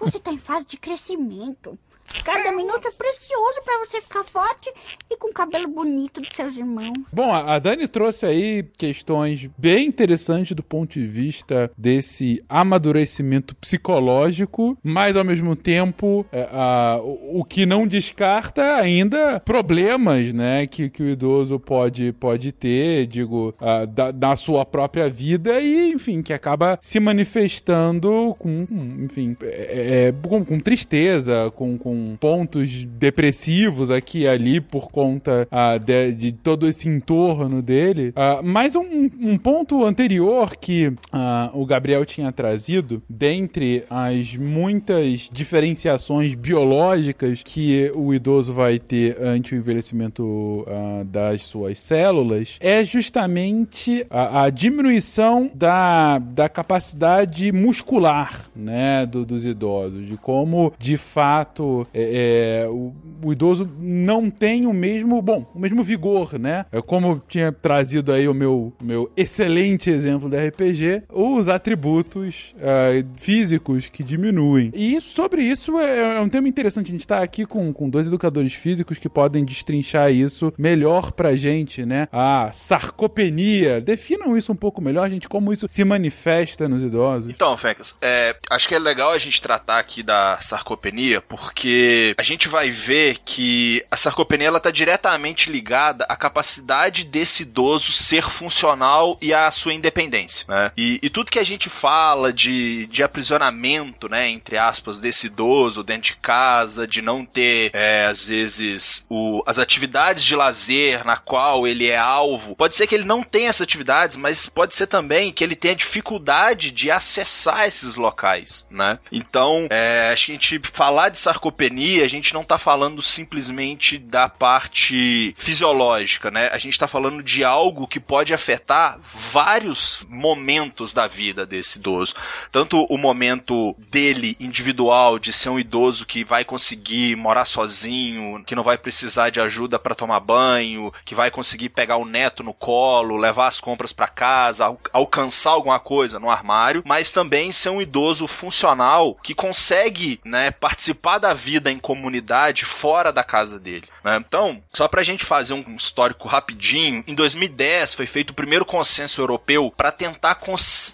Você 0.00 0.18
tá 0.18 0.32
em 0.32 0.38
fase 0.38 0.66
de 0.66 0.76
crescimento. 0.76 1.78
Cada 2.24 2.52
minuto 2.52 2.86
é 2.86 2.90
precioso 2.90 3.60
pra 3.64 3.78
você 3.84 4.00
ficar 4.00 4.22
forte 4.24 4.72
e 5.10 5.16
com 5.16 5.28
o 5.28 5.32
cabelo 5.32 5.68
bonito 5.68 6.20
dos 6.20 6.30
seus 6.34 6.56
irmãos. 6.56 6.92
Bom, 7.12 7.32
a 7.32 7.48
a 7.54 7.58
Dani 7.58 7.88
trouxe 7.88 8.26
aí 8.26 8.64
questões 8.76 9.48
bem 9.56 9.86
interessantes 9.88 10.54
do 10.54 10.62
ponto 10.62 10.92
de 10.94 11.06
vista 11.06 11.70
desse 11.76 12.42
amadurecimento 12.48 13.54
psicológico, 13.56 14.76
mas 14.82 15.16
ao 15.16 15.24
mesmo 15.24 15.56
tempo 15.56 16.24
é, 16.30 16.48
a- 16.52 17.00
o, 17.02 17.40
o 17.40 17.44
que 17.44 17.64
não 17.66 17.86
descarta 17.86 18.76
ainda 18.76 19.40
problemas, 19.40 20.32
né, 20.32 20.66
que, 20.66 20.88
que 20.90 21.02
o 21.02 21.08
idoso 21.08 21.58
pode, 21.58 22.12
pode 22.12 22.52
ter, 22.52 23.06
digo, 23.06 23.54
ah, 23.60 23.84
da, 23.84 24.10
da 24.10 24.36
sua 24.36 24.64
própria 24.64 25.08
vida 25.08 25.60
e, 25.60 25.90
enfim, 25.92 26.22
que 26.22 26.32
acaba 26.32 26.78
se 26.80 27.00
manifestando 27.00 28.34
com, 28.38 28.66
enfim, 29.04 29.36
é, 29.42 30.08
é, 30.08 30.28
com, 30.28 30.44
com 30.44 30.58
tristeza, 30.60 31.50
com, 31.56 31.76
com 31.78 31.97
pontos 32.20 32.84
depressivos 32.84 33.90
aqui 33.90 34.20
e 34.20 34.28
ali 34.28 34.60
por 34.60 34.90
conta 34.90 35.46
ah, 35.50 35.78
de, 35.78 36.12
de 36.12 36.32
todo 36.32 36.66
esse 36.68 36.88
entorno 36.88 37.62
dele. 37.62 38.12
Ah, 38.16 38.40
mas 38.42 38.74
um, 38.76 39.08
um 39.20 39.36
ponto 39.38 39.84
anterior 39.84 40.56
que 40.56 40.92
ah, 41.12 41.50
o 41.54 41.64
Gabriel 41.66 42.04
tinha 42.04 42.30
trazido, 42.32 43.02
dentre 43.08 43.84
as 43.90 44.36
muitas 44.36 45.28
diferenciações 45.32 46.34
biológicas 46.34 47.42
que 47.42 47.90
o 47.94 48.12
idoso 48.14 48.52
vai 48.52 48.78
ter 48.78 49.16
ante 49.20 49.54
o 49.54 49.58
envelhecimento 49.58 50.64
ah, 50.66 51.02
das 51.04 51.42
suas 51.42 51.78
células, 51.78 52.56
é 52.60 52.82
justamente 52.84 54.06
a, 54.10 54.44
a 54.44 54.50
diminuição 54.50 55.50
da, 55.54 56.18
da 56.18 56.48
capacidade 56.48 57.50
muscular 57.52 58.48
né, 58.54 59.04
do- 59.06 59.24
dos 59.24 59.44
idosos, 59.44 60.06
de 60.06 60.16
como 60.16 60.72
de 60.78 60.96
fato 60.96 61.86
é, 61.92 62.62
é, 62.64 62.68
o, 62.68 62.94
o 63.24 63.32
idoso 63.32 63.68
não 63.78 64.30
tem 64.30 64.66
o 64.66 64.72
mesmo, 64.72 65.20
bom, 65.22 65.46
o 65.54 65.58
mesmo 65.58 65.82
vigor, 65.82 66.38
né? 66.38 66.66
É 66.70 66.80
como 66.80 67.08
eu 67.08 67.22
tinha 67.28 67.52
trazido 67.52 68.12
aí 68.12 68.28
o 68.28 68.34
meu, 68.34 68.72
meu 68.82 69.10
excelente 69.16 69.90
exemplo 69.90 70.28
da 70.28 70.42
RPG, 70.42 71.04
os 71.12 71.48
atributos 71.48 72.54
ah, 72.60 73.04
físicos 73.16 73.88
que 73.88 74.02
diminuem. 74.02 74.70
E 74.74 75.00
sobre 75.00 75.42
isso 75.42 75.78
é, 75.78 76.16
é 76.16 76.20
um 76.20 76.28
tema 76.28 76.48
interessante. 76.48 76.88
A 76.88 76.92
gente 76.92 77.00
está 77.00 77.22
aqui 77.22 77.44
com, 77.44 77.72
com 77.72 77.88
dois 77.88 78.06
educadores 78.06 78.54
físicos 78.54 78.98
que 78.98 79.08
podem 79.08 79.44
destrinchar 79.44 80.12
isso 80.12 80.52
melhor 80.58 81.12
pra 81.12 81.36
gente, 81.36 81.84
né? 81.84 82.08
A 82.12 82.50
sarcopenia. 82.52 83.80
Definam 83.80 84.36
isso 84.36 84.52
um 84.52 84.56
pouco 84.56 84.80
melhor, 84.80 85.08
gente, 85.10 85.28
como 85.28 85.52
isso 85.52 85.66
se 85.68 85.84
manifesta 85.84 86.68
nos 86.68 86.82
idosos. 86.82 87.30
Então, 87.30 87.56
Fecas, 87.56 87.96
é, 88.00 88.36
acho 88.50 88.68
que 88.68 88.74
é 88.74 88.78
legal 88.78 89.12
a 89.12 89.18
gente 89.18 89.40
tratar 89.40 89.78
aqui 89.78 90.02
da 90.02 90.38
sarcopenia, 90.40 91.20
porque 91.20 91.77
a 92.16 92.22
gente 92.22 92.48
vai 92.48 92.70
ver 92.70 93.18
que 93.24 93.84
a 93.90 93.96
sarcopenia 93.96 94.48
ela 94.48 94.60
tá 94.60 94.70
diretamente 94.70 95.50
ligada 95.50 96.04
à 96.08 96.16
capacidade 96.16 97.04
desse 97.04 97.42
idoso 97.42 97.92
ser 97.92 98.22
funcional 98.22 99.18
e 99.20 99.32
à 99.34 99.50
sua 99.50 99.74
independência, 99.74 100.44
né? 100.48 100.72
E, 100.76 100.98
e 101.02 101.10
tudo 101.10 101.30
que 101.30 101.38
a 101.38 101.44
gente 101.44 101.68
fala 101.68 102.32
de, 102.32 102.86
de 102.86 103.02
aprisionamento, 103.02 104.08
né, 104.08 104.28
entre 104.28 104.56
aspas, 104.56 105.00
desse 105.00 105.26
idoso 105.26 105.82
dentro 105.82 106.12
de 106.12 106.16
casa, 106.16 106.86
de 106.86 107.02
não 107.02 107.24
ter, 107.24 107.70
é, 107.72 108.06
às 108.06 108.22
vezes, 108.22 109.04
o, 109.08 109.42
as 109.46 109.58
atividades 109.58 110.24
de 110.24 110.34
lazer 110.36 111.04
na 111.04 111.16
qual 111.16 111.66
ele 111.66 111.88
é 111.88 111.98
alvo, 111.98 112.54
pode 112.54 112.76
ser 112.76 112.86
que 112.86 112.94
ele 112.94 113.04
não 113.04 113.22
tenha 113.22 113.48
essas 113.48 113.62
atividades, 113.62 114.16
mas 114.16 114.46
pode 114.46 114.74
ser 114.74 114.86
também 114.86 115.32
que 115.32 115.42
ele 115.42 115.56
tenha 115.56 115.74
dificuldade 115.74 116.70
de 116.70 116.90
acessar 116.90 117.66
esses 117.66 117.96
locais, 117.96 118.66
né? 118.70 118.98
Então, 119.10 119.66
é, 119.70 120.10
acho 120.12 120.26
que 120.26 120.32
a 120.32 120.34
gente 120.34 120.60
falar 120.72 121.08
de 121.08 121.18
sarcopenia, 121.18 121.67
a 122.02 122.08
gente 122.08 122.34
não 122.34 122.44
tá 122.44 122.58
falando 122.58 123.02
simplesmente 123.02 123.98
da 123.98 124.28
parte 124.28 125.34
fisiológica, 125.36 126.30
né? 126.30 126.48
A 126.52 126.58
gente 126.58 126.78
tá 126.78 126.86
falando 126.86 127.22
de 127.22 127.44
algo 127.44 127.86
que 127.86 128.00
pode 128.00 128.32
afetar 128.32 128.98
vários 129.02 130.06
momentos 130.08 130.94
da 130.94 131.06
vida 131.06 131.44
desse 131.44 131.78
idoso. 131.78 132.14
Tanto 132.50 132.84
o 132.84 132.96
momento 132.96 133.74
dele 133.90 134.36
individual, 134.40 135.18
de 135.18 135.32
ser 135.32 135.50
um 135.50 135.58
idoso 135.58 136.06
que 136.06 136.24
vai 136.24 136.44
conseguir 136.44 137.16
morar 137.16 137.44
sozinho, 137.44 138.42
que 138.44 138.54
não 138.54 138.62
vai 138.62 138.78
precisar 138.78 139.30
de 139.30 139.40
ajuda 139.40 139.78
para 139.78 139.94
tomar 139.94 140.20
banho, 140.20 140.92
que 141.04 141.14
vai 141.14 141.30
conseguir 141.30 141.68
pegar 141.68 141.96
o 141.96 142.04
neto 142.04 142.42
no 142.42 142.54
colo, 142.54 143.16
levar 143.16 143.48
as 143.48 143.60
compras 143.60 143.92
para 143.92 144.08
casa, 144.08 144.64
al 144.66 144.78
alcançar 144.92 145.50
alguma 145.50 145.80
coisa 145.80 146.18
no 146.18 146.30
armário, 146.30 146.82
mas 146.84 147.12
também 147.12 147.50
ser 147.50 147.70
um 147.70 147.80
idoso 147.80 148.26
funcional 148.26 149.14
que 149.22 149.34
consegue, 149.34 150.20
né, 150.24 150.50
participar 150.50 151.18
da 151.18 151.34
vida 151.34 151.57
em 151.66 151.78
comunidade 151.78 152.64
fora 152.64 153.12
da 153.12 153.24
casa 153.24 153.58
dele. 153.58 153.84
Né? 154.04 154.16
Então, 154.16 154.62
só 154.72 154.88
pra 154.88 155.02
gente 155.02 155.24
fazer 155.24 155.54
um 155.54 155.76
histórico 155.76 156.28
rapidinho, 156.28 157.04
em 157.06 157.14
2010 157.14 157.94
foi 157.94 158.06
feito 158.06 158.30
o 158.30 158.34
primeiro 158.34 158.64
consenso 158.64 159.20
europeu 159.20 159.72
para 159.76 159.92
tentar 159.92 160.38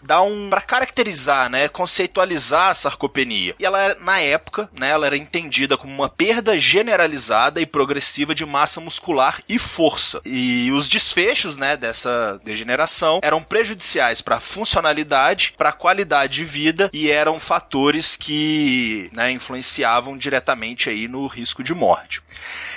dar 0.03 0.23
um 0.23 0.49
para 0.51 0.61
caracterizar, 0.61 1.49
né, 1.49 1.69
conceitualizar 1.69 2.71
a 2.71 2.75
sarcopenia. 2.75 3.55
E 3.59 3.65
ela 3.65 3.95
na 4.01 4.21
época, 4.21 4.69
né, 4.79 4.91
ela 4.91 5.07
era 5.07 5.17
entendida 5.17 5.77
como 5.77 5.93
uma 5.93 6.09
perda 6.09 6.59
generalizada 6.59 7.61
e 7.61 7.67
progressiva 7.67 8.35
de 8.35 8.45
massa 8.45 8.81
muscular 8.81 9.41
e 9.49 9.59
força. 9.59 10.21
E 10.25 10.71
os 10.73 10.89
desfechos, 10.89 11.57
né, 11.57 11.77
dessa 11.77 12.41
degeneração 12.45 13.21
eram 13.23 13.43
prejudiciais 13.43 14.21
para 14.21 14.37
a 14.37 14.41
funcionalidade, 14.41 15.55
para 15.57 15.71
a 15.71 15.73
qualidade 15.73 16.35
de 16.35 16.45
vida 16.45 16.91
e 16.93 17.11
eram 17.11 17.39
fatores 17.39 18.17
que, 18.17 19.11
né, 19.13 19.31
influenciavam 19.31 20.17
diretamente 20.17 20.54
aí 20.89 21.09
no 21.09 21.27
risco 21.27 21.63
de 21.63 21.75
morte. 21.75 22.23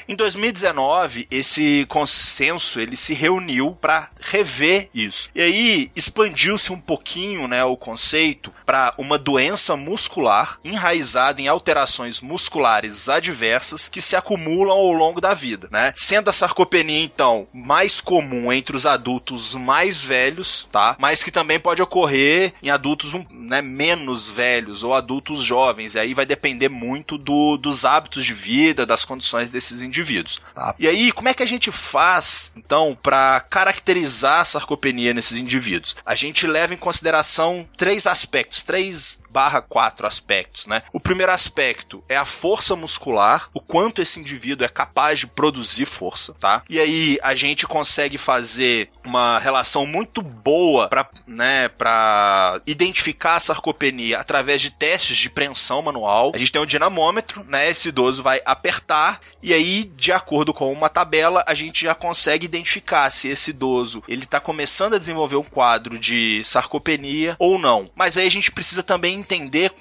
Em 0.07 0.15
2019, 0.15 1.28
esse 1.30 1.86
consenso 1.89 2.80
ele 2.80 2.95
se 2.95 3.13
reuniu 3.13 3.78
para 3.80 4.09
rever 4.22 4.89
isso. 4.93 5.30
E 5.36 5.41
aí 5.41 5.91
expandiu-se 5.95 6.72
um 6.72 6.80
pouquinho, 6.80 7.47
né, 7.47 7.63
o 7.63 7.76
conceito 7.76 8.53
para 8.65 8.93
uma 8.97 9.18
doença 9.18 9.76
muscular 9.76 10.59
enraizada 10.63 11.41
em 11.41 11.47
alterações 11.47 12.22
musculares 12.22 13.09
adversas 13.09 13.88
que 13.88 14.01
se 14.01 14.15
acumulam 14.15 14.78
ao 14.78 14.91
longo 14.91 15.22
da 15.22 15.34
vida, 15.34 15.68
né? 15.72 15.93
Sendo 15.95 16.30
a 16.30 16.34
sarcopenia 16.34 16.99
então 16.99 17.47
mais 17.53 17.99
comum 17.99 18.51
entre 18.51 18.76
os 18.76 18.86
adultos 18.86 19.55
mais 19.55 20.03
velhos, 20.03 20.68
tá? 20.72 20.95
Mas 20.99 21.24
que 21.24 21.32
também 21.32 21.59
pode 21.59 21.82
ocorrer 21.82 22.53
em 22.61 22.70
adultos 22.70 23.13
né, 23.32 23.61
menos 23.61 24.30
velhos 24.30 24.84
ou 24.84 24.93
adultos 24.93 25.43
jovens. 25.43 25.95
E 25.95 25.99
aí 25.99 26.13
vai 26.13 26.26
depender 26.26 26.70
muito 26.70 27.18
do, 27.18 27.57
dos 27.57 27.86
hábitos 27.86 28.26
de 28.26 28.34
vida, 28.34 28.86
das 28.86 29.05
condições 29.05 29.51
desses 29.58 29.82
indivíduos. 29.82 30.39
Tá? 30.53 30.76
E 30.78 30.88
aí, 30.88 31.12
como 31.12 31.28
é 31.28 31.34
que 31.34 31.41
a 31.41 31.47
gente 31.47 31.72
faz, 31.72 32.51
então, 32.55 32.97
para 33.01 33.41
caracterizar 33.49 34.41
a 34.41 34.45
sarcopenia 34.45 35.14
nesses 35.14 35.39
indivíduos? 35.39 35.95
A 36.05 36.14
gente 36.14 36.45
leva 36.45 36.74
em 36.74 36.78
consideração 36.78 37.68
três 37.76 38.05
aspectos, 38.05 38.64
três 38.64 39.20
barra 39.30 39.61
quatro 39.61 40.07
aspectos, 40.07 40.67
né? 40.67 40.84
O 40.91 40.99
primeiro 40.99 41.32
aspecto 41.32 42.03
é 42.07 42.17
a 42.17 42.25
força 42.25 42.75
muscular, 42.75 43.49
o 43.53 43.59
quanto 43.59 44.01
esse 44.01 44.19
indivíduo 44.19 44.65
é 44.65 44.69
capaz 44.69 45.19
de 45.19 45.28
produzir 45.28 45.86
força, 45.86 46.34
tá? 46.39 46.63
E 46.69 46.80
aí 46.80 47.17
a 47.21 47.36
gente 47.36 47.67
consegue 47.67 48.17
fazer 48.17 48.89
uma 49.03 49.39
relação 49.39 49.86
muito 49.86 50.21
boa 50.21 50.88
para, 50.88 51.09
né, 51.25 51.67
para 51.69 52.61
identificar 52.65 53.36
a 53.36 53.39
sarcopenia 53.39 54.19
através 54.19 54.61
de 54.61 54.71
testes 54.71 55.17
de 55.17 55.30
preensão 55.30 55.82
manual. 55.82 56.32
A 56.34 56.38
gente 56.38 56.51
tem 56.51 56.61
um 56.61 56.65
dinamômetro, 56.65 57.43
né? 57.47 57.69
Esse 57.69 57.89
idoso 57.89 58.23
vai 58.23 58.41
apertar 58.45 59.19
e 59.41 59.53
aí, 59.53 59.84
de 59.95 60.11
acordo 60.11 60.53
com 60.53 60.71
uma 60.71 60.89
tabela, 60.89 61.43
a 61.47 61.53
gente 61.53 61.86
já 61.86 61.95
consegue 61.95 62.45
identificar 62.45 63.09
se 63.11 63.28
esse 63.28 63.51
idoso 63.51 64.03
ele 64.07 64.23
está 64.23 64.39
começando 64.39 64.95
a 64.95 64.99
desenvolver 64.99 65.36
um 65.36 65.43
quadro 65.43 65.97
de 65.97 66.43
sarcopenia 66.43 67.36
ou 67.39 67.57
não. 67.57 67.89
Mas 67.95 68.17
aí 68.17 68.28
a 68.28 68.32
gente 68.32 68.51
precisa 68.51 68.84
também 68.84 69.16
entender 69.18 69.72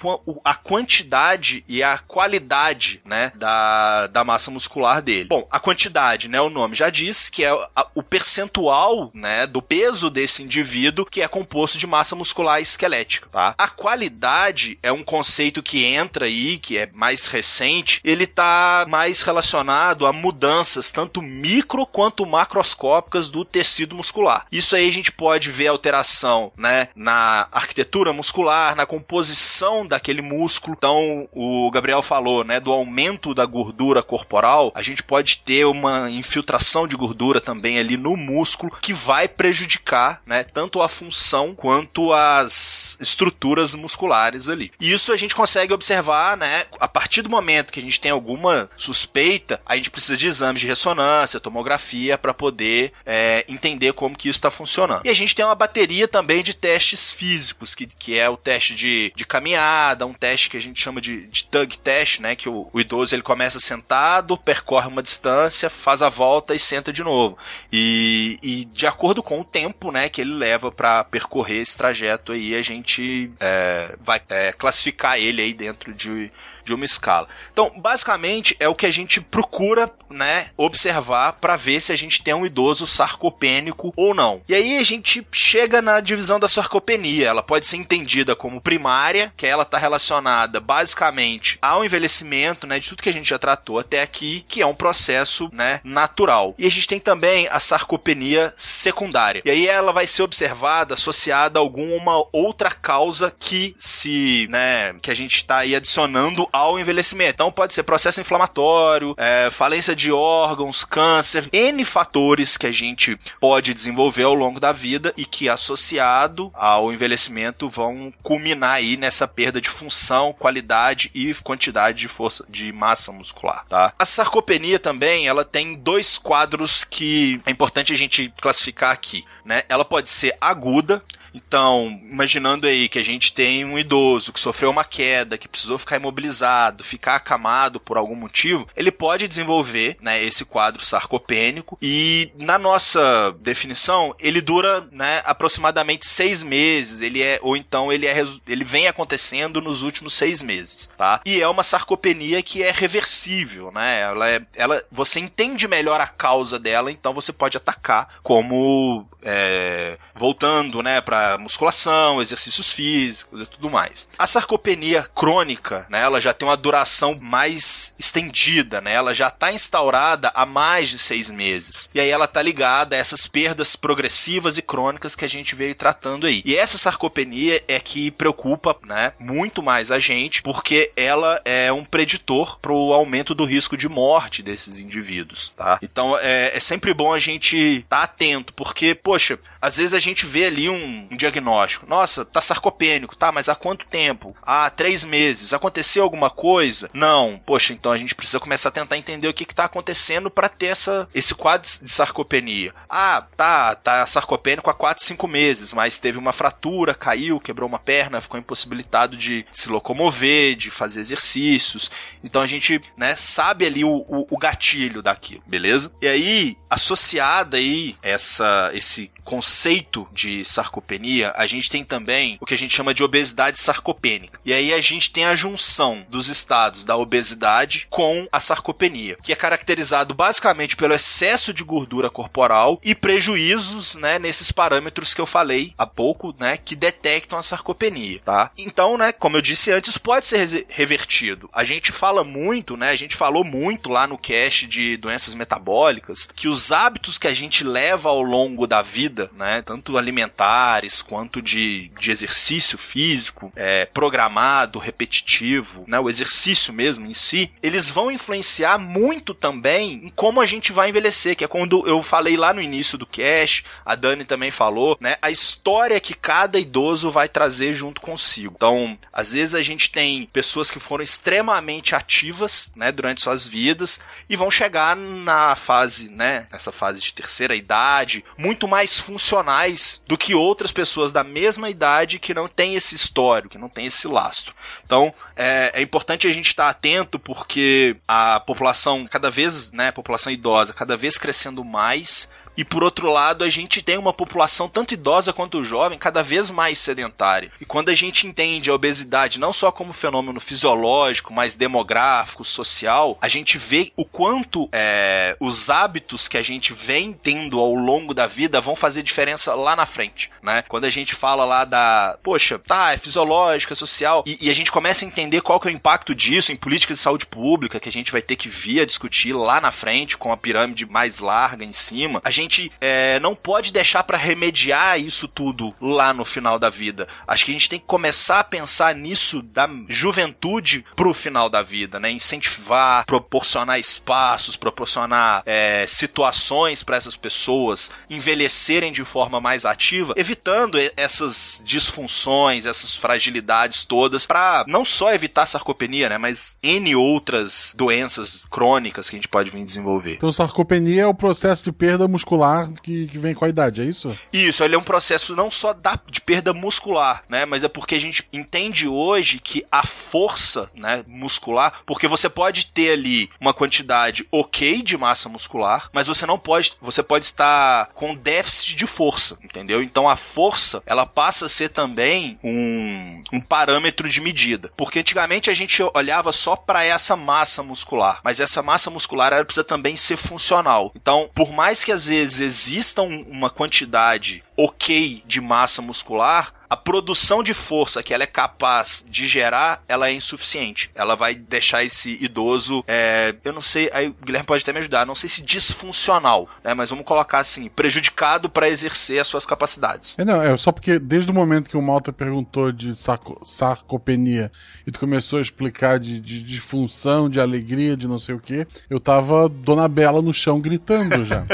a 0.43 0.55
quantidade 0.55 1.63
e 1.67 1.83
a 1.83 1.97
qualidade, 1.97 3.01
né, 3.05 3.31
da, 3.35 4.07
da 4.07 4.23
massa 4.23 4.51
muscular 4.51 5.01
dele. 5.01 5.25
Bom, 5.25 5.47
a 5.51 5.59
quantidade, 5.59 6.27
né, 6.27 6.39
o 6.41 6.49
nome 6.49 6.75
já 6.75 6.89
diz 6.89 7.29
que 7.29 7.43
é 7.43 7.53
o 7.95 8.03
percentual, 8.03 9.11
né, 9.13 9.47
do 9.47 9.61
peso 9.61 10.09
desse 10.09 10.43
indivíduo 10.43 11.05
que 11.05 11.21
é 11.21 11.27
composto 11.27 11.77
de 11.77 11.87
massa 11.87 12.15
muscular 12.15 12.61
esquelética, 12.61 13.27
tá? 13.31 13.55
A 13.57 13.67
qualidade 13.67 14.79
é 14.81 14.91
um 14.91 15.03
conceito 15.03 15.61
que 15.61 15.85
entra 15.85 16.25
aí, 16.25 16.57
que 16.57 16.77
é 16.77 16.89
mais 16.93 17.27
recente, 17.27 18.01
ele 18.03 18.25
tá 18.25 18.85
mais 18.87 19.21
relacionado 19.21 20.05
a 20.05 20.13
mudanças 20.13 20.91
tanto 20.91 21.21
micro 21.21 21.85
quanto 21.85 22.25
macroscópicas 22.25 23.27
do 23.27 23.45
tecido 23.45 23.95
muscular. 23.95 24.45
Isso 24.51 24.75
aí 24.75 24.87
a 24.87 24.91
gente 24.91 25.11
pode 25.11 25.51
ver 25.51 25.67
alteração, 25.67 26.51
né, 26.57 26.89
na 26.95 27.47
arquitetura 27.51 28.13
muscular, 28.13 28.75
na 28.75 28.85
composição 28.85 29.26
composição 29.27 29.85
daquele 29.85 30.21
músculo. 30.21 30.75
Então, 30.77 31.27
o 31.33 31.69
Gabriel 31.71 32.01
falou, 32.01 32.43
né, 32.43 32.59
do 32.59 32.71
aumento 32.71 33.33
da 33.33 33.45
gordura 33.45 34.01
corporal, 34.01 34.71
a 34.73 34.81
gente 34.81 35.03
pode 35.03 35.37
ter 35.37 35.65
uma 35.65 36.09
infiltração 36.09 36.87
de 36.87 36.95
gordura 36.95 37.41
também 37.41 37.77
ali 37.77 37.97
no 37.97 38.15
músculo 38.15 38.71
que 38.81 38.93
vai 38.93 39.27
prejudicar, 39.27 40.21
né, 40.25 40.43
tanto 40.43 40.81
a 40.81 40.87
função 40.87 41.53
quanto 41.53 42.13
as 42.13 42.97
estruturas 42.99 43.73
musculares 43.75 44.47
ali. 44.47 44.71
E 44.79 44.91
isso 44.91 45.11
a 45.11 45.17
gente 45.17 45.35
consegue 45.35 45.73
observar, 45.73 46.37
né, 46.37 46.65
a 46.79 46.87
partir 46.87 47.21
do 47.21 47.29
momento 47.29 47.73
que 47.73 47.79
a 47.79 47.83
gente 47.83 47.99
tem 47.99 48.11
alguma 48.11 48.69
suspeita, 48.77 49.61
a 49.65 49.75
gente 49.75 49.91
precisa 49.91 50.15
de 50.15 50.27
exames 50.27 50.61
de 50.61 50.67
ressonância, 50.67 51.39
tomografia 51.39 52.17
para 52.17 52.33
poder 52.33 52.93
é, 53.05 53.43
entender 53.47 53.93
como 53.93 54.17
que 54.17 54.29
isso 54.29 54.37
está 54.37 54.51
funcionando. 54.51 55.01
E 55.03 55.09
a 55.09 55.13
gente 55.13 55.35
tem 55.35 55.43
uma 55.43 55.55
bateria 55.55 56.07
também 56.07 56.43
de 56.43 56.53
testes 56.53 57.09
físicos, 57.09 57.75
que, 57.75 57.85
que 57.85 58.17
é 58.17 58.29
o 58.29 58.37
teste 58.37 58.75
de, 58.77 59.11
de 59.17 59.25
caminhada, 59.25 60.05
um 60.05 60.13
teste 60.13 60.47
que 60.47 60.57
a 60.57 60.61
gente 60.61 60.79
chama 60.79 61.01
de, 61.01 61.25
de 61.25 61.43
tug 61.45 61.75
test, 61.79 62.19
né? 62.19 62.35
Que 62.35 62.47
o, 62.47 62.69
o, 62.71 62.79
idoso 62.79 63.15
ele 63.15 63.23
começa 63.23 63.59
sentado, 63.59 64.37
percorre 64.37 64.87
uma 64.87 65.01
distância, 65.01 65.71
faz 65.71 66.03
a 66.03 66.07
volta 66.09 66.53
e 66.53 66.59
senta 66.59 66.93
de 66.93 67.03
novo. 67.03 67.35
E, 67.73 68.37
e 68.43 68.65
de 68.65 68.85
acordo 68.85 69.23
com 69.23 69.41
o 69.41 69.43
tempo, 69.43 69.91
né, 69.91 70.07
que 70.07 70.21
ele 70.21 70.35
leva 70.35 70.71
para 70.71 71.03
percorrer 71.03 71.61
esse 71.63 71.75
trajeto 71.75 72.31
aí, 72.31 72.53
a 72.53 72.61
gente 72.61 73.31
é, 73.39 73.97
vai 73.99 74.21
é, 74.29 74.53
classificar 74.53 75.17
ele 75.17 75.41
aí 75.41 75.53
dentro 75.53 75.93
de 75.95 76.31
de 76.67 76.73
uma 76.73 76.85
escala. 76.85 77.27
Então, 77.51 77.71
basicamente 77.77 78.55
é 78.59 78.67
o 78.67 78.75
que 78.75 78.85
a 78.85 78.91
gente 78.91 79.19
procura, 79.21 79.89
né, 80.09 80.49
observar 80.55 81.33
para 81.33 81.55
ver 81.55 81.81
se 81.81 81.91
a 81.91 81.95
gente 81.95 82.21
tem 82.21 82.33
um 82.33 82.45
idoso 82.45 82.85
sarcopênico 82.85 83.93
ou 83.95 84.13
não. 84.13 84.41
E 84.47 84.53
aí 84.53 84.77
a 84.77 84.83
gente 84.83 85.25
chega 85.31 85.81
na 85.81 85.99
divisão 85.99 86.39
da 86.39 86.47
sarcopenia. 86.47 87.27
Ela 87.27 87.43
pode 87.43 87.65
ser 87.65 87.77
entendida 87.77 88.35
como 88.35 88.61
primária, 88.61 89.33
que 89.35 89.45
ela 89.45 89.63
está 89.63 89.77
relacionada 89.77 90.59
basicamente 90.59 91.57
ao 91.61 91.83
envelhecimento, 91.83 92.67
né, 92.67 92.79
de 92.79 92.89
tudo 92.89 93.01
que 93.01 93.09
a 93.09 93.13
gente 93.13 93.29
já 93.29 93.39
tratou 93.39 93.79
até 93.79 94.01
aqui, 94.01 94.45
que 94.47 94.61
é 94.61 94.65
um 94.65 94.75
processo, 94.75 95.49
né, 95.53 95.79
natural. 95.83 96.53
E 96.57 96.65
a 96.65 96.71
gente 96.71 96.87
tem 96.87 96.99
também 96.99 97.47
a 97.49 97.59
sarcopenia 97.59 98.53
secundária. 98.57 99.41
E 99.45 99.49
aí 99.49 99.67
ela 99.67 99.93
vai 99.93 100.05
ser 100.05 100.23
observada 100.23 100.93
associada 100.93 101.59
a 101.59 101.61
alguma 101.61 102.25
outra 102.33 102.71
causa 102.71 103.33
que 103.39 103.75
se, 103.77 104.47
né, 104.49 104.93
que 105.01 105.11
a 105.11 105.15
gente 105.15 105.37
está 105.37 105.57
aí 105.57 105.75
adicionando 105.75 106.47
ao 106.57 106.79
envelhecimento. 106.79 107.33
Então 107.35 107.51
pode 107.51 107.73
ser 107.73 107.83
processo 107.83 108.19
inflamatório, 108.19 109.15
é, 109.17 109.49
falência 109.51 109.95
de 109.95 110.11
órgãos, 110.11 110.83
câncer, 110.83 111.47
N 111.53 111.85
fatores 111.85 112.57
que 112.57 112.67
a 112.67 112.71
gente 112.71 113.17
pode 113.39 113.73
desenvolver 113.73 114.23
ao 114.23 114.33
longo 114.33 114.59
da 114.59 114.71
vida 114.71 115.13
e 115.15 115.25
que 115.25 115.49
associado 115.49 116.51
ao 116.53 116.91
envelhecimento 116.91 117.69
vão 117.69 118.11
culminar 118.23 118.75
aí 118.75 118.97
nessa 118.97 119.27
perda 119.27 119.61
de 119.61 119.69
função, 119.69 120.33
qualidade 120.33 121.11
e 121.13 121.33
quantidade 121.35 121.99
de 121.99 122.07
força 122.07 122.43
de 122.49 122.71
massa 122.71 123.11
muscular, 123.11 123.65
tá? 123.67 123.93
A 123.97 124.05
sarcopenia 124.05 124.79
também, 124.79 125.27
ela 125.27 125.45
tem 125.45 125.75
dois 125.75 126.17
quadros 126.17 126.83
que 126.83 127.39
é 127.45 127.51
importante 127.51 127.93
a 127.93 127.97
gente 127.97 128.33
classificar 128.41 128.91
aqui, 128.91 129.23
né? 129.45 129.63
Ela 129.69 129.85
pode 129.85 130.09
ser 130.09 130.35
aguda, 130.41 131.03
então, 131.37 131.99
imaginando 132.03 132.65
aí 132.65 132.89
que 132.89 132.97
a 132.97 133.03
gente 133.03 133.31
tem 133.31 133.63
um 133.63 133.77
idoso 133.77 134.33
que 134.33 134.39
sofreu 134.39 134.71
uma 134.71 134.83
queda, 134.83 135.37
que 135.37 135.47
precisou 135.47 135.77
ficar 135.77 135.97
imobilizado, 135.97 136.46
ficar 136.81 137.15
acamado 137.15 137.79
por 137.79 137.97
algum 137.97 138.15
motivo, 138.15 138.67
ele 138.75 138.91
pode 138.91 139.27
desenvolver, 139.27 139.97
né, 140.01 140.21
esse 140.23 140.45
quadro 140.45 140.83
sarcopênico 140.83 141.77
e 141.81 142.31
na 142.37 142.57
nossa 142.57 143.35
definição 143.39 144.15
ele 144.19 144.41
dura, 144.41 144.87
né, 144.91 145.21
aproximadamente 145.25 146.07
seis 146.07 146.43
meses. 146.43 147.01
Ele 147.01 147.21
é 147.21 147.39
ou 147.41 147.55
então 147.55 147.91
ele 147.91 148.05
é 148.05 148.25
ele 148.47 148.63
vem 148.63 148.87
acontecendo 148.87 149.61
nos 149.61 149.81
últimos 149.81 150.13
seis 150.13 150.41
meses, 150.41 150.89
tá? 150.97 151.21
E 151.25 151.41
é 151.41 151.47
uma 151.47 151.63
sarcopenia 151.63 152.41
que 152.41 152.63
é 152.63 152.71
reversível, 152.71 153.71
né? 153.71 154.01
Ela 154.01 154.29
é, 154.29 154.41
ela 154.55 154.83
você 154.91 155.19
entende 155.19 155.67
melhor 155.67 156.01
a 156.01 156.07
causa 156.07 156.57
dela, 156.59 156.91
então 156.91 157.13
você 157.13 157.31
pode 157.31 157.57
atacar 157.57 158.17
como 158.23 159.07
é, 159.23 159.97
voltando, 160.17 160.81
né, 160.81 160.99
para 161.01 161.37
musculação, 161.37 162.21
exercícios 162.21 162.71
físicos 162.71 163.41
e 163.41 163.45
tudo 163.45 163.69
mais. 163.69 164.07
A 164.17 164.27
sarcopenia 164.27 165.03
crônica, 165.03 165.85
né, 165.89 166.01
ela 166.01 166.19
já 166.19 166.33
tem 166.33 166.47
uma 166.47 166.57
duração 166.57 167.17
mais 167.19 167.95
estendida, 167.97 168.81
né, 168.81 168.93
ela 168.93 169.13
já 169.13 169.27
está 169.27 169.51
instaurada 169.51 170.31
há 170.33 170.45
mais 170.45 170.89
de 170.89 170.99
seis 170.99 171.29
meses. 171.29 171.89
E 171.93 171.99
aí 171.99 172.09
ela 172.09 172.27
tá 172.27 172.41
ligada 172.41 172.95
a 172.95 172.99
essas 172.99 173.27
perdas 173.27 173.75
progressivas 173.75 174.57
e 174.57 174.61
crônicas 174.61 175.15
que 175.15 175.25
a 175.25 175.29
gente 175.29 175.55
veio 175.55 175.75
tratando 175.75 176.27
aí. 176.27 176.41
E 176.45 176.55
essa 176.55 176.77
sarcopenia 176.77 177.63
é 177.67 177.79
que 177.79 178.11
preocupa, 178.11 178.75
né, 178.85 179.13
muito 179.19 179.61
mais 179.61 179.91
a 179.91 179.99
gente, 179.99 180.41
porque 180.41 180.91
ela 180.95 181.39
é 181.45 181.71
um 181.71 181.85
preditor 181.85 182.57
para 182.59 182.71
o 182.71 182.93
aumento 182.93 183.35
do 183.35 183.45
risco 183.45 183.77
de 183.77 183.87
morte 183.87 184.41
desses 184.41 184.79
indivíduos, 184.79 185.53
tá? 185.55 185.79
Então 185.81 186.17
é, 186.17 186.55
é 186.55 186.59
sempre 186.59 186.93
bom 186.93 187.13
a 187.13 187.19
gente 187.19 187.57
estar 187.57 187.97
tá 187.97 188.03
atento, 188.03 188.53
porque, 188.53 188.95
poxa, 188.95 189.39
às 189.61 189.77
vezes 189.77 189.93
a 189.93 189.99
gente 189.99 190.06
vê 190.25 190.45
ali 190.45 190.69
um, 190.69 191.07
um, 191.11 191.15
diagnóstico. 191.15 191.85
Nossa, 191.87 192.25
tá 192.25 192.41
sarcopênico, 192.41 193.15
tá, 193.15 193.31
mas 193.31 193.49
há 193.49 193.55
quanto 193.55 193.87
tempo? 193.87 194.35
Ah, 194.41 194.69
três 194.69 195.03
meses. 195.03 195.53
Aconteceu 195.53 196.03
alguma 196.03 196.29
coisa? 196.29 196.89
Não. 196.93 197.41
Poxa, 197.45 197.73
então 197.73 197.91
a 197.91 197.97
gente 197.97 198.15
precisa 198.15 198.39
começar 198.39 198.69
a 198.69 198.71
tentar 198.71 198.97
entender 198.97 199.27
o 199.27 199.33
que, 199.33 199.45
que 199.45 199.55
tá 199.55 199.65
acontecendo 199.65 200.29
para 200.29 200.49
ter 200.49 200.67
essa, 200.67 201.07
esse 201.13 201.33
quadro 201.33 201.69
de 201.69 201.89
sarcopenia. 201.89 202.73
Ah, 202.89 203.25
tá, 203.35 203.75
tá 203.75 204.05
sarcopênico 204.05 204.69
há 204.69 204.73
quatro, 204.73 205.03
cinco 205.03 205.27
meses, 205.27 205.71
mas 205.71 205.97
teve 205.97 206.17
uma 206.17 206.33
fratura, 206.33 206.93
caiu, 206.93 207.39
quebrou 207.39 207.67
uma 207.67 207.79
perna, 207.79 208.21
ficou 208.21 208.39
impossibilitado 208.39 209.17
de 209.17 209.45
se 209.51 209.69
locomover, 209.69 210.55
de 210.55 210.69
fazer 210.69 210.99
exercícios. 211.01 211.91
Então 212.23 212.41
a 212.41 212.47
gente, 212.47 212.79
né, 212.95 213.15
sabe 213.15 213.65
ali 213.65 213.83
o, 213.83 214.05
o, 214.07 214.27
o 214.29 214.37
gatilho 214.37 215.01
daquilo, 215.01 215.43
beleza? 215.45 215.91
E 216.01 216.07
aí, 216.07 216.57
associada 216.69 217.57
aí 217.57 217.95
essa, 218.01 218.71
esse 218.73 219.11
conceito 219.23 220.07
de 220.13 220.45
sarcopenia, 220.45 221.33
a 221.35 221.45
gente 221.45 221.69
tem 221.69 221.83
também 221.83 222.37
o 222.39 222.45
que 222.45 222.53
a 222.53 222.57
gente 222.57 222.73
chama 222.73 222.93
de 222.93 223.03
obesidade 223.03 223.59
sarcopênica. 223.59 224.39
E 224.45 224.53
aí 224.53 224.73
a 224.73 224.79
gente 224.79 225.11
tem 225.11 225.25
a 225.25 225.35
junção 225.35 226.05
dos 226.09 226.29
estados 226.29 226.85
da 226.85 226.95
obesidade 226.95 227.87
com 227.89 228.25
a 228.31 228.39
sarcopenia, 228.39 229.17
que 229.21 229.33
é 229.33 229.35
caracterizado 229.35 230.13
basicamente 230.13 230.77
pelo 230.77 230.93
excesso 230.93 231.53
de 231.53 231.61
gordura 231.61 232.09
corporal 232.09 232.79
e 232.81 232.95
prejuízos, 232.95 233.95
né, 233.95 234.17
nesses 234.17 234.49
parâmetros 234.49 235.13
que 235.13 235.19
eu 235.19 235.25
falei 235.25 235.73
há 235.77 235.85
pouco, 235.85 236.33
né, 236.39 236.55
que 236.55 236.73
detectam 236.73 237.37
a 237.37 237.43
sarcopenia, 237.43 238.19
tá? 238.23 238.51
Então, 238.57 238.97
né, 238.97 239.11
como 239.11 239.35
eu 239.35 239.41
disse 239.41 239.71
antes, 239.71 239.97
pode 239.97 240.25
ser 240.25 240.65
revertido. 240.69 241.49
A 241.51 241.65
gente 241.65 241.91
fala 241.91 242.23
muito, 242.23 242.77
né, 242.77 242.91
a 242.91 242.95
gente 242.95 243.15
falou 243.17 243.43
muito 243.43 243.89
lá 243.89 244.07
no 244.07 244.17
cast 244.17 244.65
de 244.67 244.95
doenças 244.95 245.33
metabólicas 245.33 246.29
que 246.33 246.47
os 246.47 246.56
hábitos 246.71 247.17
que 247.17 247.27
a 247.27 247.33
gente 247.33 247.63
leva 247.63 248.09
ao 248.09 248.21
longo 248.21 248.67
da 248.67 248.81
vida 248.81 248.97
vida, 248.97 249.29
né? 249.35 249.61
Tanto 249.61 249.97
alimentares 249.97 251.01
quanto 251.01 251.41
de, 251.41 251.91
de 251.99 252.11
exercício 252.11 252.77
físico, 252.77 253.51
é, 253.55 253.85
programado, 253.85 254.79
repetitivo, 254.79 255.85
né? 255.87 255.99
O 255.99 256.09
exercício 256.09 256.73
mesmo 256.73 257.05
em 257.05 257.13
si, 257.13 257.51
eles 257.61 257.89
vão 257.89 258.11
influenciar 258.11 258.77
muito 258.77 259.33
também 259.35 260.01
em 260.05 260.09
como 260.09 260.41
a 260.41 260.45
gente 260.45 260.71
vai 260.71 260.89
envelhecer, 260.89 261.35
que 261.35 261.43
é 261.43 261.47
quando 261.47 261.87
eu 261.87 262.01
falei 262.01 262.35
lá 262.35 262.53
no 262.53 262.61
início 262.61 262.97
do 262.97 263.05
cast, 263.05 263.63
a 263.85 263.93
Dani 263.93 264.25
também 264.25 264.49
falou, 264.49 264.97
né? 264.99 265.15
A 265.21 265.29
história 265.29 265.99
que 265.99 266.13
cada 266.13 266.59
idoso 266.59 267.11
vai 267.11 267.29
trazer 267.29 267.75
junto 267.75 268.01
consigo. 268.01 268.53
Então, 268.55 268.97
às 269.13 269.31
vezes 269.31 269.53
a 269.53 269.61
gente 269.61 269.91
tem 269.91 270.25
pessoas 270.33 270.71
que 270.71 270.79
foram 270.79 271.03
extremamente 271.03 271.93
ativas, 271.93 272.71
né, 272.75 272.91
durante 272.91 273.21
suas 273.21 273.45
vidas 273.45 273.99
e 274.27 274.35
vão 274.35 274.49
chegar 274.49 274.95
na 274.95 275.55
fase, 275.55 276.09
né, 276.09 276.46
nessa 276.51 276.71
fase 276.71 277.01
de 277.01 277.13
terceira 277.13 277.55
idade, 277.55 278.23
muito 278.37 278.67
mais 278.67 278.99
funcionais 278.99 280.01
do 280.07 280.17
que 280.17 280.33
outras 280.35 280.71
pessoas 280.71 281.11
da 281.11 281.23
mesma 281.23 281.69
idade 281.69 282.19
que 282.19 282.33
não 282.33 282.47
tem 282.47 282.75
esse 282.75 282.95
histórico, 282.95 283.49
que 283.49 283.57
não 283.57 283.69
tem 283.69 283.85
esse 283.85 284.07
lastro. 284.07 284.53
Então, 284.85 285.13
é, 285.35 285.71
é 285.73 285.81
importante 285.81 286.27
a 286.27 286.33
gente 286.33 286.47
estar 286.47 286.69
atento 286.69 287.19
porque 287.19 287.97
a 288.07 288.39
população, 288.39 289.07
cada 289.07 289.29
vez, 289.29 289.71
né, 289.71 289.91
população 289.91 290.31
idosa, 290.31 290.73
cada 290.73 290.97
vez 290.97 291.17
crescendo 291.17 291.63
mais, 291.63 292.29
e 292.57 292.65
por 292.65 292.83
outro 292.83 293.09
lado, 293.11 293.43
a 293.43 293.49
gente 293.49 293.83
tem 293.83 293.97
uma 293.97 294.11
população 294.11 294.67
tanto 294.67 294.95
idosa 294.95 295.31
quanto 295.31 295.63
jovem 295.63 295.97
cada 295.97 296.23
vez 296.23 296.49
mais 296.49 296.79
sedentária. 296.79 297.51
E 297.61 297.65
quando 297.65 297.89
a 297.89 297.93
gente 297.93 298.25
entende 298.25 298.69
a 298.69 298.73
obesidade 298.73 299.39
não 299.39 299.53
só 299.53 299.71
como 299.71 299.93
fenômeno 299.93 300.39
fisiológico, 300.39 301.31
mas 301.31 301.55
demográfico, 301.55 302.43
social, 302.43 303.17
a 303.21 303.27
gente 303.27 303.57
vê 303.57 303.91
o 303.95 304.03
quanto 304.03 304.67
é, 304.71 305.37
os 305.39 305.69
hábitos 305.69 306.27
que 306.27 306.37
a 306.37 306.41
gente 306.41 306.73
vem 306.73 307.13
tendo 307.13 307.59
ao 307.59 307.73
longo 307.75 308.13
da 308.13 308.25
vida 308.25 308.59
vão 308.59 308.75
fazer 308.75 309.03
diferença 309.03 309.53
lá 309.53 309.75
na 309.75 309.85
frente, 309.85 310.31
né? 310.41 310.63
Quando 310.67 310.85
a 310.85 310.89
gente 310.89 311.13
fala 311.13 311.45
lá 311.45 311.63
da, 311.63 312.17
poxa, 312.23 312.57
tá, 312.57 312.93
é 312.93 312.97
fisiológico, 312.97 313.73
é 313.73 313.75
social, 313.75 314.23
e, 314.25 314.47
e 314.47 314.49
a 314.49 314.55
gente 314.55 314.71
começa 314.71 315.05
a 315.05 315.07
entender 315.07 315.41
qual 315.41 315.59
que 315.59 315.67
é 315.67 315.71
o 315.71 315.75
impacto 315.75 316.15
disso 316.15 316.51
em 316.51 316.55
políticas 316.55 316.97
de 316.97 317.03
saúde 317.03 317.25
pública 317.25 317.79
que 317.79 317.89
a 317.89 317.91
gente 317.91 318.11
vai 318.11 318.21
ter 318.21 318.35
que 318.35 318.49
vir 318.49 318.81
a 318.81 318.85
discutir 318.85 319.33
lá 319.33 319.61
na 319.61 319.71
frente 319.71 320.17
com 320.17 320.31
a 320.31 320.37
pirâmide 320.37 320.85
mais 320.85 321.19
larga 321.19 321.63
em 321.63 321.73
cima, 321.73 322.21
a 322.23 322.31
gente 322.31 322.46
gente 322.47 322.71
é, 322.79 323.19
não 323.19 323.35
pode 323.35 323.71
deixar 323.71 324.03
para 324.03 324.17
remediar 324.17 324.99
isso 324.99 325.27
tudo 325.27 325.73
lá 325.79 326.13
no 326.13 326.25
final 326.25 326.57
da 326.57 326.69
vida. 326.69 327.07
Acho 327.27 327.45
que 327.45 327.51
a 327.51 327.53
gente 327.53 327.69
tem 327.69 327.79
que 327.79 327.85
começar 327.85 328.39
a 328.39 328.43
pensar 328.43 328.95
nisso 328.95 329.41
da 329.41 329.69
juventude 329.87 330.83
pro 330.95 331.13
final 331.13 331.49
da 331.49 331.61
vida, 331.61 331.99
né? 331.99 332.09
Incentivar, 332.09 333.05
proporcionar 333.05 333.79
espaços, 333.79 334.55
proporcionar 334.55 335.43
é, 335.45 335.85
situações 335.87 336.83
para 336.83 336.97
essas 336.97 337.15
pessoas 337.15 337.91
envelhecerem 338.09 338.91
de 338.91 339.03
forma 339.03 339.39
mais 339.39 339.65
ativa, 339.65 340.13
evitando 340.15 340.77
essas 340.95 341.61
disfunções, 341.65 342.65
essas 342.65 342.95
fragilidades 342.95 343.83
todas, 343.83 344.25
para 344.25 344.63
não 344.67 344.85
só 344.85 345.13
evitar 345.13 345.45
sarcopenia, 345.45 346.09
né? 346.09 346.17
Mas 346.17 346.57
N 346.63 346.95
outras 346.95 347.73
doenças 347.75 348.45
crônicas 348.49 349.09
que 349.09 349.15
a 349.15 349.17
gente 349.17 349.27
pode 349.27 349.49
vir 349.49 349.65
desenvolver. 349.65 350.13
Então, 350.13 350.31
sarcopenia 350.31 351.03
é 351.03 351.07
o 351.07 351.13
processo 351.13 351.63
de 351.63 351.71
perda 351.71 352.07
muscular 352.07 352.36
muscular 352.37 352.71
que, 352.81 353.07
que 353.07 353.17
vem 353.17 353.33
com 353.33 353.45
a 353.45 353.49
idade, 353.49 353.81
é 353.81 353.85
isso? 353.85 354.15
Isso, 354.31 354.63
ele 354.63 354.75
é 354.75 354.77
um 354.77 354.83
processo 354.83 355.35
não 355.35 355.49
só 355.49 355.73
da, 355.73 355.99
de 356.09 356.21
perda 356.21 356.53
muscular, 356.53 357.23
né? 357.27 357.45
Mas 357.45 357.63
é 357.63 357.67
porque 357.67 357.95
a 357.95 357.99
gente 357.99 358.27
entende 358.31 358.87
hoje 358.87 359.39
que 359.39 359.65
a 359.71 359.85
força, 359.85 360.69
né, 360.75 361.03
muscular, 361.07 361.81
porque 361.85 362.07
você 362.07 362.29
pode 362.29 362.67
ter 362.67 362.91
ali 362.91 363.29
uma 363.41 363.53
quantidade 363.53 364.27
ok 364.31 364.81
de 364.81 364.97
massa 364.97 365.27
muscular, 365.27 365.89
mas 365.91 366.07
você 366.07 366.25
não 366.25 366.37
pode, 366.37 366.73
você 366.81 367.01
pode 367.01 367.25
estar 367.25 367.87
com 367.93 368.15
déficit 368.15 368.75
de 368.75 368.85
força, 368.85 369.37
entendeu? 369.43 369.81
Então 369.81 370.07
a 370.07 370.15
força, 370.15 370.81
ela 370.85 371.05
passa 371.05 371.45
a 371.45 371.49
ser 371.49 371.69
também 371.69 372.37
um, 372.43 373.23
um 373.33 373.39
parâmetro 373.39 374.07
de 374.07 374.21
medida. 374.21 374.71
Porque 374.77 374.99
antigamente 374.99 375.49
a 375.49 375.53
gente 375.53 375.81
olhava 375.93 376.31
só 376.31 376.55
para 376.55 376.83
essa 376.83 377.15
massa 377.15 377.63
muscular, 377.63 378.19
mas 378.23 378.39
essa 378.39 378.61
massa 378.61 378.89
muscular 378.89 379.33
ela 379.33 379.45
precisa 379.45 379.63
também 379.63 379.95
ser 379.95 380.17
funcional. 380.17 380.91
Então, 380.95 381.29
por 381.33 381.51
mais 381.51 381.83
que 381.83 381.91
às 381.91 382.05
vezes 382.05 382.26
vezes 382.35 382.67
existam 382.67 383.03
uma 383.03 383.49
quantidade 383.49 384.43
ok 384.57 385.23
de 385.25 385.39
massa 385.39 385.81
muscular, 385.81 386.53
a 386.69 386.75
produção 386.75 387.41
de 387.41 387.53
força 387.53 388.03
que 388.03 388.13
ela 388.13 388.23
é 388.23 388.27
capaz 388.27 389.05
de 389.09 389.27
gerar, 389.27 389.83
ela 389.87 390.09
é 390.09 390.13
insuficiente. 390.13 390.89
Ela 390.93 391.15
vai 391.15 391.35
deixar 391.35 391.83
esse 391.83 392.23
idoso, 392.23 392.83
é, 392.87 393.35
eu 393.43 393.53
não 393.53 393.61
sei, 393.61 393.89
aí 393.93 394.09
o 394.09 394.15
Guilherme 394.25 394.45
pode 394.45 394.63
até 394.63 394.73
me 394.73 394.79
ajudar, 394.79 395.05
não 395.05 395.15
sei 395.15 395.29
se 395.29 395.41
disfuncional, 395.41 396.49
né, 396.63 396.73
mas 396.73 396.89
vamos 396.89 397.05
colocar 397.05 397.39
assim, 397.39 397.69
prejudicado 397.69 398.49
para 398.49 398.69
exercer 398.69 399.19
as 399.19 399.27
suas 399.27 399.45
capacidades. 399.45 400.17
É, 400.19 400.25
não, 400.25 400.41
é 400.41 400.55
só 400.57 400.71
porque 400.71 400.99
desde 400.99 401.31
o 401.31 401.33
momento 401.33 401.69
que 401.69 401.77
o 401.77 401.81
Malta 401.81 402.11
perguntou 402.11 402.71
de 402.71 402.95
sarco, 402.95 403.41
sarcopenia 403.45 404.51
e 404.85 404.91
tu 404.91 404.99
começou 404.99 405.39
a 405.39 405.41
explicar 405.41 405.99
de, 405.99 406.19
de, 406.19 406.43
de 406.43 406.61
função, 406.61 407.29
de 407.29 407.39
alegria, 407.39 407.95
de 407.95 408.07
não 408.07 408.19
sei 408.19 408.35
o 408.35 408.39
que, 408.39 408.67
eu 408.89 408.99
tava 408.99 409.47
Dona 409.47 409.87
Bela 409.87 410.21
no 410.21 410.33
chão 410.33 410.59
gritando 410.59 411.25
já. 411.25 411.45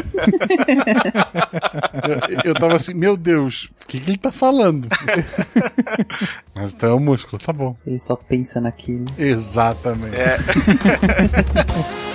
eu, 2.44 2.44
eu 2.52 2.53
tava 2.53 2.76
assim, 2.76 2.94
meu 2.94 3.15
Deus, 3.15 3.69
o 3.84 3.88
que, 3.88 3.99
que 3.99 4.10
ele 4.10 4.18
tá 4.18 4.31
falando? 4.31 4.88
Mas 6.55 6.73
então 6.73 6.89
é 6.89 6.93
o 6.93 6.99
músculo, 6.99 7.41
tá 7.41 7.53
bom. 7.53 7.75
Ele 7.85 7.99
só 7.99 8.15
pensa 8.15 8.59
naquilo. 8.61 9.05
Exatamente. 9.17 10.15
É. 10.15 10.38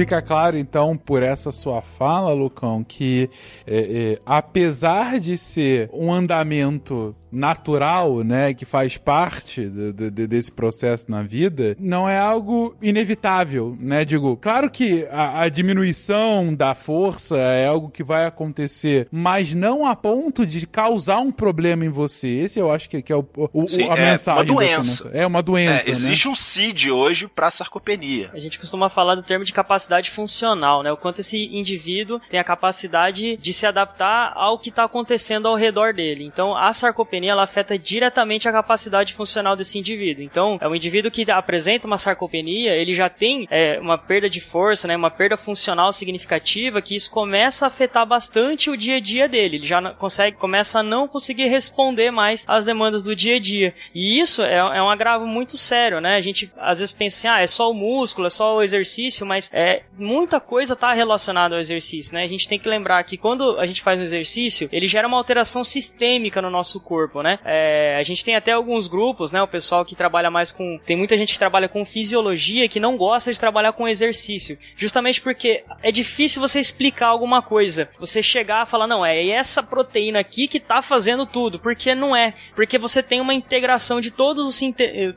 Fica 0.00 0.22
claro, 0.22 0.56
então, 0.56 0.96
por 0.96 1.22
essa 1.22 1.52
sua 1.52 1.82
fala, 1.82 2.32
Lucão, 2.32 2.82
que 2.82 3.28
é, 3.66 4.14
é, 4.14 4.18
apesar 4.24 5.20
de 5.20 5.36
ser 5.36 5.90
um 5.92 6.10
andamento 6.10 7.14
natural, 7.32 8.22
né, 8.24 8.54
que 8.54 8.64
faz 8.64 8.96
parte 8.96 9.66
do, 9.66 9.92
do, 9.92 10.10
desse 10.10 10.50
processo 10.50 11.10
na 11.10 11.22
vida, 11.22 11.76
não 11.78 12.08
é 12.08 12.18
algo 12.18 12.76
inevitável, 12.82 13.76
né? 13.80 14.04
Digo, 14.04 14.36
claro 14.36 14.70
que 14.70 15.06
a, 15.10 15.42
a, 15.42 15.48
diminuição 15.48 16.54
da 16.54 16.74
força 16.74 17.36
é 17.36 17.66
algo 17.66 17.90
que 17.90 18.02
vai 18.02 18.26
acontecer, 18.26 19.08
mas 19.10 19.54
não 19.54 19.86
a 19.86 19.94
ponto 19.94 20.44
de 20.46 20.66
causar 20.66 21.18
um 21.18 21.30
problema 21.30 21.84
em 21.84 21.88
você. 21.88 22.28
Esse 22.28 22.58
eu 22.58 22.70
acho 22.70 22.88
que, 22.88 23.02
que 23.02 23.12
é 23.12 23.16
o, 23.16 23.26
o 23.52 23.66
Sim, 23.66 23.88
a 23.90 23.96
é 23.96 24.10
mensagem. 24.10 24.42
Uma 24.42 24.54
doença. 24.54 25.10
É 25.12 25.26
uma 25.26 25.42
doença. 25.42 25.88
É, 25.88 25.90
existe 25.90 26.26
né? 26.26 26.32
um 26.32 26.34
CID 26.34 26.90
hoje 26.90 27.28
para 27.28 27.50
sarcopenia. 27.50 28.30
A 28.32 28.38
gente 28.38 28.58
costuma 28.58 28.88
falar 28.88 29.14
do 29.14 29.22
termo 29.22 29.44
de 29.44 29.52
capacidade 29.52 30.10
funcional, 30.10 30.82
né? 30.82 30.92
O 30.92 30.96
quanto 30.96 31.20
esse 31.20 31.46
indivíduo 31.56 32.20
tem 32.30 32.40
a 32.40 32.44
capacidade 32.44 33.36
de 33.36 33.52
se 33.52 33.66
adaptar 33.66 34.32
ao 34.34 34.58
que 34.58 34.70
está 34.70 34.84
acontecendo 34.84 35.46
ao 35.46 35.54
redor 35.54 35.92
dele. 35.92 36.24
Então, 36.24 36.56
a 36.56 36.72
sarcopenia 36.72 37.19
ela 37.28 37.44
afeta 37.44 37.78
diretamente 37.78 38.48
a 38.48 38.52
capacidade 38.52 39.14
funcional 39.14 39.56
desse 39.56 39.78
indivíduo. 39.78 40.24
Então, 40.24 40.58
é 40.60 40.68
um 40.68 40.74
indivíduo 40.74 41.10
que 41.10 41.30
apresenta 41.30 41.86
uma 41.86 41.98
sarcopenia, 41.98 42.74
ele 42.74 42.94
já 42.94 43.08
tem 43.08 43.46
é, 43.50 43.78
uma 43.80 43.98
perda 43.98 44.28
de 44.28 44.40
força, 44.40 44.86
né? 44.86 44.96
Uma 44.96 45.10
perda 45.10 45.36
funcional 45.36 45.92
significativa 45.92 46.82
que 46.82 46.94
isso 46.94 47.10
começa 47.10 47.64
a 47.64 47.68
afetar 47.68 48.06
bastante 48.06 48.70
o 48.70 48.76
dia 48.76 48.96
a 48.96 49.00
dia 49.00 49.28
dele. 49.28 49.56
Ele 49.56 49.66
já 49.66 49.80
consegue, 49.94 50.36
começa 50.36 50.80
a 50.80 50.82
não 50.82 51.08
conseguir 51.08 51.46
responder 51.46 52.10
mais 52.10 52.44
às 52.46 52.64
demandas 52.64 53.02
do 53.02 53.14
dia 53.14 53.36
a 53.36 53.40
dia. 53.40 53.74
E 53.94 54.18
isso 54.20 54.42
é, 54.42 54.56
é 54.56 54.82
um 54.82 54.90
agravo 54.90 55.26
muito 55.26 55.56
sério, 55.56 56.00
né? 56.00 56.16
A 56.16 56.20
gente 56.20 56.50
às 56.58 56.80
vezes 56.80 56.92
pensa 56.92 57.18
assim, 57.18 57.28
ah, 57.28 57.42
é 57.42 57.46
só 57.46 57.70
o 57.70 57.74
músculo, 57.74 58.26
é 58.26 58.30
só 58.30 58.56
o 58.56 58.62
exercício, 58.62 59.26
mas 59.26 59.50
é 59.52 59.82
muita 59.98 60.40
coisa 60.40 60.74
está 60.74 60.92
relacionada 60.92 61.54
ao 61.54 61.60
exercício, 61.60 62.14
né? 62.14 62.22
A 62.22 62.28
gente 62.28 62.48
tem 62.48 62.58
que 62.58 62.68
lembrar 62.68 63.02
que 63.04 63.16
quando 63.16 63.58
a 63.58 63.66
gente 63.66 63.82
faz 63.82 63.98
um 63.98 64.02
exercício, 64.02 64.68
ele 64.72 64.88
gera 64.88 65.08
uma 65.08 65.16
alteração 65.16 65.64
sistêmica 65.64 66.40
no 66.40 66.50
nosso 66.50 66.80
corpo, 66.80 67.09
né? 67.22 67.38
É, 67.44 67.96
a 67.98 68.02
gente 68.02 68.24
tem 68.24 68.36
até 68.36 68.52
alguns 68.52 68.86
grupos, 68.86 69.32
né? 69.32 69.42
O 69.42 69.48
pessoal 69.48 69.84
que 69.84 69.94
trabalha 69.94 70.30
mais 70.30 70.52
com. 70.52 70.78
Tem 70.86 70.96
muita 70.96 71.16
gente 71.16 71.32
que 71.32 71.38
trabalha 71.38 71.68
com 71.68 71.84
fisiologia 71.84 72.68
que 72.68 72.80
não 72.80 72.96
gosta 72.96 73.32
de 73.32 73.40
trabalhar 73.40 73.72
com 73.72 73.88
exercício. 73.88 74.58
Justamente 74.76 75.20
porque 75.20 75.64
é 75.82 75.90
difícil 75.90 76.40
você 76.40 76.60
explicar 76.60 77.08
alguma 77.08 77.42
coisa. 77.42 77.88
Você 77.98 78.22
chegar 78.22 78.66
e 78.66 78.70
falar, 78.70 78.86
não, 78.86 79.04
é 79.04 79.26
essa 79.28 79.62
proteína 79.62 80.20
aqui 80.20 80.46
que 80.46 80.60
tá 80.60 80.80
fazendo 80.80 81.26
tudo. 81.26 81.58
Porque 81.58 81.94
não 81.94 82.14
é. 82.14 82.32
Porque 82.54 82.78
você 82.78 83.02
tem 83.02 83.20
uma 83.20 83.34
integração 83.34 84.00
de 84.00 84.10
todos 84.10 84.46
os, 84.46 84.60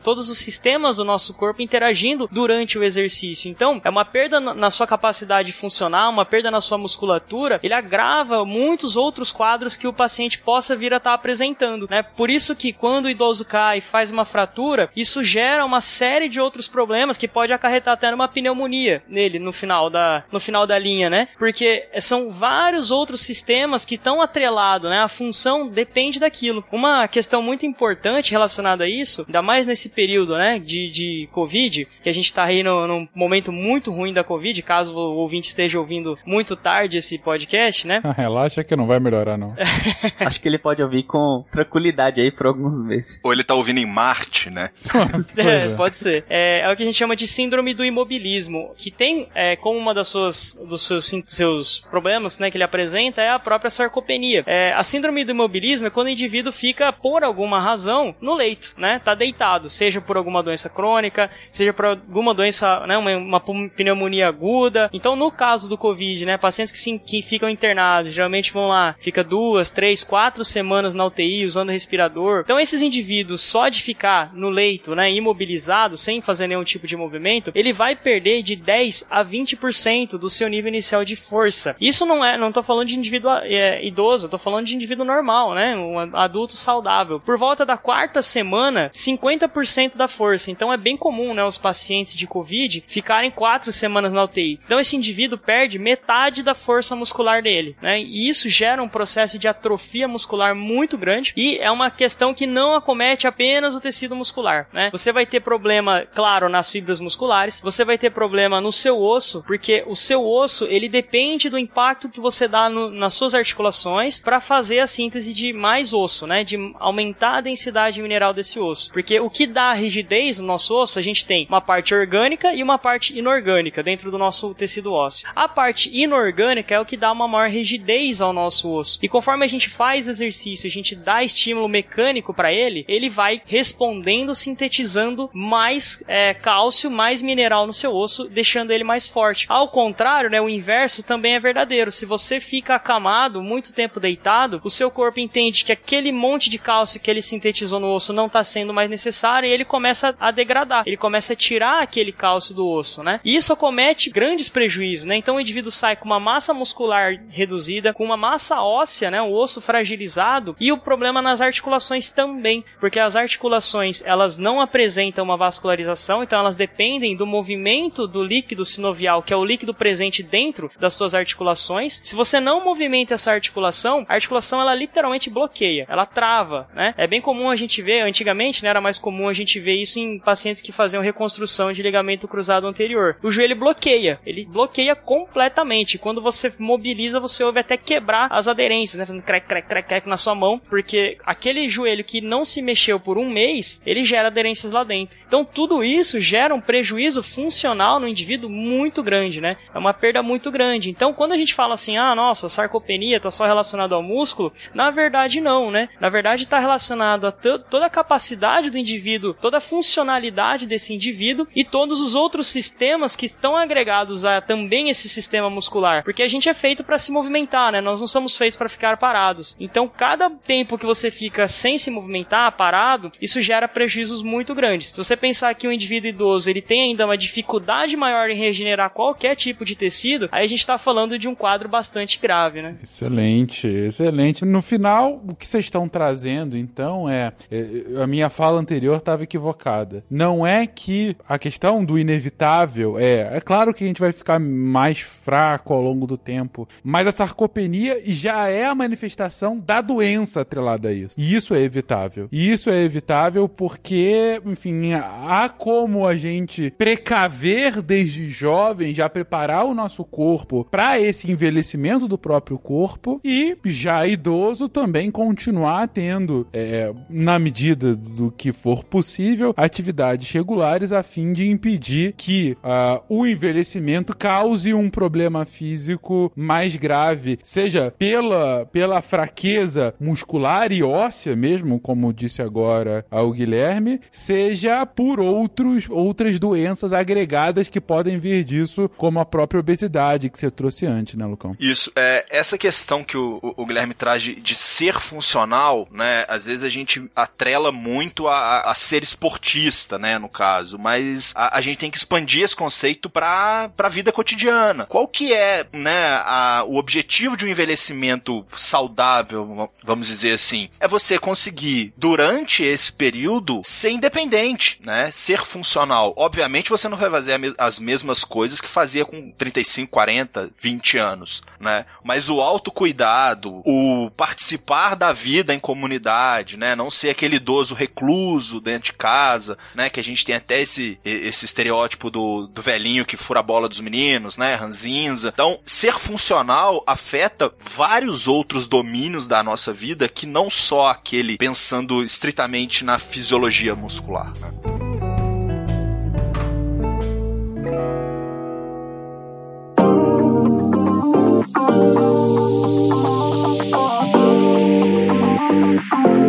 todos 0.02 0.30
os 0.30 0.38
sistemas 0.38 0.98
do 0.98 1.06
nosso 1.06 1.34
corpo 1.34 1.61
interagindo 1.61 2.28
durante 2.32 2.78
o 2.78 2.84
exercício. 2.84 3.49
Então, 3.49 3.82
é 3.84 3.90
uma 3.90 4.06
perda 4.06 4.40
na 4.40 4.72
sua 4.72 4.88
capacidade 4.88 5.52
funcional, 5.52 6.11
uma 6.11 6.26
perda 6.26 6.49
na 6.49 6.61
sua 6.61 6.78
musculatura, 6.78 7.60
ele 7.64 7.74
agrava 7.74 8.45
muitos 8.45 8.95
outros 8.95 9.32
quadros 9.32 9.78
que 9.78 9.88
o 9.88 9.94
paciente 9.94 10.40
possa 10.40 10.76
vir 10.76 10.94
a 10.94 10.98
estar 10.98 11.11
tá 11.11 11.14
apresentando, 11.14 11.82
né? 11.89 12.03
Por 12.03 12.30
isso 12.30 12.55
que 12.55 12.73
quando 12.73 13.05
o 13.05 13.10
idoso 13.10 13.45
cai 13.45 13.77
e 13.77 13.81
faz 13.81 14.11
uma 14.11 14.26
fratura, 14.26 14.89
isso 14.95 15.23
gera 15.23 15.65
uma 15.65 15.81
série 15.81 16.30
de 16.30 16.39
outros 16.39 16.68
problemas 16.68 17.18
que 17.18 17.27
pode 17.27 17.53
acarretar 17.53 17.93
até 17.93 18.11
numa 18.11 18.27
pneumonia 18.27 19.03
nele 19.07 19.39
no 19.39 19.51
final 19.51 19.89
da, 19.89 20.23
no 20.31 20.39
final 20.39 20.65
da 20.65 20.77
linha, 20.77 21.10
né? 21.10 21.27
Porque 21.38 21.88
são 21.99 22.31
vários 22.31 22.91
outros 22.91 23.22
sistemas 23.22 23.85
que 23.85 23.95
estão 23.95 24.22
atrelados, 24.22 24.89
né? 24.89 25.01
A 25.01 25.07
função 25.07 25.68
depende 25.68 26.19
daquilo. 26.19 26.64
Uma 26.72 27.07
questão 27.07 27.41
muito 27.41 27.65
importante 27.65 28.31
relacionada 28.31 28.84
a 28.84 28.89
isso, 28.89 29.23
ainda 29.27 29.41
mais 29.41 29.65
nesse 29.65 29.89
período, 29.89 30.38
né, 30.38 30.60
de, 30.60 30.89
de 30.89 31.30
Covid, 31.31 31.88
que 32.01 32.10
a 32.10 32.14
gente 32.14 32.26
está 32.26 32.43
aí 32.43 32.64
no, 32.64 32.88
num 32.88 33.07
momento 33.14 33.51
muito 33.51 33.91
ruim 33.91 34.14
da 34.14 34.23
Covid, 34.23 34.61
caso 34.61 34.93
o 34.93 35.18
ouvinte 35.18 35.47
esteja 35.47 35.80
ouvindo 35.80 36.18
muito 36.26 36.55
tarde 36.55 36.97
esse 36.97 37.18
podcast, 37.18 37.88
né? 37.88 38.01
Relaxa 38.15 38.64
que 38.64 38.76
não 38.76 38.88
vai 38.88 38.99
melhorar, 38.99 39.38
não. 39.38 39.55
Acho 40.19 40.41
que 40.41 40.47
ele 40.47 40.57
pode 40.57 40.81
ouvir 40.81 41.03
com 41.03 41.43
tranquilidade 41.51 41.73
aí 42.22 42.32
por 42.32 42.48
alguns 42.48 42.82
meses. 42.82 43.20
Ou 43.24 43.34
ele 43.34 43.44
tá 43.44 43.56
ouvindo 43.56 43.80
em 43.80 43.86
Marte, 43.86 44.50
né? 44.50 44.70
é, 45.38 45.76
pode 45.76 45.95
ser. 45.95 46.26
É, 46.30 46.62
é, 46.62 46.72
o 46.72 46.76
que 46.76 46.84
a 46.84 46.86
gente 46.86 46.98
chama 46.98 47.16
de 47.16 47.28
síndrome 47.28 47.74
do 47.74 47.84
imobilismo, 47.84 48.74
que 48.78 48.91
tem 48.91 49.28
é, 49.34 49.56
como 49.56 49.78
uma 49.78 49.94
das 49.94 50.08
suas 50.08 50.60
dos 50.68 50.86
seus, 50.86 51.12
seus 51.28 51.80
problemas, 51.90 52.38
né, 52.40 52.52
que 52.52 52.58
ele 52.58 52.64
apresenta 52.64 53.22
é 53.22 53.30
a 53.30 53.40
própria 53.40 53.70
sarcopenia. 53.70 54.44
É, 54.45 54.74
a 54.74 54.84
síndrome 54.84 55.24
do 55.24 55.32
imobilismo 55.32 55.88
é 55.88 55.90
quando 55.90 56.08
o 56.08 56.10
indivíduo 56.10 56.52
fica 56.52 56.91
por 56.91 57.24
alguma 57.24 57.60
razão 57.60 58.16
no 58.22 58.34
leito, 58.34 58.74
né? 58.78 59.00
Tá 59.00 59.16
deitado, 59.16 59.70
seja 59.70 60.02
por 60.02 60.18
alguma 60.18 60.44
doença 60.44 60.70
crônica, 60.70 61.30
seja 61.52 61.74
por 61.74 61.86
alguma 61.86 62.34
doença, 62.34 62.86
né, 62.88 62.98
uma, 62.98 63.16
uma 63.18 63.40
pneumonia 63.40 64.28
aguda. 64.28 64.90
Então, 64.94 65.16
no 65.16 65.32
caso 65.32 65.70
do 65.70 65.78
Covid, 65.78 66.26
né, 66.26 66.38
pacientes 66.38 66.72
que, 66.72 66.80
sim, 66.80 66.98
que 66.98 67.22
ficam 67.22 67.50
internados, 67.50 68.14
geralmente 68.14 68.52
vão 68.52 68.68
lá, 68.68 68.95
fica 69.00 69.24
duas, 69.24 69.70
três, 69.70 70.04
quatro 70.04 70.44
semanas 70.44 70.94
na 70.94 71.06
UTI 71.06 71.45
usando 71.54 71.70
respirador. 71.70 72.42
Então, 72.44 72.60
esses 72.60 72.82
indivíduos, 72.82 73.42
só 73.42 73.70
de 73.70 73.82
ficar 73.82 74.34
no 74.34 74.50
leito, 74.50 74.96
né, 74.96 75.12
imobilizado, 75.12 75.98
sem 75.98 76.22
fazer 76.22 76.48
nenhum 76.48 76.64
tipo 76.64 76.88
de 76.88 76.98
movimento, 76.98 77.52
ele 77.54 77.72
vai 77.72 77.96
perder 77.96 78.42
de 78.42 78.56
10 78.56 79.08
a 79.10 79.24
20% 79.24 80.18
do 80.18 80.30
seu 80.30 80.48
nível 80.48 80.70
inicial 80.70 81.06
de 81.06 81.16
força. 81.16 81.76
Isso 81.80 82.06
não 82.06 82.26
é, 82.26 82.38
não 82.38 82.52
tô 82.52 82.64
falando 82.64 82.88
de 82.88 82.98
indivíduo 82.98 83.32
é, 83.44 83.86
idoso, 83.86 84.30
tô 84.30 84.38
falando 84.38 84.66
de 84.66 84.76
indivíduo 84.76 85.06
normal, 85.06 85.54
né, 85.54 85.76
um 85.78 85.98
adulto 86.16 86.54
saudável. 86.54 87.20
Por 87.20 87.38
volta 87.38 87.66
da 87.66 87.78
quarta 87.78 88.22
semana, 88.22 88.92
50% 88.94 89.96
da 89.96 90.08
força. 90.08 90.50
Então, 90.50 90.74
é 90.74 90.78
bem 90.78 90.98
comum, 90.98 91.34
né, 91.34 91.44
os 91.44 91.58
pacientes 91.58 92.16
de 92.16 92.28
Covid 92.28 92.84
ficarem 92.88 93.30
quatro 93.30 93.72
semanas 93.72 94.12
na 94.12 94.24
UTI. 94.24 94.60
Então, 94.66 94.80
esse 94.80 94.96
indivíduo 94.96 95.38
perde 95.38 95.78
metade 95.78 96.42
da 96.42 96.56
força 96.56 96.96
muscular 96.96 97.44
dele, 97.44 97.76
né, 97.82 98.02
e 98.02 98.28
isso 98.28 98.50
gera 98.50 98.82
um 98.82 98.90
processo 98.90 99.38
de 99.38 99.48
atrofia 99.48 100.08
muscular 100.08 100.56
muito 100.56 100.98
grande 100.98 101.34
e 101.44 101.57
é 101.57 101.70
uma 101.70 101.91
questão 101.91 102.34
que 102.34 102.48
não 102.48 102.74
acomete 102.74 103.28
apenas 103.28 103.76
o 103.76 103.82
tecido 103.82 104.15
muscular, 104.15 104.70
né? 104.72 104.90
Você 104.91 105.11
vai 105.11 105.26
ter 105.26 105.41
problema, 105.41 106.07
claro, 106.15 106.48
nas 106.48 106.70
fibras 106.70 107.02
musculares, 107.02 107.60
você 107.60 107.84
vai 107.84 107.98
ter 107.98 108.11
problema 108.11 108.61
no 108.61 108.72
seu 108.72 108.98
osso, 108.98 109.44
porque 109.45 109.84
o 109.86 109.94
seu 109.94 110.26
osso, 110.26 110.65
ele 110.70 110.88
depende 110.88 111.49
do 111.49 111.57
impacto 111.57 112.07
que 112.07 112.22
você 112.22 112.48
dá 112.48 112.70
no, 112.70 112.90
nas 112.90 113.14
suas 113.14 113.36
articulações 113.36 114.22
para 114.22 114.40
fazer 114.40 114.80
a 114.80 114.88
síntese 114.88 115.34
de 115.34 115.52
mais 115.52 115.91
osso, 115.91 116.26
né? 116.26 116.45
De 116.45 116.57
aumentar 116.80 117.38
a 117.38 117.41
densidade 117.41 118.02
mineral 118.02 118.34
desse 118.34 118.57
osso. 118.57 118.94
Porque 118.94 119.20
o 119.20 119.30
que 119.30 119.45
dá 119.45 119.74
rigidez 119.74 120.40
no 120.40 120.48
nosso 120.48 120.74
osso, 120.74 120.98
a 120.98 121.02
gente 121.02 121.26
tem 121.26 121.45
uma 121.49 121.60
parte 121.60 121.94
orgânica 121.94 122.53
e 122.53 122.64
uma 122.64 122.78
parte 122.78 123.18
inorgânica 123.18 123.84
dentro 123.84 124.10
do 124.10 124.18
nosso 124.18 124.56
tecido 124.56 124.94
ósseo. 124.94 125.28
A 125.36 125.49
parte 125.49 125.90
inorgânica 125.94 126.76
é 126.76 126.80
o 126.80 126.86
que 126.86 126.95
dá 126.95 127.11
uma 127.11 127.28
maior 127.28 127.49
rigidez 127.49 128.22
ao 128.22 128.32
nosso 128.32 128.72
osso. 128.72 128.98
E 129.02 129.10
conforme 129.10 129.44
a 129.44 129.48
gente 129.49 129.70
faz 129.70 130.07
exercício, 130.07 130.68
a 130.68 130.72
gente 130.72 130.95
dá 130.95 131.22
estímulo 131.34 131.68
mecânico 131.68 132.34
para 132.34 132.53
ele, 132.53 132.85
ele 132.88 133.10
vai 133.10 133.41
respondendo, 133.45 134.35
sintetizando 134.35 135.30
mais 135.34 136.03
é, 136.07 136.34
cálcio, 136.34 136.89
mais 136.89 137.22
mineral 137.22 137.65
no 137.65 137.73
seu 137.73 137.93
osso, 137.93 138.26
deixando 138.30 138.72
ele 138.72 138.84
mais 138.84 139.07
forte. 139.07 139.45
Ao 139.49 139.68
contrário, 139.68 140.30
né, 140.30 140.39
o 140.39 140.49
inverso 140.49 141.03
também 141.03 141.35
é 141.35 141.39
verdadeiro. 141.39 141.91
Se 141.91 142.05
você 142.05 142.39
fica 142.39 142.76
acamado, 142.76 143.41
muito 143.41 143.73
tempo 143.73 143.99
deitado, 143.99 144.61
o 144.64 144.69
seu 144.69 144.89
corpo 144.91 145.19
entende 145.19 145.64
que 145.64 145.72
aquele 145.72 146.11
monte 146.11 146.49
de 146.49 146.57
cálcio 146.57 146.99
que 146.99 147.10
ele 147.10 147.22
sintetizou 147.22 147.80
no 147.80 147.93
osso 147.93 148.14
não 148.14 148.27
está 148.27 148.43
sendo 148.43 148.73
mais 148.73 148.89
necessário 148.89 149.47
e 149.47 149.51
ele 149.51 149.65
começa 149.65 150.15
a 150.19 150.31
degradar. 150.31 150.84
Ele 150.85 150.97
começa 150.97 151.34
a 151.34 151.35
tirar 151.35 151.81
aquele 151.81 152.11
cálcio 152.11 152.53
do 152.53 152.68
osso, 152.68 153.03
né? 153.03 153.19
E 153.23 153.35
isso 153.35 153.51
acomete 153.53 154.10
grandes 154.10 154.49
prejuízos, 154.49 155.05
né? 155.05 155.15
Então 155.15 155.35
o 155.35 155.39
indivíduo 155.39 155.72
sai 155.72 155.95
com 155.95 156.05
uma 156.05 156.19
massa 156.19 156.53
muscular 156.53 157.19
reduzida, 157.30 157.93
com 157.93 158.03
uma 158.03 158.18
massa 158.18 158.61
óssea, 158.61 159.10
né, 159.10 159.22
o 159.22 159.31
osso 159.34 159.61
fragilizado 159.61 160.55
e 160.60 160.72
o 160.72 160.77
problema 160.77 161.22
nas 161.24 161.41
articulações 161.41 162.12
também, 162.12 162.64
porque 162.80 163.00
as 163.00 163.16
articulações, 163.16 164.04
elas 164.06 164.38
não 164.38 164.62
apresentam 164.62 165.24
uma 165.24 165.38
vascularização, 165.38 166.22
então 166.22 166.40
elas 166.40 166.56
dependem 166.56 167.16
do 167.16 167.26
movimento 167.26 168.08
do 168.08 168.24
líquido 168.24 168.66
sinovial, 168.66 169.24
que 169.24 169.34
é 169.34 169.38
o 169.38 169.45
líquido 169.45 169.74
presente 169.74 170.22
dentro 170.22 170.70
das 170.80 170.94
suas 170.94 171.16
articulações. 171.16 172.00
Se 172.04 172.16
você 172.16 172.40
não 172.40 172.64
movimenta 172.64 173.14
essa 173.14 173.32
articulação, 173.32 174.06
a 174.08 174.14
articulação 174.14 174.62
ela 174.62 174.76
literalmente 174.76 175.30
bloqueia, 175.30 175.86
ela 175.90 176.06
trava, 176.06 176.68
né? 176.74 176.94
É 176.98 177.08
bem 177.08 177.22
comum 177.22 177.50
a 177.50 177.56
gente 177.56 177.82
ver, 177.82 178.02
antigamente, 178.02 178.64
né, 178.64 178.70
era 178.70 178.82
mais 178.82 179.00
comum 179.00 179.28
a 179.28 179.34
gente 179.34 179.60
ver 179.60 179.76
isso 179.76 180.00
em 180.00 180.20
pacientes 180.20 180.62
que 180.62 180.72
faziam 180.72 181.02
reconstrução 181.02 181.72
de 181.72 181.82
ligamento 181.82 182.28
cruzado 182.28 182.68
anterior. 182.68 183.18
O 183.24 183.32
joelho 183.32 183.56
bloqueia, 183.56 184.20
ele 184.26 184.45
bloqueia 184.45 184.95
completamente. 184.95 185.98
Quando 185.98 186.22
você 186.22 186.54
mobiliza, 186.60 187.20
você 187.20 187.44
ouve 187.44 187.60
até 187.60 187.78
quebrar 187.78 188.28
as 188.32 188.48
aderências, 188.48 189.00
né? 189.00 189.06
Fazendo 189.06 189.24
crack, 189.24 189.48
crack, 189.48 189.68
crack, 189.68 189.88
crack 189.88 190.10
na 190.10 190.18
sua 190.18 190.36
mão, 190.36 190.60
porque 190.60 191.12
aquele 191.26 191.68
joelho 191.69 192.03
que 192.03 192.22
não 192.22 192.45
se 192.45 192.61
mexeu 192.61 192.99
por 192.99 193.18
um 193.18 193.30
mês, 193.30 193.81
ele 193.85 194.03
gera 194.03 194.27
aderências 194.27 194.72
lá 194.72 194.84
dentro. 194.84 195.18
Então 195.27 195.45
tudo 195.45 195.84
isso 195.84 196.19
gera 196.19 196.53
um 196.53 196.61
prejuízo 196.61 197.22
funcional 197.22 197.99
no 197.99 198.07
indivíduo 198.07 198.49
muito 198.49 199.02
grande, 199.03 199.41
né? 199.41 199.57
É 199.73 199.77
uma 199.77 199.94
perda 199.94 200.22
muito 200.23 200.52
grande. 200.52 200.90
Então 200.90 201.14
quando 201.14 201.34
a 201.34 201.38
gente 201.38 201.53
fala 201.53 201.73
assim, 201.73 201.98
ah, 201.98 202.15
nossa, 202.15 202.49
sarcopenia 202.49 203.19
tá 203.19 203.31
só 203.31 203.45
relacionado 203.45 203.95
ao 203.95 204.03
músculo, 204.03 204.52
na 204.73 204.91
verdade 204.91 205.41
não, 205.41 205.72
né? 205.72 205.90
Na 205.99 206.10
verdade 206.10 206.44
está 206.44 206.60
relacionado 206.60 207.27
a 207.27 207.31
toda 207.31 207.85
a 207.85 207.90
capacidade 207.90 208.69
do 208.69 208.77
indivíduo, 208.77 209.34
toda 209.34 209.57
a 209.57 209.61
funcionalidade 209.61 210.65
desse 210.65 210.94
indivíduo 210.94 211.48
e 211.56 211.64
todos 211.64 211.99
os 211.99 212.15
outros 212.15 212.48
sistemas 212.48 213.15
que 213.15 213.26
estão 213.26 213.56
agregados 213.56 214.26
a 214.26 214.41
também 214.41 214.90
esse 214.90 215.10
sistema 215.10 215.49
muscular, 215.49 216.03
porque 216.03 216.23
a 216.23 216.27
gente 216.27 216.49
é 216.49 216.53
feito 216.53 216.84
para 216.84 216.99
se 216.99 217.11
movimentar, 217.11 217.72
né? 217.72 217.81
Nós 217.81 217.99
não 217.99 218.07
somos 218.07 218.35
feitos 218.35 218.57
para 218.57 218.69
ficar 218.69 218.98
parados. 218.98 219.56
Então, 219.60 219.88
cada 219.88 220.30
tempo 220.30 220.77
que 220.77 220.85
você 220.85 221.03
fica 221.12 221.48
sem 221.48 221.78
se 221.78 221.90
movimentar, 221.90 222.52
parado, 222.54 223.12
isso 223.22 223.42
gera 223.42 223.68
prejuízos 223.68 224.22
muito 224.22 224.54
grandes. 224.56 224.90
Se 224.90 224.98
você 224.98 225.16
pensar 225.16 225.54
que 225.56 225.68
um 225.68 225.72
indivíduo 225.72 226.10
idoso 226.10 226.50
ele 226.50 226.62
tem 226.62 226.82
ainda 226.82 227.06
uma 227.06 227.18
dificuldade 227.18 227.96
maior 227.96 228.30
em 228.30 228.36
regenerar 228.36 228.90
qualquer 228.90 229.36
tipo 229.36 229.66
de 229.66 229.76
tecido, 229.76 230.30
aí 230.32 230.44
a 230.44 230.48
gente 230.48 230.60
está 230.60 230.78
falando 230.78 231.18
de 231.18 231.28
um 231.28 231.36
quadro 231.36 231.68
bastante 231.70 232.20
grave, 232.20 232.62
né? 232.62 232.76
Excelente, 232.82 233.68
excelente. 233.68 234.46
No 234.46 234.62
final, 234.62 235.22
o 235.28 235.36
que 235.36 235.48
vocês 235.48 235.66
estão 235.66 235.88
trazendo, 235.88 236.58
então, 236.58 237.10
é, 237.10 237.34
é 237.52 238.02
a 238.02 238.08
minha 238.08 238.30
fala 238.30 238.60
anterior 238.60 238.98
estava 238.98 239.24
equivocada. 239.24 240.04
Não 240.10 240.46
é 240.46 240.66
que 240.66 241.16
a 241.28 241.38
questão 241.38 241.84
do 241.84 241.98
inevitável 241.98 243.00
é, 243.00 243.38
é 243.38 243.42
claro 243.42 243.74
que 243.74 243.84
a 243.84 243.88
gente 243.88 244.00
vai 244.00 244.12
ficar 244.12 244.40
mais 244.40 245.00
fraco 245.00 245.74
ao 245.74 245.82
longo 245.82 246.08
do 246.08 246.18
tempo, 246.18 246.68
mas 246.84 247.08
a 247.08 247.12
sarcopenia 247.12 248.02
já 248.06 248.48
é 248.48 248.66
a 248.66 248.76
manifestação 248.76 249.60
da 249.60 249.82
doença 249.82 250.42
atrelada 250.42 250.90
a 250.90 250.93
isso. 250.94 251.15
E 251.18 251.36
isso 251.36 251.53
é 251.53 251.61
evitável. 251.61 252.28
E 252.32 252.52
isso 252.52 252.70
é 252.70 252.84
evitável 252.84 253.48
porque, 253.48 254.41
enfim, 254.45 254.94
há 254.94 255.49
como 255.49 256.07
a 256.07 256.15
gente 256.15 256.72
precaver 256.78 257.82
desde 257.82 258.30
jovem, 258.30 258.94
já 258.94 259.10
preparar 259.10 259.65
o 259.65 259.74
nosso 259.74 260.03
corpo 260.03 260.68
para 260.70 260.99
esse 260.99 261.32
envelhecimento 261.32 262.07
do 262.07 262.18
próprio 262.18 262.57
corpo 262.57 263.20
e 263.24 263.57
já 263.65 264.06
idoso 264.06 264.70
também 264.70 265.10
continuar 265.10 265.88
tendo, 265.88 266.48
é, 266.53 266.94
na 267.10 267.40
medida 267.40 267.95
do 267.95 268.32
que 268.32 268.52
for 268.52 268.84
possível, 268.84 269.53
atividades 269.56 270.32
regulares 270.32 270.91
a 270.91 271.03
fim 271.03 271.34
de 271.34 271.49
impedir 271.49 272.14
que 272.18 272.57
uh, 272.64 273.02
o 273.07 273.26
envelhecimento 273.26 274.15
cause 274.15 274.74
um 274.74 274.90
problema 274.90 275.45
físico 275.45 276.32
mais 276.36 276.76
grave, 276.76 277.40
seja 277.44 277.94
pela, 277.98 278.65
pela 278.72 279.02
fraqueza 279.02 279.94
muscular 279.99 280.72
e 280.72 280.82
óssea 280.84 281.35
mesmo, 281.35 281.80
como 281.80 282.14
disse 282.14 282.41
agora 282.41 283.05
ao 283.10 283.31
Guilherme, 283.31 283.99
seja 284.11 284.85
por 284.85 285.19
outros, 285.19 285.85
outras 285.89 286.38
doenças 286.39 286.93
agregadas 286.93 287.69
que 287.69 287.81
podem 287.81 288.19
vir 288.19 288.43
disso, 288.43 288.89
como 288.97 289.19
a 289.19 289.26
própria 289.26 289.60
obesidade 289.60 290.30
que 290.30 290.38
você 290.38 290.51
trouxe 290.51 290.85
antes, 290.85 291.15
né, 291.15 291.26
Lucão? 291.26 291.55
Isso. 291.60 291.91
É, 291.95 292.26
essa 292.30 292.57
questão 292.57 293.03
que 293.03 293.18
o, 293.18 293.39
o 293.41 293.65
Guilherme 293.65 293.93
traz 293.93 294.23
de, 294.23 294.35
de, 294.35 294.55
ser 294.55 294.95
funcional, 294.95 295.88
né? 295.91 296.26
Às 296.27 296.45
vezes 296.45 296.64
a 296.64 296.69
gente 296.69 297.10
atrela 297.15 297.72
muito 297.72 298.27
a, 298.27 298.61
a 298.61 298.76
ser 298.76 299.03
esportista, 299.03 299.97
né? 299.97 300.18
No 300.18 300.30
caso, 300.30 300.77
mas 300.77 301.34
a, 301.35 301.57
a 301.57 301.61
gente 301.61 301.77
tem 301.77 301.91
que 301.91 301.97
expandir 301.97 302.43
esse 302.43 302.55
conceito 302.55 303.10
para 303.10 303.72
a 303.77 303.89
vida 303.89 304.11
cotidiana. 304.11 304.85
Qual 304.85 305.07
que 305.07 305.34
é, 305.34 305.65
né? 305.72 306.15
A, 306.26 306.64
o 306.65 306.77
objetivo 306.77 307.35
de 307.35 307.45
um 307.45 307.49
envelhecimento 307.49 308.45
saudável, 308.55 309.69
vamos 309.84 310.07
dizer 310.07 310.34
assim, 310.34 310.69
é 310.80 310.88
você 310.88 311.18
conseguir 311.18 311.94
durante 311.98 312.64
esse 312.64 312.91
período 312.91 313.62
ser 313.64 313.91
independente, 313.91 314.80
né? 314.84 315.10
Ser 315.12 315.44
funcional. 315.44 316.14
Obviamente 316.18 316.70
você 316.70 316.90
não 316.90 316.98
vai 316.98 317.10
fazer 317.10 317.40
as 317.58 317.80
mesmas 317.80 318.24
coisas 318.24 318.60
que 318.60 318.68
fazia 318.68 319.06
com 319.06 319.32
35, 319.32 319.90
40, 319.90 320.52
20 320.60 320.98
anos, 320.98 321.41
né? 321.60 321.86
Mas 322.04 322.30
o 322.30 322.41
autocuidado, 322.41 323.62
o 323.66 324.12
participar 324.12 324.95
da 324.95 325.14
vida 325.14 325.54
em 325.54 325.60
comunidade, 325.60 326.58
né? 326.58 326.76
Não 326.76 326.91
ser 326.91 327.10
aquele 327.10 327.38
idoso 327.38 327.74
recluso 327.74 328.60
dentro 328.60 328.91
de 328.91 328.94
casa, 328.94 329.58
né? 329.74 329.90
Que 329.90 330.00
a 330.00 330.04
gente 330.04 330.26
tem 330.26 330.36
até 330.36 330.62
esse, 330.62 331.00
esse 331.04 331.45
estereótipo 331.45 332.10
do, 332.10 332.48
do 332.48 332.62
velhinho 332.62 333.06
que 333.06 333.18
fura 333.18 333.40
a 333.40 333.44
bola 333.44 333.70
dos 333.70 333.80
meninos, 333.80 334.38
né? 334.38 334.56
Ranzinza. 334.56 335.30
Então, 335.34 335.60
ser 335.66 335.94
funcional 335.94 336.84
afeta 336.86 337.52
vários 337.58 338.28
outros 338.28 338.68
domínios 338.68 339.28
da 339.28 339.41
nossa 339.44 339.72
vida 339.72 340.10
que 340.10 340.26
não 340.26 340.50
só 340.56 340.88
aquele 340.88 341.38
pensando 341.38 342.04
estritamente 342.04 342.86
na 342.86 343.00
fisiologia 343.00 343.76
muscular. 343.76 344.32
Né? 344.40 344.52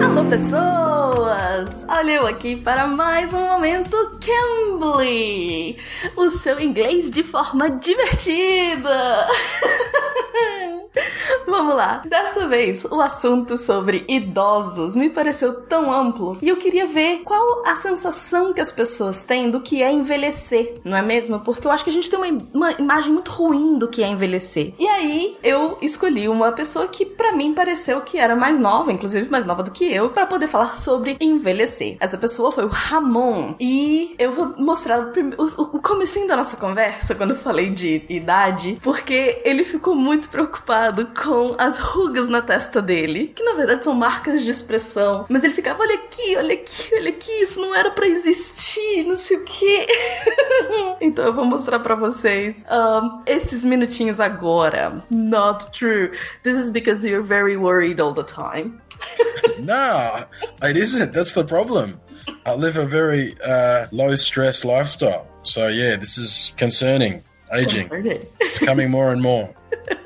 Alô, 0.02 0.24
pessoas! 1.54 1.84
Olha 1.88 2.12
eu 2.12 2.26
aqui 2.26 2.56
para 2.56 2.86
mais 2.86 3.32
um 3.32 3.40
momento 3.40 3.96
Cambly, 4.20 5.76
o 6.16 6.30
seu 6.30 6.60
inglês 6.60 7.10
de 7.10 7.22
forma 7.22 7.70
divertida. 7.70 9.28
Vamos 11.46 11.76
lá. 11.76 12.02
Dessa 12.04 12.46
vez, 12.46 12.84
o 12.84 13.00
assunto 13.00 13.58
sobre 13.58 14.04
idosos 14.08 14.96
me 14.96 15.08
pareceu 15.08 15.62
tão 15.62 15.92
amplo 15.92 16.38
e 16.40 16.48
eu 16.48 16.56
queria 16.56 16.86
ver 16.86 17.18
qual 17.24 17.64
a 17.66 17.76
sensação 17.76 18.52
que 18.52 18.60
as 18.60 18.72
pessoas 18.72 19.24
têm 19.24 19.50
do 19.50 19.60
que 19.60 19.82
é 19.82 19.92
envelhecer, 19.92 20.80
não 20.84 20.96
é 20.96 21.02
mesmo? 21.02 21.40
Porque 21.40 21.66
eu 21.66 21.70
acho 21.70 21.84
que 21.84 21.90
a 21.90 21.92
gente 21.92 22.10
tem 22.10 22.18
uma, 22.18 22.38
uma 22.52 22.72
imagem 22.72 23.12
muito 23.12 23.30
ruim 23.30 23.78
do 23.78 23.88
que 23.88 24.02
é 24.02 24.08
envelhecer. 24.08 24.74
E 24.78 24.86
aí, 24.86 25.36
eu 25.42 25.78
escolhi 25.80 26.28
uma 26.28 26.52
pessoa 26.52 26.88
que 26.88 27.04
para 27.04 27.32
mim 27.32 27.54
pareceu 27.54 28.00
que 28.00 28.18
era 28.18 28.34
mais 28.36 28.58
nova, 28.58 28.92
inclusive 28.92 29.30
mais 29.30 29.46
nova 29.46 29.62
do 29.62 29.70
que 29.70 29.84
eu, 29.84 30.10
para 30.10 30.26
poder 30.26 30.48
falar 30.48 30.74
sobre 30.74 31.16
envelhecer. 31.20 31.43
Essa 32.00 32.16
pessoa 32.16 32.52
foi 32.52 32.64
o 32.64 32.68
Ramon. 32.68 33.54
E 33.60 34.14
eu 34.18 34.32
vou 34.32 34.54
mostrar 34.58 35.00
o, 35.00 35.76
o 35.76 35.82
comecinho 35.82 36.26
da 36.26 36.36
nossa 36.36 36.56
conversa 36.56 37.14
quando 37.14 37.30
eu 37.30 37.36
falei 37.36 37.70
de 37.70 38.02
idade, 38.08 38.78
porque 38.82 39.40
ele 39.44 39.64
ficou 39.64 39.94
muito 39.94 40.28
preocupado 40.28 41.08
com 41.08 41.54
as 41.58 41.78
rugas 41.78 42.28
na 42.28 42.42
testa 42.42 42.80
dele, 42.80 43.32
que 43.34 43.42
na 43.42 43.52
verdade 43.52 43.84
são 43.84 43.94
marcas 43.94 44.42
de 44.42 44.50
expressão. 44.50 45.26
Mas 45.28 45.44
ele 45.44 45.52
ficava, 45.52 45.82
olha 45.82 45.94
aqui, 45.94 46.36
olha 46.36 46.54
aqui, 46.54 46.94
olha 46.94 47.10
aqui, 47.10 47.32
isso 47.42 47.60
não 47.60 47.74
era 47.74 47.90
para 47.90 48.06
existir, 48.06 49.04
não 49.04 49.16
sei 49.16 49.36
o 49.38 49.44
que. 49.44 49.86
então 51.00 51.24
eu 51.24 51.32
vou 51.32 51.44
mostrar 51.44 51.78
para 51.80 51.94
vocês 51.94 52.64
um, 52.70 53.22
esses 53.26 53.64
minutinhos 53.64 54.20
agora. 54.20 55.04
Not 55.10 55.70
true. 55.72 56.10
This 56.42 56.56
is 56.56 56.70
because 56.70 57.06
you're 57.06 57.24
very 57.24 57.56
worried 57.56 58.00
all 58.00 58.14
the 58.14 58.24
time. 58.24 58.80
no, 59.58 60.24
it 60.62 60.76
isn't. 60.76 61.12
That's 61.12 61.32
the 61.32 61.44
problem. 61.44 62.00
I 62.46 62.54
live 62.54 62.76
a 62.76 62.84
very 62.84 63.34
uh, 63.44 63.86
low 63.92 64.14
stress 64.16 64.64
lifestyle. 64.64 65.26
So 65.42 65.68
yeah, 65.68 65.96
this 65.96 66.18
is 66.18 66.52
concerning. 66.56 67.22
Aging. 67.52 67.88
it's 68.40 68.58
coming 68.58 68.90
more 68.90 69.12
and 69.12 69.22
more. 69.22 69.54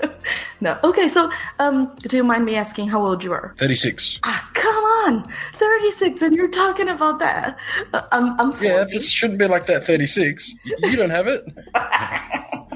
no. 0.60 0.78
Okay, 0.85 1.09
so 1.09 1.31
um, 1.59 1.94
do 2.01 2.16
you 2.16 2.24
mind 2.24 2.44
me 2.44 2.56
asking 2.56 2.89
how 2.89 3.05
old 3.05 3.24
you 3.24 3.32
are? 3.32 3.55
36. 3.56 4.20
Ah, 4.24 4.51
come 4.55 4.85
on! 4.85 5.32
36, 5.55 6.20
and 6.23 6.35
you're 6.35 6.48
talking 6.48 6.89
about 6.89 7.20
that. 7.20 7.56
Uh, 7.94 8.02
I'm, 8.12 8.39
I'm 8.40 8.52
40. 8.52 8.66
Yeah, 8.66 8.85
this 8.85 9.09
shouldn't 9.09 9.39
be 9.39 9.47
like 9.47 9.66
that 9.66 9.85
36. 9.85 10.55
You 10.65 10.97
don't 10.97 11.10
have 11.10 11.27
it. 11.27 11.44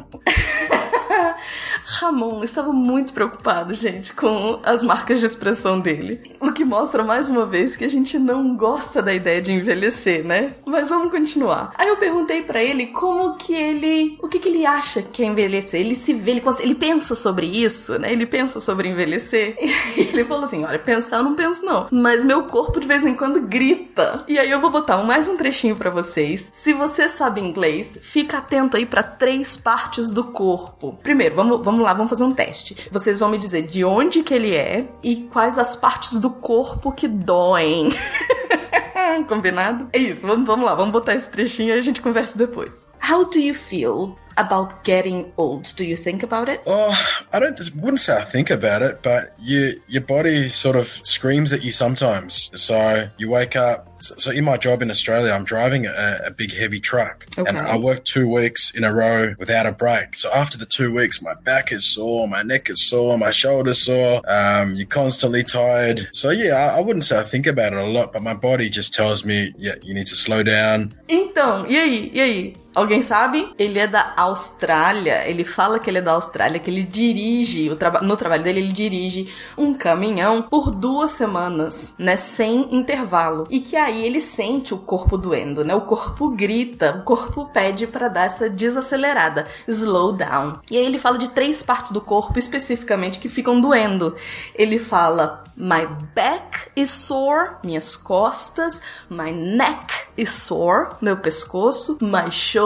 Ramon 1.93 2.43
estava 2.43 2.73
muito 2.73 3.13
preocupado, 3.13 3.75
gente, 3.75 4.13
com 4.15 4.61
as 4.65 4.83
marcas 4.83 5.21
de 5.21 5.27
expressão 5.27 5.79
dele. 5.79 6.21
O 6.41 6.53
que 6.53 6.65
mostra 6.65 7.05
mais 7.05 7.29
uma 7.29 7.45
vez 7.45 7.77
que 7.77 7.85
a 7.85 7.89
gente 7.89 8.19
não 8.19 8.57
gosta 8.57 9.03
da 9.03 9.13
ideia 9.13 9.43
de 9.43 9.53
envelhecer, 9.53 10.25
né? 10.25 10.53
Mas 10.65 10.89
vamos 10.89 11.11
continuar. 11.11 11.73
Aí 11.77 11.89
eu 11.89 11.97
perguntei 11.97 12.43
para 12.43 12.63
ele 12.63 12.87
como 12.87 13.37
que 13.37 13.55
ele. 13.55 14.19
O 14.23 14.29
que, 14.29 14.39
que 14.39 14.49
ele 14.49 14.65
acha 14.65 15.03
que 15.03 15.23
é 15.23 15.27
envelhecer? 15.27 15.81
Ele 15.81 15.95
se 15.95 16.15
vê, 16.15 16.33
ele, 16.33 16.43
ele 16.61 16.75
pensa 16.75 17.15
sobre 17.15 17.47
isso, 17.47 17.99
né? 17.99 18.11
Ele 18.11 18.27
pensa 18.27 18.61
sobre 18.61 18.89
envelhecer. 18.89 19.57
E 19.97 20.01
ele 20.01 20.25
falou 20.25 20.45
assim: 20.45 20.65
olha, 20.65 20.79
pensar 20.79 21.19
eu 21.19 21.25
não 21.25 21.35
penso 21.35 21.65
não. 21.65 21.87
Mas 21.91 22.25
meu 22.25 22.45
corpo 22.45 22.81
de 22.81 22.87
vez 22.87 23.05
em 23.05 23.15
quando 23.15 23.41
grita. 23.41 24.25
E 24.27 24.39
aí 24.39 24.51
eu 24.51 24.61
vou 24.61 24.71
botar 24.71 24.97
mais 24.99 25.29
um 25.29 25.37
trechinho 25.37 25.77
para 25.77 25.91
vocês. 25.91 26.49
Se 26.53 26.73
você 26.73 27.09
sabe 27.09 27.41
inglês, 27.41 27.99
fica 28.01 28.39
atento 28.39 28.77
aí 28.77 28.87
para 28.87 29.03
três 29.03 29.57
partes 29.57 30.11
do 30.11 30.25
corpo. 30.25 30.99
Primeiro, 31.03 31.35
vamos, 31.35 31.63
vamos 31.63 31.82
lá, 31.85 31.93
vamos 31.93 32.11
fazer 32.11 32.25
um 32.25 32.33
teste. 32.33 32.89
Vocês 32.91 33.21
vão 33.21 33.29
me 33.29 33.39
dizer 33.39 33.63
de 33.63 33.85
onde 33.85 34.23
que 34.23 34.33
ele 34.33 34.55
é 34.55 34.89
e 35.03 35.25
quais 35.25 35.59
as 35.59 35.77
partes 35.77 36.19
do 36.19 36.31
corpo 36.31 36.93
que 36.93 37.09
doem. 37.09 37.91
Combinado? 39.29 39.89
É 39.93 39.99
isso, 39.99 40.27
vamos, 40.27 40.47
vamos 40.47 40.65
lá, 40.65 40.75
vamos 40.75 40.93
botar 40.93 41.15
esse 41.15 41.31
trechinho 41.31 41.75
e 41.75 41.79
a 41.79 41.83
gente 41.83 42.01
conversa 42.01 42.37
depois. 42.37 42.87
How 43.03 43.25
do 43.25 43.43
you 43.43 43.53
feel 43.53 44.17
about 44.37 44.85
getting 44.85 45.33
old? 45.37 45.73
Do 45.77 45.85
you 45.85 45.97
think 45.97 46.23
about 46.23 46.49
it? 46.49 46.63
Oh, 46.69 46.97
I 47.33 47.41
don't. 47.41 47.59
Wouldn't 47.75 48.01
say 48.01 48.17
I 48.17 48.23
think 48.23 48.49
about 48.49 48.81
it, 48.81 49.03
but 49.03 49.35
you, 49.41 49.75
your 49.89 50.03
body 50.03 50.49
sort 50.49 50.77
of 50.77 50.87
screams 50.87 51.53
at 51.53 51.65
you 51.65 51.73
sometimes. 51.73 52.53
So 52.55 53.09
you 53.19 53.29
wake 53.29 53.57
up. 53.57 53.89
So 54.01 54.31
in 54.31 54.45
my 54.45 54.57
job 54.57 54.83
in 54.83 54.91
Australia, 54.91 55.33
I'm 55.33 55.43
driving 55.43 55.85
a, 55.87 56.21
a 56.27 56.31
big 56.31 56.55
heavy 56.55 56.79
truck, 56.79 57.27
okay. 57.37 57.49
and 57.49 57.59
I 57.59 57.77
work 57.77 58.05
two 58.05 58.29
weeks 58.29 58.71
in 58.71 58.85
a 58.85 58.95
row 58.95 59.35
without 59.37 59.67
a 59.67 59.73
break. 59.73 60.15
So 60.15 60.33
after 60.33 60.57
the 60.57 60.67
two 60.67 60.95
weeks, 60.95 61.21
my 61.21 61.35
back 61.35 61.73
is 61.73 61.85
sore, 61.85 62.29
my 62.29 62.43
neck 62.43 62.71
is 62.71 62.89
sore, 62.89 63.19
my 63.19 63.31
shoulders 63.31 63.85
sore. 63.85 64.23
Um, 64.29 64.75
you're 64.75 64.87
constantly 64.87 65.43
tired. 65.43 66.09
So 66.13 66.31
yeah, 66.31 66.55
I, 66.55 66.79
I 66.79 66.81
wouldn't 66.81 67.05
say 67.05 67.19
I 67.19 67.25
think 67.25 67.49
about 67.49 67.73
it 67.73 67.81
a 67.81 67.87
lot, 67.87 68.13
but 68.13 68.23
my 68.23 68.35
body 68.35 68.71
just 68.71 68.95
tells 68.95 69.25
me, 69.25 69.53
yeah, 69.59 69.75
you 69.83 69.93
need 69.93 70.07
to 70.07 70.15
slow 70.15 70.45
down. 70.45 70.95
Então, 71.09 71.67
e 71.69 71.77
aí, 71.77 72.11
e 72.15 72.21
aí? 72.21 72.62
Alguém 72.75 73.03
sabe? 73.03 73.53
Ele 73.59 73.79
é 73.79 73.87
da 73.87 74.15
Austrália. 74.17 75.29
Ele 75.29 75.45
fala 75.45 75.79
que 75.79 75.91
ele 75.91 75.99
é 75.99 76.03
da 76.03 76.13
Austrália, 76.13 76.59
que 76.59 76.71
ele 76.71 76.83
dirige, 76.83 77.75
traba 77.77 78.01
no 78.01 78.17
trabalho 78.17 78.43
dele, 78.43 78.61
ele 78.61 78.73
dirige 78.73 79.33
um 79.59 79.75
caminhão 79.75 80.43
por 80.43 80.71
duas 80.71 81.11
semanas, 81.11 81.93
né? 81.99 82.17
Sem 82.17 82.75
intervalo. 82.75 83.47
E 83.51 83.61
que 83.61 83.77
aí 83.77 84.05
ele 84.05 84.21
sente 84.21 84.73
o 84.73 84.79
corpo 84.79 85.19
doendo, 85.19 85.65
né? 85.65 85.75
O 85.75 85.83
corpo 85.83 86.31
grita, 86.31 86.97
o 87.01 87.03
corpo 87.03 87.51
pede 87.53 87.87
para 87.87 88.09
dar 88.09 88.27
essa 88.27 88.49
desacelerada, 88.49 89.47
slow 89.69 90.13
down. 90.13 90.55
E 90.71 90.79
aí 90.79 90.85
ele 90.85 90.99
fala 90.99 91.19
de 91.19 91.29
três 91.29 91.63
partes 91.63 91.93
do 91.93 92.01
corpo 92.01 92.39
especificamente 92.39 93.19
que 93.19 93.29
ficam 93.29 93.61
doendo. 93.61 94.17
Ele 94.55 94.79
fala: 94.79 95.45
My 95.55 95.87
back 96.15 96.71
is 96.75 96.91
sore, 96.91 97.57
minhas 97.63 97.97
costas, 97.97 98.81
my 99.11 99.31
neck 99.31 99.93
is 100.17 100.31
sore, 100.31 100.89
meu 101.03 101.19
pescoço, 101.19 101.99
my 102.01 102.31
shoulder 102.31 102.62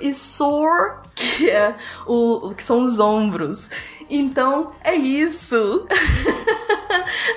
is 0.00 0.16
sore, 0.18 0.98
que 1.14 1.50
é 1.50 1.76
o 2.06 2.54
que 2.54 2.62
são 2.62 2.84
os 2.84 2.98
ombros. 2.98 3.70
Então 4.10 4.72
é 4.82 4.94
isso. 4.94 5.86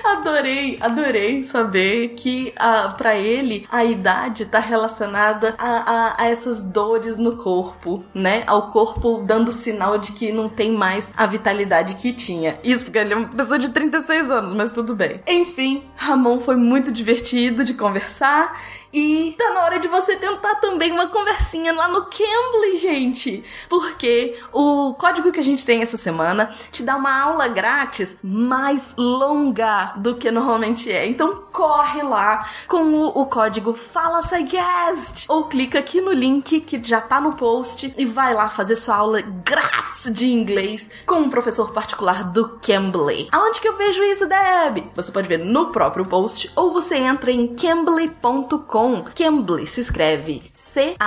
adorei, 0.04 0.78
adorei 0.80 1.42
saber 1.42 2.08
que 2.10 2.54
uh, 2.58 2.96
para 2.96 3.16
ele 3.16 3.66
a 3.70 3.84
idade 3.84 4.46
tá 4.46 4.58
relacionada 4.58 5.54
a, 5.58 5.68
a, 5.68 6.22
a, 6.22 6.26
essas 6.26 6.62
dores 6.62 7.18
no 7.18 7.36
corpo, 7.36 8.04
né? 8.14 8.44
Ao 8.46 8.70
corpo 8.70 9.22
dando 9.24 9.52
sinal 9.52 9.98
de 9.98 10.12
que 10.12 10.32
não 10.32 10.48
tem 10.48 10.72
mais 10.72 11.10
a 11.16 11.26
vitalidade 11.26 11.96
que 11.96 12.12
tinha. 12.12 12.58
Isso 12.62 12.84
porque 12.84 12.98
ele 12.98 13.12
é 13.12 13.16
uma 13.16 13.28
pessoa 13.28 13.58
de 13.58 13.70
36 13.70 14.30
anos, 14.30 14.52
mas 14.52 14.72
tudo 14.72 14.94
bem. 14.94 15.20
Enfim, 15.26 15.84
Ramon 15.94 16.40
foi 16.40 16.56
muito 16.56 16.92
divertido 16.92 17.64
de 17.64 17.74
conversar 17.74 18.56
e 18.92 19.34
tá 19.38 19.50
na 19.54 19.64
hora 19.64 19.78
de 19.78 19.88
você 19.88 20.16
tentar 20.16 20.56
também 20.56 20.92
uma 20.92 21.06
conversinha 21.06 21.72
lá 21.72 21.88
no 21.88 22.02
Cambly, 22.02 22.76
gente. 22.76 23.42
Porque 23.68 24.38
o 24.52 24.94
código 24.94 25.32
que 25.32 25.40
a 25.40 25.44
gente 25.44 25.64
tem 25.64 25.80
essa 25.80 25.96
semana 25.96 26.50
te 26.70 26.82
dá 26.82 26.96
uma 26.96 27.20
aula 27.20 27.48
grátis 27.48 28.18
mais 28.22 28.94
longa 28.96 29.94
do 29.96 30.14
que 30.14 30.30
normalmente 30.30 30.90
é. 30.90 31.06
Então 31.06 31.44
corre 31.52 32.02
lá 32.02 32.46
com 32.68 32.92
o, 32.94 33.06
o 33.08 33.26
código 33.26 33.74
Fala 33.74 34.20
Guest 34.22 35.26
ou 35.28 35.44
clica 35.44 35.78
aqui 35.78 36.00
no 36.00 36.12
link 36.12 36.60
que 36.60 36.82
já 36.82 37.00
tá 37.00 37.20
no 37.20 37.34
post 37.34 37.92
e 37.96 38.04
vai 38.04 38.34
lá 38.34 38.48
fazer 38.48 38.76
sua 38.76 38.96
aula 38.96 39.20
grátis 39.20 40.12
de 40.12 40.32
inglês 40.32 40.90
com 41.06 41.16
um 41.16 41.30
professor 41.30 41.72
particular 41.72 42.24
do 42.24 42.48
Cambly. 42.60 43.28
Aonde 43.32 43.60
que 43.60 43.68
eu 43.68 43.76
vejo 43.76 44.02
isso, 44.04 44.26
Deb? 44.26 44.90
Você 44.94 45.12
pode 45.12 45.28
ver 45.28 45.38
no 45.38 45.70
próprio 45.70 46.04
post 46.04 46.50
ou 46.54 46.72
você 46.72 46.96
entra 46.96 47.30
em 47.30 47.54
cambly.com 47.54 48.62
com 48.72 49.04
Cambly 49.14 49.66
se 49.66 49.80
escreve 49.80 50.42
C-A-M-B-L 50.54 51.02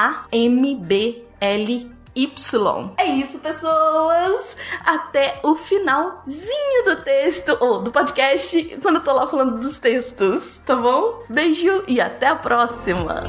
Y. 2.16 2.32
É 2.98 3.06
isso, 3.06 3.40
pessoas! 3.40 4.56
Até 4.86 5.40
o 5.44 5.56
finalzinho 5.56 6.86
do 6.86 6.96
texto, 7.04 7.58
ou 7.60 7.80
do 7.80 7.92
podcast, 7.92 8.78
quando 8.82 8.96
eu 8.96 9.04
tô 9.04 9.14
lá 9.14 9.28
falando 9.28 9.60
dos 9.60 9.80
textos, 9.80 10.62
tá 10.66 10.76
bom? 10.76 11.24
Beijo 11.30 11.84
e 11.88 12.00
até 12.00 12.28
a 12.28 12.36
próxima! 12.36 13.24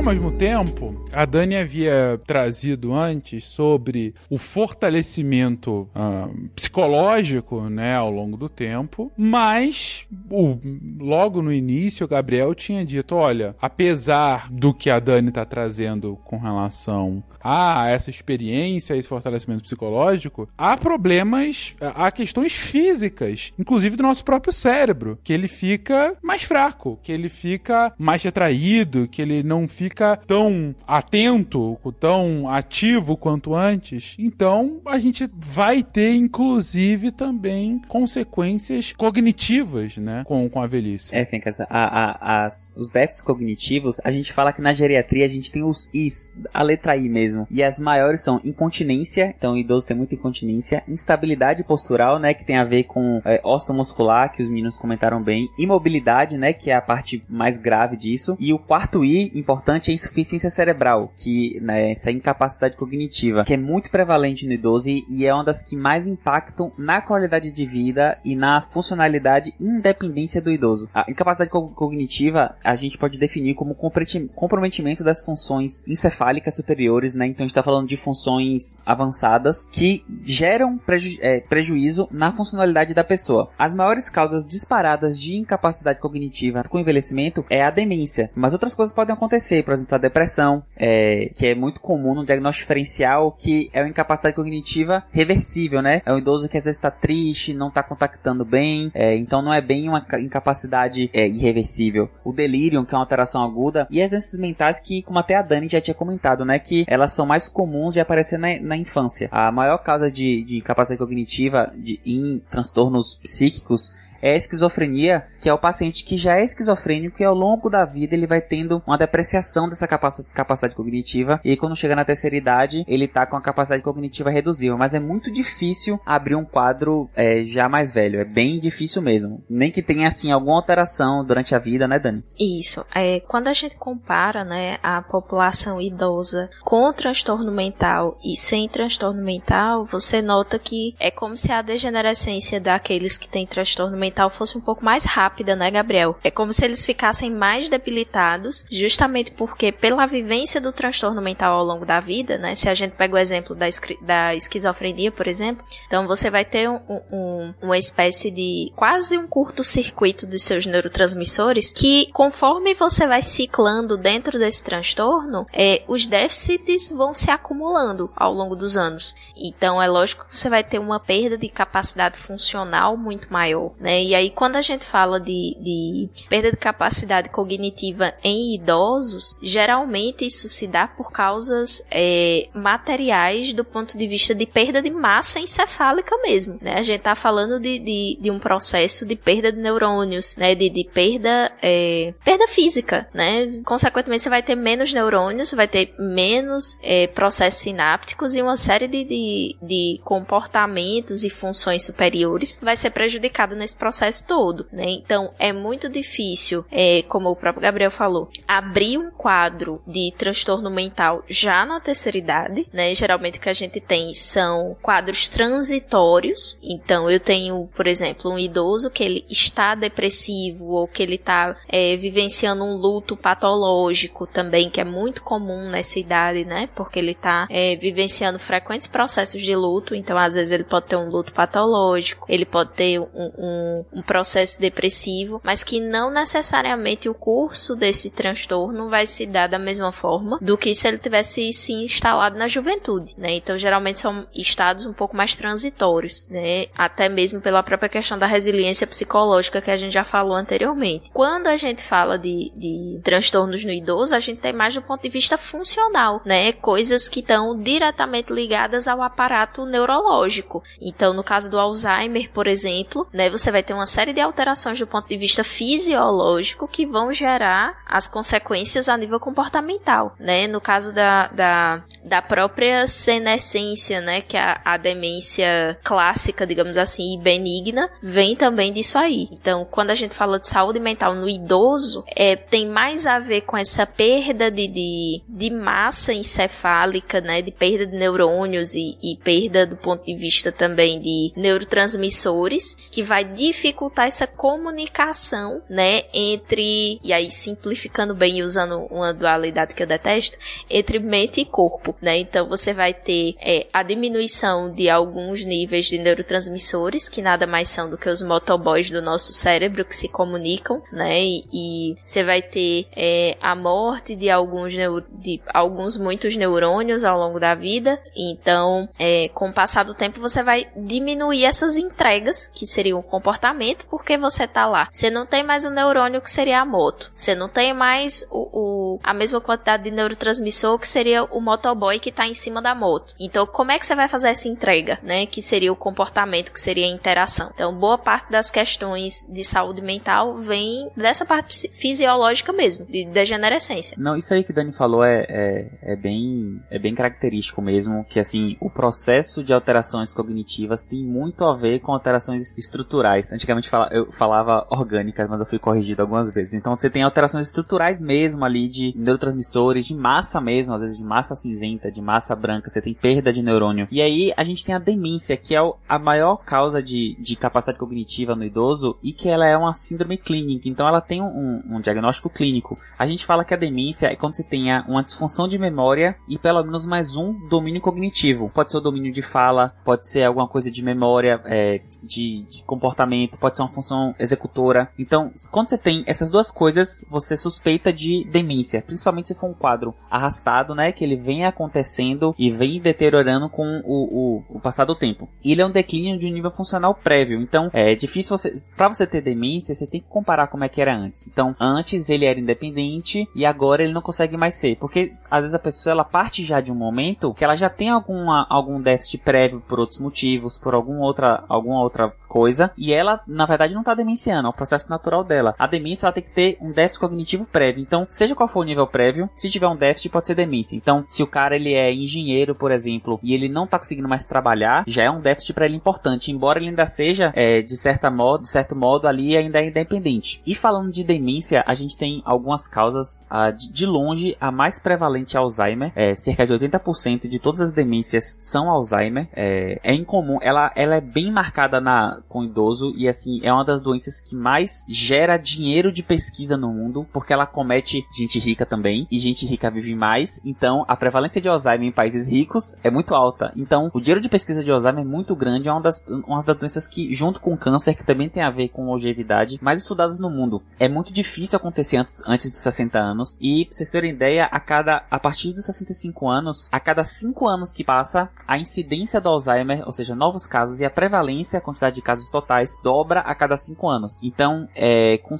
Ao 0.00 0.06
mesmo 0.06 0.32
tempo, 0.32 1.04
a 1.12 1.26
Dani 1.26 1.56
havia 1.56 2.18
trazido 2.26 2.94
antes 2.94 3.44
sobre 3.44 4.14
o 4.30 4.38
fortalecimento 4.38 5.86
uh, 5.94 6.48
psicológico, 6.56 7.68
né, 7.68 7.96
ao 7.96 8.10
longo 8.10 8.34
do 8.38 8.48
tempo, 8.48 9.12
mas 9.14 10.06
o, 10.30 10.56
logo 10.98 11.42
no 11.42 11.52
início, 11.52 12.06
o 12.06 12.08
Gabriel 12.08 12.54
tinha 12.54 12.82
dito, 12.82 13.14
olha, 13.14 13.54
apesar 13.60 14.50
do 14.50 14.72
que 14.72 14.88
a 14.88 14.98
Dani 14.98 15.28
está 15.28 15.44
trazendo 15.44 16.18
com 16.24 16.38
relação 16.38 17.22
a 17.42 17.88
essa 17.88 18.10
experiência, 18.10 18.96
esse 18.96 19.08
fortalecimento 19.08 19.62
psicológico, 19.62 20.48
há 20.56 20.76
problemas, 20.76 21.74
há 21.80 22.10
questões 22.10 22.52
físicas, 22.52 23.52
inclusive 23.58 23.96
do 23.96 24.02
nosso 24.02 24.24
próprio 24.24 24.52
cérebro, 24.52 25.18
que 25.22 25.32
ele 25.32 25.48
fica 25.48 26.16
mais 26.22 26.42
fraco, 26.42 26.98
que 27.02 27.12
ele 27.12 27.28
fica 27.28 27.92
mais 27.98 28.22
retraído, 28.22 29.08
que 29.08 29.22
ele 29.22 29.42
não 29.42 29.68
fica 29.68 29.90
fica 29.90 30.16
tão 30.16 30.74
atento, 30.86 31.78
tão 31.98 32.48
ativo 32.48 33.16
quanto 33.16 33.54
antes. 33.54 34.14
Então, 34.18 34.80
a 34.86 34.98
gente 34.98 35.28
vai 35.36 35.82
ter, 35.82 36.14
inclusive, 36.14 37.10
também 37.10 37.80
consequências 37.88 38.92
cognitivas, 38.92 39.96
né? 39.96 40.22
Com, 40.24 40.48
com 40.48 40.62
a 40.62 40.66
velhice. 40.66 41.14
É, 41.14 41.24
Fencas, 41.26 41.60
a, 41.60 41.66
a, 41.70 42.44
as, 42.46 42.72
os 42.76 42.90
déficits 42.90 43.22
cognitivos, 43.22 44.00
a 44.04 44.12
gente 44.12 44.32
fala 44.32 44.52
que 44.52 44.62
na 44.62 44.72
geriatria 44.72 45.24
a 45.24 45.28
gente 45.28 45.50
tem 45.50 45.62
os 45.62 45.90
Is, 45.92 46.32
a 46.54 46.62
letra 46.62 46.96
I 46.96 47.08
mesmo. 47.08 47.29
E 47.50 47.62
as 47.62 47.78
maiores 47.80 48.22
são 48.22 48.40
incontinência, 48.44 49.34
então 49.36 49.54
o 49.54 49.56
idoso 49.56 49.86
tem 49.86 49.96
muita 49.96 50.14
incontinência, 50.14 50.82
instabilidade 50.88 51.64
postural, 51.64 52.18
né? 52.18 52.34
Que 52.34 52.44
tem 52.44 52.56
a 52.56 52.64
ver 52.64 52.84
com 52.84 53.20
é, 53.24 53.40
osteomuscular, 53.44 54.32
que 54.32 54.42
os 54.42 54.48
meninos 54.48 54.76
comentaram 54.76 55.22
bem, 55.22 55.48
imobilidade, 55.58 56.36
né? 56.36 56.52
Que 56.52 56.70
é 56.70 56.74
a 56.74 56.80
parte 56.80 57.22
mais 57.28 57.58
grave 57.58 57.96
disso. 57.96 58.36
E 58.38 58.52
o 58.52 58.58
quarto 58.58 59.04
I, 59.04 59.30
importante, 59.34 59.90
é 59.90 59.94
insuficiência 59.94 60.50
cerebral, 60.50 61.12
que 61.16 61.58
né, 61.60 61.90
essa 61.90 62.10
incapacidade 62.10 62.76
cognitiva, 62.76 63.44
que 63.44 63.54
é 63.54 63.56
muito 63.56 63.90
prevalente 63.90 64.46
no 64.46 64.52
idoso 64.52 64.88
e 64.88 65.26
é 65.26 65.34
uma 65.34 65.44
das 65.44 65.62
que 65.62 65.76
mais 65.76 66.06
impactam 66.06 66.72
na 66.78 67.00
qualidade 67.00 67.52
de 67.52 67.66
vida 67.66 68.18
e 68.24 68.34
na 68.34 68.62
funcionalidade 68.62 69.52
e 69.60 69.64
independência 69.64 70.40
do 70.40 70.50
idoso. 70.50 70.88
A 70.94 71.04
incapacidade 71.08 71.50
co 71.50 71.68
cognitiva 71.68 72.56
a 72.64 72.74
gente 72.74 72.98
pode 72.98 73.18
definir 73.18 73.54
como 73.54 73.74
comprometimento 73.74 75.04
das 75.04 75.22
funções 75.22 75.86
encefálicas 75.86 76.56
superiores, 76.56 77.14
né? 77.20 77.26
Então 77.26 77.44
a 77.44 77.46
gente 77.46 77.52
está 77.52 77.62
falando 77.62 77.88
de 77.88 77.96
funções 77.96 78.76
avançadas 78.84 79.68
que 79.70 80.04
geram 80.22 80.76
preju 80.78 81.18
é, 81.20 81.40
prejuízo 81.40 82.08
na 82.10 82.32
funcionalidade 82.32 82.94
da 82.94 83.04
pessoa. 83.04 83.50
As 83.58 83.74
maiores 83.74 84.08
causas 84.08 84.46
disparadas 84.46 85.20
de 85.20 85.36
incapacidade 85.36 86.00
cognitiva 86.00 86.62
com 86.68 86.78
envelhecimento 86.78 87.44
é 87.48 87.62
a 87.62 87.70
demência, 87.70 88.30
mas 88.34 88.52
outras 88.52 88.74
coisas 88.74 88.94
podem 88.94 89.14
acontecer 89.14 89.62
por 89.62 89.72
exemplo, 89.72 89.94
a 89.94 89.98
depressão, 89.98 90.62
é, 90.76 91.30
que 91.34 91.46
é 91.46 91.54
muito 91.54 91.80
comum 91.80 92.14
no 92.14 92.24
diagnóstico 92.24 92.64
diferencial, 92.64 93.32
que 93.32 93.70
é 93.72 93.80
uma 93.80 93.88
incapacidade 93.88 94.34
cognitiva 94.34 95.04
reversível, 95.10 95.82
né? 95.82 96.02
É 96.04 96.12
um 96.12 96.18
idoso 96.18 96.48
que 96.48 96.56
às 96.56 96.64
vezes 96.64 96.78
está 96.78 96.90
triste, 96.90 97.52
não 97.52 97.68
está 97.68 97.82
contactando 97.82 98.44
bem, 98.44 98.90
é, 98.94 99.16
então 99.16 99.42
não 99.42 99.52
é 99.52 99.60
bem 99.60 99.88
uma 99.88 100.04
incapacidade 100.18 101.10
é, 101.12 101.26
irreversível. 101.26 102.08
O 102.24 102.32
delírio, 102.32 102.84
que 102.84 102.94
é 102.94 102.96
uma 102.96 103.04
alteração 103.04 103.42
aguda, 103.42 103.86
e 103.90 104.00
as 104.02 104.10
doenças 104.10 104.38
mentais 104.38 104.80
que, 104.80 105.02
como 105.02 105.18
até 105.18 105.34
a 105.34 105.42
Dani 105.42 105.68
já 105.68 105.80
tinha 105.80 105.94
comentado, 105.94 106.44
né? 106.44 106.58
Que 106.58 106.84
elas 106.86 107.09
são 107.12 107.26
mais 107.26 107.48
comuns 107.48 107.94
de 107.94 108.00
aparecer 108.00 108.38
na, 108.38 108.60
na 108.60 108.76
infância. 108.76 109.28
A 109.30 109.50
maior 109.50 109.78
causa 109.78 110.10
de, 110.10 110.42
de 110.44 110.58
incapacidade 110.58 110.98
cognitiva 110.98 111.72
de, 111.76 112.00
em 112.04 112.40
transtornos 112.50 113.14
psíquicos 113.14 113.92
é 114.22 114.32
a 114.32 114.36
esquizofrenia, 114.36 115.26
que 115.40 115.48
é 115.48 115.54
o 115.54 115.58
paciente 115.58 116.04
que 116.04 116.16
já 116.16 116.38
é 116.38 116.44
esquizofrênico 116.44 117.20
e 117.20 117.24
ao 117.24 117.34
longo 117.34 117.70
da 117.70 117.84
vida 117.84 118.14
ele 118.14 118.26
vai 118.26 118.40
tendo 118.40 118.82
uma 118.86 118.98
depreciação 118.98 119.68
dessa 119.68 119.88
capacidade 119.88 120.74
cognitiva 120.74 121.40
e 121.44 121.56
quando 121.56 121.76
chega 121.76 121.96
na 121.96 122.04
terceira 122.04 122.36
idade 122.36 122.84
ele 122.86 123.08
tá 123.08 123.26
com 123.26 123.36
a 123.36 123.40
capacidade 123.40 123.82
cognitiva 123.82 124.30
reduzida. 124.30 124.76
Mas 124.76 124.94
é 124.94 125.00
muito 125.00 125.32
difícil 125.32 126.00
abrir 126.04 126.34
um 126.34 126.44
quadro 126.44 127.08
é, 127.14 127.42
já 127.42 127.68
mais 127.68 127.92
velho, 127.92 128.20
é 128.20 128.24
bem 128.24 128.60
difícil 128.60 129.02
mesmo. 129.02 129.42
Nem 129.48 129.70
que 129.70 129.82
tenha 129.82 130.08
assim 130.08 130.30
alguma 130.30 130.56
alteração 130.56 131.24
durante 131.24 131.54
a 131.54 131.58
vida, 131.58 131.88
né, 131.88 131.98
Dani? 131.98 132.24
Isso. 132.38 132.84
É, 132.94 133.20
quando 133.20 133.48
a 133.48 133.52
gente 133.52 133.76
compara, 133.76 134.44
né, 134.44 134.78
a 134.82 135.00
população 135.02 135.80
idosa 135.80 136.50
com 136.62 136.92
transtorno 136.92 137.50
mental 137.50 138.18
e 138.22 138.36
sem 138.36 138.68
transtorno 138.68 139.22
mental, 139.22 139.86
você 139.86 140.20
nota 140.20 140.58
que 140.58 140.94
é 140.98 141.10
como 141.10 141.36
se 141.36 141.52
a 141.52 141.62
degenerescência 141.62 142.60
daqueles 142.60 143.16
que 143.16 143.28
têm 143.28 143.46
transtorno 143.46 143.96
mental 143.96 144.09
mental 144.10 144.28
fosse 144.28 144.58
um 144.58 144.60
pouco 144.60 144.84
mais 144.84 145.04
rápida, 145.04 145.54
né, 145.54 145.70
Gabriel? 145.70 146.18
É 146.24 146.30
como 146.30 146.52
se 146.52 146.64
eles 146.64 146.84
ficassem 146.84 147.30
mais 147.30 147.68
debilitados, 147.68 148.66
justamente 148.70 149.30
porque 149.30 149.70
pela 149.70 150.04
vivência 150.04 150.60
do 150.60 150.72
transtorno 150.72 151.22
mental 151.22 151.56
ao 151.56 151.64
longo 151.64 151.86
da 151.86 152.00
vida, 152.00 152.36
né? 152.36 152.54
Se 152.56 152.68
a 152.68 152.74
gente 152.74 152.92
pega 152.92 153.14
o 153.14 153.18
exemplo 153.18 153.54
da, 153.54 153.66
da 154.02 154.34
esquizofrenia, 154.34 155.12
por 155.12 155.28
exemplo, 155.28 155.64
então 155.86 156.06
você 156.06 156.28
vai 156.28 156.44
ter 156.44 156.68
um, 156.68 156.80
um, 157.12 157.54
uma 157.62 157.78
espécie 157.78 158.30
de 158.30 158.72
quase 158.74 159.16
um 159.16 159.28
curto-circuito 159.28 160.26
dos 160.26 160.42
seus 160.42 160.66
neurotransmissores 160.66 161.72
que, 161.72 162.10
conforme 162.12 162.74
você 162.74 163.06
vai 163.06 163.22
ciclando 163.22 163.96
dentro 163.96 164.38
desse 164.38 164.64
transtorno, 164.64 165.46
é, 165.52 165.84
os 165.86 166.06
déficits 166.06 166.90
vão 166.90 167.14
se 167.14 167.30
acumulando 167.30 168.10
ao 168.16 168.34
longo 168.34 168.56
dos 168.56 168.76
anos. 168.76 169.14
Então 169.36 169.80
é 169.80 169.86
lógico 169.86 170.26
que 170.28 170.36
você 170.36 170.50
vai 170.50 170.64
ter 170.64 170.80
uma 170.80 170.98
perda 170.98 171.38
de 171.38 171.48
capacidade 171.48 172.18
funcional 172.18 172.96
muito 172.96 173.32
maior, 173.32 173.72
né? 173.78 173.99
E 174.02 174.14
aí, 174.14 174.30
quando 174.30 174.56
a 174.56 174.62
gente 174.62 174.84
fala 174.84 175.20
de, 175.20 175.56
de 175.60 176.08
perda 176.28 176.50
de 176.50 176.56
capacidade 176.56 177.28
cognitiva 177.28 178.14
em 178.22 178.54
idosos, 178.54 179.36
geralmente 179.42 180.26
isso 180.26 180.48
se 180.48 180.66
dá 180.66 180.86
por 180.86 181.12
causas 181.12 181.84
é, 181.90 182.48
materiais 182.54 183.52
do 183.52 183.64
ponto 183.64 183.96
de 183.96 184.06
vista 184.06 184.34
de 184.34 184.46
perda 184.46 184.82
de 184.82 184.90
massa 184.90 185.38
encefálica 185.38 186.16
mesmo, 186.18 186.58
né? 186.60 186.74
A 186.78 186.82
gente 186.82 187.02
tá 187.02 187.14
falando 187.14 187.60
de, 187.60 187.78
de, 187.78 188.18
de 188.20 188.30
um 188.30 188.38
processo 188.38 189.04
de 189.04 189.16
perda 189.16 189.52
de 189.52 189.58
neurônios, 189.58 190.34
né? 190.36 190.54
De, 190.54 190.68
de 190.68 190.84
perda, 190.84 191.52
é, 191.62 192.12
perda 192.24 192.48
física, 192.48 193.08
né? 193.12 193.60
Consequentemente, 193.64 194.22
você 194.22 194.30
vai 194.30 194.42
ter 194.42 194.54
menos 194.54 194.92
neurônios, 194.92 195.48
você 195.48 195.56
vai 195.56 195.68
ter 195.68 195.94
menos 195.98 196.78
é, 196.82 197.06
processos 197.06 197.60
sinápticos 197.60 198.36
e 198.36 198.42
uma 198.42 198.56
série 198.56 198.88
de, 198.88 199.04
de, 199.04 199.56
de 199.62 200.00
comportamentos 200.02 201.24
e 201.24 201.30
funções 201.30 201.84
superiores 201.84 202.58
vai 202.62 202.76
ser 202.76 202.90
prejudicado 202.90 203.54
nesse 203.54 203.76
processo 203.76 203.89
todo, 204.26 204.66
né? 204.72 204.84
Então, 204.88 205.32
é 205.38 205.52
muito 205.52 205.88
difícil, 205.88 206.64
é, 206.70 207.02
como 207.02 207.30
o 207.30 207.36
próprio 207.36 207.62
Gabriel 207.62 207.90
falou, 207.90 208.28
abrir 208.46 208.98
um 208.98 209.10
quadro 209.10 209.80
de 209.86 210.12
transtorno 210.16 210.70
mental 210.70 211.24
já 211.28 211.64
na 211.64 211.80
terceira 211.80 212.18
idade, 212.18 212.66
né? 212.72 212.94
Geralmente 212.94 213.38
o 213.38 213.40
que 213.40 213.48
a 213.48 213.54
gente 213.54 213.80
tem 213.80 214.12
são 214.14 214.76
quadros 214.82 215.28
transitórios. 215.28 216.58
Então, 216.62 217.10
eu 217.10 217.20
tenho, 217.20 217.68
por 217.74 217.86
exemplo, 217.86 218.30
um 218.30 218.38
idoso 218.38 218.90
que 218.90 219.02
ele 219.02 219.24
está 219.28 219.74
depressivo 219.74 220.66
ou 220.66 220.88
que 220.88 221.02
ele 221.02 221.14
está 221.14 221.56
é, 221.68 221.96
vivenciando 221.96 222.64
um 222.64 222.76
luto 222.76 223.16
patológico 223.16 224.26
também, 224.26 224.70
que 224.70 224.80
é 224.80 224.84
muito 224.84 225.22
comum 225.22 225.68
nessa 225.68 225.98
idade, 225.98 226.44
né? 226.44 226.68
Porque 226.74 226.98
ele 226.98 227.12
está 227.12 227.46
é, 227.50 227.76
vivenciando 227.76 228.38
frequentes 228.38 228.88
processos 228.88 229.42
de 229.42 229.54
luto. 229.54 229.94
Então, 229.94 230.18
às 230.18 230.34
vezes 230.34 230.52
ele 230.52 230.64
pode 230.64 230.86
ter 230.86 230.96
um 230.96 231.08
luto 231.08 231.32
patológico, 231.32 232.26
ele 232.28 232.44
pode 232.44 232.72
ter 232.72 232.98
um, 232.98 233.06
um, 233.14 233.79
um 233.92 234.02
processo 234.02 234.60
depressivo, 234.60 235.40
mas 235.44 235.64
que 235.64 235.80
não 235.80 236.10
necessariamente 236.10 237.08
o 237.08 237.14
curso 237.14 237.74
desse 237.76 238.10
transtorno 238.10 238.88
vai 238.88 239.06
se 239.06 239.26
dar 239.26 239.46
da 239.46 239.58
mesma 239.58 239.92
forma 239.92 240.38
do 240.40 240.56
que 240.56 240.74
se 240.74 240.88
ele 240.88 240.98
tivesse 240.98 241.52
se 241.52 241.72
instalado 241.72 242.38
na 242.38 242.46
juventude, 242.46 243.14
né? 243.16 243.32
Então, 243.32 243.56
geralmente 243.58 244.00
são 244.00 244.26
estados 244.34 244.86
um 244.86 244.92
pouco 244.92 245.16
mais 245.16 245.34
transitórios, 245.36 246.26
né? 246.28 246.66
Até 246.76 247.08
mesmo 247.08 247.40
pela 247.40 247.62
própria 247.62 247.88
questão 247.88 248.18
da 248.18 248.26
resiliência 248.26 248.86
psicológica 248.86 249.60
que 249.60 249.70
a 249.70 249.76
gente 249.76 249.92
já 249.92 250.04
falou 250.04 250.34
anteriormente. 250.34 251.10
Quando 251.12 251.46
a 251.46 251.56
gente 251.56 251.82
fala 251.82 252.18
de, 252.18 252.52
de 252.56 253.00
transtornos 253.02 253.64
no 253.64 253.72
idoso, 253.72 254.14
a 254.14 254.20
gente 254.20 254.40
tem 254.40 254.52
mais 254.52 254.74
do 254.74 254.82
ponto 254.82 255.02
de 255.02 255.08
vista 255.08 255.36
funcional, 255.36 256.20
né? 256.24 256.52
Coisas 256.52 257.08
que 257.08 257.20
estão 257.20 257.58
diretamente 257.60 258.32
ligadas 258.32 258.88
ao 258.88 259.02
aparato 259.02 259.64
neurológico. 259.64 260.62
Então, 260.80 261.12
no 261.12 261.24
caso 261.24 261.50
do 261.50 261.58
Alzheimer, 261.58 262.30
por 262.32 262.46
exemplo, 262.46 263.06
né, 263.12 263.30
você 263.30 263.50
vai 263.50 263.62
ter 263.70 263.74
uma 263.74 263.86
série 263.86 264.12
de 264.12 264.20
alterações 264.20 264.80
do 264.80 264.86
ponto 264.86 265.08
de 265.08 265.16
vista 265.16 265.44
fisiológico 265.44 266.66
que 266.66 266.84
vão 266.84 267.12
gerar 267.12 267.80
as 267.86 268.08
consequências 268.08 268.88
a 268.88 268.96
nível 268.96 269.20
comportamental, 269.20 270.16
né? 270.18 270.48
No 270.48 270.60
caso 270.60 270.92
da, 270.92 271.28
da, 271.28 271.84
da 272.04 272.20
própria 272.20 272.88
senescência, 272.88 274.00
né, 274.00 274.22
que 274.22 274.36
é 274.36 274.40
a, 274.40 274.60
a 274.64 274.76
demência 274.76 275.78
clássica, 275.84 276.44
digamos 276.44 276.76
assim, 276.76 277.14
e 277.14 277.22
benigna, 277.22 277.88
vem 278.02 278.34
também 278.34 278.72
disso 278.72 278.98
aí. 278.98 279.28
Então, 279.30 279.64
quando 279.70 279.90
a 279.90 279.94
gente 279.94 280.16
fala 280.16 280.40
de 280.40 280.48
saúde 280.48 280.80
mental 280.80 281.14
no 281.14 281.28
idoso, 281.28 282.02
é, 282.16 282.34
tem 282.34 282.68
mais 282.68 283.06
a 283.06 283.20
ver 283.20 283.42
com 283.42 283.56
essa 283.56 283.86
perda 283.86 284.50
de, 284.50 284.66
de, 284.66 285.22
de 285.28 285.50
massa 285.50 286.12
encefálica, 286.12 287.20
né, 287.20 287.40
de 287.40 287.52
perda 287.52 287.86
de 287.86 287.96
neurônios 287.96 288.74
e, 288.74 288.98
e 289.00 289.16
perda 289.22 289.64
do 289.64 289.76
ponto 289.76 290.04
de 290.04 290.16
vista 290.16 290.50
também 290.50 290.98
de 290.98 291.32
neurotransmissores, 291.36 292.76
que 292.90 293.04
vai 293.04 293.24
dificultar 293.24 293.59
essa 294.06 294.26
comunicação, 294.26 295.62
né, 295.68 296.02
entre, 296.12 297.00
e 297.02 297.12
aí 297.12 297.30
simplificando 297.30 298.14
bem 298.14 298.42
usando 298.42 298.86
uma 298.90 299.12
dualidade 299.12 299.74
que 299.74 299.82
eu 299.82 299.86
detesto, 299.86 300.38
entre 300.68 300.98
mente 300.98 301.40
e 301.40 301.44
corpo, 301.44 301.94
né? 302.00 302.18
Então 302.18 302.48
você 302.48 302.72
vai 302.72 302.92
ter 302.92 303.34
é, 303.40 303.66
a 303.72 303.82
diminuição 303.82 304.72
de 304.72 304.88
alguns 304.88 305.44
níveis 305.44 305.86
de 305.86 305.98
neurotransmissores, 305.98 307.08
que 307.08 307.22
nada 307.22 307.46
mais 307.46 307.68
são 307.68 307.88
do 307.88 307.98
que 307.98 308.08
os 308.08 308.22
motoboys 308.22 308.90
do 308.90 309.02
nosso 309.02 309.32
cérebro 309.32 309.84
que 309.84 309.96
se 309.96 310.08
comunicam, 310.08 310.82
né? 310.92 311.22
E, 311.22 311.44
e 311.52 311.94
você 312.04 312.24
vai 312.24 312.42
ter 312.42 312.86
é, 312.96 313.36
a 313.40 313.54
morte 313.54 314.14
de 314.14 314.30
alguns, 314.30 314.74
de 314.74 315.40
alguns 315.52 315.96
muitos 315.96 316.36
neurônios 316.36 317.04
ao 317.04 317.18
longo 317.18 317.38
da 317.38 317.54
vida. 317.54 318.00
Então, 318.16 318.88
é, 318.98 319.28
com 319.28 319.48
o 319.48 319.52
passar 319.52 319.84
do 319.84 319.94
tempo, 319.94 320.20
você 320.20 320.42
vai 320.42 320.68
diminuir 320.76 321.44
essas 321.44 321.76
entregas, 321.76 322.48
que 322.48 322.66
seria 322.66 322.96
o 322.96 323.02
comportamento, 323.40 323.86
porque 323.86 324.18
você 324.18 324.46
tá 324.46 324.66
lá. 324.66 324.86
Você 324.90 325.10
não 325.10 325.26
tem 325.26 325.42
mais 325.42 325.64
o 325.64 325.70
neurônio 325.70 326.20
que 326.20 326.30
seria 326.30 326.60
a 326.60 326.64
moto. 326.64 327.10
Você 327.14 327.34
não 327.34 327.48
tem 327.48 327.72
mais 327.72 328.24
o, 328.30 328.50
o 328.52 329.00
a 329.02 329.14
mesma 329.14 329.40
quantidade 329.40 329.84
de 329.84 329.90
neurotransmissor 329.90 330.78
que 330.78 330.86
seria 330.86 331.24
o 331.24 331.40
motoboy 331.40 331.98
que 331.98 332.12
tá 332.12 332.26
em 332.26 332.34
cima 332.34 332.60
da 332.60 332.74
moto. 332.74 333.14
Então, 333.18 333.46
como 333.46 333.72
é 333.72 333.78
que 333.78 333.86
você 333.86 333.94
vai 333.94 334.08
fazer 334.08 334.28
essa 334.28 334.48
entrega, 334.48 334.98
né? 335.02 335.24
Que 335.26 335.40
seria 335.40 335.72
o 335.72 335.76
comportamento, 335.76 336.52
que 336.52 336.60
seria 336.60 336.84
a 336.84 336.90
interação. 336.90 337.50
Então, 337.54 337.74
boa 337.74 337.96
parte 337.96 338.30
das 338.30 338.50
questões 338.50 339.26
de 339.28 339.42
saúde 339.42 339.80
mental 339.80 340.36
vem 340.36 340.90
dessa 340.96 341.24
parte 341.24 341.68
fisiológica 341.70 342.52
mesmo, 342.52 342.84
de 342.84 343.06
degenerescência. 343.06 343.96
Não, 343.98 344.16
isso 344.16 344.34
aí 344.34 344.44
que 344.44 344.52
Dani 344.52 344.72
falou 344.72 345.02
é, 345.02 345.24
é, 345.28 345.92
é, 345.92 345.96
bem, 345.96 346.62
é 346.70 346.78
bem 346.78 346.94
característico 346.94 347.62
mesmo, 347.62 348.04
que 348.04 348.20
assim, 348.20 348.56
o 348.60 348.68
processo 348.68 349.42
de 349.42 349.52
alterações 349.52 350.12
cognitivas 350.12 350.84
tem 350.84 351.02
muito 351.04 351.44
a 351.44 351.56
ver 351.56 351.80
com 351.80 351.92
alterações 351.92 352.56
estruturais. 352.58 353.29
Antigamente 353.32 353.68
fala, 353.68 353.88
eu 353.92 354.10
falava 354.12 354.66
orgânicas, 354.70 355.28
mas 355.28 355.40
eu 355.40 355.46
fui 355.46 355.58
corrigido 355.58 356.02
algumas 356.02 356.32
vezes. 356.32 356.54
Então 356.54 356.76
você 356.76 356.90
tem 356.90 357.02
alterações 357.02 357.46
estruturais 357.46 358.02
mesmo 358.02 358.44
ali 358.44 358.68
de 358.68 358.92
neurotransmissores, 358.96 359.86
de 359.86 359.94
massa 359.94 360.40
mesmo, 360.40 360.74
às 360.74 360.82
vezes 360.82 360.98
de 360.98 361.04
massa 361.04 361.34
cinzenta, 361.34 361.90
de 361.90 362.00
massa 362.00 362.34
branca, 362.34 362.70
você 362.70 362.80
tem 362.80 362.94
perda 362.94 363.32
de 363.32 363.42
neurônio. 363.42 363.88
E 363.90 364.00
aí 364.02 364.32
a 364.36 364.44
gente 364.44 364.64
tem 364.64 364.74
a 364.74 364.78
demência, 364.78 365.36
que 365.36 365.54
é 365.54 365.60
a 365.88 365.98
maior 365.98 366.36
causa 366.36 366.82
de, 366.82 367.16
de 367.20 367.36
capacidade 367.36 367.78
cognitiva 367.78 368.34
no 368.34 368.44
idoso 368.44 368.96
e 369.02 369.12
que 369.12 369.28
ela 369.28 369.46
é 369.46 369.56
uma 369.56 369.72
síndrome 369.72 370.16
clínica. 370.16 370.68
Então 370.68 370.86
ela 370.86 371.00
tem 371.00 371.22
um, 371.22 371.62
um 371.68 371.80
diagnóstico 371.80 372.30
clínico. 372.30 372.78
A 372.98 373.06
gente 373.06 373.26
fala 373.26 373.44
que 373.44 373.54
a 373.54 373.56
demência 373.56 374.06
é 374.06 374.16
quando 374.16 374.34
você 374.34 374.44
tenha 374.44 374.84
uma 374.88 375.02
disfunção 375.02 375.46
de 375.46 375.58
memória 375.58 376.16
e 376.28 376.38
pelo 376.38 376.62
menos 376.62 376.86
mais 376.86 377.16
um 377.16 377.32
domínio 377.48 377.80
cognitivo. 377.80 378.50
Pode 378.50 378.70
ser 378.70 378.78
o 378.78 378.80
domínio 378.80 379.12
de 379.12 379.22
fala, 379.22 379.74
pode 379.84 380.06
ser 380.06 380.24
alguma 380.24 380.48
coisa 380.48 380.70
de 380.70 380.82
memória, 380.82 381.40
é, 381.44 381.80
de, 382.02 382.42
de 382.42 382.64
comportamento, 382.64 383.19
pode 383.28 383.56
ser 383.56 383.62
uma 383.62 383.70
função 383.70 384.14
executora. 384.18 384.90
Então, 384.98 385.32
quando 385.50 385.68
você 385.68 385.78
tem 385.78 386.02
essas 386.06 386.30
duas 386.30 386.50
coisas, 386.50 387.04
você 387.10 387.36
suspeita 387.36 387.92
de 387.92 388.24
demência, 388.24 388.82
principalmente 388.82 389.28
se 389.28 389.34
for 389.34 389.48
um 389.48 389.54
quadro 389.54 389.94
arrastado, 390.10 390.74
né, 390.74 390.92
que 390.92 391.04
ele 391.04 391.16
vem 391.16 391.44
acontecendo 391.44 392.34
e 392.38 392.50
vem 392.50 392.80
deteriorando 392.80 393.48
com 393.48 393.82
o, 393.84 394.42
o, 394.48 394.56
o 394.56 394.60
passar 394.60 394.84
do 394.84 394.94
tempo. 394.94 395.28
Ele 395.44 395.62
é 395.62 395.66
um 395.66 395.70
declínio 395.70 396.18
de 396.18 396.26
um 396.26 396.32
nível 396.32 396.50
funcional 396.50 396.94
prévio. 396.94 397.40
Então, 397.40 397.70
é 397.72 397.94
difícil 397.94 398.36
você, 398.36 398.54
para 398.76 398.88
você 398.88 399.06
ter 399.06 399.20
demência, 399.20 399.74
você 399.74 399.86
tem 399.86 400.00
que 400.00 400.08
comparar 400.08 400.48
como 400.48 400.64
é 400.64 400.68
que 400.68 400.80
era 400.80 400.96
antes. 400.96 401.26
Então, 401.26 401.54
antes 401.58 402.08
ele 402.08 402.24
era 402.24 402.38
independente 402.38 403.28
e 403.34 403.44
agora 403.44 403.82
ele 403.82 403.92
não 403.92 404.02
consegue 404.02 404.36
mais 404.36 404.54
ser, 404.54 404.76
porque 404.76 405.12
às 405.30 405.40
vezes 405.40 405.54
a 405.54 405.58
pessoa 405.58 405.92
ela 405.92 406.04
parte 406.04 406.44
já 406.44 406.60
de 406.60 406.72
um 406.72 406.74
momento 406.74 407.32
que 407.34 407.44
ela 407.44 407.56
já 407.56 407.68
tem 407.68 407.90
alguma, 407.90 408.46
algum 408.48 408.80
déficit 408.80 409.18
prévio 409.18 409.62
por 409.66 409.78
outros 409.78 409.98
motivos, 409.98 410.58
por 410.58 410.74
algum 410.74 411.00
outra, 411.00 411.44
alguma 411.48 411.80
outra 411.80 412.12
coisa, 412.28 412.70
e 412.76 412.92
ela 412.92 413.09
na 413.26 413.46
verdade 413.46 413.74
não 413.74 413.82
está 413.82 413.94
demenciando, 413.94 414.46
é 414.46 414.50
o 414.50 414.54
processo 414.54 414.90
natural 414.90 415.24
dela. 415.24 415.54
A 415.58 415.66
demência 415.66 416.06
ela 416.06 416.12
tem 416.12 416.22
que 416.22 416.30
ter 416.30 416.58
um 416.60 416.72
déficit 416.72 417.00
cognitivo 417.00 417.46
prévio. 417.46 417.82
Então, 417.82 418.06
seja 418.08 418.34
qual 418.34 418.48
for 418.48 418.60
o 418.60 418.64
nível 418.64 418.86
prévio, 418.86 419.28
se 419.36 419.50
tiver 419.50 419.68
um 419.68 419.76
déficit 419.76 420.10
pode 420.10 420.26
ser 420.26 420.34
demência. 420.34 420.76
Então, 420.76 421.04
se 421.06 421.22
o 421.22 421.26
cara 421.26 421.56
ele 421.56 421.74
é 421.74 421.92
engenheiro, 421.92 422.54
por 422.54 422.70
exemplo, 422.70 423.18
e 423.22 423.34
ele 423.34 423.48
não 423.48 423.64
está 423.64 423.78
conseguindo 423.78 424.08
mais 424.08 424.26
trabalhar, 424.26 424.84
já 424.86 425.04
é 425.04 425.10
um 425.10 425.20
déficit 425.20 425.54
para 425.54 425.66
ele 425.66 425.76
importante, 425.76 426.30
embora 426.30 426.58
ele 426.58 426.68
ainda 426.68 426.86
seja 426.86 427.32
é, 427.34 427.62
de 427.62 427.76
certa 427.76 428.10
modo, 428.10 428.42
de 428.42 428.48
certo 428.48 428.76
modo 428.76 429.06
ali 429.06 429.36
ainda 429.36 429.60
é 429.60 429.66
independente. 429.66 430.42
E 430.46 430.54
falando 430.54 430.90
de 430.90 431.04
demência, 431.04 431.64
a 431.66 431.74
gente 431.74 431.96
tem 431.96 432.22
algumas 432.24 432.68
causas 432.68 433.24
de, 433.56 433.72
de 433.72 433.86
longe 433.86 434.36
a 434.40 434.50
mais 434.50 434.80
prevalente 434.80 435.36
é 435.36 435.40
Alzheimer. 435.40 435.92
É, 435.94 436.14
cerca 436.14 436.46
de 436.46 436.52
80% 436.52 437.28
de 437.28 437.38
todas 437.38 437.60
as 437.60 437.72
demências 437.72 438.36
são 438.38 438.68
Alzheimer. 438.68 439.28
É, 439.32 439.80
é 439.82 439.94
incomum, 439.94 440.38
ela, 440.40 440.72
ela 440.74 440.96
é 440.96 441.00
bem 441.00 441.30
marcada 441.30 441.80
na, 441.80 442.20
com 442.28 442.44
idoso 442.44 442.92
e 443.00 443.08
assim 443.08 443.40
é 443.42 443.52
uma 443.52 443.64
das 443.64 443.80
doenças 443.80 444.20
que 444.20 444.36
mais 444.36 444.84
gera 444.88 445.36
dinheiro 445.36 445.90
de 445.90 446.02
pesquisa 446.02 446.56
no 446.56 446.68
mundo, 446.68 447.06
porque 447.12 447.32
ela 447.32 447.46
comete 447.46 448.04
gente 448.12 448.38
rica 448.38 448.66
também 448.66 449.06
e 449.10 449.18
gente 449.18 449.46
rica 449.46 449.70
vive 449.70 449.94
mais. 449.94 450.40
Então 450.44 450.84
a 450.86 450.96
prevalência 450.96 451.40
de 451.40 451.48
Alzheimer 451.48 451.88
em 451.88 451.92
países 451.92 452.28
ricos 452.28 452.74
é 452.82 452.90
muito 452.90 453.14
alta. 453.14 453.52
Então 453.56 453.90
o 453.94 454.00
dinheiro 454.00 454.20
de 454.20 454.28
pesquisa 454.28 454.62
de 454.62 454.70
Alzheimer 454.70 455.02
é 455.02 455.08
muito 455.08 455.34
grande, 455.34 455.68
é 455.68 455.72
uma 455.72 455.80
das, 455.80 456.04
uma 456.06 456.42
das 456.42 456.56
doenças 456.56 456.86
que, 456.86 457.12
junto 457.14 457.40
com 457.40 457.56
câncer, 457.56 457.94
que 457.94 458.04
também 458.04 458.28
tem 458.28 458.42
a 458.42 458.50
ver 458.50 458.68
com 458.68 458.86
longevidade, 458.86 459.58
mais 459.62 459.80
estudadas 459.80 460.18
no 460.18 460.30
mundo. 460.30 460.62
É 460.78 460.88
muito 460.88 461.12
difícil 461.12 461.56
acontecer 461.56 462.04
antes 462.26 462.50
dos 462.50 462.60
60 462.60 462.98
anos 462.98 463.38
e, 463.40 463.64
pra 463.64 463.76
vocês 463.76 463.90
terem 463.90 464.12
ideia, 464.12 464.44
a 464.44 464.60
cada 464.60 465.04
a 465.10 465.18
partir 465.18 465.52
dos 465.52 465.64
65 465.66 466.28
anos, 466.28 466.68
a 466.70 466.78
cada 466.78 467.02
5 467.02 467.48
anos 467.48 467.72
que 467.72 467.84
passa, 467.84 468.28
a 468.46 468.58
incidência 468.58 469.20
do 469.20 469.28
Alzheimer, 469.28 469.82
ou 469.86 469.92
seja, 469.92 470.14
novos 470.14 470.46
casos 470.46 470.80
e 470.80 470.84
a 470.84 470.90
prevalência, 470.90 471.58
a 471.58 471.62
quantidade 471.62 471.96
de 471.96 472.02
casos 472.02 472.28
totais 472.28 472.76
do 472.82 472.89
dobra 472.90 473.20
a 473.20 473.34
cada 473.36 473.56
5 473.56 473.88
anos. 473.88 474.18
Então, 474.20 474.68
é, 474.74 475.18
com, 475.18 475.36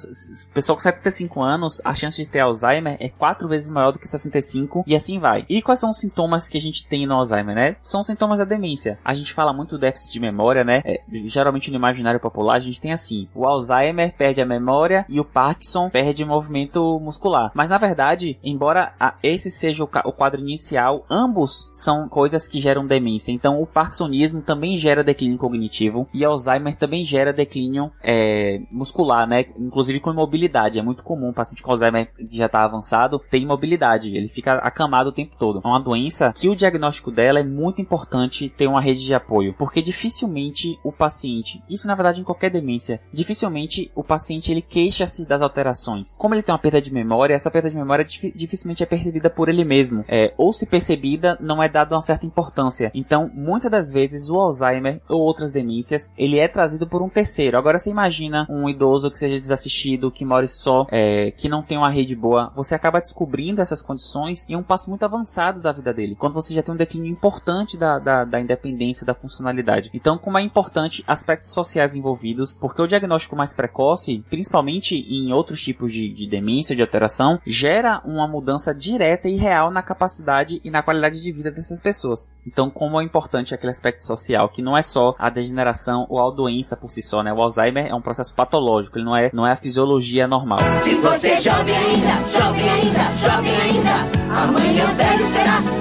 pessoa 0.55 0.77
com 0.77 0.81
75 0.81 1.43
anos, 1.43 1.83
a 1.85 1.93
chance 1.95 2.23
de 2.23 2.29
ter 2.29 2.39
Alzheimer 2.39 2.97
é 3.01 3.09
4 3.09 3.49
vezes 3.49 3.71
maior 3.71 3.91
do 3.91 3.99
que 3.99 4.07
65 4.07 4.85
e 4.87 4.95
assim 4.95 5.19
vai. 5.19 5.45
E 5.49 5.61
quais 5.61 5.81
são 5.81 5.91
os 5.91 5.99
sintomas 5.99 6.49
que 6.49 6.57
a 6.57 6.61
gente 6.61 6.87
tem 6.87 7.07
no 7.07 7.15
Alzheimer, 7.15 7.57
né? 7.57 7.77
São 7.83 8.05
sintomas 8.05 8.39
da 8.39 8.45
demência. 8.45 8.99
A 9.05 9.15
gente 9.15 9.35
fala 9.35 9.53
muito 9.53 9.71
do 9.71 9.79
déficit 9.79 10.13
de 10.13 10.21
memória, 10.21 10.63
né? 10.63 10.81
É, 10.85 11.01
geralmente 11.27 11.71
no 11.71 11.77
imaginário 11.77 12.21
popular 12.21 12.55
a 12.55 12.61
gente 12.61 12.81
tem 12.81 12.93
assim: 12.93 13.29
o 13.35 13.45
Alzheimer 13.45 14.15
perde 14.17 14.41
a 14.41 14.47
memória 14.47 15.05
e 15.09 15.19
o 15.19 15.25
Parkinson 15.25 15.91
perde 15.91 16.25
movimento 16.25 17.01
muscular. 17.01 17.51
Mas 17.53 17.69
na 17.69 17.79
verdade, 17.79 18.39
embora 18.45 18.95
a, 19.01 19.15
esse 19.23 19.51
seja 19.51 19.83
o, 19.83 19.89
o 20.05 20.13
quadro 20.13 20.41
inicial, 20.41 21.05
ambos 21.11 21.69
são 21.73 22.09
coisas 22.09 22.47
que 22.47 22.61
geram 22.61 22.87
demência. 22.87 23.33
Então, 23.33 23.61
o 23.61 23.67
Parkinsonismo 23.67 24.43
também 24.43 24.77
gera 24.77 25.03
declínio 25.03 25.39
cognitivo 25.39 26.09
e 26.13 26.25
Alzheimer 26.25 26.75
também 26.75 27.05
gera 27.05 27.33
declínio 27.41 27.91
é, 28.03 28.61
muscular, 28.71 29.27
né? 29.27 29.47
Inclusive 29.57 30.01
com 30.01 30.11
imobilidade. 30.11 30.79
É 30.79 30.83
muito 30.83 31.03
comum 31.03 31.29
um 31.29 31.33
paciente 31.33 31.63
com 31.63 31.71
Alzheimer 31.71 32.13
que 32.15 32.37
já 32.37 32.47
está 32.47 32.65
avançado 32.65 33.19
ter 33.31 33.39
imobilidade. 33.39 34.17
Ele 34.17 34.29
fica 34.29 34.55
acamado 34.55 35.09
o 35.09 35.13
tempo 35.13 35.37
todo. 35.39 35.61
É 35.65 35.69
uma 35.69 35.81
doença 35.81 36.33
que 36.33 36.49
o 36.49 36.57
diagnóstico 36.57 37.11
dela 37.11 37.41
é 37.41 37.45
muito 37.45 37.81
importante 37.81 38.49
ter 38.49 38.67
uma 38.67 38.81
rede 38.81 39.05
de 39.05 39.15
apoio, 39.15 39.55
porque 39.59 39.83
dificilmente 39.83 40.79
o 40.85 40.93
paciente, 40.93 41.63
isso 41.69 41.87
na 41.87 41.95
verdade 41.95 42.21
em 42.21 42.25
qualquer 42.25 42.51
demência, 42.51 43.01
dificilmente 43.13 43.91
o 43.95 44.05
paciente 44.05 44.51
ele 44.51 44.63
queixa-se 44.63 45.25
das 45.27 45.43
alterações. 45.43 46.17
Como 46.17 46.35
ele 46.35 46.43
tem 46.43 46.53
uma 46.53 46.61
perda 46.61 46.81
de 46.81 46.93
memória, 46.93 47.35
essa 47.35 47.51
perda 47.51 47.71
de 47.71 47.77
memória 47.77 48.05
dificilmente 48.05 48.83
é 48.83 48.87
percebida 48.87 49.31
por 49.31 49.49
ele 49.49 49.65
mesmo, 49.65 50.05
é, 50.09 50.35
ou 50.37 50.53
se 50.53 50.67
percebida 50.67 51.39
não 51.41 51.63
é 51.63 51.69
dado 51.69 51.95
uma 51.95 52.03
certa 52.03 52.27
importância. 52.27 52.91
Então, 52.95 53.31
muitas 53.35 53.71
das 53.71 53.93
vezes 53.93 54.29
o 54.29 54.39
Alzheimer 54.39 55.01
ou 55.09 55.21
outras 55.21 55.53
demências 55.53 56.13
ele 56.17 56.39
é 56.39 56.49
trazido 56.49 56.87
por 56.87 57.03
um 57.03 57.09
terceiro. 57.09 57.30
Agora 57.59 57.79
você 57.79 57.91
imagina 57.91 58.47
um 58.49 58.69
idoso 58.69 59.11
que 59.11 59.19
seja 59.19 59.39
desassistido, 59.39 60.11
que 60.11 60.25
more 60.25 60.49
só, 60.49 60.87
é, 60.91 61.31
que 61.31 61.49
não 61.49 61.63
tem 61.63 61.79
uma 61.79 61.91
rede 61.91 62.15
boa, 62.15 62.53
você 62.55 62.75
acaba 62.75 63.01
descobrindo 63.01 63.61
essas 63.61 63.83
condições 63.83 64.47
em 64.49 64.57
um 64.57 64.63
passo 64.63 64.91
muito 64.91 65.05
avançado 65.05 65.61
da 65.61 65.73
vida 65.73 65.93
dele. 65.93 66.17
Quando 66.17 66.35
você 66.35 66.55
já 66.55 66.63
tem 66.63 66.75
um 66.75 66.79
declínio 66.79 67.11
importante 67.11 67.77
da, 67.77 67.99
da, 67.99 68.25
da 68.25 68.41
independência, 68.41 69.07
da 69.07 69.15
funcionalidade. 69.15 69.91
Então, 69.93 70.19
como 70.19 70.39
é 70.39 70.43
importante 70.43 71.05
aspectos 71.07 71.53
sociais 71.53 71.97
envolvidos, 71.97 72.59
porque 72.59 72.83
o 72.83 72.87
diagnóstico 72.87 73.37
mais 73.37 73.55
precoce, 73.55 74.25
principalmente 74.29 74.97
em 74.97 75.33
outros 75.33 75.63
tipos 75.63 75.93
de, 75.93 76.09
de 76.13 76.27
demência, 76.27 76.77
de 76.77 76.83
alteração, 76.83 77.41
gera 77.47 78.01
uma 78.05 78.27
mudança 78.27 78.75
direta 78.75 79.29
e 79.29 79.37
real 79.37 79.71
na 79.71 79.83
capacidade 79.83 80.61
e 80.65 80.71
na 80.71 80.83
qualidade 80.83 81.23
de 81.23 81.33
vida 81.33 81.51
dessas 81.51 81.81
pessoas. 81.81 82.29
Então, 82.47 82.71
como 82.71 83.01
é 83.01 83.05
importante 83.05 83.55
aquele 83.55 83.71
aspecto 83.71 84.05
social, 84.05 84.49
que 84.49 84.63
não 84.63 84.77
é 84.77 84.83
só 84.83 85.15
a 85.19 85.31
degeneração 85.31 86.07
ou 86.09 86.21
a 86.21 86.31
doença 86.31 86.77
por 86.77 86.91
si 86.91 87.03
só, 87.11 87.23
né? 87.23 87.33
O 87.33 87.43
Alzheimer 87.43 87.87
é 87.87 87.95
um 87.95 88.01
processo 88.01 88.35
patológico, 88.35 88.97
ele 88.97 89.05
não 89.05 89.17
é, 89.17 89.31
não 89.33 89.47
é 89.47 89.53
a 89.53 89.57
fisiologia 89.57 90.27
normal. 90.27 90.61
Se 90.85 90.95
você 90.95 91.41
jovem 91.41 91.77
ainda, 91.77 92.39
jovem 92.39 92.71
ainda, 92.71 93.03
jovem 93.21 93.57
ainda, 93.57 94.41
amanhã 94.41 94.87
velho 94.95 95.29
será. 95.33 95.80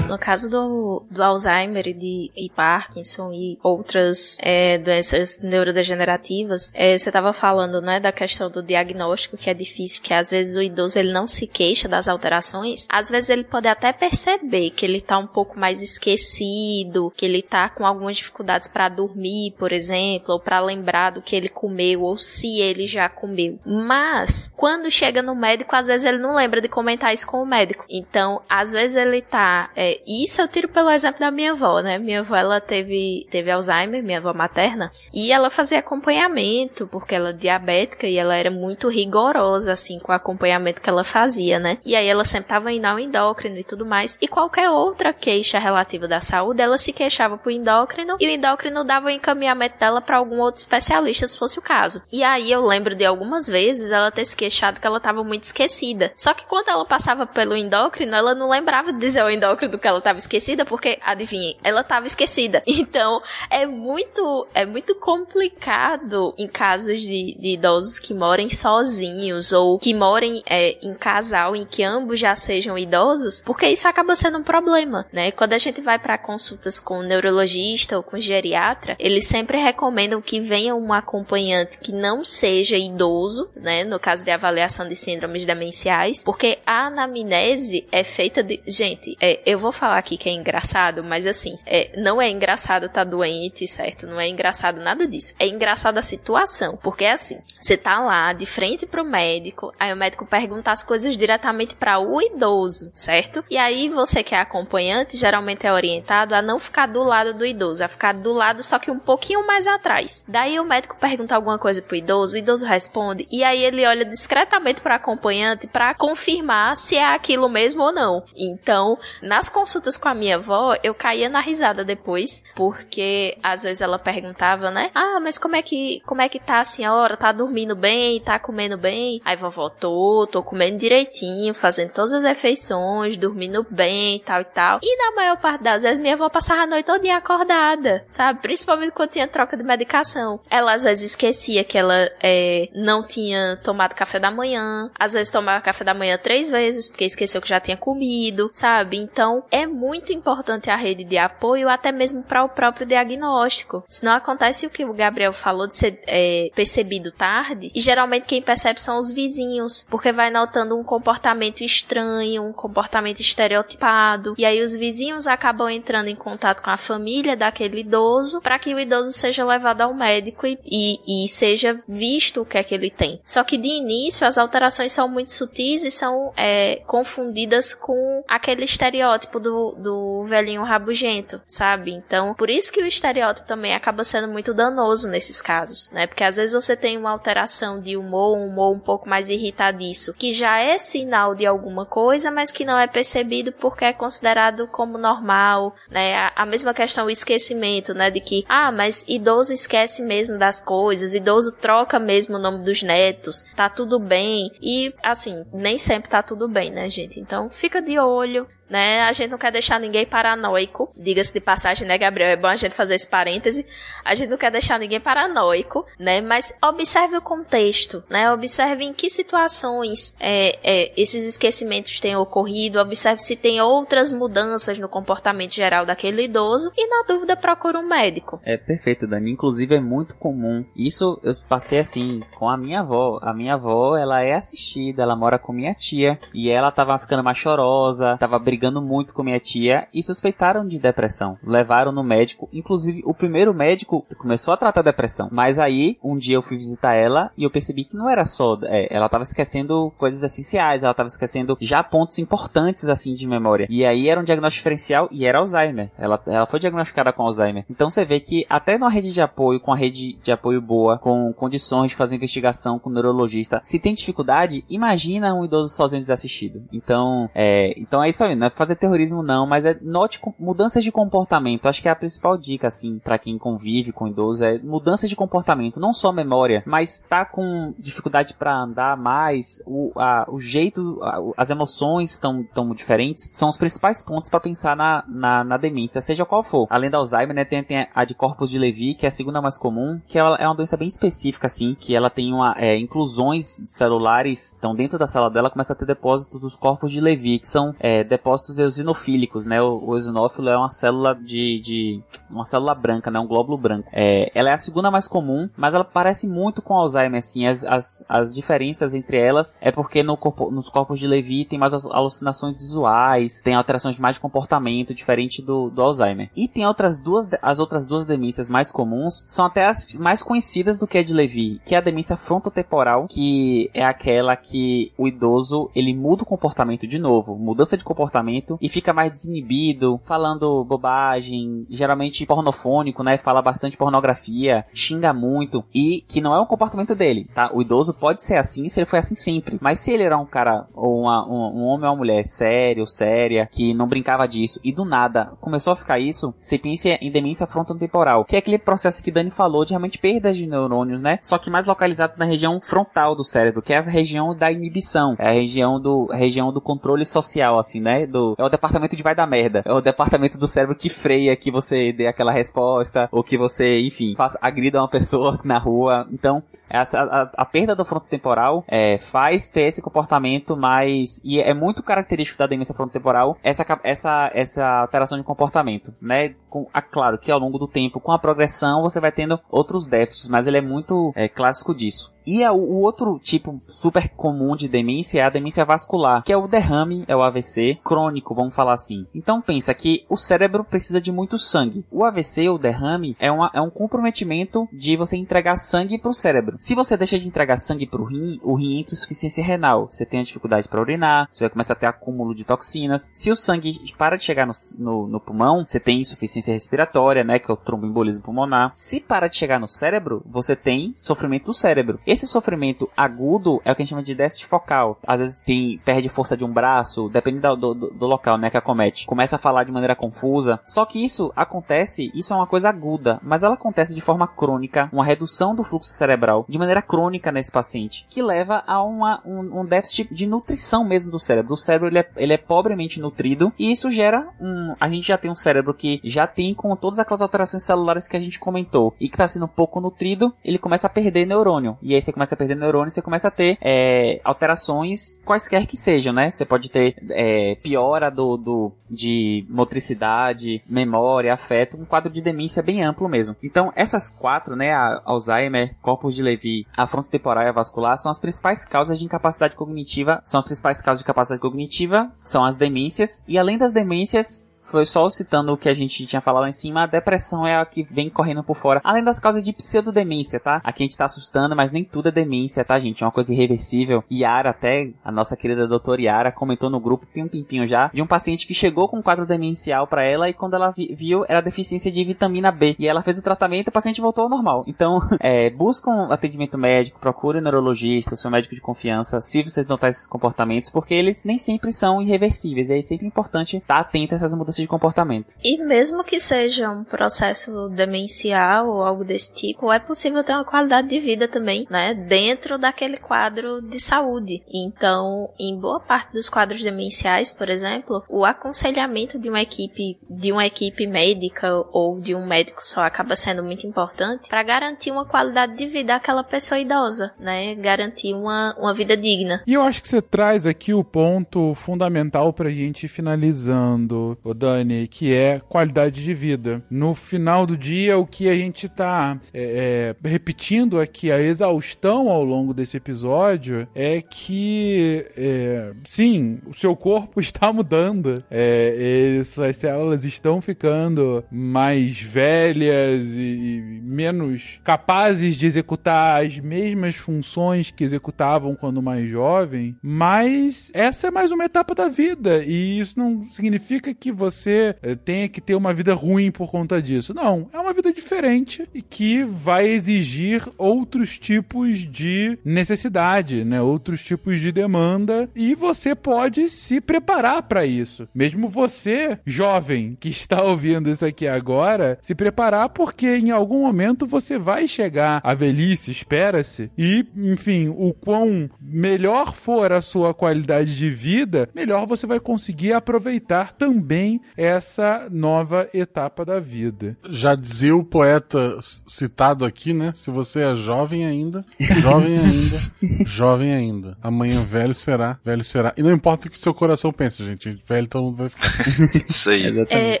No 0.18 0.24
caso 0.24 0.50
do, 0.50 1.06
do 1.08 1.22
Alzheimer 1.22 1.86
e, 1.86 1.94
de, 1.94 2.30
e 2.36 2.50
Parkinson 2.50 3.32
e 3.32 3.56
outras 3.62 4.36
é, 4.40 4.76
doenças 4.76 5.38
neurodegenerativas, 5.40 6.72
é, 6.74 6.98
você 6.98 7.08
estava 7.08 7.32
falando 7.32 7.80
né, 7.80 8.00
da 8.00 8.10
questão 8.10 8.50
do 8.50 8.60
diagnóstico, 8.60 9.36
que 9.36 9.48
é 9.48 9.54
difícil, 9.54 10.02
que 10.02 10.12
às 10.12 10.28
vezes 10.28 10.56
o 10.56 10.62
idoso 10.62 10.98
ele 10.98 11.12
não 11.12 11.28
se 11.28 11.46
queixa 11.46 11.86
das 11.86 12.08
alterações, 12.08 12.88
às 12.90 13.08
vezes 13.08 13.30
ele 13.30 13.44
pode 13.44 13.68
até 13.68 13.92
perceber 13.92 14.70
que 14.70 14.84
ele 14.84 14.98
está 14.98 15.16
um 15.18 15.26
pouco 15.26 15.56
mais 15.56 15.80
esquecido, 15.80 17.12
que 17.16 17.24
ele 17.24 17.38
está 17.38 17.68
com 17.68 17.86
algumas 17.86 18.16
dificuldades 18.16 18.66
para 18.68 18.88
dormir, 18.88 19.54
por 19.56 19.70
exemplo, 19.70 20.34
ou 20.34 20.40
para 20.40 20.58
lembrar 20.58 21.10
do 21.10 21.22
que 21.22 21.36
ele 21.36 21.48
comeu, 21.48 22.02
ou 22.02 22.18
se 22.18 22.58
ele 22.58 22.88
já 22.88 23.08
comeu. 23.08 23.60
Mas, 23.64 24.50
quando 24.56 24.90
chega 24.90 25.22
no 25.22 25.36
médico, 25.36 25.76
às 25.76 25.86
vezes 25.86 26.04
ele 26.04 26.18
não 26.18 26.34
lembra 26.34 26.60
de 26.60 26.68
comentar 26.68 27.14
isso 27.14 27.26
com 27.26 27.40
o 27.40 27.46
médico. 27.46 27.84
Então, 27.88 28.42
às 28.48 28.72
vezes 28.72 28.96
ele 28.96 29.22
tá 29.22 29.70
é, 29.76 30.00
isso 30.08 30.40
eu 30.40 30.48
tiro 30.48 30.68
pelo 30.68 30.90
exemplo 30.90 31.20
da 31.20 31.30
minha 31.30 31.52
avó, 31.52 31.80
né? 31.80 31.98
Minha 31.98 32.20
avó, 32.20 32.34
ela 32.34 32.60
teve, 32.60 33.26
teve 33.30 33.50
Alzheimer, 33.50 34.02
minha 34.02 34.18
avó 34.18 34.32
materna, 34.32 34.90
e 35.12 35.30
ela 35.30 35.50
fazia 35.50 35.80
acompanhamento, 35.80 36.86
porque 36.86 37.14
ela 37.14 37.30
é 37.30 37.32
diabética 37.32 38.06
e 38.06 38.16
ela 38.16 38.34
era 38.34 38.50
muito 38.50 38.88
rigorosa, 38.88 39.72
assim, 39.72 39.98
com 39.98 40.12
o 40.12 40.14
acompanhamento 40.14 40.80
que 40.80 40.88
ela 40.88 41.04
fazia, 41.04 41.58
né? 41.58 41.78
E 41.84 41.94
aí 41.94 42.06
ela 42.06 42.24
sempre 42.24 42.48
tava 42.48 42.72
indo 42.72 42.86
ao 42.86 42.98
endócrino 42.98 43.58
e 43.58 43.64
tudo 43.64 43.84
mais, 43.84 44.16
e 44.20 44.28
qualquer 44.28 44.70
outra 44.70 45.12
queixa 45.12 45.58
relativa 45.58 46.08
da 46.08 46.20
saúde, 46.20 46.62
ela 46.62 46.78
se 46.78 46.92
queixava 46.92 47.36
pro 47.36 47.50
endócrino, 47.50 48.16
e 48.20 48.26
o 48.26 48.30
endócrino 48.30 48.84
dava 48.84 49.08
o 49.08 49.10
encaminhamento 49.10 49.78
dela 49.78 50.00
para 50.00 50.16
algum 50.16 50.40
outro 50.40 50.60
especialista, 50.60 51.26
se 51.26 51.38
fosse 51.38 51.58
o 51.58 51.62
caso. 51.62 52.02
E 52.10 52.22
aí 52.22 52.50
eu 52.50 52.64
lembro 52.64 52.94
de 52.94 53.04
algumas 53.04 53.46
vezes 53.46 53.92
ela 53.92 54.10
ter 54.10 54.24
se 54.24 54.36
queixado 54.36 54.80
que 54.80 54.86
ela 54.86 55.00
tava 55.00 55.22
muito 55.22 55.44
esquecida. 55.44 56.12
Só 56.16 56.32
que 56.32 56.46
quando 56.46 56.68
ela 56.68 56.84
passava 56.84 57.26
pelo 57.26 57.56
endócrino, 57.56 58.14
ela 58.14 58.34
não 58.34 58.48
lembrava 58.48 58.92
de 58.92 58.98
dizer 58.98 59.20
ao 59.20 59.30
endócrino 59.30 59.78
que 59.78 59.87
ela 59.88 59.98
estava 59.98 60.18
esquecida, 60.18 60.64
porque, 60.64 60.98
adivinhem, 61.02 61.56
ela 61.62 61.80
estava 61.80 62.06
esquecida. 62.06 62.62
Então, 62.88 63.20
é 63.50 63.66
muito, 63.66 64.46
é 64.54 64.64
muito 64.64 64.94
complicado 64.94 66.32
em 66.38 66.46
casos 66.46 67.02
de, 67.02 67.36
de 67.38 67.54
idosos 67.54 67.98
que 67.98 68.14
morem 68.14 68.48
sozinhos 68.48 69.52
ou 69.52 69.78
que 69.78 69.92
morem 69.92 70.42
é, 70.46 70.78
em 70.80 70.94
casal 70.94 71.56
em 71.56 71.66
que 71.66 71.82
ambos 71.82 72.20
já 72.20 72.34
sejam 72.34 72.78
idosos, 72.78 73.42
porque 73.44 73.68
isso 73.68 73.88
acaba 73.88 74.14
sendo 74.14 74.38
um 74.38 74.42
problema, 74.42 75.06
né? 75.12 75.30
Quando 75.32 75.52
a 75.52 75.58
gente 75.58 75.80
vai 75.80 75.98
para 75.98 76.16
consultas 76.16 76.78
com 76.80 77.02
neurologista 77.02 77.96
ou 77.96 78.02
com 78.02 78.18
geriatra, 78.18 78.96
eles 78.98 79.26
sempre 79.26 79.58
recomendam 79.58 80.22
que 80.22 80.40
venha 80.40 80.74
um 80.74 80.92
acompanhante 80.92 81.78
que 81.78 81.92
não 81.92 82.24
seja 82.24 82.76
idoso, 82.76 83.50
né? 83.56 83.84
No 83.84 83.98
caso 83.98 84.24
de 84.24 84.30
avaliação 84.30 84.88
de 84.88 84.96
síndromes 84.96 85.44
demenciais, 85.44 86.24
porque 86.24 86.58
a 86.66 86.86
anamnese 86.86 87.86
é 87.90 88.04
feita 88.04 88.42
de. 88.42 88.60
Gente, 88.66 89.16
é, 89.20 89.40
eu 89.46 89.58
vou 89.58 89.72
falar 89.78 89.98
aqui 89.98 90.18
que 90.18 90.28
é 90.28 90.32
engraçado, 90.32 91.04
mas 91.04 91.26
assim, 91.26 91.58
é, 91.64 91.92
não 91.96 92.20
é 92.20 92.28
engraçado 92.28 92.86
estar 92.86 93.04
tá 93.04 93.10
doente, 93.10 93.66
certo? 93.68 94.06
Não 94.06 94.20
é 94.20 94.28
engraçado 94.28 94.80
nada 94.80 95.06
disso. 95.06 95.34
É 95.38 95.46
engraçado 95.46 95.98
a 95.98 96.02
situação, 96.02 96.76
porque 96.82 97.04
é 97.04 97.12
assim, 97.12 97.40
você 97.58 97.76
tá 97.76 98.00
lá 98.00 98.32
de 98.32 98.44
frente 98.44 98.86
pro 98.86 99.04
médico, 99.04 99.72
aí 99.78 99.92
o 99.92 99.96
médico 99.96 100.26
pergunta 100.26 100.72
as 100.72 100.82
coisas 100.82 101.16
diretamente 101.16 101.76
para 101.76 101.98
o 101.98 102.20
idoso, 102.20 102.90
certo? 102.92 103.44
E 103.48 103.56
aí 103.56 103.88
você 103.88 104.22
que 104.22 104.34
é 104.34 104.40
acompanhante, 104.40 105.16
geralmente 105.16 105.66
é 105.66 105.72
orientado 105.72 106.34
a 106.34 106.42
não 106.42 106.58
ficar 106.58 106.86
do 106.86 107.02
lado 107.02 107.32
do 107.32 107.46
idoso, 107.46 107.84
a 107.84 107.88
ficar 107.88 108.12
do 108.12 108.32
lado 108.32 108.62
só 108.62 108.78
que 108.78 108.90
um 108.90 108.98
pouquinho 108.98 109.46
mais 109.46 109.66
atrás. 109.66 110.24
Daí 110.26 110.58
o 110.58 110.64
médico 110.64 110.96
pergunta 110.96 111.36
alguma 111.36 111.58
coisa 111.58 111.80
pro 111.80 111.96
idoso, 111.96 112.34
o 112.34 112.38
idoso 112.38 112.66
responde, 112.66 113.28
e 113.30 113.44
aí 113.44 113.64
ele 113.64 113.86
olha 113.86 114.04
discretamente 114.04 114.80
para 114.80 114.96
acompanhante 114.96 115.66
para 115.66 115.94
confirmar 115.94 116.76
se 116.76 116.96
é 116.96 117.14
aquilo 117.14 117.48
mesmo 117.48 117.82
ou 117.82 117.92
não. 117.92 118.24
Então, 118.36 118.98
nas 119.22 119.48
consultas 119.48 119.67
com 120.00 120.08
a 120.08 120.14
minha 120.14 120.36
avó, 120.36 120.76
eu 120.82 120.94
caía 120.94 121.28
na 121.28 121.40
risada 121.40 121.84
depois, 121.84 122.42
porque 122.54 123.36
às 123.42 123.62
vezes 123.62 123.80
ela 123.80 123.98
perguntava, 123.98 124.70
né? 124.70 124.90
Ah, 124.94 125.18
mas 125.20 125.38
como 125.38 125.56
é 125.56 125.62
que 125.62 126.00
como 126.06 126.22
é 126.22 126.28
que 126.28 126.38
tá 126.38 126.60
a 126.60 126.64
senhora? 126.64 127.16
Tá 127.16 127.32
dormindo 127.32 127.74
bem? 127.74 128.20
Tá 128.20 128.38
comendo 128.38 128.76
bem? 128.76 129.20
Aí 129.24 129.36
vovó, 129.36 129.68
tô, 129.68 130.26
tô 130.30 130.42
comendo 130.42 130.78
direitinho, 130.78 131.54
fazendo 131.54 131.92
todas 131.92 132.12
as 132.14 132.22
refeições, 132.22 133.16
dormindo 133.16 133.66
bem 133.68 134.20
tal 134.20 134.40
e 134.40 134.44
tal. 134.44 134.78
E 134.82 134.96
na 134.96 135.14
maior 135.14 135.36
parte 135.38 135.62
das 135.62 135.82
vezes 135.82 135.98
minha 135.98 136.14
avó 136.14 136.28
passava 136.28 136.62
a 136.62 136.66
noite 136.66 136.86
toda 136.86 137.08
acordada, 137.14 138.04
sabe? 138.08 138.40
Principalmente 138.40 138.92
quando 138.92 139.10
tinha 139.10 139.28
troca 139.28 139.56
de 139.56 139.62
medicação. 139.62 140.40
Ela 140.50 140.72
às 140.72 140.82
vezes 140.82 141.10
esquecia 141.10 141.64
que 141.64 141.76
ela 141.76 142.10
é, 142.22 142.68
não 142.74 143.06
tinha 143.06 143.56
tomado 143.62 143.94
café 143.94 144.18
da 144.18 144.30
manhã, 144.30 144.90
às 144.98 145.12
vezes 145.12 145.30
tomava 145.30 145.60
café 145.60 145.84
da 145.84 145.94
manhã 145.94 146.18
três 146.18 146.50
vezes, 146.50 146.88
porque 146.88 147.04
esqueceu 147.04 147.40
que 147.40 147.48
já 147.48 147.60
tinha 147.60 147.76
comido, 147.76 148.50
sabe? 148.52 148.96
Então 148.96 149.44
é 149.58 149.66
muito 149.66 150.12
importante 150.12 150.70
a 150.70 150.76
rede 150.76 151.04
de 151.04 151.18
apoio, 151.18 151.68
até 151.68 151.90
mesmo 151.92 152.22
para 152.22 152.44
o 152.44 152.48
próprio 152.48 152.86
diagnóstico. 152.86 153.84
Se 153.88 154.04
não 154.04 154.12
acontece 154.12 154.66
o 154.66 154.70
que 154.70 154.84
o 154.84 154.92
Gabriel 154.92 155.32
falou 155.32 155.66
de 155.66 155.76
ser 155.76 156.00
é, 156.06 156.50
percebido 156.54 157.10
tarde, 157.10 157.70
e 157.74 157.80
geralmente 157.80 158.26
quem 158.26 158.42
percebe 158.42 158.80
são 158.80 158.98
os 158.98 159.10
vizinhos, 159.10 159.86
porque 159.90 160.12
vai 160.12 160.30
notando 160.30 160.76
um 160.76 160.84
comportamento 160.84 161.62
estranho, 161.62 162.44
um 162.44 162.52
comportamento 162.52 163.20
estereotipado, 163.20 164.34
e 164.38 164.44
aí 164.44 164.62
os 164.62 164.74
vizinhos 164.76 165.26
acabam 165.26 165.68
entrando 165.68 166.08
em 166.08 166.16
contato 166.16 166.62
com 166.62 166.70
a 166.70 166.76
família 166.76 167.36
daquele 167.36 167.80
idoso 167.80 168.40
para 168.40 168.58
que 168.58 168.74
o 168.74 168.78
idoso 168.78 169.10
seja 169.10 169.44
levado 169.44 169.80
ao 169.80 169.94
médico 169.94 170.46
e, 170.46 170.58
e, 170.64 171.24
e, 171.24 171.28
seja 171.28 171.82
visto 171.88 172.42
o 172.42 172.46
que 172.46 172.58
é 172.58 172.62
que 172.62 172.74
ele 172.74 172.90
tem. 172.90 173.20
Só 173.24 173.42
que 173.44 173.56
de 173.56 173.68
início 173.68 174.26
as 174.26 174.38
alterações 174.38 174.92
são 174.92 175.08
muito 175.08 175.32
sutis 175.32 175.84
e 175.84 175.90
são 175.90 176.32
é, 176.36 176.76
confundidas 176.86 177.74
com 177.74 178.22
aquele 178.28 178.64
estereótipo 178.64 179.40
do 179.40 179.47
do, 179.48 179.72
do 179.72 180.24
velhinho 180.24 180.62
rabugento, 180.62 181.40
sabe? 181.46 181.92
Então, 181.92 182.34
por 182.34 182.50
isso 182.50 182.72
que 182.72 182.82
o 182.82 182.86
estereótipo 182.86 183.48
também 183.48 183.74
acaba 183.74 184.04
sendo 184.04 184.28
muito 184.28 184.52
danoso 184.52 185.08
nesses 185.08 185.40
casos, 185.40 185.90
né? 185.90 186.06
Porque 186.06 186.22
às 186.22 186.36
vezes 186.36 186.52
você 186.52 186.76
tem 186.76 186.98
uma 186.98 187.10
alteração 187.10 187.80
de 187.80 187.96
humor, 187.96 188.36
um 188.36 188.46
humor 188.46 188.74
um 188.74 188.80
pouco 188.80 189.08
mais 189.08 189.30
irritadiço, 189.30 190.12
que 190.14 190.32
já 190.32 190.60
é 190.60 190.76
sinal 190.76 191.34
de 191.34 191.46
alguma 191.46 191.86
coisa, 191.86 192.30
mas 192.30 192.52
que 192.52 192.64
não 192.64 192.78
é 192.78 192.86
percebido 192.86 193.52
porque 193.52 193.86
é 193.86 193.92
considerado 193.92 194.66
como 194.68 194.98
normal, 194.98 195.74
né? 195.90 196.14
A, 196.14 196.32
a 196.42 196.46
mesma 196.46 196.74
questão, 196.74 197.06
o 197.06 197.10
esquecimento, 197.10 197.94
né? 197.94 198.10
De 198.10 198.20
que, 198.20 198.44
ah, 198.48 198.70
mas 198.70 199.04
idoso 199.08 199.52
esquece 199.52 200.02
mesmo 200.02 200.38
das 200.38 200.60
coisas, 200.60 201.14
idoso 201.14 201.56
troca 201.56 201.98
mesmo 201.98 202.36
o 202.36 202.40
nome 202.40 202.64
dos 202.64 202.82
netos, 202.82 203.46
tá 203.56 203.68
tudo 203.68 203.98
bem. 203.98 204.52
E, 204.60 204.92
assim, 205.02 205.44
nem 205.52 205.78
sempre 205.78 206.10
tá 206.10 206.22
tudo 206.22 206.48
bem, 206.48 206.70
né, 206.70 206.90
gente? 206.90 207.18
Então, 207.18 207.48
fica 207.48 207.80
de 207.80 207.98
olho, 207.98 208.46
né? 208.68 209.02
A 209.02 209.12
gente 209.12 209.30
não 209.30 209.38
quer 209.38 209.52
deixar 209.52 209.80
ninguém 209.80 210.06
paranoico. 210.06 210.92
Diga-se 210.96 211.32
de 211.32 211.40
passagem, 211.40 211.86
né, 211.86 211.96
Gabriel? 211.96 212.30
É 212.30 212.36
bom 212.36 212.48
a 212.48 212.56
gente 212.56 212.74
fazer 212.74 212.94
esse 212.94 213.08
parêntese. 213.08 213.66
A 214.04 214.14
gente 214.14 214.30
não 214.30 214.36
quer 214.36 214.50
deixar 214.50 214.78
ninguém 214.78 215.00
paranoico, 215.00 215.86
né? 215.98 216.20
Mas 216.20 216.54
observe 216.62 217.16
o 217.16 217.22
contexto, 217.22 218.02
né? 218.08 218.30
Observe 218.32 218.84
em 218.84 218.92
que 218.92 219.08
situações 219.08 220.14
é, 220.20 220.58
é, 220.62 220.92
esses 220.96 221.26
esquecimentos 221.26 221.98
têm 222.00 222.16
ocorrido. 222.16 222.78
Observe 222.78 223.20
se 223.20 223.36
tem 223.36 223.60
outras 223.60 224.12
mudanças 224.12 224.78
no 224.78 224.88
comportamento 224.88 225.54
geral 225.54 225.86
daquele 225.86 226.24
idoso. 226.24 226.70
E, 226.76 226.86
na 226.86 227.04
dúvida, 227.06 227.36
procure 227.36 227.78
um 227.78 227.88
médico. 227.88 228.40
É 228.44 228.56
perfeito, 228.56 229.06
Dani. 229.06 229.30
Inclusive, 229.30 229.74
é 229.74 229.80
muito 229.80 230.14
comum. 230.16 230.64
Isso 230.76 231.18
eu 231.22 231.32
passei 231.48 231.78
assim 231.78 232.20
com 232.38 232.48
a 232.48 232.56
minha 232.56 232.80
avó. 232.80 233.18
A 233.22 233.32
minha 233.32 233.54
avó, 233.54 233.96
ela 233.96 234.22
é 234.22 234.34
assistida, 234.34 235.02
ela 235.02 235.16
mora 235.16 235.38
com 235.38 235.52
minha 235.52 235.74
tia. 235.74 236.18
E 236.34 236.50
ela 236.50 236.70
tava 236.70 236.98
ficando 236.98 237.24
mais 237.24 237.38
chorosa, 237.38 238.16
tava 238.18 238.38
brigando 238.38 238.57
brigando 238.58 238.82
muito 238.82 239.14
com 239.14 239.22
minha 239.22 239.38
tia 239.38 239.86
e 239.94 240.02
suspeitaram 240.02 240.66
de 240.66 240.80
depressão. 240.80 241.38
Levaram 241.44 241.92
no 241.92 242.02
médico. 242.02 242.48
Inclusive, 242.52 243.02
o 243.04 243.14
primeiro 243.14 243.54
médico 243.54 244.04
começou 244.18 244.52
a 244.52 244.56
tratar 244.56 244.82
depressão. 244.82 245.28
Mas 245.30 245.60
aí, 245.60 245.96
um 246.02 246.18
dia 246.18 246.34
eu 246.34 246.42
fui 246.42 246.56
visitar 246.56 246.94
ela 246.94 247.30
e 247.36 247.44
eu 247.44 247.50
percebi 247.50 247.84
que 247.84 247.96
não 247.96 248.10
era 248.10 248.24
só. 248.24 248.58
É, 248.64 248.88
ela 248.90 249.08
tava 249.08 249.22
esquecendo 249.22 249.92
coisas 249.96 250.22
essenciais, 250.24 250.82
ela 250.82 250.92
tava 250.92 251.06
esquecendo 251.06 251.56
já 251.60 251.84
pontos 251.84 252.18
importantes 252.18 252.86
assim 252.86 253.14
de 253.14 253.28
memória. 253.28 253.68
E 253.70 253.84
aí 253.84 254.08
era 254.08 254.20
um 254.20 254.24
diagnóstico 254.24 254.58
diferencial 254.58 255.08
e 255.12 255.24
era 255.24 255.38
Alzheimer. 255.38 255.90
Ela, 255.96 256.20
ela 256.26 256.46
foi 256.46 256.58
diagnosticada 256.58 257.12
com 257.12 257.22
Alzheimer. 257.22 257.64
Então 257.70 257.88
você 257.88 258.04
vê 258.04 258.18
que 258.18 258.44
até 258.50 258.76
numa 258.76 258.90
rede 258.90 259.12
de 259.12 259.20
apoio, 259.20 259.60
com 259.60 259.72
a 259.72 259.76
rede 259.76 260.14
de 260.20 260.32
apoio 260.32 260.60
boa, 260.60 260.98
com 260.98 261.32
condições 261.32 261.90
de 261.90 261.96
fazer 261.96 262.16
investigação 262.16 262.78
com 262.78 262.90
neurologista, 262.90 263.60
se 263.62 263.78
tem 263.78 263.94
dificuldade, 263.94 264.64
imagina 264.68 265.32
um 265.32 265.44
idoso 265.44 265.74
sozinho 265.74 266.02
desassistido. 266.02 266.64
Então, 266.72 267.30
é, 267.34 267.78
então 267.78 268.02
é 268.02 268.08
isso 268.08 268.24
aí, 268.24 268.34
né? 268.34 268.47
É 268.48 268.50
fazer 268.50 268.76
terrorismo 268.76 269.22
não, 269.22 269.46
mas 269.46 269.64
é 269.64 269.76
note 269.80 270.20
mudanças 270.38 270.82
de 270.82 270.92
comportamento. 270.92 271.68
Acho 271.68 271.82
que 271.82 271.88
é 271.88 271.90
a 271.90 271.96
principal 271.96 272.36
dica, 272.36 272.66
assim, 272.68 272.98
para 272.98 273.18
quem 273.18 273.38
convive 273.38 273.92
com 273.92 274.08
idoso, 274.08 274.44
é 274.44 274.58
mudanças 274.58 275.08
de 275.08 275.16
comportamento, 275.16 275.80
não 275.80 275.92
só 275.92 276.12
memória, 276.12 276.62
mas 276.66 277.04
tá 277.08 277.24
com 277.24 277.74
dificuldade 277.78 278.34
para 278.34 278.56
andar 278.56 278.96
mais, 278.96 279.62
o, 279.66 279.92
a, 279.96 280.26
o 280.28 280.38
jeito, 280.38 280.98
a, 281.02 281.18
as 281.36 281.50
emoções 281.50 282.12
estão 282.12 282.42
tão 282.54 282.74
diferentes, 282.74 283.28
são 283.32 283.48
os 283.48 283.56
principais 283.56 284.02
pontos 284.02 284.30
para 284.30 284.40
pensar 284.40 284.76
na, 284.76 285.04
na, 285.06 285.44
na, 285.44 285.56
demência, 285.56 286.00
seja 286.00 286.24
qual 286.24 286.42
for. 286.42 286.66
Além 286.70 286.90
da 286.90 286.98
Alzheimer, 286.98 287.34
né, 287.34 287.44
tem, 287.44 287.62
tem 287.62 287.86
a 287.94 288.04
de 288.04 288.14
corpus 288.14 288.50
de 288.50 288.58
Levy, 288.58 288.94
que 288.94 289.06
é 289.06 289.08
a 289.08 289.12
segunda 289.12 289.40
mais 289.40 289.58
comum, 289.58 290.00
que 290.06 290.18
ela 290.18 290.36
é 290.36 290.46
uma 290.46 290.54
doença 290.54 290.76
bem 290.76 290.88
específica, 290.88 291.46
assim, 291.46 291.76
que 291.78 291.94
ela 291.94 292.10
tem 292.10 292.32
uma, 292.32 292.54
é, 292.56 292.76
inclusões 292.76 293.60
celulares, 293.64 294.56
então 294.58 294.74
dentro 294.74 294.98
da 294.98 295.06
célula 295.06 295.30
dela 295.30 295.50
começa 295.50 295.72
a 295.72 295.76
ter 295.76 295.86
depósitos 295.86 296.40
dos 296.40 296.56
corpos 296.56 296.92
de 296.92 297.00
Levy, 297.00 297.38
que 297.38 297.48
são 297.48 297.74
é, 297.78 298.04
depósitos 298.04 298.37
compostos 298.38 298.58
eosinofílicos, 298.58 299.44
né? 299.44 299.60
O, 299.60 299.82
o 299.84 299.94
eosinófilo 299.94 300.48
é 300.48 300.56
uma 300.56 300.70
célula 300.70 301.14
de, 301.14 301.60
de 301.60 302.02
uma 302.30 302.44
célula 302.44 302.74
branca, 302.74 303.10
né? 303.10 303.18
Um 303.18 303.26
glóbulo 303.26 303.58
branco. 303.58 303.88
É, 303.92 304.30
ela 304.34 304.50
é 304.50 304.52
a 304.52 304.58
segunda 304.58 304.90
mais 304.90 305.08
comum, 305.08 305.48
mas 305.56 305.74
ela 305.74 305.84
parece 305.84 306.28
muito 306.28 306.62
com 306.62 306.74
Alzheimer, 306.74 307.18
assim. 307.18 307.46
As, 307.46 307.64
as, 307.64 308.04
as 308.08 308.34
diferenças 308.34 308.94
entre 308.94 309.18
elas 309.18 309.56
é 309.60 309.72
porque 309.72 310.02
no 310.02 310.16
corpo, 310.16 310.50
nos 310.50 310.68
corpos 310.68 311.00
de 311.00 311.06
Levy 311.06 311.44
tem 311.44 311.58
mais 311.58 311.72
alucinações 311.72 312.54
visuais, 312.54 313.40
tem 313.42 313.54
alterações 313.54 313.98
mais 313.98 314.16
de 314.16 314.20
comportamento 314.20 314.94
diferente 314.94 315.42
do, 315.42 315.68
do 315.68 315.82
Alzheimer. 315.82 316.30
E 316.36 316.46
tem 316.46 316.66
outras 316.66 317.00
duas, 317.00 317.28
as 317.42 317.58
outras 317.58 317.84
duas 317.84 318.06
demências 318.06 318.48
mais 318.48 318.70
comuns, 318.70 319.24
são 319.26 319.46
até 319.46 319.66
as 319.66 319.96
mais 319.96 320.22
conhecidas 320.22 320.78
do 320.78 320.86
que 320.86 320.98
a 320.98 321.02
de 321.02 321.14
Levy, 321.14 321.60
que 321.64 321.74
é 321.74 321.78
a 321.78 321.82
demência 321.82 322.16
frontotemporal, 322.16 323.06
que 323.08 323.70
é 323.74 323.84
aquela 323.84 324.36
que 324.36 324.92
o 324.96 325.08
idoso 325.08 325.70
ele 325.74 325.94
muda 325.94 326.22
o 326.22 326.26
comportamento 326.26 326.86
de 326.86 326.98
novo, 326.98 327.36
mudança 327.36 327.76
de 327.76 327.84
comportamento 327.84 328.27
comportamento 328.28 328.58
e 328.60 328.68
fica 328.68 328.92
mais 328.92 329.10
desinibido, 329.10 330.00
falando 330.04 330.64
bobagem, 330.64 331.66
geralmente 331.70 332.26
pornofônico, 332.26 333.02
né? 333.02 333.16
Fala 333.18 333.40
bastante 333.40 333.76
pornografia, 333.76 334.64
xinga 334.72 335.12
muito 335.12 335.64
e 335.74 336.04
que 336.06 336.20
não 336.20 336.34
é 336.34 336.40
um 336.40 336.46
comportamento 336.46 336.94
dele, 336.94 337.26
tá? 337.34 337.50
O 337.52 337.62
idoso 337.62 337.94
pode 337.94 338.22
ser 338.22 338.36
assim 338.36 338.68
se 338.68 338.78
ele 338.78 338.86
foi 338.86 338.98
assim 338.98 339.16
sempre, 339.16 339.58
mas 339.60 339.80
se 339.80 339.92
ele 339.92 340.04
era 340.04 340.18
um 340.18 340.26
cara 340.26 340.66
ou 340.74 341.00
uma, 341.00 341.26
um, 341.26 341.60
um 341.60 341.64
homem 341.64 341.86
ou 341.86 341.92
uma 341.92 341.96
mulher 341.96 342.24
sério, 342.24 342.86
séria, 342.86 343.48
que 343.50 343.72
não 343.72 343.88
brincava 343.88 344.26
disso 344.28 344.60
e 344.62 344.72
do 344.72 344.84
nada 344.84 345.32
começou 345.40 345.72
a 345.72 345.76
ficar 345.76 345.98
isso, 345.98 346.34
você 346.38 346.58
pensa 346.58 346.90
em 347.00 347.10
demência 347.10 347.46
frontotemporal, 347.46 348.24
que 348.24 348.36
é 348.36 348.38
aquele 348.38 348.58
processo 348.58 349.02
que 349.02 349.10
Dani 349.10 349.30
falou 349.30 349.64
de 349.64 349.72
realmente 349.72 349.98
perdas 349.98 350.36
de 350.36 350.46
neurônios, 350.46 351.00
né? 351.00 351.18
Só 351.22 351.38
que 351.38 351.50
mais 351.50 351.66
localizado 351.66 352.14
na 352.16 352.24
região 352.24 352.60
frontal 352.62 353.14
do 353.14 353.24
cérebro, 353.24 353.62
que 353.62 353.72
é 353.72 353.78
a 353.78 353.82
região 353.82 354.36
da 354.36 354.50
inibição, 354.50 355.14
é 355.18 355.28
a 355.28 355.32
região 355.32 355.80
do 355.80 356.08
a 356.10 356.16
região 356.16 356.52
do 356.52 356.60
controle 356.60 357.04
social, 357.04 357.58
assim, 357.58 357.80
né? 357.80 358.06
do. 358.08 358.17
É 358.38 358.44
o 358.44 358.48
departamento 358.48 358.96
de 358.96 359.02
vai 359.02 359.14
dar 359.14 359.26
merda. 359.26 359.62
É 359.64 359.72
o 359.72 359.80
departamento 359.80 360.38
do 360.38 360.46
cérebro 360.46 360.76
que 360.76 360.88
freia 360.88 361.36
que 361.36 361.50
você 361.50 361.92
dê 361.92 362.06
aquela 362.06 362.32
resposta, 362.32 363.08
ou 363.12 363.22
que 363.22 363.36
você, 363.36 363.80
enfim, 363.80 364.14
faça, 364.16 364.38
agrida 364.40 364.80
uma 364.80 364.88
pessoa 364.88 365.38
na 365.44 365.58
rua. 365.58 366.06
Então, 366.12 366.42
a, 366.70 366.82
a, 366.82 367.30
a 367.36 367.44
perda 367.44 367.74
do 367.74 367.84
frontotemporal 367.84 368.64
é, 368.68 368.98
faz 368.98 369.48
ter 369.48 369.66
esse 369.66 369.82
comportamento 369.82 370.56
mais. 370.56 371.20
E 371.24 371.40
é 371.40 371.54
muito 371.54 371.82
característico 371.82 372.38
da 372.38 372.46
demência 372.46 372.74
frontotemporal 372.74 373.36
essa, 373.42 373.64
essa, 373.82 374.30
essa 374.34 374.80
alteração 374.80 375.18
de 375.18 375.24
comportamento, 375.24 375.94
né? 376.00 376.34
Com, 376.48 376.66
a, 376.72 376.80
claro 376.80 377.18
que 377.18 377.30
ao 377.30 377.38
longo 377.38 377.58
do 377.58 377.68
tempo, 377.68 378.00
com 378.00 378.12
a 378.12 378.18
progressão, 378.18 378.82
você 378.82 379.00
vai 379.00 379.12
tendo 379.12 379.38
outros 379.50 379.86
déficits, 379.86 380.28
mas 380.28 380.46
ele 380.46 380.58
é 380.58 380.62
muito 380.62 381.12
é, 381.14 381.28
clássico 381.28 381.74
disso. 381.74 382.12
E 382.28 382.44
a, 382.44 382.52
o 382.52 382.82
outro 382.82 383.18
tipo 383.18 383.58
super 383.66 384.10
comum 384.10 384.54
de 384.54 384.68
demência 384.68 385.20
é 385.20 385.24
a 385.24 385.30
demência 385.30 385.64
vascular, 385.64 386.22
que 386.22 386.30
é 386.30 386.36
o 386.36 386.46
derrame, 386.46 387.02
é 387.08 387.16
o 387.16 387.22
AVC 387.22 387.78
crônico, 387.82 388.34
vamos 388.34 388.54
falar 388.54 388.74
assim. 388.74 389.06
Então 389.14 389.40
pensa 389.40 389.72
que 389.72 390.04
o 390.10 390.16
cérebro 390.16 390.62
precisa 390.62 391.00
de 391.00 391.10
muito 391.10 391.38
sangue. 391.38 391.86
O 391.90 392.04
AVC, 392.04 392.50
o 392.50 392.58
derrame, 392.58 393.16
é, 393.18 393.32
uma, 393.32 393.50
é 393.54 393.62
um 393.62 393.70
comprometimento 393.70 394.68
de 394.70 394.94
você 394.94 395.16
entregar 395.16 395.56
sangue 395.56 395.96
para 395.98 396.10
o 396.10 396.14
cérebro. 396.14 396.58
Se 396.60 396.74
você 396.74 396.98
deixa 396.98 397.18
de 397.18 397.26
entregar 397.26 397.56
sangue 397.56 397.86
para 397.86 398.02
o 398.02 398.04
rim, 398.04 398.38
o 398.42 398.54
rim 398.54 398.80
entra 398.80 398.94
em 398.94 398.98
insuficiência 398.98 399.42
renal. 399.42 399.88
Você 399.88 400.04
tem 400.04 400.20
a 400.20 400.22
dificuldade 400.22 400.68
para 400.68 400.82
urinar, 400.82 401.28
você 401.30 401.44
vai 401.44 401.50
começar 401.50 401.72
a 401.72 401.76
ter 401.76 401.86
acúmulo 401.86 402.34
de 402.34 402.44
toxinas. 402.44 403.08
Se 403.10 403.30
o 403.30 403.36
sangue 403.36 403.72
para 403.96 404.16
de 404.16 404.24
chegar 404.24 404.46
no, 404.46 404.52
no, 404.78 405.08
no 405.08 405.18
pulmão, 405.18 405.64
você 405.64 405.80
tem 405.80 406.00
insuficiência 406.00 406.52
respiratória, 406.52 407.24
né, 407.24 407.38
que 407.38 407.50
é 407.50 407.54
o 407.54 407.56
tromboembolismo 407.56 408.24
pulmonar. 408.24 408.70
Se 408.74 409.00
para 409.00 409.28
de 409.28 409.36
chegar 409.36 409.58
no 409.58 409.66
cérebro, 409.66 410.22
você 410.26 410.54
tem 410.54 410.92
sofrimento 410.94 411.46
do 411.46 411.54
cérebro. 411.54 411.98
Esse 412.18 412.26
sofrimento 412.26 412.90
agudo 412.96 413.62
é 413.64 413.70
o 413.70 413.76
que 413.76 413.82
a 413.82 413.84
gente 413.84 413.90
chama 413.90 414.02
de 414.02 414.12
déficit 414.12 414.46
focal. 414.46 414.98
Às 415.06 415.20
vezes 415.20 415.44
tem, 415.44 415.78
perde 415.84 416.08
força 416.08 416.36
de 416.36 416.44
um 416.44 416.52
braço, 416.52 417.08
dependendo 417.08 417.54
do, 417.54 417.74
do, 417.74 417.90
do, 417.90 418.06
local, 418.08 418.36
né, 418.36 418.50
que 418.50 418.56
acomete. 418.56 419.06
Começa 419.06 419.36
a 419.36 419.38
falar 419.38 419.62
de 419.62 419.70
maneira 419.70 419.94
confusa. 419.94 420.58
Só 420.64 420.84
que 420.84 421.04
isso 421.04 421.32
acontece, 421.36 422.10
isso 422.12 422.34
é 422.34 422.36
uma 422.36 422.48
coisa 422.48 422.70
aguda, 422.70 423.20
mas 423.22 423.44
ela 423.44 423.54
acontece 423.54 423.94
de 423.94 424.00
forma 424.00 424.26
crônica, 424.26 424.88
uma 424.92 425.04
redução 425.04 425.54
do 425.54 425.62
fluxo 425.62 425.90
cerebral 425.90 426.44
de 426.48 426.58
maneira 426.58 426.82
crônica 426.82 427.30
nesse 427.30 427.52
paciente, 427.52 428.04
que 428.10 428.20
leva 428.20 428.64
a 428.66 428.82
uma, 428.82 429.22
um, 429.24 429.60
um 429.60 429.64
déficit 429.64 430.12
de 430.12 430.26
nutrição 430.26 430.84
mesmo 430.84 431.12
do 431.12 431.20
cérebro. 431.20 431.52
O 431.52 431.56
cérebro 431.56 431.86
ele 431.86 432.00
é, 432.00 432.10
ele 432.16 432.32
é 432.32 432.36
pobremente 432.36 433.00
nutrido 433.00 433.52
e 433.56 433.70
isso 433.70 433.92
gera 433.92 434.26
um. 434.40 434.74
A 434.80 434.88
gente 434.88 435.06
já 435.06 435.16
tem 435.16 435.30
um 435.30 435.36
cérebro 435.36 435.72
que 435.72 436.00
já 436.02 436.26
tem 436.26 436.52
com 436.52 436.74
todas 436.74 436.98
aquelas 436.98 437.22
alterações 437.22 437.62
celulares 437.62 438.08
que 438.08 438.16
a 438.16 438.20
gente 438.20 438.40
comentou 438.40 438.92
e 438.98 439.08
que 439.08 439.14
está 439.14 439.28
sendo 439.28 439.46
pouco 439.46 439.80
nutrido, 439.80 440.34
ele 440.44 440.58
começa 440.58 440.88
a 440.88 440.90
perder 440.90 441.24
neurônio. 441.24 441.78
E 441.80 441.94
aí 441.94 442.07
você 442.08 442.12
começa 442.12 442.34
a 442.34 442.38
perder 442.38 442.56
neurônio, 442.56 442.90
você 442.90 443.02
começa 443.02 443.28
a 443.28 443.30
ter 443.30 443.58
é, 443.60 444.20
alterações 444.24 445.18
quaisquer 445.24 445.66
que 445.66 445.76
sejam, 445.76 446.12
né? 446.12 446.30
Você 446.30 446.44
pode 446.44 446.70
ter 446.70 446.96
é, 447.10 447.54
piora 447.56 448.10
do, 448.10 448.36
do, 448.36 448.72
de 448.90 449.46
motricidade, 449.48 450.62
memória, 450.68 451.32
afeto, 451.34 451.76
um 451.76 451.84
quadro 451.84 452.10
de 452.10 452.22
demência 452.22 452.62
bem 452.62 452.82
amplo 452.82 453.08
mesmo. 453.08 453.36
Então, 453.42 453.72
essas 453.76 454.10
quatro, 454.10 454.56
né? 454.56 454.72
A 454.72 455.02
Alzheimer, 455.04 455.74
corpus 455.82 456.14
de 456.14 456.22
Levy, 456.22 456.66
a 456.76 456.86
frontotemporal 456.86 457.44
e 457.44 457.48
a 457.48 457.52
vascular, 457.52 457.98
são 457.98 458.10
as 458.10 458.20
principais 458.20 458.64
causas 458.64 458.98
de 458.98 459.04
incapacidade 459.04 459.54
cognitiva, 459.54 460.20
são 460.22 460.38
as 460.38 460.44
principais 460.44 460.80
causas 460.80 461.00
de 461.00 461.04
incapacidade 461.04 461.40
cognitiva, 461.40 462.10
são 462.24 462.44
as 462.44 462.56
demências, 462.56 463.22
e 463.28 463.38
além 463.38 463.58
das 463.58 463.72
demências, 463.72 464.52
foi 464.70 464.84
só 464.84 465.08
citando 465.08 465.52
o 465.52 465.56
que 465.56 465.68
a 465.68 465.74
gente 465.74 466.06
tinha 466.06 466.20
falado 466.20 466.42
lá 466.42 466.48
em 466.48 466.52
cima, 466.52 466.82
a 466.82 466.86
depressão 466.86 467.46
é 467.46 467.56
a 467.56 467.64
que 467.64 467.86
vem 467.90 468.10
correndo 468.10 468.42
por 468.42 468.56
fora. 468.56 468.80
Além 468.84 469.02
das 469.02 469.18
causas 469.18 469.42
de 469.42 469.52
pseudodemência, 469.52 470.38
tá? 470.38 470.60
Aqui 470.62 470.82
a 470.82 470.84
gente 470.84 470.96
tá 470.96 471.06
assustando, 471.06 471.56
mas 471.56 471.72
nem 471.72 471.84
tudo 471.84 472.08
é 472.08 472.12
demência, 472.12 472.64
tá, 472.64 472.78
gente? 472.78 473.02
É 473.02 473.06
uma 473.06 473.12
coisa 473.12 473.32
irreversível. 473.32 474.04
Yara, 474.10 474.50
até 474.50 474.90
a 475.04 475.10
nossa 475.10 475.36
querida 475.36 475.66
doutora 475.66 476.02
Yara, 476.02 476.32
comentou 476.32 476.68
no 476.68 476.80
grupo, 476.80 477.06
tem 477.06 477.24
um 477.24 477.28
tempinho 477.28 477.66
já, 477.66 477.90
de 477.92 478.02
um 478.02 478.06
paciente 478.06 478.46
que 478.46 478.54
chegou 478.54 478.88
com 478.88 478.98
um 478.98 479.02
quadro 479.02 479.26
demencial 479.26 479.86
para 479.86 480.04
ela 480.04 480.28
e 480.28 480.34
quando 480.34 480.54
ela 480.54 480.70
viu, 480.70 481.24
era 481.28 481.40
deficiência 481.40 481.90
de 481.90 482.04
vitamina 482.04 482.50
B. 482.50 482.76
E 482.78 482.86
ela 482.86 483.02
fez 483.02 483.18
o 483.18 483.22
tratamento 483.22 483.68
e 483.68 483.70
o 483.70 483.72
paciente 483.72 484.00
voltou 484.00 484.24
ao 484.24 484.30
normal. 484.30 484.64
Então, 484.66 485.00
é, 485.20 485.50
buscam 485.50 486.08
atendimento 486.10 486.58
médico, 486.58 487.00
procure 487.00 487.38
um 487.38 487.42
neurologista, 487.42 488.14
o 488.14 488.18
seu 488.18 488.30
médico 488.30 488.54
de 488.54 488.60
confiança, 488.60 489.20
se 489.20 489.42
vocês 489.42 489.66
notar 489.66 489.90
esses 489.90 490.06
comportamentos, 490.06 490.70
porque 490.70 490.94
eles 490.94 491.24
nem 491.24 491.38
sempre 491.38 491.72
são 491.72 492.02
irreversíveis. 492.02 492.70
E 492.70 492.78
é 492.78 492.82
sempre 492.82 493.06
importante 493.06 493.56
estar 493.56 493.78
atento 493.78 494.14
a 494.14 494.16
essas 494.16 494.34
mudanças 494.34 494.57
de 494.62 494.68
comportamento. 494.68 495.34
E 495.42 495.58
mesmo 495.58 496.04
que 496.04 496.20
seja 496.20 496.70
um 496.70 496.84
processo 496.84 497.68
demencial 497.68 498.68
ou 498.68 498.82
algo 498.82 499.04
desse 499.04 499.32
tipo, 499.32 499.72
é 499.72 499.78
possível 499.78 500.22
ter 500.24 500.32
uma 500.32 500.44
qualidade 500.44 500.88
de 500.88 500.98
vida 500.98 501.28
também, 501.28 501.66
né? 501.70 501.94
Dentro 501.94 502.58
daquele 502.58 502.96
quadro 502.96 503.60
de 503.62 503.80
saúde. 503.80 504.42
Então, 504.52 505.30
em 505.38 505.58
boa 505.58 505.80
parte 505.80 506.12
dos 506.12 506.28
quadros 506.28 506.62
demenciais, 506.62 507.32
por 507.32 507.48
exemplo, 507.48 508.02
o 508.08 508.24
aconselhamento 508.24 509.18
de 509.18 509.28
uma 509.28 509.40
equipe, 509.40 509.98
de 510.08 510.32
uma 510.32 510.46
equipe 510.46 510.86
médica 510.86 511.48
ou 511.72 512.00
de 512.00 512.14
um 512.14 512.26
médico 512.26 512.64
só 512.64 512.82
acaba 512.82 513.16
sendo 513.16 513.42
muito 513.42 513.66
importante 513.66 514.28
para 514.28 514.42
garantir 514.42 514.90
uma 514.90 515.04
qualidade 515.04 515.56
de 515.56 515.66
vida 515.66 515.94
àquela 515.94 516.24
pessoa 516.24 516.58
idosa, 516.58 517.12
né? 517.18 517.54
Garantir 517.54 518.14
uma, 518.14 518.54
uma 518.58 518.74
vida 518.74 518.96
digna. 518.96 519.42
E 519.46 519.54
eu 519.54 519.62
acho 519.62 519.82
que 519.82 519.88
você 519.88 520.02
traz 520.02 520.46
aqui 520.46 520.72
o 520.72 520.84
ponto 520.84 521.54
fundamental 521.54 522.32
pra 522.32 522.50
gente 522.50 522.84
ir 522.84 522.88
finalizando, 522.88 524.18
o 524.24 524.34
Dani, 524.48 524.88
que 524.88 525.14
é 525.14 525.40
qualidade 525.46 526.02
de 526.02 526.14
vida. 526.14 526.62
No 526.70 526.94
final 526.94 527.46
do 527.46 527.56
dia, 527.56 527.98
o 527.98 528.06
que 528.06 528.28
a 528.28 528.34
gente 528.34 528.68
tá 528.68 529.20
é, 529.32 529.94
é, 530.02 530.08
repetindo 530.08 530.80
aqui, 530.80 531.12
a 531.12 531.20
exaustão 531.20 532.08
ao 532.08 532.24
longo 532.24 532.54
desse 532.54 532.76
episódio, 532.76 533.68
é 533.74 534.00
que, 534.00 535.04
é, 535.16 535.72
sim, 535.84 536.38
o 536.46 536.54
seu 536.54 536.74
corpo 536.74 537.20
está 537.20 537.52
mudando. 537.52 538.22
É, 538.30 539.20
suas 539.24 539.56
células 539.56 540.04
estão 540.04 540.40
ficando 540.40 541.22
mais 541.30 542.00
velhas 542.00 543.12
e, 543.14 543.20
e 543.20 543.80
menos 543.82 544.60
capazes 544.64 545.34
de 545.34 545.46
executar 545.46 546.24
as 546.24 546.38
mesmas 546.38 546.94
funções 546.94 547.70
que 547.70 547.84
executavam 547.84 548.54
quando 548.54 548.82
mais 548.82 549.08
jovem, 549.08 549.76
mas 549.82 550.70
essa 550.74 551.08
é 551.08 551.10
mais 551.10 551.30
uma 551.30 551.44
etapa 551.44 551.74
da 551.74 551.88
vida 551.88 552.42
e 552.44 552.78
isso 552.78 552.98
não 552.98 553.30
significa 553.30 553.92
que 553.92 554.10
você 554.12 554.37
eh, 554.46 554.94
tenha 554.94 555.28
que 555.28 555.40
ter 555.40 555.54
uma 555.54 555.72
vida 555.74 555.94
ruim 555.94 556.30
por 556.30 556.50
conta 556.50 556.80
disso. 556.80 557.14
Não, 557.14 557.48
é 557.52 557.58
uma 557.58 557.72
vida 557.72 557.92
diferente 557.92 558.68
e 558.74 558.82
que 558.82 559.24
vai 559.24 559.66
exigir 559.66 560.46
outros 560.56 561.18
tipos 561.18 561.78
de 561.78 562.38
necessidade, 562.44 563.44
né? 563.44 563.60
Outros 563.60 564.02
tipos 564.02 564.40
de 564.40 564.52
demanda 564.52 565.28
e 565.34 565.54
você 565.54 565.94
pode 565.94 566.48
se 566.48 566.80
preparar 566.80 567.42
para 567.42 567.66
isso. 567.66 568.08
Mesmo 568.14 568.48
você, 568.48 569.18
jovem, 569.26 569.96
que 569.98 570.08
está 570.08 570.42
ouvindo 570.44 570.90
isso 570.90 571.04
aqui 571.04 571.26
agora, 571.26 571.98
se 572.02 572.14
preparar 572.14 572.68
porque 572.70 573.16
em 573.16 573.30
algum 573.30 573.62
momento 573.62 574.06
você 574.06 574.38
vai 574.38 574.66
chegar 574.66 575.20
à 575.22 575.34
velhice, 575.34 575.90
espera-se, 575.90 576.70
e, 576.76 577.06
enfim, 577.16 577.68
o 577.68 577.92
quão 577.92 578.50
melhor 578.60 579.34
for 579.34 579.72
a 579.72 579.82
sua 579.82 580.14
qualidade 580.14 580.76
de 580.76 580.90
vida, 580.90 581.48
melhor 581.54 581.86
você 581.86 582.06
vai 582.06 582.20
conseguir 582.20 582.72
aproveitar 582.72 583.52
também 583.52 584.20
essa 584.36 585.08
nova 585.10 585.68
etapa 585.72 586.24
da 586.24 586.38
vida. 586.38 586.96
Já 587.08 587.34
dizia 587.34 587.74
o 587.74 587.84
poeta 587.84 588.58
citado 588.86 589.44
aqui, 589.44 589.72
né? 589.72 589.92
Se 589.94 590.10
você 590.10 590.40
é 590.40 590.54
jovem 590.54 591.04
ainda, 591.04 591.44
jovem 591.80 592.18
ainda, 592.18 592.58
jovem 593.04 593.54
ainda. 593.54 593.96
Amanhã 594.02 594.42
velho 594.42 594.74
será, 594.74 595.18
velho 595.24 595.44
será. 595.44 595.72
E 595.76 595.82
não 595.82 595.92
importa 595.92 596.28
o 596.28 596.30
que 596.30 596.38
seu 596.38 596.54
coração 596.54 596.92
pensa, 596.92 597.24
gente. 597.24 597.58
Velho 597.66 597.86
todo 597.86 598.04
mundo 598.04 598.16
vai 598.16 598.28
ficar. 598.28 598.48
Isso 599.08 599.30
aí. 599.30 599.66
É, 599.70 600.00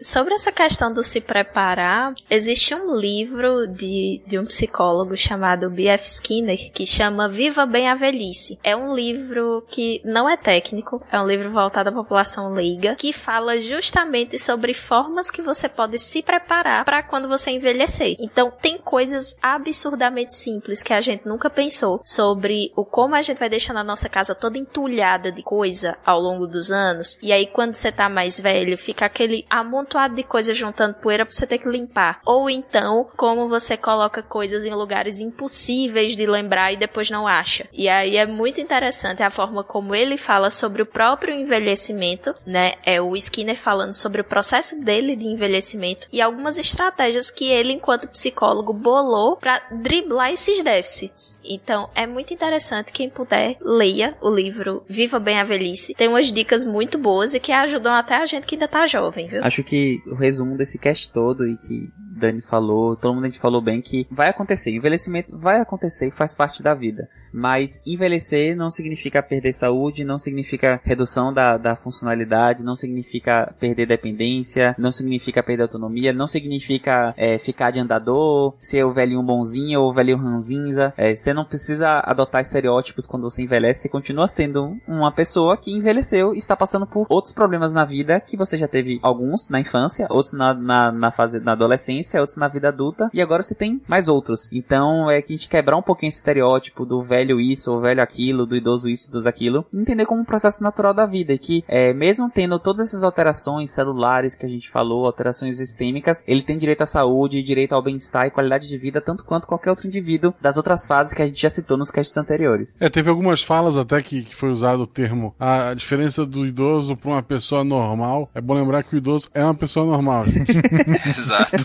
sobre 0.00 0.34
essa 0.34 0.50
questão 0.50 0.92
do 0.92 1.02
se 1.02 1.20
preparar, 1.20 2.14
existe 2.30 2.74
um 2.74 2.96
livro 2.96 3.66
de, 3.66 4.22
de 4.26 4.38
um 4.38 4.44
psicólogo 4.44 5.16
chamado 5.16 5.70
B.F. 5.70 6.06
Skinner 6.06 6.72
que 6.72 6.86
chama 6.86 7.28
Viva 7.28 7.66
Bem 7.66 7.88
a 7.88 7.94
Velhice. 7.94 8.58
É 8.62 8.74
um 8.74 8.94
livro 8.94 9.64
que 9.68 10.00
não 10.04 10.28
é 10.28 10.36
técnico, 10.36 11.02
é 11.10 11.20
um 11.20 11.26
livro 11.26 11.50
voltado 11.50 11.90
à 11.90 11.92
população 11.92 12.52
leiga, 12.52 12.94
que 12.96 13.12
fala 13.12 13.60
justamente 13.60 14.05
sobre 14.38 14.72
formas 14.72 15.30
que 15.30 15.42
você 15.42 15.68
pode 15.68 15.98
se 15.98 16.22
preparar 16.22 16.84
para 16.84 17.02
quando 17.02 17.28
você 17.28 17.50
envelhecer. 17.50 18.16
Então, 18.18 18.50
tem 18.50 18.78
coisas 18.78 19.36
absurdamente 19.42 20.34
simples 20.34 20.82
que 20.82 20.92
a 20.92 21.00
gente 21.00 21.26
nunca 21.26 21.50
pensou 21.50 22.00
sobre 22.02 22.72
o 22.76 22.84
como 22.84 23.14
a 23.14 23.22
gente 23.22 23.38
vai 23.38 23.48
deixando 23.48 23.78
a 23.78 23.84
nossa 23.84 24.08
casa 24.08 24.34
toda 24.34 24.58
entulhada 24.58 25.30
de 25.30 25.42
coisa 25.42 25.96
ao 26.04 26.20
longo 26.20 26.46
dos 26.46 26.70
anos. 26.70 27.18
E 27.20 27.32
aí, 27.32 27.46
quando 27.46 27.74
você 27.74 27.90
tá 27.90 28.08
mais 28.08 28.40
velho, 28.40 28.78
fica 28.78 29.06
aquele 29.06 29.44
amontoado 29.50 30.14
de 30.14 30.22
coisa 30.22 30.54
juntando 30.54 30.94
poeira 30.94 31.24
pra 31.24 31.32
você 31.32 31.46
ter 31.46 31.58
que 31.58 31.68
limpar. 31.68 32.20
Ou 32.24 32.48
então, 32.48 33.08
como 33.16 33.48
você 33.48 33.76
coloca 33.76 34.22
coisas 34.22 34.64
em 34.64 34.74
lugares 34.74 35.20
impossíveis 35.20 36.16
de 36.16 36.26
lembrar 36.26 36.72
e 36.72 36.76
depois 36.76 37.10
não 37.10 37.26
acha. 37.26 37.68
E 37.72 37.88
aí 37.88 38.16
é 38.16 38.26
muito 38.26 38.60
interessante 38.60 39.22
a 39.22 39.30
forma 39.30 39.64
como 39.64 39.94
ele 39.94 40.16
fala 40.16 40.50
sobre 40.50 40.82
o 40.82 40.86
próprio 40.86 41.34
envelhecimento, 41.34 42.34
né? 42.46 42.74
É 42.84 43.00
o 43.00 43.16
Skinner 43.16 43.56
falando 43.56 43.85
sobre 43.92 44.20
o 44.20 44.24
processo 44.24 44.78
dele 44.80 45.16
de 45.16 45.26
envelhecimento 45.26 46.08
e 46.12 46.20
algumas 46.20 46.58
estratégias 46.58 47.30
que 47.30 47.50
ele, 47.50 47.72
enquanto 47.72 48.08
psicólogo, 48.08 48.72
bolou 48.72 49.36
para 49.36 49.62
driblar 49.70 50.32
esses 50.32 50.62
déficits. 50.62 51.38
Então, 51.44 51.88
é 51.94 52.06
muito 52.06 52.32
interessante 52.32 52.92
quem 52.92 53.08
puder 53.08 53.56
leia 53.60 54.16
o 54.20 54.30
livro 54.30 54.84
Viva 54.88 55.18
Bem 55.18 55.38
a 55.38 55.44
Velhice. 55.44 55.94
Tem 55.94 56.08
umas 56.08 56.32
dicas 56.32 56.64
muito 56.64 56.98
boas 56.98 57.34
e 57.34 57.40
que 57.40 57.52
ajudam 57.52 57.92
até 57.92 58.16
a 58.16 58.26
gente 58.26 58.46
que 58.46 58.54
ainda 58.54 58.68
tá 58.68 58.86
jovem, 58.86 59.28
viu? 59.28 59.42
Acho 59.42 59.62
que 59.62 60.00
o 60.06 60.14
resumo 60.14 60.56
desse 60.56 60.78
cast 60.78 61.10
todo 61.12 61.46
e 61.46 61.56
que 61.56 61.90
Dani 62.16 62.40
falou, 62.40 62.96
todo 62.96 63.14
mundo 63.14 63.24
a 63.24 63.28
gente 63.28 63.38
falou 63.38 63.60
bem 63.60 63.80
que 63.80 64.06
vai 64.10 64.28
acontecer, 64.28 64.70
envelhecimento 64.70 65.36
vai 65.36 65.60
acontecer 65.60 66.08
e 66.08 66.10
faz 66.10 66.34
parte 66.34 66.62
da 66.62 66.74
vida. 66.74 67.08
Mas 67.32 67.80
envelhecer 67.84 68.56
não 68.56 68.70
significa 68.70 69.22
perder 69.22 69.52
saúde, 69.52 70.04
não 70.04 70.18
significa 70.18 70.80
redução 70.82 71.32
da, 71.32 71.58
da 71.58 71.76
funcionalidade, 71.76 72.64
não 72.64 72.74
significa 72.74 73.54
perder 73.60 73.86
dependência, 73.86 74.74
não 74.78 74.90
significa 74.90 75.42
perder 75.42 75.64
autonomia, 75.64 76.14
não 76.14 76.26
significa 76.26 77.12
é, 77.14 77.38
ficar 77.38 77.70
de 77.70 77.78
andador, 77.78 78.54
ser 78.58 78.84
o 78.84 78.92
velhinho 78.92 79.22
bonzinho 79.22 79.82
ou 79.82 79.90
o 79.90 79.94
velhinho 79.94 80.16
ranzinza. 80.16 80.94
É, 80.96 81.14
você 81.14 81.34
não 81.34 81.44
precisa 81.44 82.00
adotar 82.04 82.40
estereótipos 82.40 83.06
quando 83.06 83.24
você 83.24 83.42
envelhece, 83.42 83.82
você 83.82 83.88
continua 83.90 84.26
sendo 84.28 84.74
uma 84.88 85.12
pessoa 85.12 85.58
que 85.58 85.70
envelheceu 85.70 86.34
e 86.34 86.38
está 86.38 86.56
passando 86.56 86.86
por 86.86 87.06
outros 87.10 87.34
problemas 87.34 87.70
na 87.70 87.84
vida 87.84 88.18
que 88.18 88.36
você 88.36 88.56
já 88.56 88.66
teve 88.66 88.98
alguns 89.02 89.50
na 89.50 89.60
infância, 89.60 90.06
outros 90.08 90.32
na, 90.32 90.54
na, 90.54 90.90
na 90.90 91.10
fase 91.10 91.38
na 91.40 91.52
adolescência, 91.52 92.05
outros 92.14 92.36
na 92.36 92.48
vida 92.48 92.68
adulta 92.68 93.10
e 93.12 93.20
agora 93.20 93.42
você 93.42 93.54
tem 93.54 93.80
mais 93.86 94.08
outros. 94.08 94.48
Então 94.52 95.10
é 95.10 95.20
que 95.20 95.32
a 95.32 95.36
gente 95.36 95.48
quebrar 95.48 95.76
um 95.76 95.82
pouquinho 95.82 96.08
esse 96.08 96.18
estereótipo 96.18 96.84
do 96.84 97.02
velho 97.02 97.40
isso 97.40 97.72
ou 97.72 97.80
velho 97.80 98.02
aquilo, 98.02 98.46
do 98.46 98.56
idoso 98.56 98.88
isso, 98.88 99.10
do 99.10 99.26
aquilo, 99.26 99.66
entender 99.74 100.06
como 100.06 100.20
um 100.20 100.24
processo 100.24 100.62
natural 100.62 100.94
da 100.94 101.06
vida 101.06 101.32
e 101.32 101.38
que 101.38 101.64
é, 101.66 101.92
mesmo 101.92 102.30
tendo 102.30 102.58
todas 102.58 102.88
essas 102.88 103.02
alterações 103.02 103.70
celulares 103.70 104.34
que 104.34 104.46
a 104.46 104.48
gente 104.48 104.70
falou, 104.70 105.06
alterações 105.06 105.56
sistêmicas, 105.56 106.24
ele 106.26 106.42
tem 106.42 106.58
direito 106.58 106.82
à 106.82 106.86
saúde, 106.86 107.42
direito 107.42 107.74
ao 107.74 107.82
bem-estar 107.82 108.26
e 108.26 108.30
qualidade 108.30 108.68
de 108.68 108.78
vida 108.78 109.00
tanto 109.00 109.24
quanto 109.24 109.46
qualquer 109.46 109.70
outro 109.70 109.86
indivíduo 109.86 110.34
das 110.40 110.56
outras 110.56 110.86
fases 110.86 111.12
que 111.12 111.22
a 111.22 111.26
gente 111.26 111.40
já 111.40 111.50
citou 111.50 111.76
nos 111.76 111.90
casts 111.90 112.16
anteriores. 112.16 112.76
É, 112.80 112.88
teve 112.88 113.10
algumas 113.10 113.42
falas 113.42 113.76
até 113.76 114.00
que, 114.00 114.22
que 114.22 114.34
foi 114.34 114.50
usado 114.50 114.82
o 114.82 114.86
termo 114.86 115.34
a 115.38 115.74
diferença 115.74 116.24
do 116.24 116.46
idoso 116.46 116.96
para 116.96 117.10
uma 117.10 117.22
pessoa 117.22 117.64
normal. 117.64 118.30
É 118.34 118.40
bom 118.40 118.54
lembrar 118.54 118.82
que 118.82 118.94
o 118.94 118.98
idoso 118.98 119.28
é 119.34 119.42
uma 119.42 119.54
pessoa 119.54 119.86
normal, 119.86 120.26
gente. 120.26 120.52
Exato. 121.18 121.56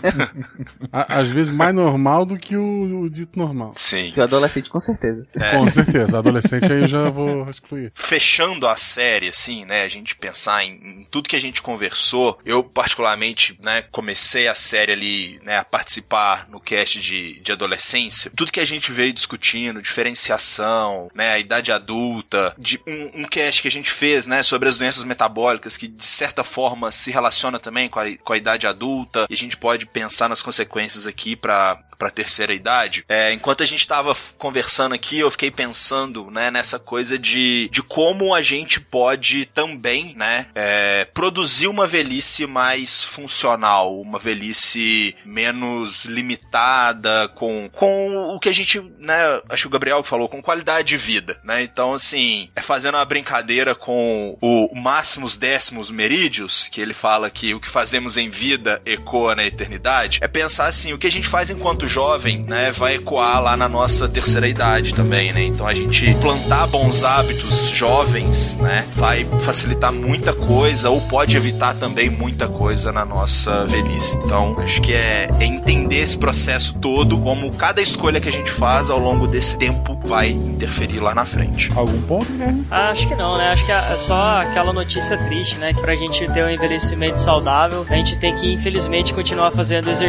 Às 0.92 1.28
vezes 1.28 1.52
mais 1.52 1.74
normal 1.74 2.24
do 2.24 2.38
que 2.38 2.56
o, 2.56 3.02
o 3.02 3.10
dito 3.10 3.38
normal. 3.38 3.72
Sim. 3.76 4.10
Que 4.12 4.20
o 4.20 4.24
adolescente 4.24 4.70
com 4.70 4.80
certeza. 4.80 5.26
É. 5.36 5.50
Com 5.50 5.70
certeza. 5.70 6.18
Adolescente 6.18 6.72
aí 6.72 6.82
eu 6.82 6.86
já 6.86 7.08
vou 7.08 7.48
excluir. 7.48 7.92
Fechando 7.94 8.66
a 8.66 8.76
série, 8.76 9.28
assim, 9.28 9.64
né? 9.64 9.82
A 9.82 9.88
gente 9.88 10.16
pensar 10.16 10.64
em, 10.64 11.00
em 11.00 11.06
tudo 11.10 11.28
que 11.28 11.36
a 11.36 11.40
gente 11.40 11.62
conversou. 11.62 12.38
Eu, 12.44 12.62
particularmente, 12.62 13.58
né, 13.62 13.82
comecei 13.90 14.48
a 14.48 14.54
série 14.54 14.92
ali, 14.92 15.40
né, 15.44 15.58
a 15.58 15.64
participar 15.64 16.48
no 16.48 16.60
cast 16.60 17.00
de, 17.00 17.40
de 17.40 17.52
adolescência. 17.52 18.30
Tudo 18.36 18.52
que 18.52 18.60
a 18.60 18.64
gente 18.64 18.92
veio 18.92 19.12
discutindo, 19.12 19.82
diferenciação, 19.82 21.10
né, 21.14 21.32
a 21.32 21.38
idade 21.38 21.72
adulta, 21.72 22.54
de 22.58 22.80
um, 22.86 23.22
um 23.22 23.24
cast 23.24 23.62
que 23.62 23.68
a 23.68 23.70
gente 23.70 23.90
fez, 23.90 24.26
né, 24.26 24.42
sobre 24.42 24.68
as 24.68 24.76
doenças 24.76 25.04
metabólicas, 25.04 25.76
que 25.76 25.88
de 25.88 26.06
certa 26.06 26.44
forma 26.44 26.90
se 26.90 27.10
relaciona 27.10 27.58
também 27.58 27.88
com 27.88 28.00
a, 28.00 28.16
com 28.16 28.32
a 28.32 28.36
idade 28.36 28.66
adulta. 28.66 29.26
E 29.28 29.34
a 29.34 29.36
gente 29.36 29.56
pode 29.56 29.86
pensar 29.86 30.21
pensar 30.22 30.28
nas 30.28 30.42
consequências 30.42 31.06
aqui 31.06 31.34
para 31.34 31.78
para 32.02 32.10
terceira 32.10 32.52
idade. 32.52 33.04
É, 33.08 33.32
enquanto 33.32 33.62
a 33.62 33.66
gente 33.66 33.78
estava 33.78 34.16
conversando 34.36 34.92
aqui, 34.92 35.20
eu 35.20 35.30
fiquei 35.30 35.52
pensando, 35.52 36.32
né, 36.32 36.50
nessa 36.50 36.76
coisa 36.76 37.16
de, 37.16 37.68
de 37.70 37.80
como 37.80 38.34
a 38.34 38.42
gente 38.42 38.80
pode 38.80 39.46
também, 39.46 40.12
né, 40.16 40.48
é, 40.52 41.04
produzir 41.14 41.68
uma 41.68 41.86
velhice 41.86 42.44
mais 42.44 43.04
funcional, 43.04 44.00
uma 44.00 44.18
velhice 44.18 45.14
menos 45.24 46.04
limitada, 46.04 47.28
com, 47.36 47.70
com 47.72 48.34
o 48.34 48.40
que 48.40 48.48
a 48.48 48.52
gente, 48.52 48.80
né, 48.98 49.14
acho 49.48 49.62
que 49.62 49.68
o 49.68 49.70
Gabriel 49.70 50.02
falou, 50.02 50.28
com 50.28 50.42
qualidade 50.42 50.88
de 50.88 50.96
vida, 50.96 51.38
né? 51.44 51.62
Então, 51.62 51.94
assim, 51.94 52.50
é 52.56 52.60
fazendo 52.60 52.96
uma 52.96 53.04
brincadeira 53.04 53.76
com 53.76 54.36
o 54.40 54.74
máximos 54.74 55.36
décimos 55.36 55.88
merídios, 55.88 56.66
que 56.66 56.80
ele 56.80 56.94
fala 56.94 57.30
que 57.30 57.54
o 57.54 57.60
que 57.60 57.70
fazemos 57.70 58.16
em 58.16 58.28
vida 58.28 58.82
ecoa 58.84 59.36
na 59.36 59.44
eternidade, 59.44 60.11
é 60.20 60.28
pensar 60.28 60.66
assim, 60.66 60.92
o 60.92 60.98
que 60.98 61.06
a 61.06 61.10
gente 61.10 61.26
faz 61.26 61.50
enquanto 61.50 61.88
jovem, 61.88 62.42
né, 62.46 62.72
vai 62.72 62.94
ecoar 62.94 63.42
lá 63.42 63.56
na 63.56 63.68
nossa 63.68 64.08
terceira 64.08 64.46
idade 64.46 64.94
também, 64.94 65.32
né? 65.32 65.42
Então 65.42 65.66
a 65.66 65.74
gente 65.74 66.14
plantar 66.16 66.66
bons 66.66 67.02
hábitos 67.02 67.68
jovens, 67.68 68.56
né, 68.56 68.86
vai 68.94 69.26
facilitar 69.40 69.92
muita 69.92 70.32
coisa 70.32 70.90
ou 70.90 71.00
pode 71.00 71.36
evitar 71.36 71.74
também 71.74 72.10
muita 72.10 72.48
coisa 72.48 72.92
na 72.92 73.04
nossa 73.04 73.64
velhice. 73.66 74.18
Então, 74.24 74.56
acho 74.58 74.80
que 74.82 74.92
é, 74.92 75.28
é 75.40 75.44
entender 75.44 76.00
esse 76.00 76.16
processo 76.16 76.78
todo, 76.78 77.18
como 77.18 77.52
cada 77.54 77.80
escolha 77.80 78.20
que 78.20 78.28
a 78.28 78.32
gente 78.32 78.50
faz 78.50 78.90
ao 78.90 78.98
longo 78.98 79.26
desse 79.26 79.56
tempo 79.58 79.98
vai 80.04 80.30
interferir 80.30 81.00
lá 81.00 81.14
na 81.14 81.24
frente. 81.24 81.70
Algum 81.74 82.00
ponto, 82.02 82.26
Guilherme? 82.26 82.66
Ah, 82.70 82.90
acho 82.90 83.08
que 83.08 83.14
não, 83.14 83.36
né? 83.38 83.52
Acho 83.52 83.64
que 83.64 83.72
é 83.72 83.96
só 83.96 84.42
aquela 84.42 84.72
notícia 84.72 85.16
triste, 85.16 85.56
né? 85.58 85.72
Que 85.72 85.80
pra 85.80 85.96
gente 85.96 86.24
ter 86.32 86.44
um 86.44 86.50
envelhecimento 86.50 87.18
saudável, 87.18 87.86
a 87.88 87.94
gente 87.94 88.18
tem 88.18 88.34
que, 88.34 88.52
infelizmente, 88.52 89.14
continuar 89.14 89.50
fazendo 89.50 89.90
exercício 89.90 90.01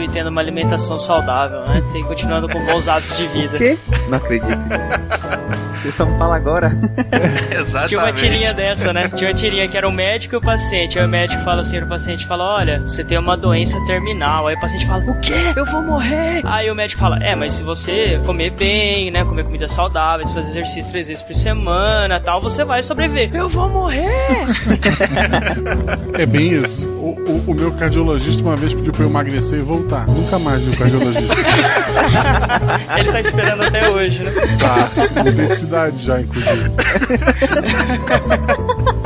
e 0.00 0.08
tendo 0.08 0.28
uma 0.30 0.40
alimentação 0.40 0.98
saudável, 0.98 1.60
né? 1.60 1.82
Tem 1.92 2.04
continuando 2.04 2.48
com 2.48 2.64
bons 2.64 2.88
hábitos 2.88 3.16
de 3.16 3.26
vida. 3.28 3.56
O 3.56 3.58
quê? 3.58 3.78
Não 4.08 4.18
acredito 4.18 4.56
nisso. 4.56 4.92
Vocês 5.80 5.94
só 5.94 6.04
me 6.04 6.18
falam 6.18 6.34
agora. 6.34 6.72
Exatamente. 7.50 7.88
Tinha 7.88 8.00
uma 8.00 8.12
tirinha 8.12 8.54
dessa, 8.54 8.92
né? 8.92 9.08
Tinha 9.08 9.30
uma 9.30 9.34
tirinha 9.34 9.68
que 9.68 9.76
era 9.76 9.88
o 9.88 9.92
médico 9.92 10.34
e 10.34 10.38
o 10.38 10.40
paciente. 10.40 10.98
Aí 10.98 11.04
o 11.04 11.08
médico 11.08 11.42
fala 11.42 11.60
assim 11.60 11.78
o 11.78 11.88
paciente 11.88 12.26
fala: 12.26 12.44
Olha, 12.44 12.80
você 12.80 13.04
tem 13.04 13.18
uma 13.18 13.36
doença 13.36 13.78
terminal. 13.86 14.46
Aí 14.46 14.56
o 14.56 14.60
paciente 14.60 14.86
fala: 14.86 15.04
O 15.04 15.20
quê? 15.20 15.34
Eu 15.54 15.64
vou 15.66 15.82
morrer. 15.82 16.42
Aí 16.44 16.70
o 16.70 16.74
médico 16.74 17.00
fala: 17.00 17.18
É, 17.22 17.34
mas 17.34 17.54
se 17.54 17.62
você 17.62 18.20
comer 18.24 18.50
bem, 18.50 19.10
né? 19.10 19.24
Comer 19.24 19.44
comida 19.44 19.68
saudável, 19.68 20.26
fazer 20.28 20.50
exercício 20.50 20.90
três 20.90 21.08
vezes 21.08 21.22
por 21.22 21.34
semana 21.34 22.20
tal, 22.20 22.40
você 22.40 22.64
vai 22.64 22.82
sobreviver. 22.82 23.30
Eu 23.34 23.48
vou 23.48 23.68
morrer! 23.68 24.06
É 26.18 26.24
bem 26.24 26.52
isso. 26.52 26.88
O, 26.88 27.10
o, 27.28 27.50
o 27.50 27.54
meu 27.54 27.70
cardiologista 27.72 28.42
uma 28.42 28.56
vez 28.56 28.72
pediu 28.72 28.92
pra 28.92 29.04
eu 29.04 29.08
emagrecer 29.08 29.58
e 29.58 29.62
voltar. 29.62 30.06
Nunca 30.06 30.38
mais 30.38 30.62
vi 30.62 30.70
o 30.70 30.78
cardiologista. 30.78 31.34
Ele 32.98 33.12
tá 33.12 33.20
esperando 33.20 33.62
até 33.62 33.90
hoje, 33.90 34.22
né? 34.22 34.32
Tá, 34.58 35.22
mudei 35.22 35.48
de 35.48 35.56
cidade 35.66 36.04
já, 36.04 36.20
inclusive. 36.20 36.70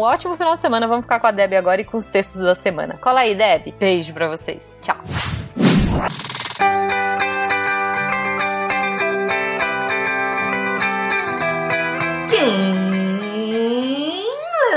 ótimo 0.01 0.35
final 0.35 0.55
de 0.55 0.59
semana. 0.59 0.87
Vamos 0.87 1.05
ficar 1.05 1.19
com 1.19 1.27
a 1.27 1.31
Deb 1.31 1.53
agora 1.53 1.81
e 1.81 1.85
com 1.85 1.97
os 1.97 2.05
textos 2.05 2.41
da 2.41 2.55
semana. 2.55 2.97
Cola 3.01 3.21
aí, 3.21 3.35
Deb. 3.35 3.73
Beijo 3.79 4.13
pra 4.13 4.27
vocês. 4.27 4.75
Tchau. 4.81 4.97
Quem 12.29 12.81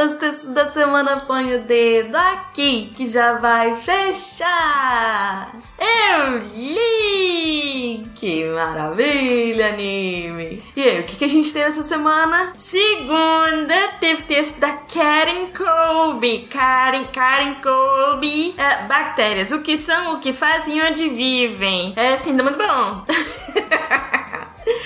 os 0.04 0.16
textos 0.16 0.50
da 0.50 0.66
semana 0.66 1.20
põe 1.20 1.54
o 1.54 1.62
dedo 1.62 2.14
aqui 2.16 2.92
que 2.94 3.10
já 3.10 3.34
vai 3.34 3.74
fechar. 3.76 5.54
Eu 5.78 6.38
li! 6.54 8.04
Que 8.14 8.44
maravilha, 8.44 9.68
anime! 9.68 10.43
E 10.76 10.82
aí, 10.82 11.00
o 11.00 11.04
que, 11.04 11.16
que 11.16 11.24
a 11.24 11.28
gente 11.28 11.52
teve 11.52 11.66
essa 11.66 11.84
semana? 11.84 12.52
Segunda, 12.56 13.92
teve 14.00 14.24
texto 14.24 14.58
da 14.58 14.72
Karen 14.72 15.46
Colby. 15.56 16.48
Karen, 16.50 17.04
Karen 17.04 17.54
Colby. 17.62 18.54
É, 18.58 18.84
bactérias, 18.86 19.52
o 19.52 19.62
que 19.62 19.78
são, 19.78 20.14
o 20.14 20.20
que 20.20 20.32
fazem 20.32 20.78
e 20.78 20.82
onde 20.82 21.08
vivem. 21.08 21.92
É, 21.94 22.16
sim, 22.16 22.36
tá 22.36 22.42
muito 22.42 22.58
bom. 22.58 23.04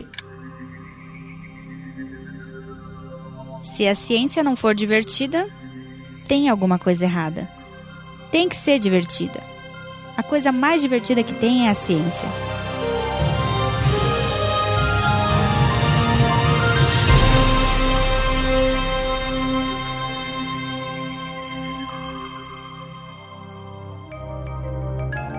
Se 3.62 3.86
a 3.86 3.94
ciência 3.94 4.42
não 4.42 4.56
for 4.56 4.74
divertida, 4.74 5.48
tem 6.28 6.48
alguma 6.48 6.78
coisa 6.78 7.04
errada. 7.04 7.50
Tem 8.30 8.48
que 8.48 8.56
ser 8.56 8.78
divertida. 8.78 9.42
A 10.16 10.22
coisa 10.22 10.52
mais 10.52 10.80
divertida 10.80 11.24
que 11.24 11.34
tem 11.34 11.66
é 11.66 11.70
a 11.70 11.74
ciência. 11.74 12.28